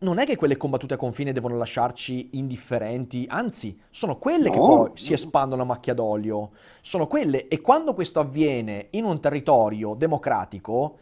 non 0.00 0.18
è 0.18 0.24
che 0.24 0.36
quelle 0.36 0.56
combattute 0.56 0.94
a 0.94 0.96
confine 0.96 1.32
devono 1.32 1.56
lasciarci 1.56 2.30
indifferenti, 2.32 3.26
anzi, 3.28 3.76
sono 3.90 4.16
quelle 4.16 4.48
no. 4.48 4.52
che 4.52 4.58
poi 4.58 4.90
si 4.94 5.12
espandono 5.12 5.62
a 5.62 5.64
macchia 5.64 5.94
d'olio. 5.94 6.52
Sono 6.82 7.06
quelle, 7.08 7.48
e 7.48 7.60
quando 7.60 7.94
questo 7.94 8.20
avviene 8.20 8.88
in 8.90 9.04
un 9.04 9.20
territorio 9.20 9.94
democratico, 9.94 10.98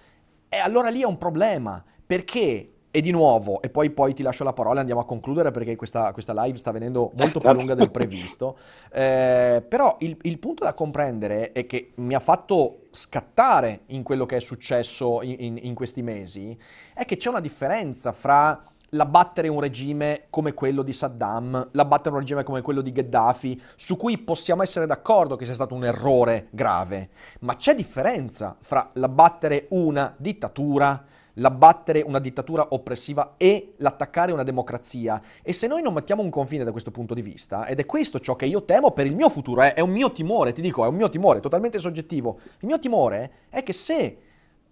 eh, 0.48 0.56
allora 0.56 0.88
lì 0.88 1.02
è 1.02 1.06
un 1.06 1.18
problema, 1.18 1.84
perché 2.06 2.75
e 2.96 3.02
di 3.02 3.10
nuovo, 3.10 3.60
e 3.60 3.68
poi, 3.68 3.90
poi, 3.90 4.14
ti 4.14 4.22
lascio 4.22 4.42
la 4.42 4.54
parola, 4.54 4.80
andiamo 4.80 5.02
a 5.02 5.04
concludere 5.04 5.50
perché 5.50 5.76
questa, 5.76 6.12
questa 6.12 6.32
live 6.44 6.56
sta 6.56 6.70
venendo 6.70 7.12
molto 7.16 7.40
più 7.40 7.52
lunga 7.52 7.74
del 7.74 7.90
previsto. 7.90 8.56
Eh, 8.90 9.62
però 9.68 9.96
il, 9.98 10.16
il, 10.22 10.38
punto 10.38 10.64
da 10.64 10.72
comprendere 10.72 11.52
e 11.52 11.66
che 11.66 11.92
mi 11.96 12.14
ha 12.14 12.20
fatto 12.20 12.84
scattare 12.92 13.80
in 13.88 14.02
quello 14.02 14.24
che 14.24 14.36
è 14.36 14.40
successo 14.40 15.20
in, 15.20 15.36
in, 15.40 15.58
in 15.60 15.74
questi 15.74 16.00
mesi 16.00 16.58
è 16.94 17.04
che 17.04 17.18
c'è 17.18 17.28
una 17.28 17.40
differenza 17.40 18.12
fra 18.12 18.64
l'abbattere 18.90 19.48
un 19.48 19.60
regime 19.60 20.28
come 20.30 20.54
quello 20.54 20.82
di 20.82 20.94
Saddam, 20.94 21.68
l'abbattere 21.72 22.14
un 22.14 22.20
regime 22.20 22.44
come 22.44 22.62
quello 22.62 22.80
di 22.80 22.92
Gheddafi, 22.92 23.60
su 23.76 23.98
cui 23.98 24.16
possiamo 24.16 24.62
essere 24.62 24.86
d'accordo 24.86 25.36
che 25.36 25.44
sia 25.44 25.52
stato 25.52 25.74
un 25.74 25.84
errore 25.84 26.48
grave, 26.50 27.10
ma 27.40 27.56
c'è 27.56 27.74
differenza 27.74 28.56
fra 28.58 28.88
l'abbattere 28.94 29.66
una 29.70 30.14
dittatura, 30.16 31.04
l'abbattere 31.36 32.02
una 32.02 32.18
dittatura 32.18 32.68
oppressiva 32.70 33.34
e 33.36 33.74
l'attaccare 33.78 34.32
una 34.32 34.42
democrazia. 34.42 35.20
E 35.42 35.52
se 35.52 35.66
noi 35.66 35.82
non 35.82 35.94
mettiamo 35.94 36.22
un 36.22 36.30
confine 36.30 36.64
da 36.64 36.72
questo 36.72 36.90
punto 36.90 37.14
di 37.14 37.22
vista, 37.22 37.66
ed 37.66 37.80
è 37.80 37.86
questo 37.86 38.20
ciò 38.20 38.36
che 38.36 38.46
io 38.46 38.64
temo 38.64 38.90
per 38.92 39.06
il 39.06 39.14
mio 39.14 39.28
futuro, 39.28 39.62
eh, 39.62 39.74
è 39.74 39.80
un 39.80 39.90
mio 39.90 40.12
timore, 40.12 40.52
ti 40.52 40.60
dico, 40.60 40.84
è 40.84 40.88
un 40.88 40.94
mio 40.94 41.08
timore 41.08 41.40
totalmente 41.40 41.78
soggettivo. 41.78 42.38
Il 42.60 42.66
mio 42.66 42.78
timore 42.78 43.30
è 43.48 43.62
che 43.62 43.72
se 43.72 44.18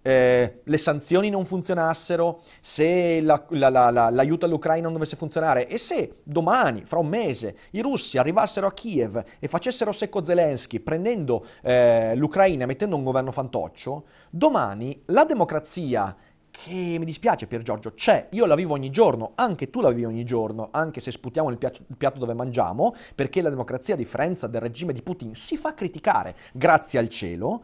eh, 0.07 0.61
le 0.63 0.79
sanzioni 0.79 1.31
non 1.31 1.47
funzionassero, 1.47 2.43
se 2.61 3.23
la, 3.23 3.43
la, 3.49 3.71
la, 3.71 4.11
l'aiuto 4.11 4.45
all'Ucraina 4.45 4.85
non 4.85 4.93
dovesse 4.93 5.17
funzionare 5.17 5.67
e 5.67 5.79
se 5.79 6.17
domani, 6.25 6.83
fra 6.85 6.99
un 6.99 7.07
mese, 7.07 7.57
i 7.71 7.81
russi 7.81 8.19
arrivassero 8.19 8.67
a 8.67 8.73
Kiev 8.73 9.23
e 9.39 9.49
facessero 9.49 9.93
secco 9.93 10.23
Zelensky 10.23 10.81
prendendo 10.81 11.47
eh, 11.63 12.15
l'Ucraina 12.17 12.65
e 12.65 12.67
mettendo 12.67 12.97
un 12.97 13.03
governo 13.03 13.33
fantoccio, 13.33 14.05
domani 14.29 15.01
la 15.07 15.25
democrazia 15.25 16.15
che 16.63 16.71
mi 16.73 17.05
dispiace 17.05 17.49
Pier 17.49 17.63
Giorgio, 17.63 17.93
c'è, 17.95 18.29
io 18.31 18.47
la 18.47 18.55
vivo 18.55 18.75
ogni 18.75 18.91
giorno, 18.91 19.33
anche 19.35 19.71
tu 19.71 19.81
la 19.81 19.91
vivi 19.91 20.05
ogni 20.05 20.25
giorno, 20.25 20.69
anche 20.71 21.01
se 21.01 21.11
sputiamo 21.11 21.51
il 21.51 21.59
piatto, 21.59 21.81
il 21.87 21.97
piatto, 21.97 22.21
dove 22.21 22.33
mangiamo, 22.33 22.95
perché 23.15 23.43
la 23.43 23.51
democrazia, 23.51 23.95
a 23.95 23.97
differenza 23.97 24.47
del 24.47 24.61
regime 24.61 24.93
di 24.93 25.03
Putin, 25.03 25.35
si 25.35 25.57
fa 25.57 25.75
criticare, 25.75 26.37
grazie 26.53 27.01
al 27.01 27.09
cielo, 27.09 27.63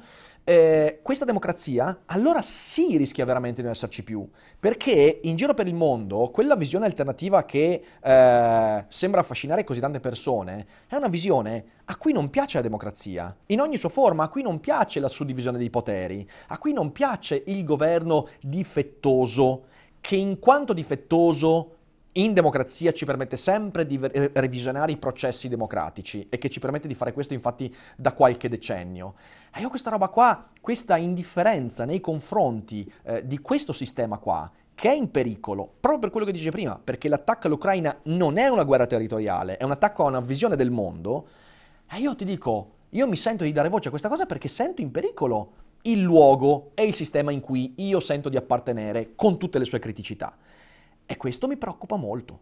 eh, 0.50 0.98
questa 1.00 1.24
democrazia 1.24 2.00
allora 2.06 2.42
sì 2.42 2.96
rischia 2.96 3.24
veramente 3.24 3.58
di 3.58 3.62
non 3.62 3.70
esserci 3.70 4.02
più, 4.02 4.28
perché 4.58 5.20
in 5.22 5.36
giro 5.36 5.54
per 5.54 5.68
il 5.68 5.76
mondo 5.76 6.28
quella 6.30 6.56
visione 6.56 6.86
alternativa 6.86 7.44
che 7.44 7.80
eh, 8.02 8.84
sembra 8.88 9.20
affascinare 9.20 9.62
così 9.62 9.78
tante 9.78 10.00
persone 10.00 10.66
è 10.88 10.96
una 10.96 11.06
visione 11.06 11.64
a 11.84 11.96
cui 11.96 12.12
non 12.12 12.30
piace 12.30 12.56
la 12.56 12.64
democrazia, 12.64 13.36
in 13.46 13.60
ogni 13.60 13.76
sua 13.76 13.90
forma, 13.90 14.24
a 14.24 14.28
cui 14.28 14.42
non 14.42 14.58
piace 14.58 14.98
la 14.98 15.08
suddivisione 15.08 15.56
dei 15.56 15.70
poteri, 15.70 16.28
a 16.48 16.58
cui 16.58 16.72
non 16.72 16.90
piace 16.90 17.44
il 17.46 17.62
governo 17.62 18.26
difettoso, 18.40 19.66
che 20.00 20.16
in 20.16 20.40
quanto 20.40 20.72
difettoso 20.72 21.76
in 22.12 22.32
democrazia 22.32 22.92
ci 22.92 23.04
permette 23.04 23.36
sempre 23.36 23.86
di 23.86 23.98
revisionare 24.32 24.92
i 24.92 24.96
processi 24.96 25.48
democratici 25.48 26.26
e 26.28 26.38
che 26.38 26.48
ci 26.48 26.58
permette 26.58 26.88
di 26.88 26.94
fare 26.94 27.12
questo 27.12 27.34
infatti 27.34 27.72
da 27.96 28.12
qualche 28.12 28.48
decennio. 28.48 29.14
E 29.54 29.60
io 29.60 29.68
questa 29.68 29.90
roba 29.90 30.08
qua, 30.08 30.48
questa 30.60 30.96
indifferenza 30.96 31.84
nei 31.84 32.00
confronti 32.00 32.90
eh, 33.04 33.26
di 33.26 33.38
questo 33.38 33.72
sistema 33.72 34.18
qua, 34.18 34.50
che 34.74 34.88
è 34.88 34.94
in 34.94 35.10
pericolo, 35.10 35.70
proprio 35.78 36.00
per 36.00 36.10
quello 36.10 36.26
che 36.26 36.32
dice 36.32 36.50
prima, 36.50 36.80
perché 36.82 37.08
l'attacco 37.08 37.46
all'Ucraina 37.46 37.96
non 38.04 38.38
è 38.38 38.48
una 38.48 38.64
guerra 38.64 38.86
territoriale, 38.86 39.56
è 39.56 39.64
un 39.64 39.72
attacco 39.72 40.04
a 40.04 40.08
una 40.08 40.20
visione 40.20 40.56
del 40.56 40.70
mondo, 40.70 41.28
e 41.92 41.98
io 41.98 42.16
ti 42.16 42.24
dico, 42.24 42.72
io 42.90 43.06
mi 43.06 43.16
sento 43.16 43.44
di 43.44 43.52
dare 43.52 43.68
voce 43.68 43.88
a 43.88 43.90
questa 43.90 44.08
cosa 44.08 44.26
perché 44.26 44.48
sento 44.48 44.80
in 44.80 44.90
pericolo 44.90 45.52
il 45.82 46.00
luogo 46.00 46.72
e 46.74 46.84
il 46.84 46.94
sistema 46.94 47.30
in 47.30 47.40
cui 47.40 47.74
io 47.76 48.00
sento 48.00 48.28
di 48.28 48.36
appartenere 48.36 49.12
con 49.14 49.38
tutte 49.38 49.58
le 49.58 49.64
sue 49.64 49.78
criticità. 49.78 50.36
E 51.10 51.16
questo 51.16 51.48
mi 51.48 51.56
preoccupa 51.56 51.96
molto. 51.96 52.40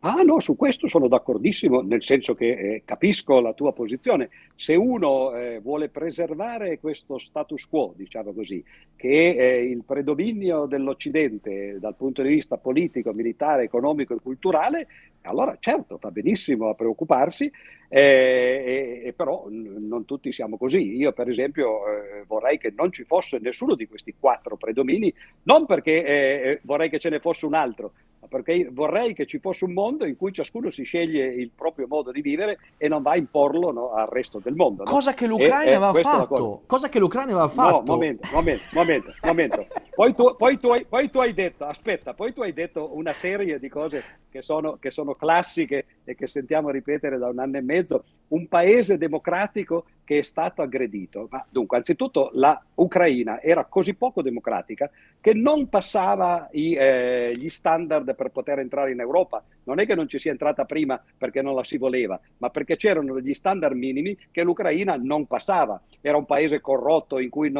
Ah 0.00 0.22
no, 0.22 0.40
su 0.40 0.56
questo 0.56 0.86
sono 0.86 1.06
d'accordissimo, 1.06 1.82
nel 1.82 2.02
senso 2.02 2.34
che 2.34 2.48
eh, 2.48 2.82
capisco 2.86 3.40
la 3.40 3.52
tua 3.52 3.74
posizione. 3.74 4.30
Se 4.54 4.74
uno 4.74 5.34
eh, 5.34 5.60
vuole 5.60 5.90
preservare 5.90 6.78
questo 6.78 7.18
status 7.18 7.66
quo, 7.66 7.92
diciamo 7.94 8.32
così, 8.32 8.64
che 8.96 9.36
è 9.36 9.52
il 9.56 9.84
predominio 9.84 10.64
dell'Occidente 10.64 11.78
dal 11.78 11.94
punto 11.94 12.22
di 12.22 12.30
vista 12.30 12.56
politico, 12.56 13.12
militare, 13.12 13.64
economico 13.64 14.14
e 14.14 14.20
culturale, 14.22 14.86
allora 15.24 15.56
certo 15.58 15.98
fa 15.98 16.10
benissimo 16.10 16.68
a 16.68 16.74
preoccuparsi, 16.74 17.50
eh, 17.88 19.00
e, 19.02 19.08
e 19.08 19.12
però 19.12 19.46
non 19.48 20.04
tutti 20.04 20.32
siamo 20.32 20.56
così. 20.56 20.96
Io 20.96 21.12
per 21.12 21.28
esempio 21.28 21.86
eh, 21.86 22.24
vorrei 22.26 22.58
che 22.58 22.72
non 22.74 22.90
ci 22.92 23.04
fosse 23.04 23.38
nessuno 23.38 23.74
di 23.74 23.86
questi 23.86 24.14
quattro 24.18 24.56
predomini, 24.56 25.12
non 25.44 25.66
perché 25.66 26.04
eh, 26.04 26.50
eh 26.50 26.60
vorrei 26.62 26.88
che 26.88 26.98
ce 26.98 27.10
ne 27.10 27.20
fosse 27.20 27.46
un 27.46 27.54
altro, 27.54 27.92
perché 28.28 28.68
vorrei 28.70 29.14
che 29.14 29.26
ci 29.26 29.38
fosse 29.38 29.64
un 29.64 29.72
mondo 29.72 30.04
in 30.04 30.16
cui 30.16 30.32
ciascuno 30.32 30.70
si 30.70 30.84
sceglie 30.84 31.26
il 31.26 31.50
proprio 31.54 31.86
modo 31.88 32.10
di 32.10 32.20
vivere 32.20 32.58
e 32.76 32.88
non 32.88 33.02
va 33.02 33.12
a 33.12 33.16
imporlo 33.16 33.70
no, 33.70 33.92
al 33.92 34.06
resto 34.08 34.40
del 34.42 34.54
mondo. 34.54 34.84
No? 34.84 34.90
Cosa 34.90 35.14
che 35.14 35.26
l'Ucraina 35.26 35.76
aveva 35.76 35.92
fatto. 35.92 36.62
Cosa 36.66 36.88
che 36.88 36.98
l'Ucraina 36.98 37.32
aveva 37.32 37.48
fatto. 37.48 37.76
No, 37.76 37.82
momento, 37.86 38.28
momento, 38.32 38.64
momento, 38.72 39.12
momento. 39.22 39.66
Poi, 39.94 40.12
tu, 40.12 40.34
poi, 40.36 40.58
tu 40.58 40.68
hai, 40.68 40.84
poi 40.84 41.10
tu 41.10 41.18
hai 41.20 41.32
detto, 41.32 41.64
aspetta, 41.64 42.14
poi 42.14 42.32
tu 42.32 42.42
hai 42.42 42.52
detto 42.52 42.96
una 42.96 43.12
serie 43.12 43.58
di 43.58 43.68
cose 43.68 44.02
che 44.30 44.42
sono, 44.42 44.76
che 44.80 44.90
sono 44.90 45.12
classiche 45.12 45.86
e 46.04 46.14
che 46.14 46.26
sentiamo 46.26 46.70
ripetere 46.70 47.18
da 47.18 47.28
un 47.28 47.38
anno 47.38 47.58
e 47.58 47.62
mezzo, 47.62 48.04
un 48.28 48.48
paese 48.48 48.98
democratico 48.98 49.84
che 50.04 50.18
è 50.18 50.22
stato 50.22 50.62
aggredito. 50.62 51.26
Ma 51.30 51.44
dunque, 51.48 51.78
anzitutto 51.78 52.30
la 52.34 52.62
Ucraina 52.74 53.40
era 53.40 53.64
così 53.64 53.94
poco 53.94 54.22
democratica 54.22 54.90
che 55.20 55.32
non 55.32 55.68
passava 55.68 56.48
i, 56.52 56.74
eh, 56.74 57.32
gli 57.36 57.48
standard 57.48 58.14
per 58.14 58.30
poter 58.30 58.58
entrare 58.58 58.92
in 58.92 59.00
Europa. 59.00 59.42
Non 59.64 59.80
è 59.80 59.86
che 59.86 59.94
non 59.94 60.08
ci 60.08 60.18
sia 60.18 60.30
entrata 60.30 60.64
prima 60.64 61.02
perché 61.16 61.42
non 61.42 61.54
la 61.54 61.64
si 61.64 61.78
voleva, 61.78 62.20
ma 62.38 62.50
perché 62.50 62.76
c'erano 62.76 63.14
degli 63.14 63.34
standard 63.34 63.74
minimi 63.74 64.16
che 64.30 64.42
l'Ucraina 64.42 64.96
non 64.96 65.26
passava. 65.26 65.80
Era 66.00 66.18
un 66.18 66.26
paese 66.26 66.60
corrotto, 66.60 67.18
in 67.18 67.30
cui 67.30 67.52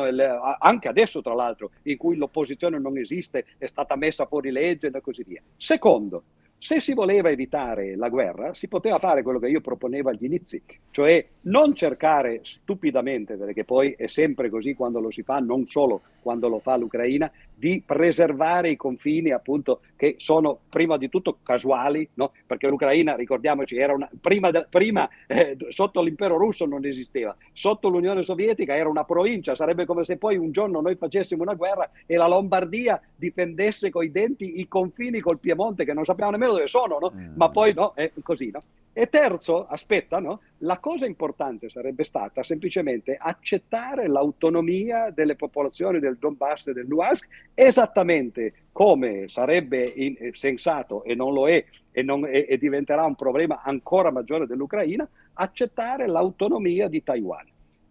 anche 0.59 0.89
adesso 0.89 1.23
tra 1.23 1.35
l'altro, 1.35 1.71
in 1.85 1.97
cui 1.97 2.17
l'opposizione 2.17 2.79
non 2.79 2.99
esiste, 2.99 3.47
è 3.57 3.67
stata 3.67 3.97
messa 3.97 4.27
fuori 4.27 4.51
legge 4.51 4.89
e 4.89 5.01
così 5.01 5.25
via. 5.27 5.43
Secondo, 5.57 6.25
se 6.65 6.81
si 6.81 6.95
voleva 6.95 7.29
evitare 7.29 7.95
la 7.95 8.09
guerra, 8.09 8.55
si 8.55 8.69
poteva 8.69 8.99
fare 8.99 9.23
quello 9.23 9.39
che 9.39 9.49
io 9.49 9.61
proponevo 9.61 10.09
agli 10.09 10.25
inizi, 10.25 10.63
cioè 10.93 11.23
non 11.43 11.75
cercare 11.75 12.41
stupidamente, 12.43 13.37
perché 13.37 13.65
poi 13.65 13.93
è 13.99 14.07
sempre 14.07 14.49
così 14.49 14.73
quando 14.73 14.99
lo 14.99 15.11
si 15.11 15.23
fa, 15.23 15.41
non 15.41 15.67
solo 15.67 16.01
quando 16.23 16.49
lo 16.49 16.61
fa 16.61 16.79
l'Ucraina, 16.79 17.31
di 17.55 17.83
preservare 17.85 18.71
i 18.71 18.77
confini 18.77 19.31
appunto 19.31 19.83
che 19.95 20.15
sono 20.17 20.59
prima 20.71 20.97
di 20.97 21.11
tutto 21.11 21.37
casuali, 21.43 22.09
no? 22.15 22.33
perché 22.47 22.67
l'Ucraina, 22.67 23.15
ricordiamoci, 23.15 23.77
era 23.77 23.93
una, 23.93 24.09
prima, 24.19 24.51
de, 24.51 24.67
prima 24.71 25.07
eh, 25.27 25.59
sotto 25.69 26.01
l'impero 26.01 26.39
russo 26.39 26.65
non 26.65 26.87
esisteva, 26.87 27.37
sotto 27.53 27.91
l'Unione 27.91 28.23
Sovietica 28.23 28.75
era 28.75 28.89
una 28.89 29.05
provincia, 29.05 29.55
sarebbe 29.55 29.85
come 29.85 30.05
se 30.05 30.17
poi 30.17 30.39
un 30.39 30.51
giorno 30.51 30.81
noi 30.81 30.97
facessimo 30.97 31.43
una 31.43 31.53
guerra 31.53 31.91
e 32.07 32.17
la 32.17 32.27
Lombardia 32.27 32.99
difendesse 33.15 33.91
coi 33.91 34.11
denti 34.11 34.61
i 34.61 34.67
confini 34.67 35.21
col 35.21 35.39
Piemonte 35.39 35.85
che 35.85 35.93
non 35.93 36.07
sappiamo 36.07 36.31
nemmeno 36.31 36.54
dove 36.55 36.67
sono, 36.67 36.99
no? 36.99 37.13
Mm. 37.15 37.35
ma 37.35 37.51
poi 37.51 37.73
no, 37.75 37.93
è 37.95 38.11
così. 38.23 38.51
No? 38.51 38.61
E 38.97 39.09
terzo, 39.09 39.67
aspetta, 39.67 40.21
no? 40.21 40.41
la 40.59 40.79
cosa 40.79 41.05
importante 41.05 41.69
sarebbe 41.69 42.05
stata 42.05 42.45
semplicemente 42.45 43.17
accettare 43.21 44.07
l'autonomia 44.07 45.11
delle 45.11 45.35
popolazioni 45.35 45.99
del 45.99 46.17
Donbass 46.17 46.69
e 46.69 46.73
del 46.75 46.87
Luhansk, 46.87 47.27
esattamente 47.55 48.53
come 48.71 49.27
sarebbe 49.27 49.83
in, 49.83 50.15
eh, 50.17 50.31
sensato, 50.35 51.03
e 51.03 51.17
non 51.17 51.33
lo 51.33 51.49
è, 51.49 51.65
e, 51.91 52.03
non, 52.03 52.25
e, 52.25 52.47
e 52.49 52.57
diventerà 52.57 53.05
un 53.05 53.17
problema 53.17 53.63
ancora 53.65 54.13
maggiore 54.13 54.47
dell'Ucraina, 54.47 55.09
accettare 55.33 56.07
l'autonomia 56.07 56.87
di 56.87 57.03
Taiwan. 57.03 57.47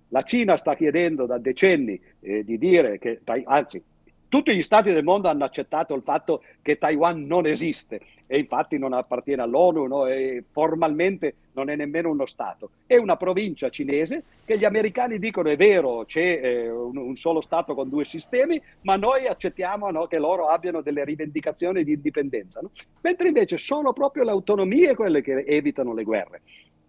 La 0.07 0.23
Cina 0.23 0.56
sta 0.56 0.73
chiedendo 0.76 1.26
da 1.26 1.38
decenni 1.38 1.99
eh, 2.22 2.45
di 2.45 2.57
dire 2.57 2.98
che, 2.98 3.19
anzi, 3.44 3.84
tutti 4.30 4.56
gli 4.56 4.64
stati 4.64 4.94
del 4.94 5.03
mondo 5.03 5.27
hanno 5.27 5.44
accettato 5.44 5.94
il 5.94 6.02
fatto 6.02 6.44
che 6.61 6.77
Taiwan 6.77 7.26
non 7.26 7.45
esiste 7.45 7.99
e 8.27 8.37
infatti 8.37 8.77
non 8.77 8.93
appartiene 8.93 9.41
all'ONU 9.41 9.85
no? 9.85 10.05
e 10.07 10.43
formalmente 10.51 11.35
non 11.53 11.69
è 11.69 11.75
nemmeno 11.75 12.09
uno 12.09 12.25
Stato. 12.25 12.71
È 12.85 12.95
una 12.97 13.15
provincia 13.15 13.69
cinese 13.69 14.23
che 14.45 14.57
gli 14.57 14.65
americani 14.65 15.19
dicono 15.19 15.49
è 15.49 15.55
vero, 15.55 16.03
c'è 16.05 16.39
eh, 16.43 16.69
un, 16.69 16.97
un, 16.97 17.15
solo 17.15 17.41
Stato 17.41 17.73
con 17.75 17.89
due 17.89 18.05
sistemi, 18.05 18.61
ma 18.81 18.95
noi 18.95 19.27
accettiamo 19.27 19.89
no, 19.91 20.07
che 20.07 20.17
loro 20.17 20.47
abbiano 20.47 20.81
delle 20.81 21.03
rivendicazioni 21.05 21.83
di 21.83 21.93
indipendenza. 21.93 22.59
No? 22.61 22.71
Mentre 23.01 23.27
invece 23.27 23.57
sono 23.57 23.93
proprio 23.93 24.23
le 24.23 24.31
autonomie 24.31 24.95
quelle 24.95 25.21
che 25.21 25.43
evitano 25.45 25.93
le 25.93 26.03
guerre. 26.03 26.41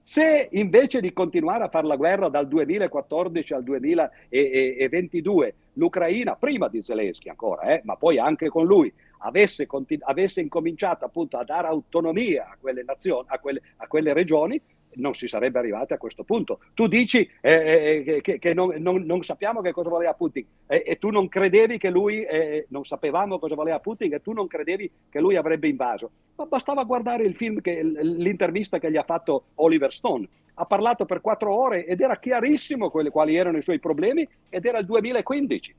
Se 0.07 0.49
invece 0.53 1.01
di 1.01 1.15
continuare 1.15 1.65
a 1.65 1.69
fare 1.69 1.87
la 1.87 1.97
guerra 1.97 2.29
dal 2.29 2.47
2014 2.47 3.55
al 3.55 3.63
2022 3.63 5.55
l'Ucraina, 5.73 6.37
prima 6.37 6.69
di 6.69 6.83
Zelensky 6.83 7.31
ancora, 7.31 7.63
eh, 7.63 7.81
ma 7.85 7.97
poi 7.97 8.19
anche 8.19 8.51
con 8.51 8.67
lui, 8.67 8.93
avesse, 9.25 9.67
avesse, 10.01 10.41
incominciato 10.41 11.05
appunto 11.05 11.37
a 11.37 11.45
dare 11.45 11.67
autonomia 11.67 12.51
a 12.51 12.57
quelle, 12.61 12.83
nazioni, 12.85 13.27
a 13.29 13.39
quelle, 13.39 13.63
a 13.77 13.87
quelle 13.87 14.13
regioni, 14.13 14.61
non 14.97 15.15
si 15.15 15.27
sarebbe 15.27 15.59
arrivati 15.59 15.93
a 15.93 15.99
questo 15.99 16.25
punto. 16.25 16.61
Tu 16.75 16.87
dici 16.87 17.29
eh, 17.41 17.53
eh, 17.53 18.05
eh, 18.07 18.21
che, 18.21 18.39
che 18.39 18.55
non, 18.55 18.75
non, 18.79 19.03
non, 19.03 19.23
sappiamo 19.23 19.61
che 19.61 19.73
cosa 19.73 19.89
voleva 19.89 20.15
Putin 20.15 20.47
eh, 20.67 20.85
e 20.87 20.99
tu 20.99 21.11
non 21.11 21.29
credevi 21.29 21.79
che 21.79 21.91
lui, 21.91 22.23
eh, 22.23 22.67
non 22.69 22.85
sapevamo 22.85 23.39
cosa 23.39 23.55
voleva 23.55 23.81
Putin 23.81 24.15
e 24.15 24.23
tu 24.23 24.33
non 24.33 24.47
credevi 24.47 24.91
che 25.11 25.21
lui 25.21 25.37
avrebbe 25.37 25.69
invaso. 25.69 26.11
Ma 26.37 26.47
bastava 26.47 26.85
guardare 26.85 27.25
il 27.25 27.35
film, 27.35 27.61
che, 27.61 27.83
l'intervista 27.83 28.79
che 28.79 28.91
gli 28.91 28.97
ha 28.97 29.05
fatto 29.05 29.47
Oliver 29.57 29.93
Stone. 29.93 30.29
Ha 30.55 30.67
parlato 30.67 31.05
per 31.05 31.21
quattro 31.21 31.53
ore 31.53 31.85
ed 31.85 32.01
era 32.01 32.19
chiarissimo 32.19 32.89
quali 32.89 33.35
erano 33.35 33.57
i 33.57 33.63
suoi 33.63 33.81
problemi 33.81 34.29
ed 34.49 34.65
era 34.65 34.79
il 34.79 34.87
2015. 34.87 35.75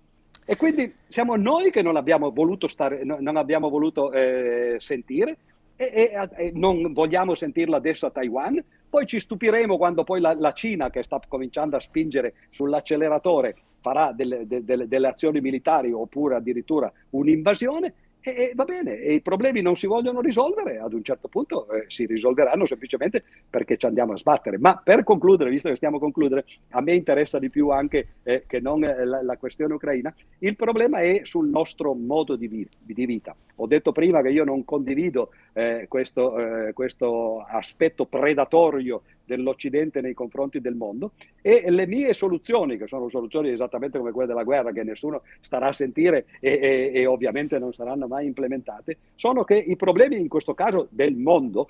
E 0.46 0.56
quindi 0.58 0.94
siamo 1.08 1.36
noi 1.36 1.72
che 1.72 1.82
non 1.82 1.96
abbiamo 1.96 2.30
voluto, 2.32 2.68
stare, 2.68 3.04
non 3.04 3.36
abbiamo 3.36 3.70
voluto 3.70 4.12
eh, 4.12 4.76
sentire 4.78 5.38
e, 5.76 6.12
e, 6.14 6.30
e, 6.36 6.52
non 6.54 6.94
vogliamo 6.94 7.34
sentirlo 7.34 7.76
adesso 7.76 8.06
a 8.06 8.12
Taiwan, 8.12 8.64
poi 8.88 9.08
ci 9.08 9.20
stupiremo 9.20 9.76
quando 9.76 10.04
poi 10.04 10.22
la, 10.22 10.34
la 10.34 10.54
Cina, 10.54 10.92
che 10.92 11.02
sta 11.02 11.20
cominciando 11.28 11.76
a 11.76 11.80
spingere 11.80 12.36
sull'acceleratore, 12.52 13.56
farà 13.82 14.12
delle, 14.14 14.46
delle, 14.48 14.88
delle 14.88 15.08
azioni 15.08 15.42
militari 15.42 15.92
oppure 15.92 16.36
addirittura 16.36 16.92
un'invasione 17.10 17.94
e, 18.26 18.32
e, 18.32 18.52
va 18.56 18.64
bene, 18.64 18.98
e 18.98 19.14
i 19.14 19.22
problemi 19.22 19.62
non 19.62 19.76
si 19.76 19.86
vogliono 19.86 20.20
risolvere, 20.20 20.80
ad 20.80 20.94
un 20.94 21.04
certo 21.04 21.28
punto 21.28 21.70
eh, 21.70 21.86
si 21.88 22.08
risolveranno 22.08 22.66
semplicemente 22.66 23.24
perché 23.48 23.78
ci 23.78 23.86
andiamo 23.86 24.14
a 24.14 24.18
sbattere. 24.18 24.58
Ma 24.58 24.82
per 24.84 25.04
concludere, 25.04 25.52
visto 25.52 25.70
che 25.70 25.76
stiamo 25.76 25.98
a 25.98 26.00
concludere, 26.00 26.46
a 26.72 26.82
me 26.82 26.96
interessa 26.96 27.38
di 27.38 27.52
più 27.52 27.70
anche 27.70 28.08
eh, 28.24 28.46
che 28.48 28.60
non 28.60 28.84
eh, 28.84 29.06
la, 29.06 29.22
la, 29.22 29.38
questione 29.38 29.76
ucraina, 29.76 30.12
il 30.40 30.56
problema 30.56 31.00
è 31.00 31.22
sul 31.24 31.48
nostro 31.48 31.94
modo 31.94 32.36
di, 32.36 32.48
vi- 32.48 32.68
di, 32.80 33.06
vita. 33.06 33.36
Ho 33.58 33.68
detto 33.68 33.92
prima 33.92 34.24
che 34.24 34.30
io 34.30 34.44
non 34.44 34.66
condivido 34.66 35.30
eh, 35.54 35.86
questo, 35.88 36.68
eh, 36.68 36.74
questo 36.74 37.42
aspetto 37.48 38.06
predatorio 38.06 39.04
dell'Occidente 39.26 40.02
nei 40.02 40.14
confronti 40.14 40.62
del 40.62 40.76
mondo 40.76 41.12
e 41.42 41.70
le 41.70 41.88
mie 41.88 42.14
soluzioni, 42.14 42.78
che 42.78 42.88
sono 42.88 43.10
soluzioni 43.10 43.50
esattamente 43.50 43.98
come 43.98 44.12
quelle 44.12 44.28
della 44.28 44.44
guerra, 44.44 44.72
che 44.72 44.84
nessuno 44.84 45.24
starà 45.42 45.68
a 45.68 45.74
sentire 45.74 46.26
e, 46.40 46.60
e, 46.62 46.92
e 46.94 47.06
ovviamente 47.06 47.60
non 47.60 47.74
saranno 47.74 48.08
mai 48.08 48.26
implementate, 48.26 48.98
sono 49.16 49.44
che 49.44 49.56
i 49.56 49.76
problemi 49.76 50.18
in 50.18 50.28
questo 50.28 50.54
caso 50.54 50.88
del 50.90 51.16
mondo 51.16 51.70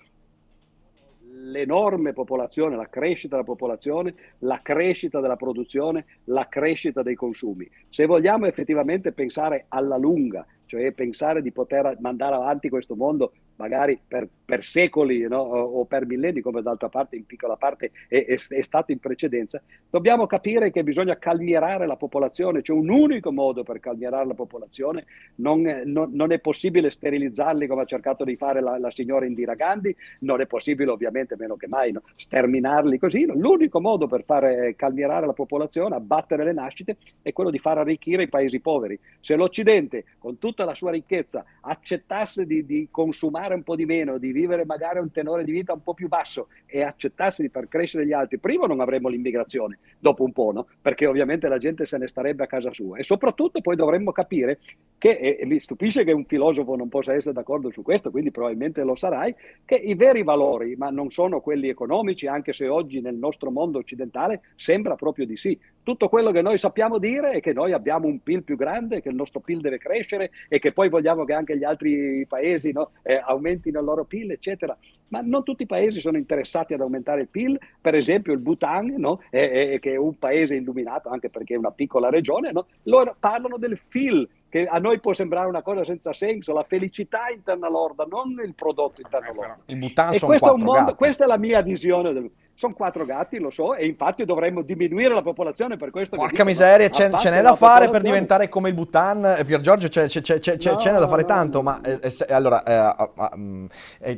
l'enorme 1.38 2.14
popolazione, 2.14 2.76
la 2.76 2.90
crescita 2.90 3.36
della 3.36 3.48
popolazione, 3.48 4.15
la 4.40 4.60
crescita 4.61 5.19
della 5.19 5.36
produzione, 5.36 6.06
la 6.26 6.48
crescita 6.48 7.03
dei 7.03 7.15
consumi. 7.15 7.69
Se 7.90 8.06
vogliamo 8.06 8.45
effettivamente 8.45 9.11
pensare 9.11 9.65
alla 9.68 9.98
lunga, 9.98 10.45
cioè 10.65 10.91
pensare 10.94 11.41
di 11.41 11.52
poter 11.52 11.98
mandare 11.99 12.36
avanti 12.36 12.69
questo 12.69 12.95
mondo 12.95 13.34
magari 13.57 13.99
per, 14.06 14.27
per 14.44 14.64
secoli 14.64 15.27
no? 15.27 15.40
o 15.40 15.86
per 15.86 16.06
millenni, 16.06 16.41
come 16.41 16.61
d'altra 16.61 16.90
parte 16.90 17.15
in 17.15 17.26
piccola 17.26 17.56
parte 17.56 17.91
è, 18.07 18.26
è, 18.26 18.38
è, 18.49 18.61
stato 18.61 18.91
in 18.91 18.99
precedenza, 18.99 19.61
dobbiamo 19.90 20.27
capire 20.27 20.72
che 20.72 20.84
bisogna 20.84 21.18
calmierare 21.18 21.88
la 21.88 21.95
popolazione, 21.95 22.61
c'è 22.61 22.73
un 22.73 22.90
unico 22.90 23.32
modo 23.32 23.64
per 23.64 23.80
calmierare 23.80 24.27
la 24.27 24.34
popolazione, 24.34 25.06
non, 25.36 25.61
non, 25.86 26.10
non 26.14 26.32
è 26.32 26.40
possibile 26.40 26.91
sterilizzarli 26.91 27.68
come 27.68 27.84
ha 27.84 27.86
cercato 27.86 28.23
di 28.23 28.36
fare 28.36 28.61
la, 28.61 28.77
la, 28.77 28.91
signora 28.91 29.26
Indira 29.26 29.56
Gandhi, 29.56 29.95
non 30.19 30.41
è 30.41 30.45
possibile 30.45 30.91
ovviamente 30.91 31.36
meno 31.38 31.56
che 31.56 31.68
mai 31.68 31.91
no? 31.91 32.03
sterminarli 32.15 32.99
così, 32.99 33.26
l'unico 33.26 33.82
modo 33.82 34.07
per 34.07 34.23
fare 34.26 34.76
calmierare 34.76 35.26
la 35.26 35.34
popolazione, 35.34 35.95
abbattere 35.95 36.44
le 36.44 36.53
nascite, 36.53 36.98
è 37.22 37.34
quello 37.34 37.49
di 37.49 37.60
far 37.60 37.77
arricchire 37.77 38.23
i 38.23 38.30
paesi 38.30 38.60
poveri. 38.60 38.99
Se 39.19 39.36
l'Occidente 39.36 40.06
con 40.19 40.38
tutta 40.38 40.65
la 40.65 40.76
sua 40.76 40.91
ricchezza 40.91 41.44
accettasse 41.61 42.45
di, 42.45 42.65
di 42.65 42.88
consumare 42.91 43.44
guadagnare 43.45 43.53
un 43.53 43.63
po' 43.63 43.76
di 43.76 43.85
meno, 43.85 44.17
di 44.17 44.31
vivere 44.31 44.65
magari 44.65 44.99
un 44.99 45.11
tenore 45.11 45.43
di 45.43 45.51
vita 45.51 45.73
un 45.73 45.81
po' 45.81 45.93
più 45.93 46.07
basso 46.07 46.47
e 46.65 46.81
accettarsi 46.81 47.41
di 47.41 47.49
far 47.49 47.67
crescere 47.67 48.05
gli 48.05 48.11
altri, 48.11 48.39
prima 48.39 48.65
non 48.65 48.81
avremmo 48.81 49.09
l'immigrazione, 49.09 49.80
dopo 49.99 50.23
un 50.23 50.31
po', 50.31 50.51
no? 50.51 50.67
Perché 50.81 51.05
ovviamente 51.05 51.47
la 51.47 51.57
gente 51.57 51.85
se 51.85 51.97
ne 51.97 52.07
starebbe 52.07 52.43
a 52.43 52.47
casa 52.47 52.73
sua. 52.73 52.97
E 52.97 53.03
soprattutto 53.03 53.61
poi 53.61 53.76
dovremmo 53.76 54.11
capire 54.11 54.59
che, 54.97 55.11
e 55.11 55.45
mi 55.45 55.59
stupisce 55.59 56.03
che 56.03 56.11
un 56.11 56.26
filosofo 56.26 56.76
non 56.76 56.89
possa 56.89 57.13
essere 57.13 57.34
d'accordo 57.34 57.72
su 57.72 57.81
questo, 57.81 58.11
quindi 58.11 58.31
probabilmente 58.31 58.84
lo 58.84 58.95
sarai, 58.95 59.34
che 59.63 59.76
i 59.76 59.95
veri 59.95 60.23
valori, 60.23 60.76
ma 60.76 60.89
non 60.89 61.09
sono 61.11 61.39
quelli 61.41 61.69
economici, 61.69 62.27
anche 62.27 62.53
se 62.53 62.67
oggi 62.67 63.01
nel 63.01 63.15
nostro 63.15 63.51
mondo 63.51 63.77
occidentale 63.77 64.41
sembra 64.55 64.95
proprio 64.95 65.26
di 65.26 65.38
sì. 65.38 65.57
Tutto 65.85 66.09
quello 66.09 66.31
che 66.31 66.41
noi 66.41 66.57
sappiamo 66.57 66.97
dire 66.97 67.33
è 67.33 67.39
che 67.41 67.53
noi 67.53 67.71
abbiamo 67.71 68.07
un 68.07 68.23
PIL 68.23 68.41
più 68.41 68.55
grande, 68.55 69.03
che 69.03 69.09
il 69.09 69.15
nostro 69.15 69.39
PIL 69.39 69.61
deve 69.61 69.77
crescere 69.77 70.31
e 70.49 70.57
che 70.57 70.71
poi 70.71 70.89
vogliamo 70.89 71.25
che 71.25 71.33
anche 71.33 71.55
gli 71.55 71.63
altri 71.63 72.25
paesi 72.27 72.71
no, 72.71 72.89
eh, 73.03 73.21
aumentino 73.23 73.77
il 73.77 73.85
loro 73.85 74.03
PIL, 74.03 74.31
eccetera. 74.31 74.75
Ma 75.09 75.21
non 75.21 75.43
tutti 75.43 75.61
i 75.61 75.67
paesi 75.67 75.99
sono 75.99 76.17
interessati 76.17 76.73
ad 76.73 76.81
aumentare 76.81 77.21
il 77.21 77.27
PIL, 77.27 77.59
per 77.79 77.93
esempio 77.93 78.33
il 78.33 78.39
Bhutan, 78.39 78.95
no? 78.97 79.21
è, 79.29 79.73
è, 79.73 79.79
che 79.79 79.91
è 79.91 79.95
un 79.95 80.17
paese 80.17 80.55
illuminato 80.55 81.09
anche 81.09 81.29
perché 81.29 81.53
è 81.53 81.57
una 81.57 81.69
piccola 81.69 82.09
regione, 82.09 82.51
no? 82.51 82.65
loro 82.85 83.15
parlano 83.19 83.57
del 83.57 83.77
FIL, 83.77 84.27
che 84.49 84.65
a 84.65 84.79
noi 84.79 84.99
può 84.99 85.13
sembrare 85.13 85.47
una 85.47 85.61
cosa 85.61 85.85
senza 85.85 86.13
senso, 86.13 86.51
la 86.51 86.63
felicità 86.63 87.27
interna 87.31 87.69
lorda, 87.69 88.05
non 88.09 88.41
il 88.43 88.55
prodotto 88.55 89.01
interno 89.01 89.29
eh, 89.29 89.35
lordo. 89.35 89.61
Il 89.67 89.77
Bhutan 89.77 90.13
sono 90.13 90.35
quattro 90.35 90.57
mondo, 90.57 90.95
Questa 90.95 91.25
è 91.25 91.27
la 91.27 91.37
mia 91.37 91.61
visione 91.61 92.11
del 92.11 92.31
sono 92.57 92.73
quattro 92.73 93.03
gatti, 93.03 93.38
lo 93.38 93.49
so, 93.49 93.76
e 93.76 93.86
infatti 93.86 94.23
dovremmo 94.23 94.61
diminuire 94.61 95.14
la 95.14 95.22
popolazione 95.22 95.76
per 95.76 95.91
questo. 95.91 96.15
Porca 96.15 96.45
miseria, 96.45 96.90
ce, 96.90 97.11
ce 97.18 97.30
n'è 97.30 97.41
da 97.41 97.53
fare 97.53 97.90
per 97.90 98.02
diventare 98.02 98.48
come 98.48 98.69
il 98.69 98.76
Bhutan. 98.76 99.26
Eh, 99.40 99.44
Pier 99.44 99.60
Giorgio, 99.60 99.90
c'è, 99.90 100.07
c'è, 100.07 100.22
c'è, 100.22 100.72
no, 100.72 100.77
ce 100.77 100.91
n'è 100.91 100.98
da 100.98 101.07
fare 101.07 101.23
no, 101.23 101.27
tanto, 101.27 101.57
no. 101.57 101.64
ma 101.64 101.82
eh, 101.82 101.99
eh, 102.02 102.34
allora, 102.34 102.64
eh, 102.64 103.11
uh, 103.18 103.22
uh, 103.22 103.68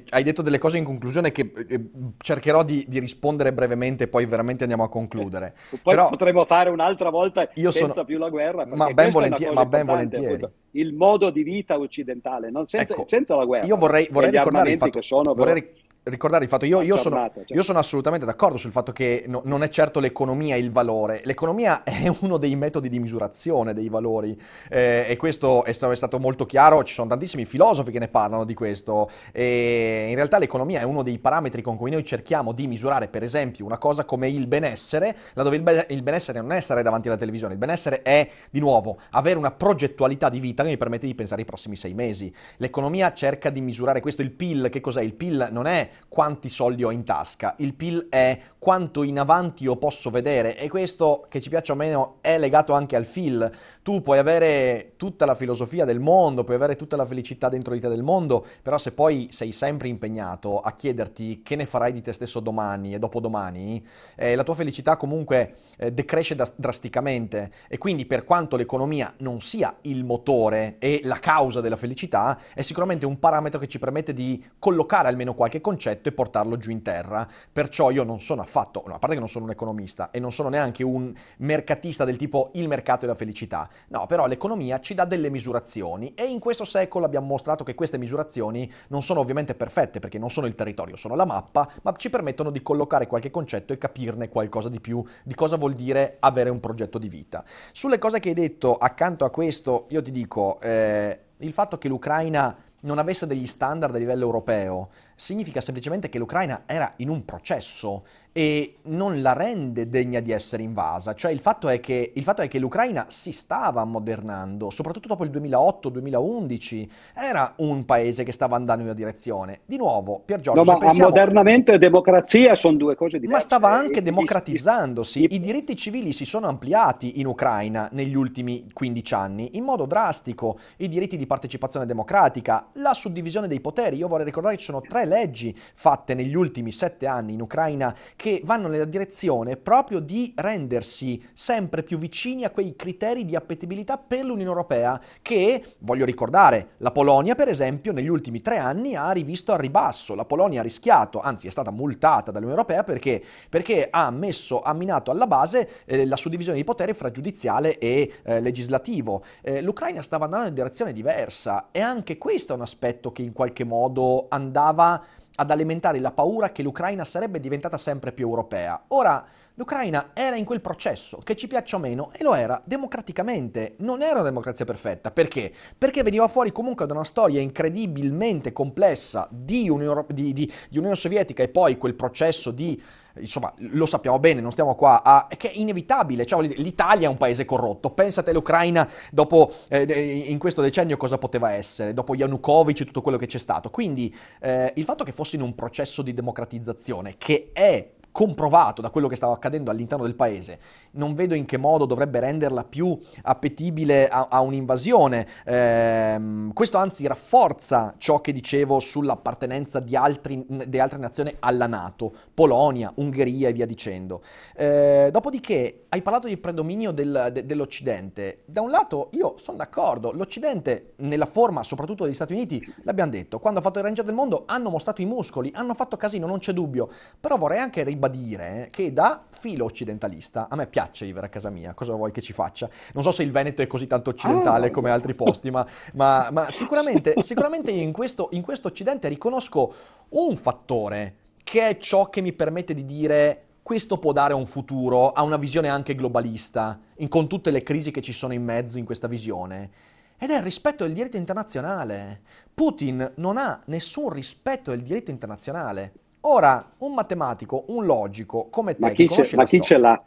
hai 0.10 0.24
detto 0.24 0.44
delle 0.44 0.60
cose 0.60 0.78
in 0.78 0.84
conclusione 0.84 1.32
che 1.32 1.52
eh, 1.68 1.90
cercherò 2.20 2.64
di, 2.64 2.86
di, 2.88 3.00
rispondere 3.00 3.52
brevemente, 3.54 4.08
poi 4.08 4.28
veramente 4.28 4.62
andiamo 4.62 4.84
a 4.84 4.90
concludere. 4.90 5.56
poi 5.70 5.96
Però, 5.96 6.10
potremo 6.10 6.46
fare 6.46 6.70
un'altra 6.70 7.10
volta 7.10 7.50
io 7.56 7.72
senza 7.72 7.94
sono... 7.94 8.06
più 8.06 8.20
la 8.20 8.30
guerra. 8.30 8.68
Ma 8.68 8.94
ben, 8.94 9.10
volentieri, 9.10 9.54
ma 9.54 9.66
ben 9.66 9.86
volentieri. 9.88 10.26
Appunto, 10.26 10.52
il 10.72 10.94
modo 10.94 11.32
di 11.32 11.42
vita 11.42 11.80
occidentale, 11.80 12.52
senza, 12.68 12.94
ecco, 12.94 13.06
senza 13.08 13.36
la 13.36 13.46
guerra. 13.46 13.66
Io 13.66 13.78
vorrei, 13.78 14.08
vorrei 14.12 14.30
ricordare 14.30 14.72
il 14.72 14.78
fatto... 14.78 15.02
Sono, 15.02 15.34
vorrei, 15.34 15.86
ricordare 16.10 16.44
il 16.44 16.50
fatto, 16.50 16.66
io, 16.66 16.82
io, 16.82 16.98
sono, 16.98 17.16
cioè. 17.16 17.44
io, 17.48 17.64
sono, 17.64 17.80
assolutamente 17.80 18.26
d'accordo 18.26 18.58
sul 18.58 18.72
fatto 18.72 18.92
che 18.92 19.26
no, 19.28 19.42
non 19.46 19.64
è 19.64 19.70
certo 19.70 20.00
l'economia 20.00 20.56
il 20.56 20.72
valore, 20.72 21.22
l'economia 21.24 21.84
è 21.86 22.12
uno 22.20 22.38
dei 22.38 22.56
metodi 22.56 22.90
di 22.90 23.00
misurazione 23.00 23.74
dei 23.74 23.90
valori 23.90 24.40
eh, 24.70 25.06
e 25.08 25.16
questo 25.16 25.64
è 25.64 25.74
stato 25.74 26.20
molto 26.20 26.46
chiaro, 26.46 26.84
ci 26.84 26.94
sono 26.94 27.10
tantissimi 27.10 27.46
filosofi 27.46 27.92
che 27.92 28.00
ne 28.00 28.08
parlano 28.08 28.44
di 28.44 28.54
questo 28.54 29.10
e 29.32 30.08
in 30.10 30.16
realtà 30.16 30.38
l'economia 30.38 30.80
è 30.80 30.84
uno 30.84 31.04
dei 31.04 31.20
parametri 31.20 31.62
con 31.62 31.78
cui 31.78 31.92
noi 31.92 32.04
cerchiamo 32.04 32.52
di 32.52 32.68
misurare 32.68 33.08
per 33.08 33.24
esempio 33.24 33.66
una 33.66 33.78
cosa 33.78 34.06
come 34.06 34.30
il 34.30 34.48
benessere, 34.48 35.16
laddove 35.34 35.56
il, 35.56 35.62
be- 35.62 35.86
il 35.90 36.04
benessere 36.04 36.42
non 36.42 36.52
è 36.52 36.62
stare 36.62 36.82
davanti 36.82 37.08
alla 37.08 37.18
televisione, 37.18 37.54
il 37.54 37.60
benessere 37.60 38.02
è 38.02 38.30
di 38.50 38.60
nuovo 38.60 38.98
avere 39.12 39.38
una 39.38 39.52
progettualità 39.52 40.30
di 40.30 40.40
vita 40.40 40.64
che 40.64 40.70
mi 40.70 40.78
permette 40.78 41.06
di 41.06 41.16
pensare 41.16 41.42
ai 41.42 41.48
prossimi 41.48 41.76
sei 41.76 41.94
mesi. 41.94 42.34
L'economia 42.58 43.14
cerca 43.14 43.50
di 43.50 43.62
misurare 43.62 44.00
questo, 44.00 44.22
il 44.22 44.32
PIL, 44.32 44.70
che 44.70 44.82
cos'è? 44.82 45.02
Il 45.02 45.14
PIL 45.14 45.50
non 45.52 45.66
è 45.66 45.90
quanti 46.08 46.50
soldi 46.50 46.84
ho 46.84 46.92
in 46.92 47.04
tasca, 47.04 47.56
il 47.58 47.74
PIL 47.74 48.08
è 48.10 48.40
quanto 48.58 49.04
in 49.04 49.20
avanti 49.20 49.64
io 49.64 49.76
posso 49.76 50.10
vedere 50.10 50.58
e 50.58 50.70
questo, 50.70 51.26
che 51.30 51.42
ci 51.42 51.50
piaccia 51.50 51.74
o 51.74 51.76
meno, 51.76 52.18
è 52.22 52.38
legato 52.38 52.74
anche 52.74 52.96
al 52.96 53.06
FIL. 53.06 53.52
Tu 53.88 54.02
puoi 54.02 54.18
avere 54.18 54.96
tutta 54.98 55.26
la 55.26 55.34
filosofia 55.34 55.86
del 55.86 56.02
mondo, 56.02 56.44
puoi 56.44 56.58
avere 56.58 56.76
tutta 56.76 56.98
la 56.98 57.06
felicità 57.06 57.48
dentro 57.48 57.74
di 57.74 57.80
te 57.80 57.88
del 57.88 58.04
mondo, 58.04 58.46
però 58.62 58.78
se 58.78 58.92
poi 58.92 59.30
sei 59.32 59.54
sempre 59.54 59.88
impegnato 59.88 60.60
a 60.60 60.74
chiederti 60.74 61.42
che 61.42 61.56
ne 61.56 61.66
farai 61.66 61.94
di 61.94 62.02
te 62.02 62.12
stesso 62.12 62.42
domani 62.42 62.94
e 62.94 63.00
dopodomani, 63.00 63.82
eh, 64.18 64.36
la 64.36 64.44
tua 64.44 64.56
felicità 64.56 64.98
comunque 64.98 65.54
eh, 65.78 65.94
decresce 65.94 66.36
da- 66.36 66.52
drasticamente 66.54 67.50
e 67.70 67.78
quindi 67.78 68.06
per 68.06 68.26
quanto 68.26 68.58
l'economia 68.58 69.14
non 69.20 69.40
sia 69.40 69.74
il 69.84 70.04
motore 70.04 70.76
e 70.80 71.00
la 71.06 71.20
causa 71.20 71.62
della 71.62 71.78
felicità, 71.78 72.38
è 72.54 72.64
sicuramente 72.64 73.06
un 73.06 73.20
parametro 73.20 73.58
che 73.58 73.70
ci 73.70 73.80
permette 73.80 74.12
di 74.12 74.46
collocare 74.60 75.08
almeno 75.08 75.34
qualche 75.34 75.62
concetto 75.62 76.10
e 76.10 76.12
portarlo 76.12 76.58
giù 76.58 76.72
in 76.72 76.82
terra. 76.82 77.26
Perciò 77.54 77.90
io 77.92 78.04
non 78.04 78.20
sono 78.20 78.42
affatto, 78.42 78.84
no, 78.86 78.96
a 78.96 79.00
parte 79.00 79.16
che 79.16 79.22
non 79.22 79.30
sono 79.30 79.46
un 79.46 79.52
economista 79.52 80.12
e 80.12 80.20
non 80.20 80.34
sono 80.34 80.50
neanche 80.50 80.84
un 80.84 81.14
mercatista 81.38 82.04
del 82.04 82.18
tipo 82.18 82.52
il 82.56 82.68
mercato 82.68 83.06
e 83.06 83.08
la 83.08 83.16
felicità, 83.16 83.70
No, 83.90 84.06
però 84.06 84.26
l'economia 84.26 84.80
ci 84.80 84.94
dà 84.94 85.06
delle 85.06 85.30
misurazioni 85.30 86.14
e 86.14 86.26
in 86.26 86.40
questo 86.40 86.66
secolo 86.66 87.06
abbiamo 87.06 87.28
mostrato 87.28 87.64
che 87.64 87.76
queste 87.76 87.98
misurazioni 87.98 88.72
non 88.90 89.02
sono 89.02 89.20
ovviamente 89.20 89.56
perfette 89.56 90.00
perché 90.00 90.18
non 90.18 90.30
sono 90.30 90.48
il 90.48 90.56
territorio, 90.56 90.96
sono 90.96 91.16
la 91.16 91.26
mappa, 91.26 91.70
ma 91.84 91.94
ci 91.96 92.10
permettono 92.10 92.52
di 92.52 92.62
collocare 92.62 93.08
qualche 93.08 93.32
concetto 93.32 93.74
e 93.74 93.78
capirne 93.78 94.30
qualcosa 94.30 94.70
di 94.70 94.80
più 94.80 95.04
di 95.24 95.34
cosa 95.34 95.56
vuol 95.58 95.74
dire 95.74 96.18
avere 96.20 96.50
un 96.50 96.60
progetto 96.60 96.98
di 96.98 97.10
vita. 97.10 97.44
Sulle 97.72 97.98
cose 97.98 98.20
che 98.20 98.30
hai 98.30 98.36
detto 98.36 98.76
accanto 98.76 99.26
a 99.26 99.30
questo, 99.30 99.86
io 99.90 100.02
ti 100.02 100.12
dico, 100.12 100.60
eh, 100.62 101.20
il 101.38 101.54
fatto 101.54 101.78
che 101.78 101.88
l'Ucraina 101.88 102.56
non 102.82 103.00
avesse 103.00 103.26
degli 103.26 103.48
standard 103.48 103.96
a 103.96 103.98
livello 103.98 104.26
europeo 104.26 104.90
significa 105.18 105.62
semplicemente 105.62 106.10
che 106.10 106.20
l'Ucraina 106.20 106.64
era 106.68 106.94
in 106.98 107.10
un 107.10 107.26
processo 107.26 108.04
e 108.32 108.76
non 108.84 109.24
la 109.24 109.34
rende 109.34 109.90
degna 109.90 110.20
di 110.20 110.32
essere 110.32 110.62
invasa. 110.62 111.16
Cioè 111.16 111.32
il 111.32 111.40
fatto 111.40 111.70
è 111.70 111.80
che, 111.80 112.14
fatto 112.22 112.44
è 112.44 112.48
che 112.48 112.60
l'Ucraina 112.60 113.08
si 113.10 113.32
stava 113.32 113.82
ammodernando, 113.82 114.70
soprattutto 114.70 115.08
dopo 115.08 115.24
il 115.24 115.32
2008-2011, 115.32 116.88
era 117.16 117.52
un 117.58 117.84
paese 117.84 118.22
che 118.22 118.32
stava 118.32 118.56
andando 118.56 118.84
in 118.84 118.90
una 118.90 118.96
direzione. 118.96 119.62
Di 119.66 119.78
nuovo, 119.78 120.22
Pier 120.24 120.40
Giorgio... 120.40 120.64
No, 120.64 120.72
ma 120.72 120.78
pensiamo... 120.78 121.08
ammodernamento 121.08 121.72
e 121.72 121.80
democrazia 121.80 122.54
sono 122.54 122.78
due 122.78 122.96
cose 122.96 123.18
diverse. 123.18 123.34
Ma 123.34 123.40
stava 123.40 123.72
anche 123.72 124.04
democratizzandosi. 124.04 125.26
I 125.28 125.40
diritti 125.40 125.76
civili 125.76 126.14
si 126.14 126.26
sono 126.26 126.46
ampliati 126.46 127.20
in 127.20 127.26
Ucraina 127.26 127.90
negli 127.92 128.16
ultimi 128.16 128.68
15 128.72 129.14
anni, 129.16 129.58
in 129.58 129.64
modo 129.64 129.88
drastico. 129.88 130.60
I 130.78 130.88
diritti 130.88 131.18
di 131.18 131.26
partecipazione 131.26 131.88
democratica, 131.88 132.68
la 132.74 132.94
suddivisione 132.94 133.48
dei 133.48 133.62
poteri. 133.62 133.98
Io 133.98 134.08
vorrei 134.08 134.26
ricordare 134.26 134.54
che 134.54 134.60
ci 134.60 134.68
sono 134.68 134.82
tre 134.82 135.06
leggi 135.08 135.58
fatte 135.74 136.14
negli 136.14 136.36
ultimi 136.36 136.72
sette 136.72 137.08
anni 137.08 137.34
in 137.34 137.42
Ucraina 137.42 137.96
che 138.16 138.42
vanno 138.44 138.68
nella 138.68 138.86
direzione 138.86 139.58
proprio 139.58 140.00
di 140.00 140.34
rendersi 140.36 141.24
sempre 141.34 141.84
più 141.84 141.98
vicini 141.98 142.44
a 142.44 142.52
quei 142.52 142.76
criteri 142.76 143.26
di 143.26 143.36
appetibilità 143.36 143.98
per 143.98 144.24
l'Unione 144.26 144.50
Europea 144.50 145.02
che, 145.22 145.76
voglio 145.80 146.06
ricordare, 146.06 146.70
la 146.78 146.92
Polonia 146.92 147.36
per 147.36 147.48
esempio 147.48 147.92
negli 147.92 148.08
ultimi 148.08 148.42
tre 148.42 148.58
anni 148.58 148.96
ha 148.96 149.12
rivisto 149.12 149.52
al 149.52 149.60
ribasso. 149.60 150.16
La 150.16 150.26
Polonia 150.26 150.60
ha 150.60 150.64
rischiato, 150.64 151.20
anzi 151.20 151.48
è 151.48 151.52
stata 151.52 151.72
multata 151.72 152.32
dall'Unione 152.32 152.60
Europea 152.60 152.84
perché, 152.84 153.24
perché 153.50 153.88
ha 153.90 154.10
messo, 154.12 154.62
ha 154.62 154.74
minato 154.74 155.12
alla 155.12 155.28
base 155.28 155.70
eh, 155.86 156.06
la 156.06 156.16
suddivisione 156.16 156.58
di 156.58 156.64
potere 156.64 156.94
fra 156.94 157.12
giudiziale 157.12 157.78
e 157.78 158.12
eh, 158.24 158.40
legislativo. 158.40 159.24
Eh, 159.42 159.62
L'Ucraina 159.62 160.02
stava 160.02 160.26
andando 160.26 160.48
in 160.48 160.54
direzione 160.54 160.94
diversa 160.94 161.70
e 161.72 161.80
anche 161.80 162.18
questo 162.18 162.54
è 162.54 162.56
un 162.56 162.62
aspetto 162.62 163.12
che 163.12 163.22
in 163.22 163.34
qualche 163.34 163.64
modo 163.64 164.28
andava 164.30 164.97
ad 165.40 165.52
alimentare 165.52 166.00
la 166.00 166.12
paura 166.12 166.52
che 166.52 166.64
l'Ucraina 166.64 167.06
sarebbe 167.06 167.40
diventata 167.40 167.78
sempre 167.78 168.12
più 168.12 168.28
europea. 168.28 168.84
Ora, 168.90 169.26
L'Ucraina 169.60 170.12
era 170.14 170.36
in 170.36 170.46
quel 170.46 170.62
processo, 170.62 171.18
che 171.18 171.36
ci 171.36 171.48
piaccia 171.48 171.78
o 171.78 171.80
meno, 171.80 172.12
e 172.14 172.24
lo 172.24 172.36
era 172.36 172.62
democraticamente. 172.64 173.74
Non 173.78 174.04
era 174.04 174.20
una 174.20 174.30
democrazia 174.30 174.66
perfetta. 174.66 175.10
Perché? 175.10 175.52
Perché 175.76 176.04
veniva 176.04 176.28
fuori 176.28 176.52
comunque 176.52 176.86
da 176.86 176.94
una 176.94 177.04
storia 177.04 177.42
incredibilmente 177.42 178.54
complessa 178.54 179.28
di 179.32 179.68
Unione, 179.68 180.06
di, 180.10 180.32
di, 180.32 180.54
di 180.70 180.78
Unione 180.78 180.96
Sovietica 180.96 181.42
e 181.42 181.48
poi 181.48 181.76
quel 181.80 181.96
processo 181.96 182.52
di 182.52 182.80
insomma, 183.20 183.54
lo 183.58 183.86
sappiamo 183.86 184.20
bene, 184.20 184.42
non 184.42 184.52
stiamo 184.52 184.76
qua 184.76 185.04
a... 185.04 185.28
che 185.36 185.52
è 185.52 185.58
inevitabile, 185.58 186.26
cioè, 186.26 186.46
l'Italia 186.48 187.08
è 187.08 187.10
un 187.10 187.18
paese 187.18 187.46
corrotto, 187.46 187.92
pensate 187.92 188.32
l'Ucraina 188.32 188.90
dopo, 189.12 189.52
eh, 189.70 190.26
in 190.28 190.38
questo 190.38 190.62
decennio 190.62 190.98
cosa 190.98 191.18
poteva 191.18 191.52
essere, 191.52 191.94
dopo 191.94 192.16
Yanukovych 192.16 192.82
e 192.82 192.86
tutto 192.86 193.02
quello 193.02 193.18
che 193.18 193.28
c'è 193.28 193.40
stato, 193.40 193.70
quindi 193.70 194.14
eh, 194.42 194.72
il 194.76 194.84
fatto 194.84 195.04
che 195.04 195.12
fosse 195.12 195.36
in 195.36 195.42
un 195.42 195.56
processo 195.56 196.02
di 196.02 196.14
democratizzazione, 196.14 197.16
che 197.18 197.50
è 197.54 197.96
comprovato 198.18 198.82
da 198.82 198.90
quello 198.90 199.08
che 199.08 199.16
stava 199.16 199.34
accadendo 199.34 199.70
all'interno 199.70 200.04
del 200.04 200.16
paese, 200.16 200.60
non 200.94 201.14
vedo 201.14 201.36
in 201.36 201.46
che 201.46 201.58
modo 201.58 201.86
dovrebbe 201.86 202.20
renderla 202.20 202.64
più 202.64 202.98
appetibile 203.22 204.08
a, 204.08 204.26
a 204.32 204.42
un'invasione. 204.42 205.28
Eh, 205.46 206.50
questo 206.52 206.80
anzi 206.80 207.06
rafforza 207.06 207.94
ciò 208.00 208.20
che 208.20 208.32
dicevo 208.32 208.80
sull'appartenenza 208.80 209.80
di, 209.80 209.96
altri, 209.96 210.44
di 210.48 210.80
altre 210.80 210.98
nazioni 210.98 211.32
alla 211.38 211.68
Nato, 211.68 212.12
Polonia, 212.34 212.92
Ungheria 212.96 213.50
e 213.50 213.54
via 213.54 213.68
dicendo. 213.68 214.24
Eh, 214.56 215.10
dopodiché 215.12 215.84
hai 215.90 216.02
parlato 216.02 216.26
di 216.26 216.38
predominio 216.38 216.92
del, 216.92 217.30
de, 217.32 217.46
dell'Occidente. 217.46 218.40
Da 218.46 218.62
un 218.62 218.72
lato 218.72 219.10
io 219.12 219.36
sono 219.38 219.58
d'accordo, 219.58 220.12
l'Occidente 220.12 220.94
nella 220.96 221.28
forma 221.28 221.62
soprattutto 221.62 222.06
degli 222.06 222.16
Stati 222.16 222.34
Uniti, 222.34 222.66
l'abbiamo 222.82 223.12
detto, 223.12 223.38
quando 223.38 223.60
ha 223.60 223.62
fatto 223.62 223.78
il 223.78 223.86
Ranger 223.86 224.06
del 224.06 224.16
Mondo 224.16 224.42
hanno 224.48 224.72
mostrato 224.72 225.04
i 225.04 225.06
muscoli, 225.06 225.52
hanno 225.54 225.76
fatto 225.76 225.98
casino, 225.98 226.26
non 226.26 226.40
c'è 226.40 226.52
dubbio, 226.52 226.90
però 227.20 227.38
vorrei 227.38 227.60
anche 227.60 227.84
ribadire 227.84 228.06
ribadire 228.08 228.70
che 228.72 228.92
da 228.94 229.24
filo 229.30 229.66
occidentalista 229.66 230.48
a 230.50 230.56
me 230.56 230.68
piace 230.68 231.06
vivere 231.06 231.28
a 231.28 231.30
casa 231.30 231.50
mia, 231.50 231.74
cosa 231.74 231.94
vuoi 231.94 232.12
che 232.12 232.22
ci 232.22 232.34
faccia? 232.34 232.70
Non 232.94 233.04
so 233.04 233.12
se 233.12 233.24
il 233.24 233.32
Veneto 233.32 233.62
è 233.62 233.68
così 233.68 233.88
tanto 233.88 234.10
occidentale 234.10 234.68
oh. 234.68 234.72
come 234.72 234.90
altri 234.90 235.14
posti, 235.14 235.52
ma, 235.52 235.66
ma, 235.94 236.30
ma 236.32 236.50
sicuramente, 236.50 237.14
sicuramente 237.22 237.72
in, 237.72 237.92
questo, 237.92 238.30
in 238.32 238.42
questo 238.42 238.70
occidente 238.70 239.08
riconosco 239.08 239.74
un 240.10 240.36
fattore 240.36 241.16
che 241.44 241.68
è 241.68 241.78
ciò 241.78 242.10
che 242.10 242.22
mi 242.22 242.34
permette 242.34 242.74
di 242.74 242.86
dire 242.86 243.44
questo 243.62 243.98
può 243.98 244.14
dare 244.14 244.34
un 244.34 244.46
futuro 244.46 245.12
a 245.12 245.24
una 245.24 245.38
visione 245.38 245.68
anche 245.68 245.94
globalista, 245.94 246.80
in, 246.98 247.10
con 247.10 247.28
tutte 247.28 247.52
le 247.52 247.64
crisi 247.64 247.92
che 247.92 248.02
ci 248.02 248.14
sono 248.14 248.34
in 248.34 248.44
mezzo 248.44 248.78
in 248.78 248.86
questa 248.86 249.08
visione. 249.08 249.70
Ed 250.18 250.32
è 250.32 250.38
il 250.38 250.44
rispetto 250.44 250.86
del 250.86 250.94
diritto 250.94 251.18
internazionale. 251.18 252.22
Putin 252.54 253.12
non 253.18 253.38
ha 253.38 253.62
nessun 253.66 254.10
rispetto 254.10 254.72
del 254.72 254.84
diritto 254.84 255.12
internazionale. 255.12 256.07
Ora, 256.22 256.74
un 256.80 256.94
matematico, 256.94 257.66
un 257.68 257.86
logico 257.86 258.48
come 258.50 258.74
te, 258.76 258.82
ma 258.82 258.90
chi, 258.90 259.08
ce, 259.08 259.36
ma 259.36 259.46
chi 259.46 259.62
ce 259.62 259.78
l'ha? 259.78 260.04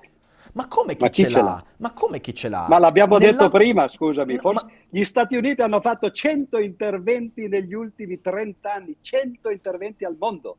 Ma 0.52 0.66
come 0.66 0.96
chi, 0.96 1.08
chi 1.08 1.24
ce, 1.24 1.30
l'ha? 1.30 1.42
l'ha? 1.42 1.64
Ma 1.76 1.92
come 1.92 2.20
chi 2.20 2.34
ce 2.34 2.48
l'ha? 2.48 2.66
Ma 2.68 2.78
l'abbiamo 2.78 3.18
Nella... 3.18 3.32
detto 3.32 3.50
prima, 3.50 3.88
scusami. 3.88 4.36
Forse 4.38 4.64
ma... 4.64 4.70
Gli 4.88 5.04
Stati 5.04 5.36
Uniti 5.36 5.62
hanno 5.62 5.80
fatto 5.80 6.10
100 6.10 6.58
interventi 6.58 7.48
negli 7.48 7.72
ultimi 7.72 8.20
30 8.20 8.72
anni, 8.72 8.96
100 9.00 9.50
interventi 9.50 10.04
al 10.04 10.16
mondo. 10.18 10.56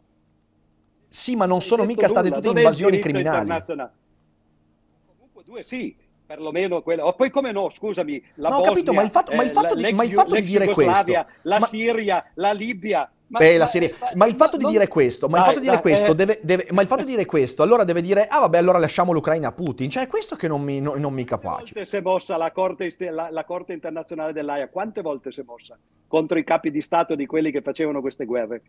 Sì, 1.10 1.36
ma 1.36 1.46
non 1.46 1.58
Hai 1.58 1.64
sono 1.64 1.84
mica 1.84 2.08
state 2.08 2.30
tutte 2.30 2.42
Dov'è 2.42 2.60
invasioni 2.60 3.00
criminali. 3.00 3.50
Comunque 3.50 5.44
due 5.44 5.64
sì, 5.64 5.94
perlomeno 6.26 6.82
quella. 6.82 7.06
O 7.06 7.14
poi 7.14 7.30
come 7.30 7.52
no, 7.52 7.70
scusami, 7.70 8.24
la 8.36 8.48
ma 8.48 8.56
ho 8.56 8.60
Bosnia, 8.60 8.74
capito, 8.74 8.94
ma 8.94 9.02
il 9.02 9.10
fatto, 9.10 9.36
ma 9.36 9.44
il 9.44 9.52
fatto, 9.52 9.76
eh, 9.76 9.84
di, 9.84 9.94
ma 9.94 10.04
il 10.06 10.12
fatto 10.14 10.36
di 10.36 10.44
dire 10.44 10.70
questo... 10.70 11.12
La 11.42 11.60
ma... 11.60 11.68
Siria, 11.68 12.32
la 12.36 12.54
Libia 12.54 13.12
ma, 13.32 13.58
la 13.58 13.66
serie... 13.66 13.96
ma 14.16 14.26
il 14.26 14.36
fatto 14.36 14.58
di 14.58 14.66
dire 14.66 14.88
questo, 14.88 15.28
ma 15.28 15.38
il 15.38 15.44
fatto 15.46 15.60
di 15.60 15.66
dire 15.66 15.80
questo, 15.80 16.14
deve, 16.14 16.40
deve, 16.44 16.68
ma 16.72 16.82
il 16.82 16.88
fatto 16.88 17.04
di 17.04 17.12
dire 17.12 17.26
questo, 17.26 17.64
allora 17.64 17.86
deve 17.86 18.02
dire, 18.02 18.28
ah 18.28 18.42
vabbè, 18.42 18.58
allora 18.58 18.78
lasciamo 18.78 19.14
l'Ucraina 19.14 19.48
a 19.48 19.52
Putin. 19.54 19.90
Cioè, 19.90 20.04
è 20.04 20.08
questo 20.08 20.36
che 20.36 20.48
non 20.48 20.62
mi, 20.62 20.82
no, 20.82 20.96
non 20.96 21.14
mi 21.14 21.24
capace. 21.24 21.74
Quante 21.74 21.74
volte 21.74 21.90
si 21.90 21.96
è 21.96 22.02
mossa 22.02 22.38
la 22.38 22.52
Corte, 22.52 22.96
la, 23.10 23.30
la 23.32 23.46
Corte 23.46 23.74
internazionale 23.74 24.34
dell'AIA? 24.34 24.68
Quante 24.68 25.02
volte 25.02 25.32
si 25.32 25.40
è 25.40 25.44
mossa 25.44 25.78
contro 26.08 26.38
i 26.38 26.44
capi 26.44 26.72
di 26.72 26.82
Stato 26.82 27.16
di 27.16 27.26
quelli 27.26 27.52
che 27.52 27.62
facevano 27.62 28.02
queste 28.02 28.26
guerre? 28.26 28.62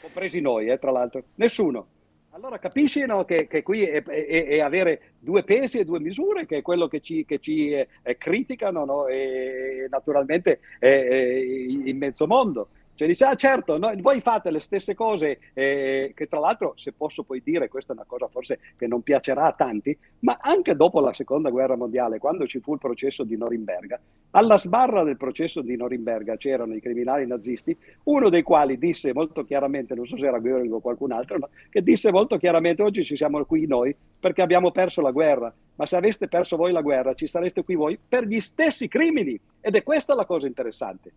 Compresi 0.00 0.40
noi, 0.40 0.66
eh, 0.66 0.78
tra 0.78 0.90
l'altro. 0.90 1.22
Nessuno. 1.36 1.86
Allora 2.34 2.58
capisci 2.58 3.04
no, 3.04 3.24
che, 3.26 3.46
che, 3.46 3.62
qui 3.62 3.84
è, 3.84 4.02
è, 4.02 4.46
è, 4.46 4.60
avere 4.60 5.12
due 5.18 5.44
pesi 5.44 5.78
e 5.78 5.84
due 5.84 6.00
misure, 6.00 6.46
che 6.46 6.58
è 6.58 6.62
quello 6.62 6.88
che 6.88 7.00
ci, 7.00 7.26
che 7.26 7.38
ci 7.38 7.72
eh, 7.72 7.86
criticano 8.16 8.86
no? 8.86 9.06
e 9.06 9.86
naturalmente 9.90 10.60
in 10.80 11.96
mezzo 11.98 12.26
mondo. 12.26 12.68
Cioè 12.94 13.08
dice, 13.08 13.24
ah 13.24 13.34
certo, 13.34 13.78
no, 13.78 13.92
voi 13.96 14.20
fate 14.20 14.50
le 14.50 14.60
stesse 14.60 14.94
cose, 14.94 15.38
eh, 15.54 16.12
che 16.14 16.28
tra 16.28 16.38
l'altro, 16.38 16.74
se 16.76 16.92
posso 16.92 17.22
poi 17.22 17.40
dire, 17.42 17.68
questa 17.68 17.92
è 17.92 17.96
una 17.96 18.04
cosa 18.06 18.28
forse 18.28 18.58
che 18.76 18.86
non 18.86 19.02
piacerà 19.02 19.46
a 19.46 19.52
tanti, 19.52 19.96
ma 20.20 20.38
anche 20.40 20.76
dopo 20.76 21.00
la 21.00 21.12
seconda 21.12 21.50
guerra 21.50 21.74
mondiale, 21.74 22.18
quando 22.18 22.46
ci 22.46 22.60
fu 22.60 22.74
il 22.74 22.78
processo 22.78 23.24
di 23.24 23.36
Norimberga, 23.36 23.98
alla 24.32 24.58
sbarra 24.58 25.04
del 25.04 25.16
processo 25.16 25.62
di 25.62 25.74
Norimberga 25.74 26.36
c'erano 26.36 26.74
i 26.74 26.80
criminali 26.80 27.26
nazisti, 27.26 27.76
uno 28.04 28.28
dei 28.28 28.42
quali 28.42 28.78
disse 28.78 29.12
molto 29.14 29.44
chiaramente, 29.44 29.94
non 29.94 30.06
so 30.06 30.16
se 30.16 30.26
era 30.26 30.38
Göring 30.38 30.72
o 30.72 30.80
qualcun 30.80 31.12
altro, 31.12 31.38
no, 31.38 31.48
che 31.70 31.82
disse 31.82 32.12
molto 32.12 32.36
chiaramente, 32.36 32.82
oggi 32.82 33.04
ci 33.04 33.16
siamo 33.16 33.44
qui 33.44 33.66
noi 33.66 33.94
perché 34.20 34.42
abbiamo 34.42 34.70
perso 34.70 35.00
la 35.00 35.10
guerra, 35.10 35.52
ma 35.74 35.86
se 35.86 35.96
aveste 35.96 36.28
perso 36.28 36.56
voi 36.56 36.72
la 36.72 36.82
guerra 36.82 37.14
ci 37.14 37.26
sareste 37.26 37.64
qui 37.64 37.74
voi 37.74 37.98
per 38.06 38.26
gli 38.26 38.40
stessi 38.40 38.86
crimini. 38.86 39.38
Ed 39.60 39.74
è 39.74 39.82
questa 39.82 40.14
la 40.14 40.24
cosa 40.24 40.46
interessante 40.46 41.12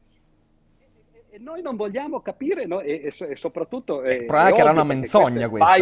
noi 1.40 1.62
non 1.62 1.76
vogliamo 1.76 2.22
capire, 2.22 2.66
no? 2.66 2.82
e, 2.82 3.02
e, 3.06 3.26
e, 3.30 3.36
soprattutto... 3.36 4.04
Eh, 4.04 4.16
il 4.16 4.26
problema 4.26 4.50
è 4.50 4.54
che 4.54 4.62
era 4.62 4.72
una 4.72 4.84
menzogna 4.84 5.50
questa. 5.50 5.70
Vai, 5.70 5.82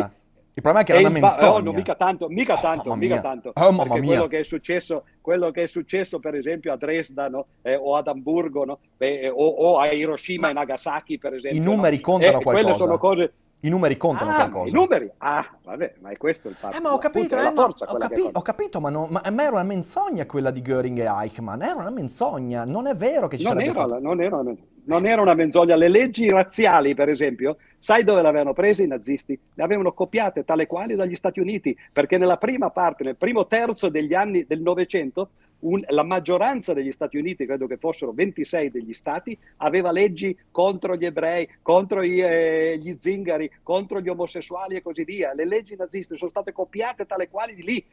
il 0.56 0.62
problema 0.62 0.82
è 0.82 0.84
che 0.84 0.92
era 0.92 1.02
una 1.02 1.20
menzogna. 1.20 1.54
Oh, 1.54 1.60
no, 1.62 1.72
mica 1.72 1.96
tanto, 1.96 2.28
mica 2.30 2.54
oh, 2.54 2.62
tanto, 2.62 2.90
oh, 2.90 2.96
mica 2.96 3.22
tanto. 3.22 3.52
Oh, 3.56 3.72
mamma 3.72 3.96
mia. 3.96 4.06
Quello 4.06 4.28
che, 4.28 4.40
è 4.40 4.44
successo, 4.44 5.04
quello 5.20 5.52
che 5.52 5.64
è 5.64 5.68
successo, 5.68 6.20
per 6.20 6.36
esempio, 6.36 6.72
a 6.72 6.78
Dresda 6.78 7.28
no? 7.28 7.48
eh, 7.64 7.76
o 7.76 7.96
ad 7.96 8.08
Amburgo 8.08 8.64
no? 8.64 8.80
eh, 8.98 9.30
o, 9.30 9.46
o, 9.48 9.80
a 9.80 9.92
Hiroshima 9.92 10.48
Ma 10.48 10.50
e 10.50 10.54
Nagasaki, 10.54 11.18
per 11.18 11.34
esempio. 11.34 11.60
I 11.60 11.64
numeri 11.64 12.00
contano 12.00 12.40
eh, 12.40 12.44
qualcosa. 12.44 12.76
Sono 12.76 12.98
cose 12.98 13.34
i 13.64 13.70
numeri 13.70 13.96
contano 13.96 14.32
ah, 14.32 14.36
qualcosa. 14.36 14.68
I 14.68 14.72
numeri? 14.78 15.10
Ah, 15.20 15.50
vabbè, 15.64 15.96
ma 16.02 16.10
è 16.10 16.18
questo 16.18 16.50
il 16.50 16.56
fatto. 16.56 16.76
Eh, 16.76 16.82
ma 16.82 16.94
ho 16.94 16.98
capito, 16.98 17.38
eh, 17.38 17.52
ma, 17.52 17.64
ho, 17.64 17.98
capi- 17.98 18.30
ho, 18.30 18.42
capito, 18.42 18.82
ma, 18.82 18.90
non, 18.90 19.08
ma, 19.10 19.22
ma, 19.32 19.44
era 19.44 19.54
una 19.54 19.64
menzogna 19.64 20.26
quella 20.26 20.52
di 20.52 20.62
Göring 20.62 21.00
e 21.00 21.06
Eichmann. 21.06 21.62
Era 21.62 21.80
una 21.80 21.90
menzogna. 21.90 22.66
Non 22.66 22.88
è 22.88 22.94
vero 22.94 23.30
che 23.30 23.38
ci 23.38 23.46
non 23.46 23.54
sarebbe 23.54 23.72
era, 23.72 23.88
stato... 23.88 24.02
Non 24.02 24.22
era, 24.22 24.44
non 24.86 25.06
era 25.06 25.22
una 25.22 25.34
menzogna. 25.34 25.76
Le 25.76 25.88
leggi 25.88 26.28
razziali, 26.28 26.94
per 26.94 27.10
esempio, 27.10 27.58
sai 27.80 28.04
dove 28.04 28.22
le 28.22 28.28
avevano 28.28 28.54
prese 28.54 28.84
i 28.84 28.88
nazisti? 28.88 29.38
Le 29.54 29.64
avevano 29.64 29.94
copiate 29.94 30.44
tale 30.44 30.68
quali 30.68 30.96
dagli 30.96 31.16
Stati 31.16 31.40
Uniti, 31.40 31.78
perché 31.92 32.18
nella 32.18 32.38
prima 32.38 32.70
parte, 32.70 33.04
nel 33.04 33.16
primo 33.16 33.48
terzo 33.48 33.90
degli 33.90 34.14
anni 34.14 34.46
del 34.46 34.62
Novecento, 34.62 35.30
un, 35.64 35.84
la 35.88 36.04
maggioranza 36.04 36.74
degli 36.74 36.92
Stati 36.92 37.18
Uniti, 37.18 37.46
credo 37.46 37.68
che 37.68 37.78
fossero 37.78 38.12
26 38.14 38.72
degli 38.72 38.94
stati, 38.94 39.38
aveva 39.58 39.92
leggi 39.92 40.38
contro 40.52 40.96
gli 40.96 41.06
ebrei, 41.06 41.48
contro 41.62 42.04
gli, 42.04 42.22
eh, 42.22 42.78
gli 42.82 42.96
zingari, 43.00 43.50
contro 43.64 44.00
gli 44.00 44.10
omosessuali 44.10 44.76
e 44.76 44.82
così 44.82 45.04
via. 45.04 45.34
Le 45.34 45.46
leggi 45.46 45.76
naziste 45.76 46.16
sono 46.16 46.30
state 46.30 46.52
copiate 46.52 47.06
tale 47.06 47.30
quali 47.30 47.56
di 47.56 47.64
lì. 47.64 47.86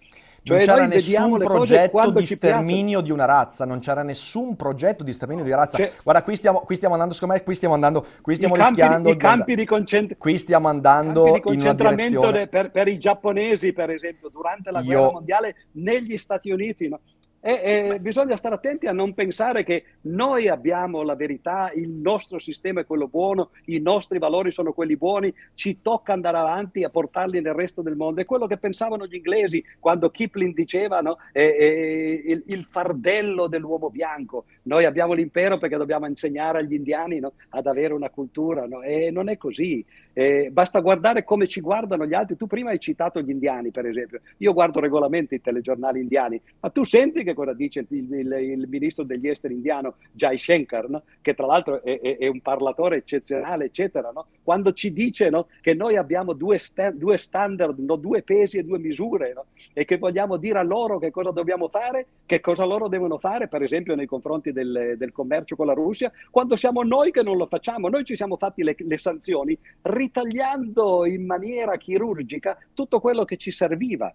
Cioè, 0.42 0.56
non 0.56 0.66
c'era 0.66 0.86
nessun 0.86 1.38
progetto 1.38 2.10
di 2.10 2.26
sterminio 2.26 3.00
di 3.00 3.10
una 3.10 3.26
razza, 3.26 3.66
non 3.66 3.78
c'era 3.80 4.02
nessun 4.02 4.56
progetto 4.56 5.04
di 5.04 5.12
sterminio 5.12 5.44
di 5.44 5.50
una 5.50 5.60
razza. 5.60 5.76
Cioè, 5.76 5.92
Guarda, 6.02 6.22
qui 6.22 6.36
stiamo, 6.36 6.60
qui 6.60 6.76
stiamo 6.76 6.94
andando, 6.94 7.14
secondo 7.14 7.34
me, 7.34 7.42
qui 7.42 7.54
stiamo 7.54 7.74
andando, 7.74 8.06
qui 8.22 8.34
stiamo 8.34 8.56
rischiando. 8.56 9.16
Campi 9.16 9.54
di, 9.54 9.66
concent- 9.66 10.16
qui 10.16 10.38
stiamo 10.38 10.68
andando 10.68 11.24
di 11.24 11.52
in 11.54 11.60
una 11.60 11.74
direzione. 11.74 12.46
Per, 12.46 12.70
per, 12.70 12.88
i 12.88 12.98
giapponesi, 12.98 13.72
per 13.72 13.90
esempio, 13.90 14.28
durante 14.28 14.70
la 14.70 14.80
Io... 14.80 14.86
guerra 14.86 15.12
mondiale 15.12 15.56
negli 15.72 16.16
Stati 16.16 16.50
Uniti. 16.50 16.88
No? 16.88 17.00
E, 17.42 17.92
e 17.92 18.00
bisogna 18.00 18.36
stare 18.36 18.54
attenti 18.54 18.86
a 18.86 18.92
non 18.92 19.14
pensare 19.14 19.64
che 19.64 19.84
noi 20.02 20.48
abbiamo 20.48 21.02
la 21.02 21.14
verità, 21.14 21.72
il 21.74 21.88
nostro 21.88 22.38
sistema 22.38 22.80
è 22.80 22.86
quello 22.86 23.08
buono, 23.08 23.50
i 23.66 23.78
nostri 23.78 24.18
valori 24.18 24.50
sono 24.50 24.74
quelli 24.74 24.96
buoni, 24.96 25.32
ci 25.54 25.80
tocca 25.80 26.12
andare 26.12 26.36
avanti 26.36 26.84
a 26.84 26.90
portarli 26.90 27.40
nel 27.40 27.54
resto 27.54 27.80
del 27.80 27.96
mondo. 27.96 28.20
È 28.20 28.26
quello 28.26 28.46
che 28.46 28.58
pensavano 28.58 29.06
gli 29.06 29.14
inglesi 29.14 29.64
quando 29.78 30.10
Kipling 30.10 30.54
diceva 30.54 31.00
no? 31.00 31.16
e, 31.32 31.56
e, 31.58 32.22
il, 32.26 32.42
il, 32.46 32.66
fardello 32.68 33.46
dell'uomo 33.46 33.88
bianco. 33.88 34.44
Noi 34.70 34.84
abbiamo 34.84 35.14
l'impero 35.14 35.58
perché 35.58 35.76
dobbiamo 35.76 36.06
insegnare 36.06 36.58
agli 36.58 36.74
indiani 36.74 37.18
no? 37.18 37.32
ad 37.48 37.66
avere 37.66 37.92
una 37.92 38.08
cultura 38.08 38.66
no? 38.66 38.82
e 38.82 39.10
non 39.10 39.28
è 39.28 39.36
così. 39.36 39.84
Eh, 40.12 40.50
basta 40.52 40.78
guardare 40.78 41.24
come 41.24 41.48
ci 41.48 41.60
guardano 41.60 42.06
gli 42.06 42.14
altri. 42.14 42.36
Tu 42.36 42.46
prima 42.46 42.70
hai 42.70 42.78
citato 42.78 43.20
gli 43.20 43.30
indiani, 43.30 43.72
per 43.72 43.86
esempio. 43.86 44.20
Io 44.36 44.52
guardo 44.52 44.78
regolarmente 44.78 45.34
i 45.34 45.40
telegiornali 45.40 46.00
indiani, 46.00 46.40
ma 46.60 46.70
tu 46.70 46.84
senti 46.84 47.24
che 47.24 47.34
cosa 47.34 47.52
dice 47.52 47.84
il, 47.88 48.14
il, 48.14 48.32
il 48.32 48.68
ministro 48.68 49.02
degli 49.02 49.26
esteri 49.26 49.54
indiano 49.54 49.96
Jai 50.12 50.38
Shankar, 50.38 50.88
no? 50.88 51.02
che 51.20 51.34
tra 51.34 51.46
l'altro 51.46 51.82
è, 51.82 51.98
è, 51.98 52.18
è, 52.18 52.28
un 52.28 52.40
parlatore 52.40 52.98
eccezionale, 52.98 53.64
eccetera, 53.64 54.12
quando 54.44 54.72
ci 54.72 54.92
dice 54.92 55.32
che 55.62 55.74
noi 55.74 55.96
abbiamo 55.96 56.32
due, 56.32 56.58
sta- 56.58 56.92
due 56.92 57.18
standard, 57.18 57.76
due 57.76 58.22
pesi 58.22 58.58
e 58.58 58.62
due 58.62 58.78
misure, 58.78 59.34
e 59.72 59.84
che 59.84 59.98
vogliamo 59.98 60.36
dire 60.36 60.60
a 60.60 60.62
loro 60.62 61.00
che 61.00 61.10
cosa 61.10 61.32
dobbiamo 61.32 61.66
fare, 61.66 62.06
che 62.24 62.38
cosa 62.38 62.64
loro 62.64 62.86
devono 62.86 63.18
fare, 63.18 63.48
per 63.48 63.62
esempio 63.62 63.96
nei 63.96 64.06
confronti 64.06 64.52
del, 64.60 64.94
del 64.96 65.12
commercio 65.12 65.56
con 65.56 65.66
la 65.66 65.72
Russia, 65.72 66.12
quando 66.30 66.56
siamo 66.56 66.82
noi 66.82 67.10
che 67.10 67.22
non 67.22 67.36
lo 67.36 67.46
facciamo. 67.46 67.88
Noi 67.88 68.04
ci 68.04 68.16
siamo 68.16 68.36
fatti 68.36 68.62
le, 68.62 68.74
le 68.78 68.98
sanzioni 68.98 69.56
ritagliando 69.82 71.06
in 71.06 71.24
maniera 71.24 71.76
chirurgica 71.76 72.58
tutto 72.74 73.00
quello 73.00 73.24
che 73.24 73.36
ci 73.36 73.50
serviva. 73.50 74.12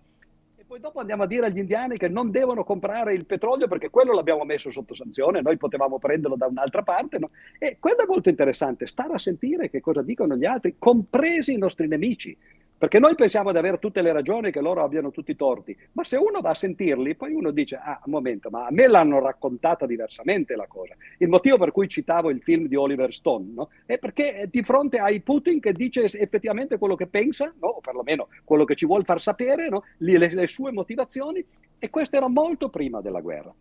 poi 0.67 0.79
dopo 0.79 0.99
andiamo 0.99 1.23
a 1.23 1.27
dire 1.27 1.47
agli 1.47 1.59
indiani 1.59 1.97
che 1.97 2.07
non 2.07 2.31
devono 2.31 2.63
comprare 2.63 3.13
il 3.13 3.25
petrolio 3.25 3.67
perché 3.67 3.89
quello 3.89 4.13
l'abbiamo 4.13 4.43
messo 4.43 4.69
sotto 4.69 4.93
sanzione, 4.93 5.41
noi 5.41 5.57
potevamo 5.57 5.99
prenderlo 5.99 6.35
da 6.35 6.47
un'altra 6.47 6.83
parte. 6.83 7.19
No? 7.19 7.31
E 7.57 7.77
quello 7.79 8.03
è 8.03 8.05
molto 8.07 8.29
interessante, 8.29 8.87
stare 8.87 9.13
a 9.13 9.17
sentire 9.19 9.69
che 9.69 9.81
cosa 9.81 10.01
dicono 10.01 10.35
gli 10.35 10.45
altri, 10.45 10.75
compresi 10.77 11.53
i 11.53 11.57
nostri 11.57 11.87
nemici. 11.87 12.37
Perché 12.77 12.99
noi 12.99 13.15
pensiamo 13.15 13.53
di 13.53 13.57
avere 13.57 13.79
tutte 13.79 14.01
le 14.01 14.11
ragioni, 14.11 14.51
che 14.51 14.59
loro 14.59 14.83
abbiano 14.83 15.09
tutti 15.09 15.31
i 15.31 15.35
torti, 15.35 15.75
ma 15.93 16.03
se 16.03 16.17
uno 16.17 16.41
va 16.41 16.49
a 16.49 16.55
sentirli, 16.55 17.15
poi 17.15 17.33
uno 17.33 17.51
dice, 17.51 17.77
ah, 17.77 18.01
un 18.03 18.11
momento, 18.11 18.49
ma 18.49 18.65
a 18.65 18.71
me 18.71 18.87
l'hanno 18.87 19.19
raccontata 19.19 19.85
diversamente 19.85 20.55
la 20.55 20.67
cosa. 20.67 20.93
Il 21.19 21.29
motivo 21.29 21.57
per 21.57 21.71
cui 21.71 21.87
citavo 21.87 22.29
il 22.29 22.41
film 22.41 22.67
di 22.67 22.75
Oliver 22.75 23.13
Stone 23.13 23.53
no? 23.53 23.69
è 23.85 23.97
perché 23.97 24.49
di 24.51 24.61
fronte 24.61 24.97
ai 24.97 25.21
Putin 25.21 25.61
che 25.61 25.71
dice 25.71 26.03
effettivamente 26.03 26.77
quello 26.77 26.95
che 26.95 27.07
pensa, 27.07 27.53
no? 27.61 27.67
o 27.67 27.79
perlomeno 27.79 28.27
quello 28.43 28.65
che 28.65 28.75
ci 28.75 28.85
vuole 28.85 29.05
far 29.05 29.21
sapere, 29.21 29.69
no? 29.69 29.83
le, 29.99 30.33
le 30.33 30.47
sue 30.47 30.73
motivazioni, 30.73 31.43
e 31.79 31.89
questo 31.89 32.17
era 32.17 32.27
molto 32.27 32.69
prima 32.69 32.99
della 32.99 33.21
guerra. 33.21 33.53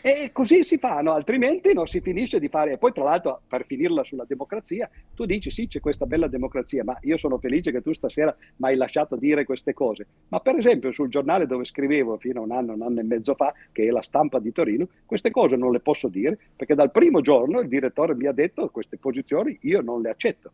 E 0.00 0.30
così 0.32 0.62
si 0.62 0.78
fanno, 0.78 1.12
altrimenti 1.12 1.74
non 1.74 1.88
si 1.88 2.00
finisce 2.00 2.38
di 2.38 2.48
fare. 2.48 2.72
E 2.72 2.78
poi, 2.78 2.92
tra 2.92 3.02
l'altro, 3.02 3.42
per 3.48 3.66
finirla 3.66 4.04
sulla 4.04 4.24
democrazia, 4.26 4.88
tu 5.14 5.24
dici 5.24 5.50
sì, 5.50 5.66
c'è 5.66 5.80
questa 5.80 6.06
bella 6.06 6.28
democrazia, 6.28 6.84
ma 6.84 6.96
io 7.02 7.16
sono 7.16 7.38
felice 7.38 7.72
che 7.72 7.82
tu 7.82 7.92
stasera 7.92 8.34
mi 8.56 8.68
hai 8.68 8.76
lasciato 8.76 9.16
dire 9.16 9.44
queste 9.44 9.74
cose. 9.74 10.06
Ma 10.28 10.38
per 10.38 10.54
esempio, 10.54 10.92
sul 10.92 11.08
giornale 11.08 11.46
dove 11.46 11.64
scrivevo 11.64 12.16
fino 12.18 12.40
a 12.40 12.44
un 12.44 12.52
anno, 12.52 12.74
un 12.74 12.82
anno 12.82 13.00
e 13.00 13.02
mezzo 13.02 13.34
fa, 13.34 13.52
che 13.72 13.86
è 13.86 13.90
la 13.90 14.02
stampa 14.02 14.38
di 14.38 14.52
Torino, 14.52 14.86
queste 15.04 15.30
cose 15.30 15.56
non 15.56 15.72
le 15.72 15.80
posso 15.80 16.08
dire 16.08 16.38
perché 16.54 16.74
dal 16.74 16.92
primo 16.92 17.20
giorno 17.20 17.60
il 17.60 17.68
direttore 17.68 18.14
mi 18.14 18.26
ha 18.26 18.32
detto 18.32 18.68
queste 18.70 18.98
posizioni 18.98 19.58
io 19.62 19.80
non 19.80 20.00
le 20.00 20.10
accetto. 20.10 20.52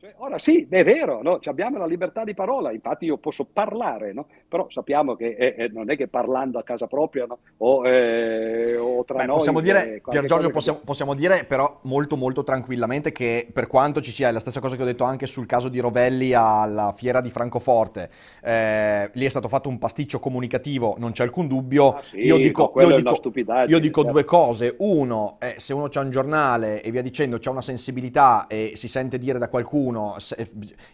Cioè, 0.00 0.14
ora 0.18 0.38
sì, 0.38 0.64
è 0.70 0.84
vero, 0.84 1.22
no? 1.22 1.40
abbiamo 1.42 1.76
la 1.76 1.86
libertà 1.86 2.22
di 2.22 2.32
parola, 2.32 2.70
infatti 2.70 3.06
io 3.06 3.16
posso 3.16 3.44
parlare, 3.44 4.12
no? 4.12 4.26
però 4.46 4.68
sappiamo 4.70 5.16
che 5.16 5.34
è, 5.34 5.56
è, 5.56 5.68
non 5.72 5.90
è 5.90 5.96
che 5.96 6.06
parlando 6.06 6.60
a 6.60 6.62
casa 6.62 6.86
propria 6.86 7.26
no? 7.26 7.38
o, 7.56 7.84
eh, 7.84 8.76
o, 8.76 9.04
tra 9.04 9.16
Beh, 9.16 9.26
noi... 9.26 9.36
Possiamo 9.38 9.58
dire, 9.58 10.00
Pier 10.08 10.24
Giorgio, 10.24 10.50
possiamo, 10.50 10.78
possiamo, 10.84 11.14
dire 11.14 11.42
però 11.46 11.80
molto 11.82 12.16
molto 12.16 12.44
tranquillamente 12.44 13.10
che 13.10 13.48
per 13.52 13.66
quanto 13.66 14.00
ci 14.00 14.12
sia, 14.12 14.30
la 14.30 14.38
stessa 14.38 14.60
cosa 14.60 14.76
che 14.76 14.82
ho 14.82 14.84
detto 14.84 15.02
anche 15.02 15.26
sul 15.26 15.46
caso 15.46 15.68
di 15.68 15.80
Rovelli 15.80 16.32
alla 16.32 16.92
fiera 16.94 17.20
di 17.20 17.30
Francoforte, 17.30 18.08
eh, 18.40 19.10
lì 19.14 19.24
è 19.24 19.28
stato 19.28 19.48
fatto 19.48 19.68
un 19.68 19.78
pasticcio 19.78 20.20
comunicativo, 20.20 20.94
non 20.96 21.10
c'è 21.10 21.24
alcun 21.24 21.48
dubbio, 21.48 21.94
ah, 21.94 22.02
sì, 22.02 22.18
io 22.18 22.36
dico, 22.36 22.72
io 22.76 22.94
dico, 22.94 23.32
io 23.66 23.78
dico 23.80 24.02
certo. 24.02 24.12
due 24.12 24.24
cose, 24.24 24.76
uno, 24.78 25.38
eh, 25.40 25.54
se 25.56 25.72
uno 25.72 25.88
c'ha 25.88 26.02
un 26.02 26.10
giornale 26.10 26.84
e 26.84 26.92
via 26.92 27.02
dicendo, 27.02 27.38
c'ha 27.40 27.50
una 27.50 27.62
sensibilità 27.62 28.46
e 28.46 28.74
si 28.76 28.86
sente 28.86 29.18
dire 29.18 29.40
da 29.40 29.48
qualcuno 29.48 29.86
qualcuno. 29.88 30.16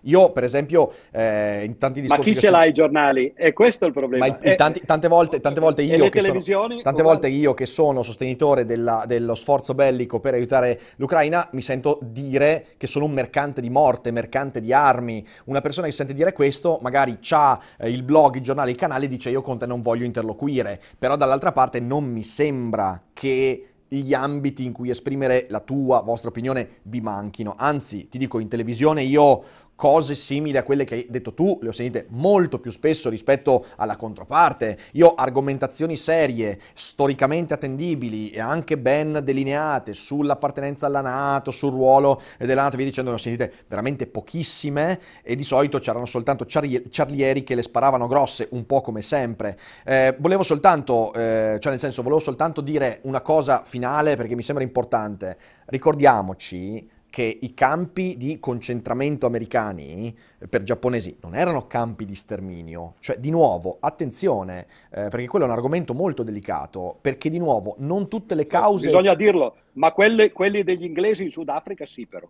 Io, 0.03 0.31
per 0.31 0.45
esempio, 0.45 0.93
eh, 1.11 1.65
in 1.65 1.79
tanti 1.79 2.01
discorsi. 2.01 2.31
Ma 2.31 2.35
chi 2.35 2.41
ce 2.41 2.51
l'ha 2.51 2.65
i 2.65 2.73
giornali? 2.73 3.33
E 3.37 3.53
questo 3.53 3.85
è 3.85 3.87
il 3.89 3.93
problema. 3.93 4.27
Ma 4.27 4.39
in 4.41 4.57
tanti, 4.57 4.83
tante, 4.85 5.09
volte, 5.09 5.41
tante 5.41 5.61
volte 5.61 5.83
io, 5.83 6.09
che 6.09 6.21
sono, 6.21 6.41
tante 6.83 7.03
volte 7.03 7.29
io 7.29 7.55
che 7.55 7.66
sono 7.66 8.03
sostenitore 8.03 8.65
della, 8.65 9.05
dello 9.07 9.35
sforzo 9.35 9.75
bellico 9.75 10.21
per 10.21 10.35
aiutare 10.35 10.81
l'Ucraina, 10.97 11.49
mi 11.53 11.62
sento 11.62 11.99
dire 12.03 12.66
che 12.77 12.87
sono 12.87 13.05
un 13.05 13.12
mercante 13.12 13.61
di 13.61 13.71
morte, 13.71 14.11
mercante 14.11 14.61
di 14.61 14.73
armi. 14.73 15.27
Una 15.47 15.61
persona 15.61 15.87
che 15.87 15.93
sente 15.93 16.15
dire 16.15 16.33
questo, 16.33 16.79
magari 16.83 17.19
ha 17.31 17.61
eh, 17.79 17.91
il 17.91 18.03
blog, 18.03 18.37
il 18.37 18.43
giornale, 18.43 18.71
il 18.71 18.77
canale, 18.77 19.09
dice 19.09 19.31
io 19.31 19.43
con 19.43 19.59
te 19.59 19.66
non 19.66 19.83
voglio 19.83 20.05
interloquire. 20.05 20.81
Però 20.99 21.16
dall'altra 21.16 21.53
parte 21.53 21.81
non 21.81 22.05
mi 22.05 22.23
sembra 22.23 23.01
che 23.12 23.69
gli 23.89 24.15
ambiti 24.15 24.65
in 24.65 24.73
cui 24.73 24.90
esprimere 24.90 25.47
la 25.51 25.61
tua, 25.61 26.01
vostra 26.01 26.28
opinione 26.28 26.81
vi 26.85 27.01
manchino. 27.01 27.55
Anzi, 27.56 28.09
ti 28.09 28.19
dico, 28.19 28.39
in 28.39 28.48
televisione 28.48 29.02
io 29.02 29.43
cose 29.77 30.15
simili 30.15 30.57
a 30.57 30.63
quelle 30.63 30.85
che 30.85 30.95
hai 30.95 31.07
detto 31.09 31.35
tu, 31.35 31.59
le 31.61 31.69
ho 31.69 31.73
sentite 31.73 32.07
molto 32.11 32.59
più 32.59 32.71
spesso 32.71 33.09
rispetto 33.09 33.67
alla 33.77 33.97
controparte. 33.97 34.79
Io 34.93 35.15
argomentazioni 35.15 35.97
serie, 35.97 36.61
storicamente 36.75 37.55
attendibili 37.55 38.31
e 38.31 38.41
anche 38.41 38.79
ben 38.79 39.21
delineate 39.23 39.95
sull'appartenenza 39.95 40.87
alla 40.87 41.01
Nato, 41.01 41.51
sul 41.51 41.73
ruolo 41.73 42.21
della 42.39 42.63
Nato, 42.63 42.77
vi 42.77 42.85
dicendo, 42.85 43.11
ne 43.11 43.17
ho 43.17 43.21
sentite 43.21 43.53
veramente 43.67 44.07
pochissime 44.07 45.01
e 45.23 45.35
di 45.35 45.43
solito 45.43 45.79
c'erano 45.79 46.07
soltanto 46.07 46.47
ciarlieri 46.47 47.43
che 47.43 47.55
le 47.55 47.63
sparavano 47.63 48.07
grosse, 48.07 48.49
un 48.53 48.67
po' 48.67 48.81
come 48.81 49.03
sempre. 49.03 49.59
Eh, 49.85 50.15
volevo 50.19 50.43
soltanto, 50.43 51.13
eh, 51.15 51.59
cioè 51.61 51.73
nel 51.73 51.81
senso, 51.81 52.03
volevo 52.03 52.21
soltanto 52.21 52.61
dire 52.61 53.01
una 53.03 53.21
cosa 53.21 53.63
finale 53.65 54.17
perché 54.17 54.35
mi 54.35 54.43
sembra 54.43 54.65
importante. 54.65 55.37
Ricordiamoci 55.67 56.91
che 57.15 57.39
i 57.43 57.55
campi 57.55 58.16
di 58.16 58.41
concentramento 58.41 59.24
americani 59.24 60.12
eh, 60.36 60.49
per 60.49 60.65
giapponesi 60.65 61.16
non 61.20 61.36
erano 61.36 61.69
campi 61.69 62.05
di 62.05 62.16
sterminio. 62.16 62.95
Cioè, 62.99 63.19
di 63.19 63.31
nuovo, 63.31 63.77
attenzione, 63.78 64.66
eh, 64.91 65.11
perché 65.11 65.28
quello 65.28 65.45
è 65.45 65.49
un 65.49 65.55
argomento 65.55 65.95
molto 65.95 66.24
delicato, 66.24 66.99
perché 67.01 67.31
di 67.31 67.39
nuovo 67.39 67.77
non 67.78 68.09
tutte 68.09 68.35
le 68.35 68.49
cause... 68.49 68.86
Bisogna 68.86 69.15
dirlo, 69.15 69.55
ma 69.74 69.93
quelle, 69.93 70.32
quelli 70.32 70.65
degli 70.65 70.82
inglesi 70.82 71.23
in 71.23 71.31
Sudafrica 71.31 71.86
sì 71.86 72.05
però 72.05 72.27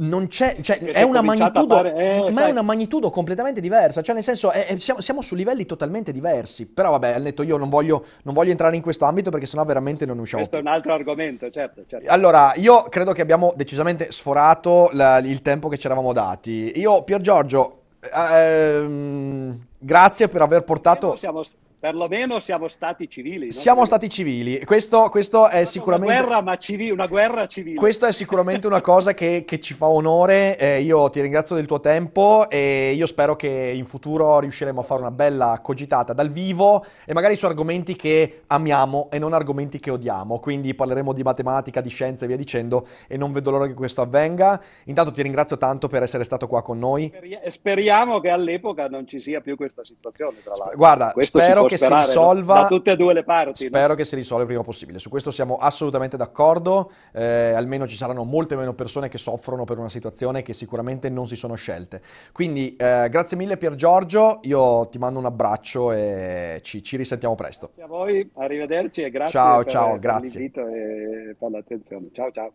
non 0.00 0.28
c'è, 0.28 0.60
cioè, 0.60 0.78
è 0.78 1.02
una, 1.02 1.22
magnitudo, 1.22 1.74
fare, 1.74 1.94
eh, 2.26 2.30
ma 2.30 2.46
è 2.46 2.50
una 2.50 2.62
magnitudo 2.62 3.10
completamente 3.10 3.60
diversa, 3.60 4.00
cioè 4.00 4.14
nel 4.14 4.22
senso 4.22 4.50
è, 4.50 4.66
è, 4.66 4.78
siamo, 4.78 5.00
siamo, 5.00 5.22
su 5.22 5.34
livelli 5.34 5.66
totalmente 5.66 6.12
diversi, 6.12 6.66
però 6.66 6.90
vabbè, 6.90 7.14
al 7.14 7.22
netto 7.22 7.42
io 7.42 7.56
non 7.56 7.68
voglio, 7.68 8.04
non 8.22 8.34
voglio 8.34 8.52
entrare 8.52 8.76
in 8.76 8.82
questo 8.82 9.06
ambito 9.06 9.30
perché 9.30 9.46
sennò 9.46 9.64
veramente 9.64 10.06
non 10.06 10.18
usciamo. 10.18 10.42
Questo 10.42 10.58
più. 10.58 10.66
è 10.66 10.70
un 10.70 10.76
altro 10.76 10.92
argomento, 10.92 11.50
certo, 11.50 11.82
certo. 11.88 12.08
Allora, 12.10 12.52
io 12.56 12.82
credo 12.84 13.12
che 13.12 13.22
abbiamo 13.22 13.52
decisamente 13.56 14.12
sforato 14.12 14.90
la, 14.92 15.18
il 15.18 15.42
tempo 15.42 15.68
che 15.68 15.78
ci 15.78 15.86
eravamo 15.86 16.12
dati. 16.12 16.78
Io, 16.78 17.02
Pier 17.02 17.20
Giorgio, 17.20 17.82
ehm, 18.14 19.66
grazie 19.78 20.28
per 20.28 20.42
aver 20.42 20.62
portato... 20.62 21.16
Siamo, 21.16 21.42
perlomeno 21.78 22.40
siamo 22.40 22.68
stati 22.68 23.08
civili. 23.08 23.46
No? 23.46 23.52
Siamo 23.52 23.84
stati 23.84 24.08
civili. 24.08 24.64
Questo, 24.64 25.08
questo 25.10 25.48
è 25.48 25.64
sicuramente. 25.64 26.12
Una 26.12 26.22
guerra, 26.24 26.42
ma 26.42 26.56
civile, 26.56 26.92
una 26.92 27.06
guerra 27.06 27.46
civile. 27.46 27.76
Questo 27.76 28.06
è 28.06 28.12
sicuramente 28.12 28.66
una 28.66 28.80
cosa 28.80 29.14
che, 29.14 29.44
che 29.46 29.60
ci 29.60 29.74
fa 29.74 29.86
onore. 29.86 30.58
Eh, 30.58 30.80
io 30.80 31.08
ti 31.10 31.20
ringrazio 31.20 31.54
del 31.54 31.66
tuo 31.66 31.80
tempo 31.80 32.48
e 32.50 32.92
io 32.94 33.06
spero 33.06 33.36
che 33.36 33.72
in 33.74 33.86
futuro 33.86 34.40
riusciremo 34.40 34.80
a 34.80 34.82
fare 34.82 35.00
una 35.00 35.10
bella 35.10 35.60
cogitata 35.62 36.12
dal 36.12 36.30
vivo 36.30 36.84
e 37.04 37.12
magari 37.12 37.36
su 37.36 37.46
argomenti 37.46 37.94
che 37.94 38.42
amiamo 38.48 39.08
e 39.10 39.18
non 39.18 39.32
argomenti 39.32 39.78
che 39.78 39.90
odiamo. 39.90 40.40
Quindi 40.40 40.74
parleremo 40.74 41.12
di 41.12 41.22
matematica, 41.22 41.80
di 41.80 41.90
scienze 41.90 42.24
e 42.24 42.28
via 42.28 42.36
dicendo. 42.36 42.86
E 43.06 43.16
non 43.16 43.30
vedo 43.32 43.50
l'ora 43.50 43.66
che 43.66 43.74
questo 43.74 44.00
avvenga. 44.00 44.60
Intanto 44.84 45.12
ti 45.12 45.22
ringrazio 45.22 45.56
tanto 45.56 45.86
per 45.86 46.02
essere 46.02 46.24
stato 46.24 46.48
qua 46.48 46.62
con 46.62 46.78
noi. 46.78 47.12
Speriamo 47.48 48.18
che 48.20 48.30
all'epoca 48.30 48.88
non 48.88 49.06
ci 49.06 49.20
sia 49.20 49.40
più 49.40 49.54
questa 49.56 49.84
situazione. 49.84 50.36
Tra 50.42 50.54
l'altro. 50.56 50.76
Guarda, 50.76 51.10
questo 51.12 51.38
spero 51.38 51.66
che 51.68 51.78
si 51.78 51.92
risolva. 51.92 52.62
Da 52.62 52.66
tutte 52.66 52.92
e 52.92 52.96
due 52.96 53.12
le 53.12 53.24
parti. 53.24 53.66
Spero 53.66 53.88
no? 53.88 53.94
che 53.94 54.04
si 54.04 54.16
risolva 54.16 54.42
il 54.42 54.48
prima 54.48 54.64
possibile. 54.64 54.98
Su 54.98 55.08
questo 55.08 55.30
siamo 55.30 55.56
assolutamente 55.56 56.16
d'accordo. 56.16 56.90
Eh, 57.12 57.52
almeno 57.54 57.86
ci 57.86 57.96
saranno 57.96 58.24
molte 58.24 58.56
meno 58.56 58.74
persone 58.74 59.08
che 59.08 59.18
soffrono 59.18 59.64
per 59.64 59.78
una 59.78 59.90
situazione 59.90 60.42
che 60.42 60.52
sicuramente 60.52 61.08
non 61.08 61.26
si 61.26 61.36
sono 61.36 61.54
scelte. 61.54 62.02
Quindi 62.32 62.76
eh, 62.76 63.08
grazie 63.10 63.36
mille 63.36 63.56
Pier 63.56 63.74
Giorgio, 63.74 64.40
io 64.42 64.88
ti 64.88 64.98
mando 64.98 65.18
un 65.18 65.26
abbraccio 65.26 65.92
e 65.92 66.60
ci, 66.62 66.82
ci 66.82 66.96
risentiamo 66.96 67.34
presto. 67.34 67.70
Grazie 67.74 67.82
a 67.82 67.86
voi, 67.86 68.30
arrivederci 68.34 69.02
e 69.02 69.10
grazie 69.10 69.38
ciao, 69.38 69.58
per, 69.58 69.66
ciao, 69.70 69.90
per 69.92 69.98
grazie. 69.98 70.40
l'invito 70.40 70.66
e 70.66 71.36
per 71.38 71.50
l'attenzione. 71.50 72.08
Ciao 72.12 72.30
ciao. 72.30 72.52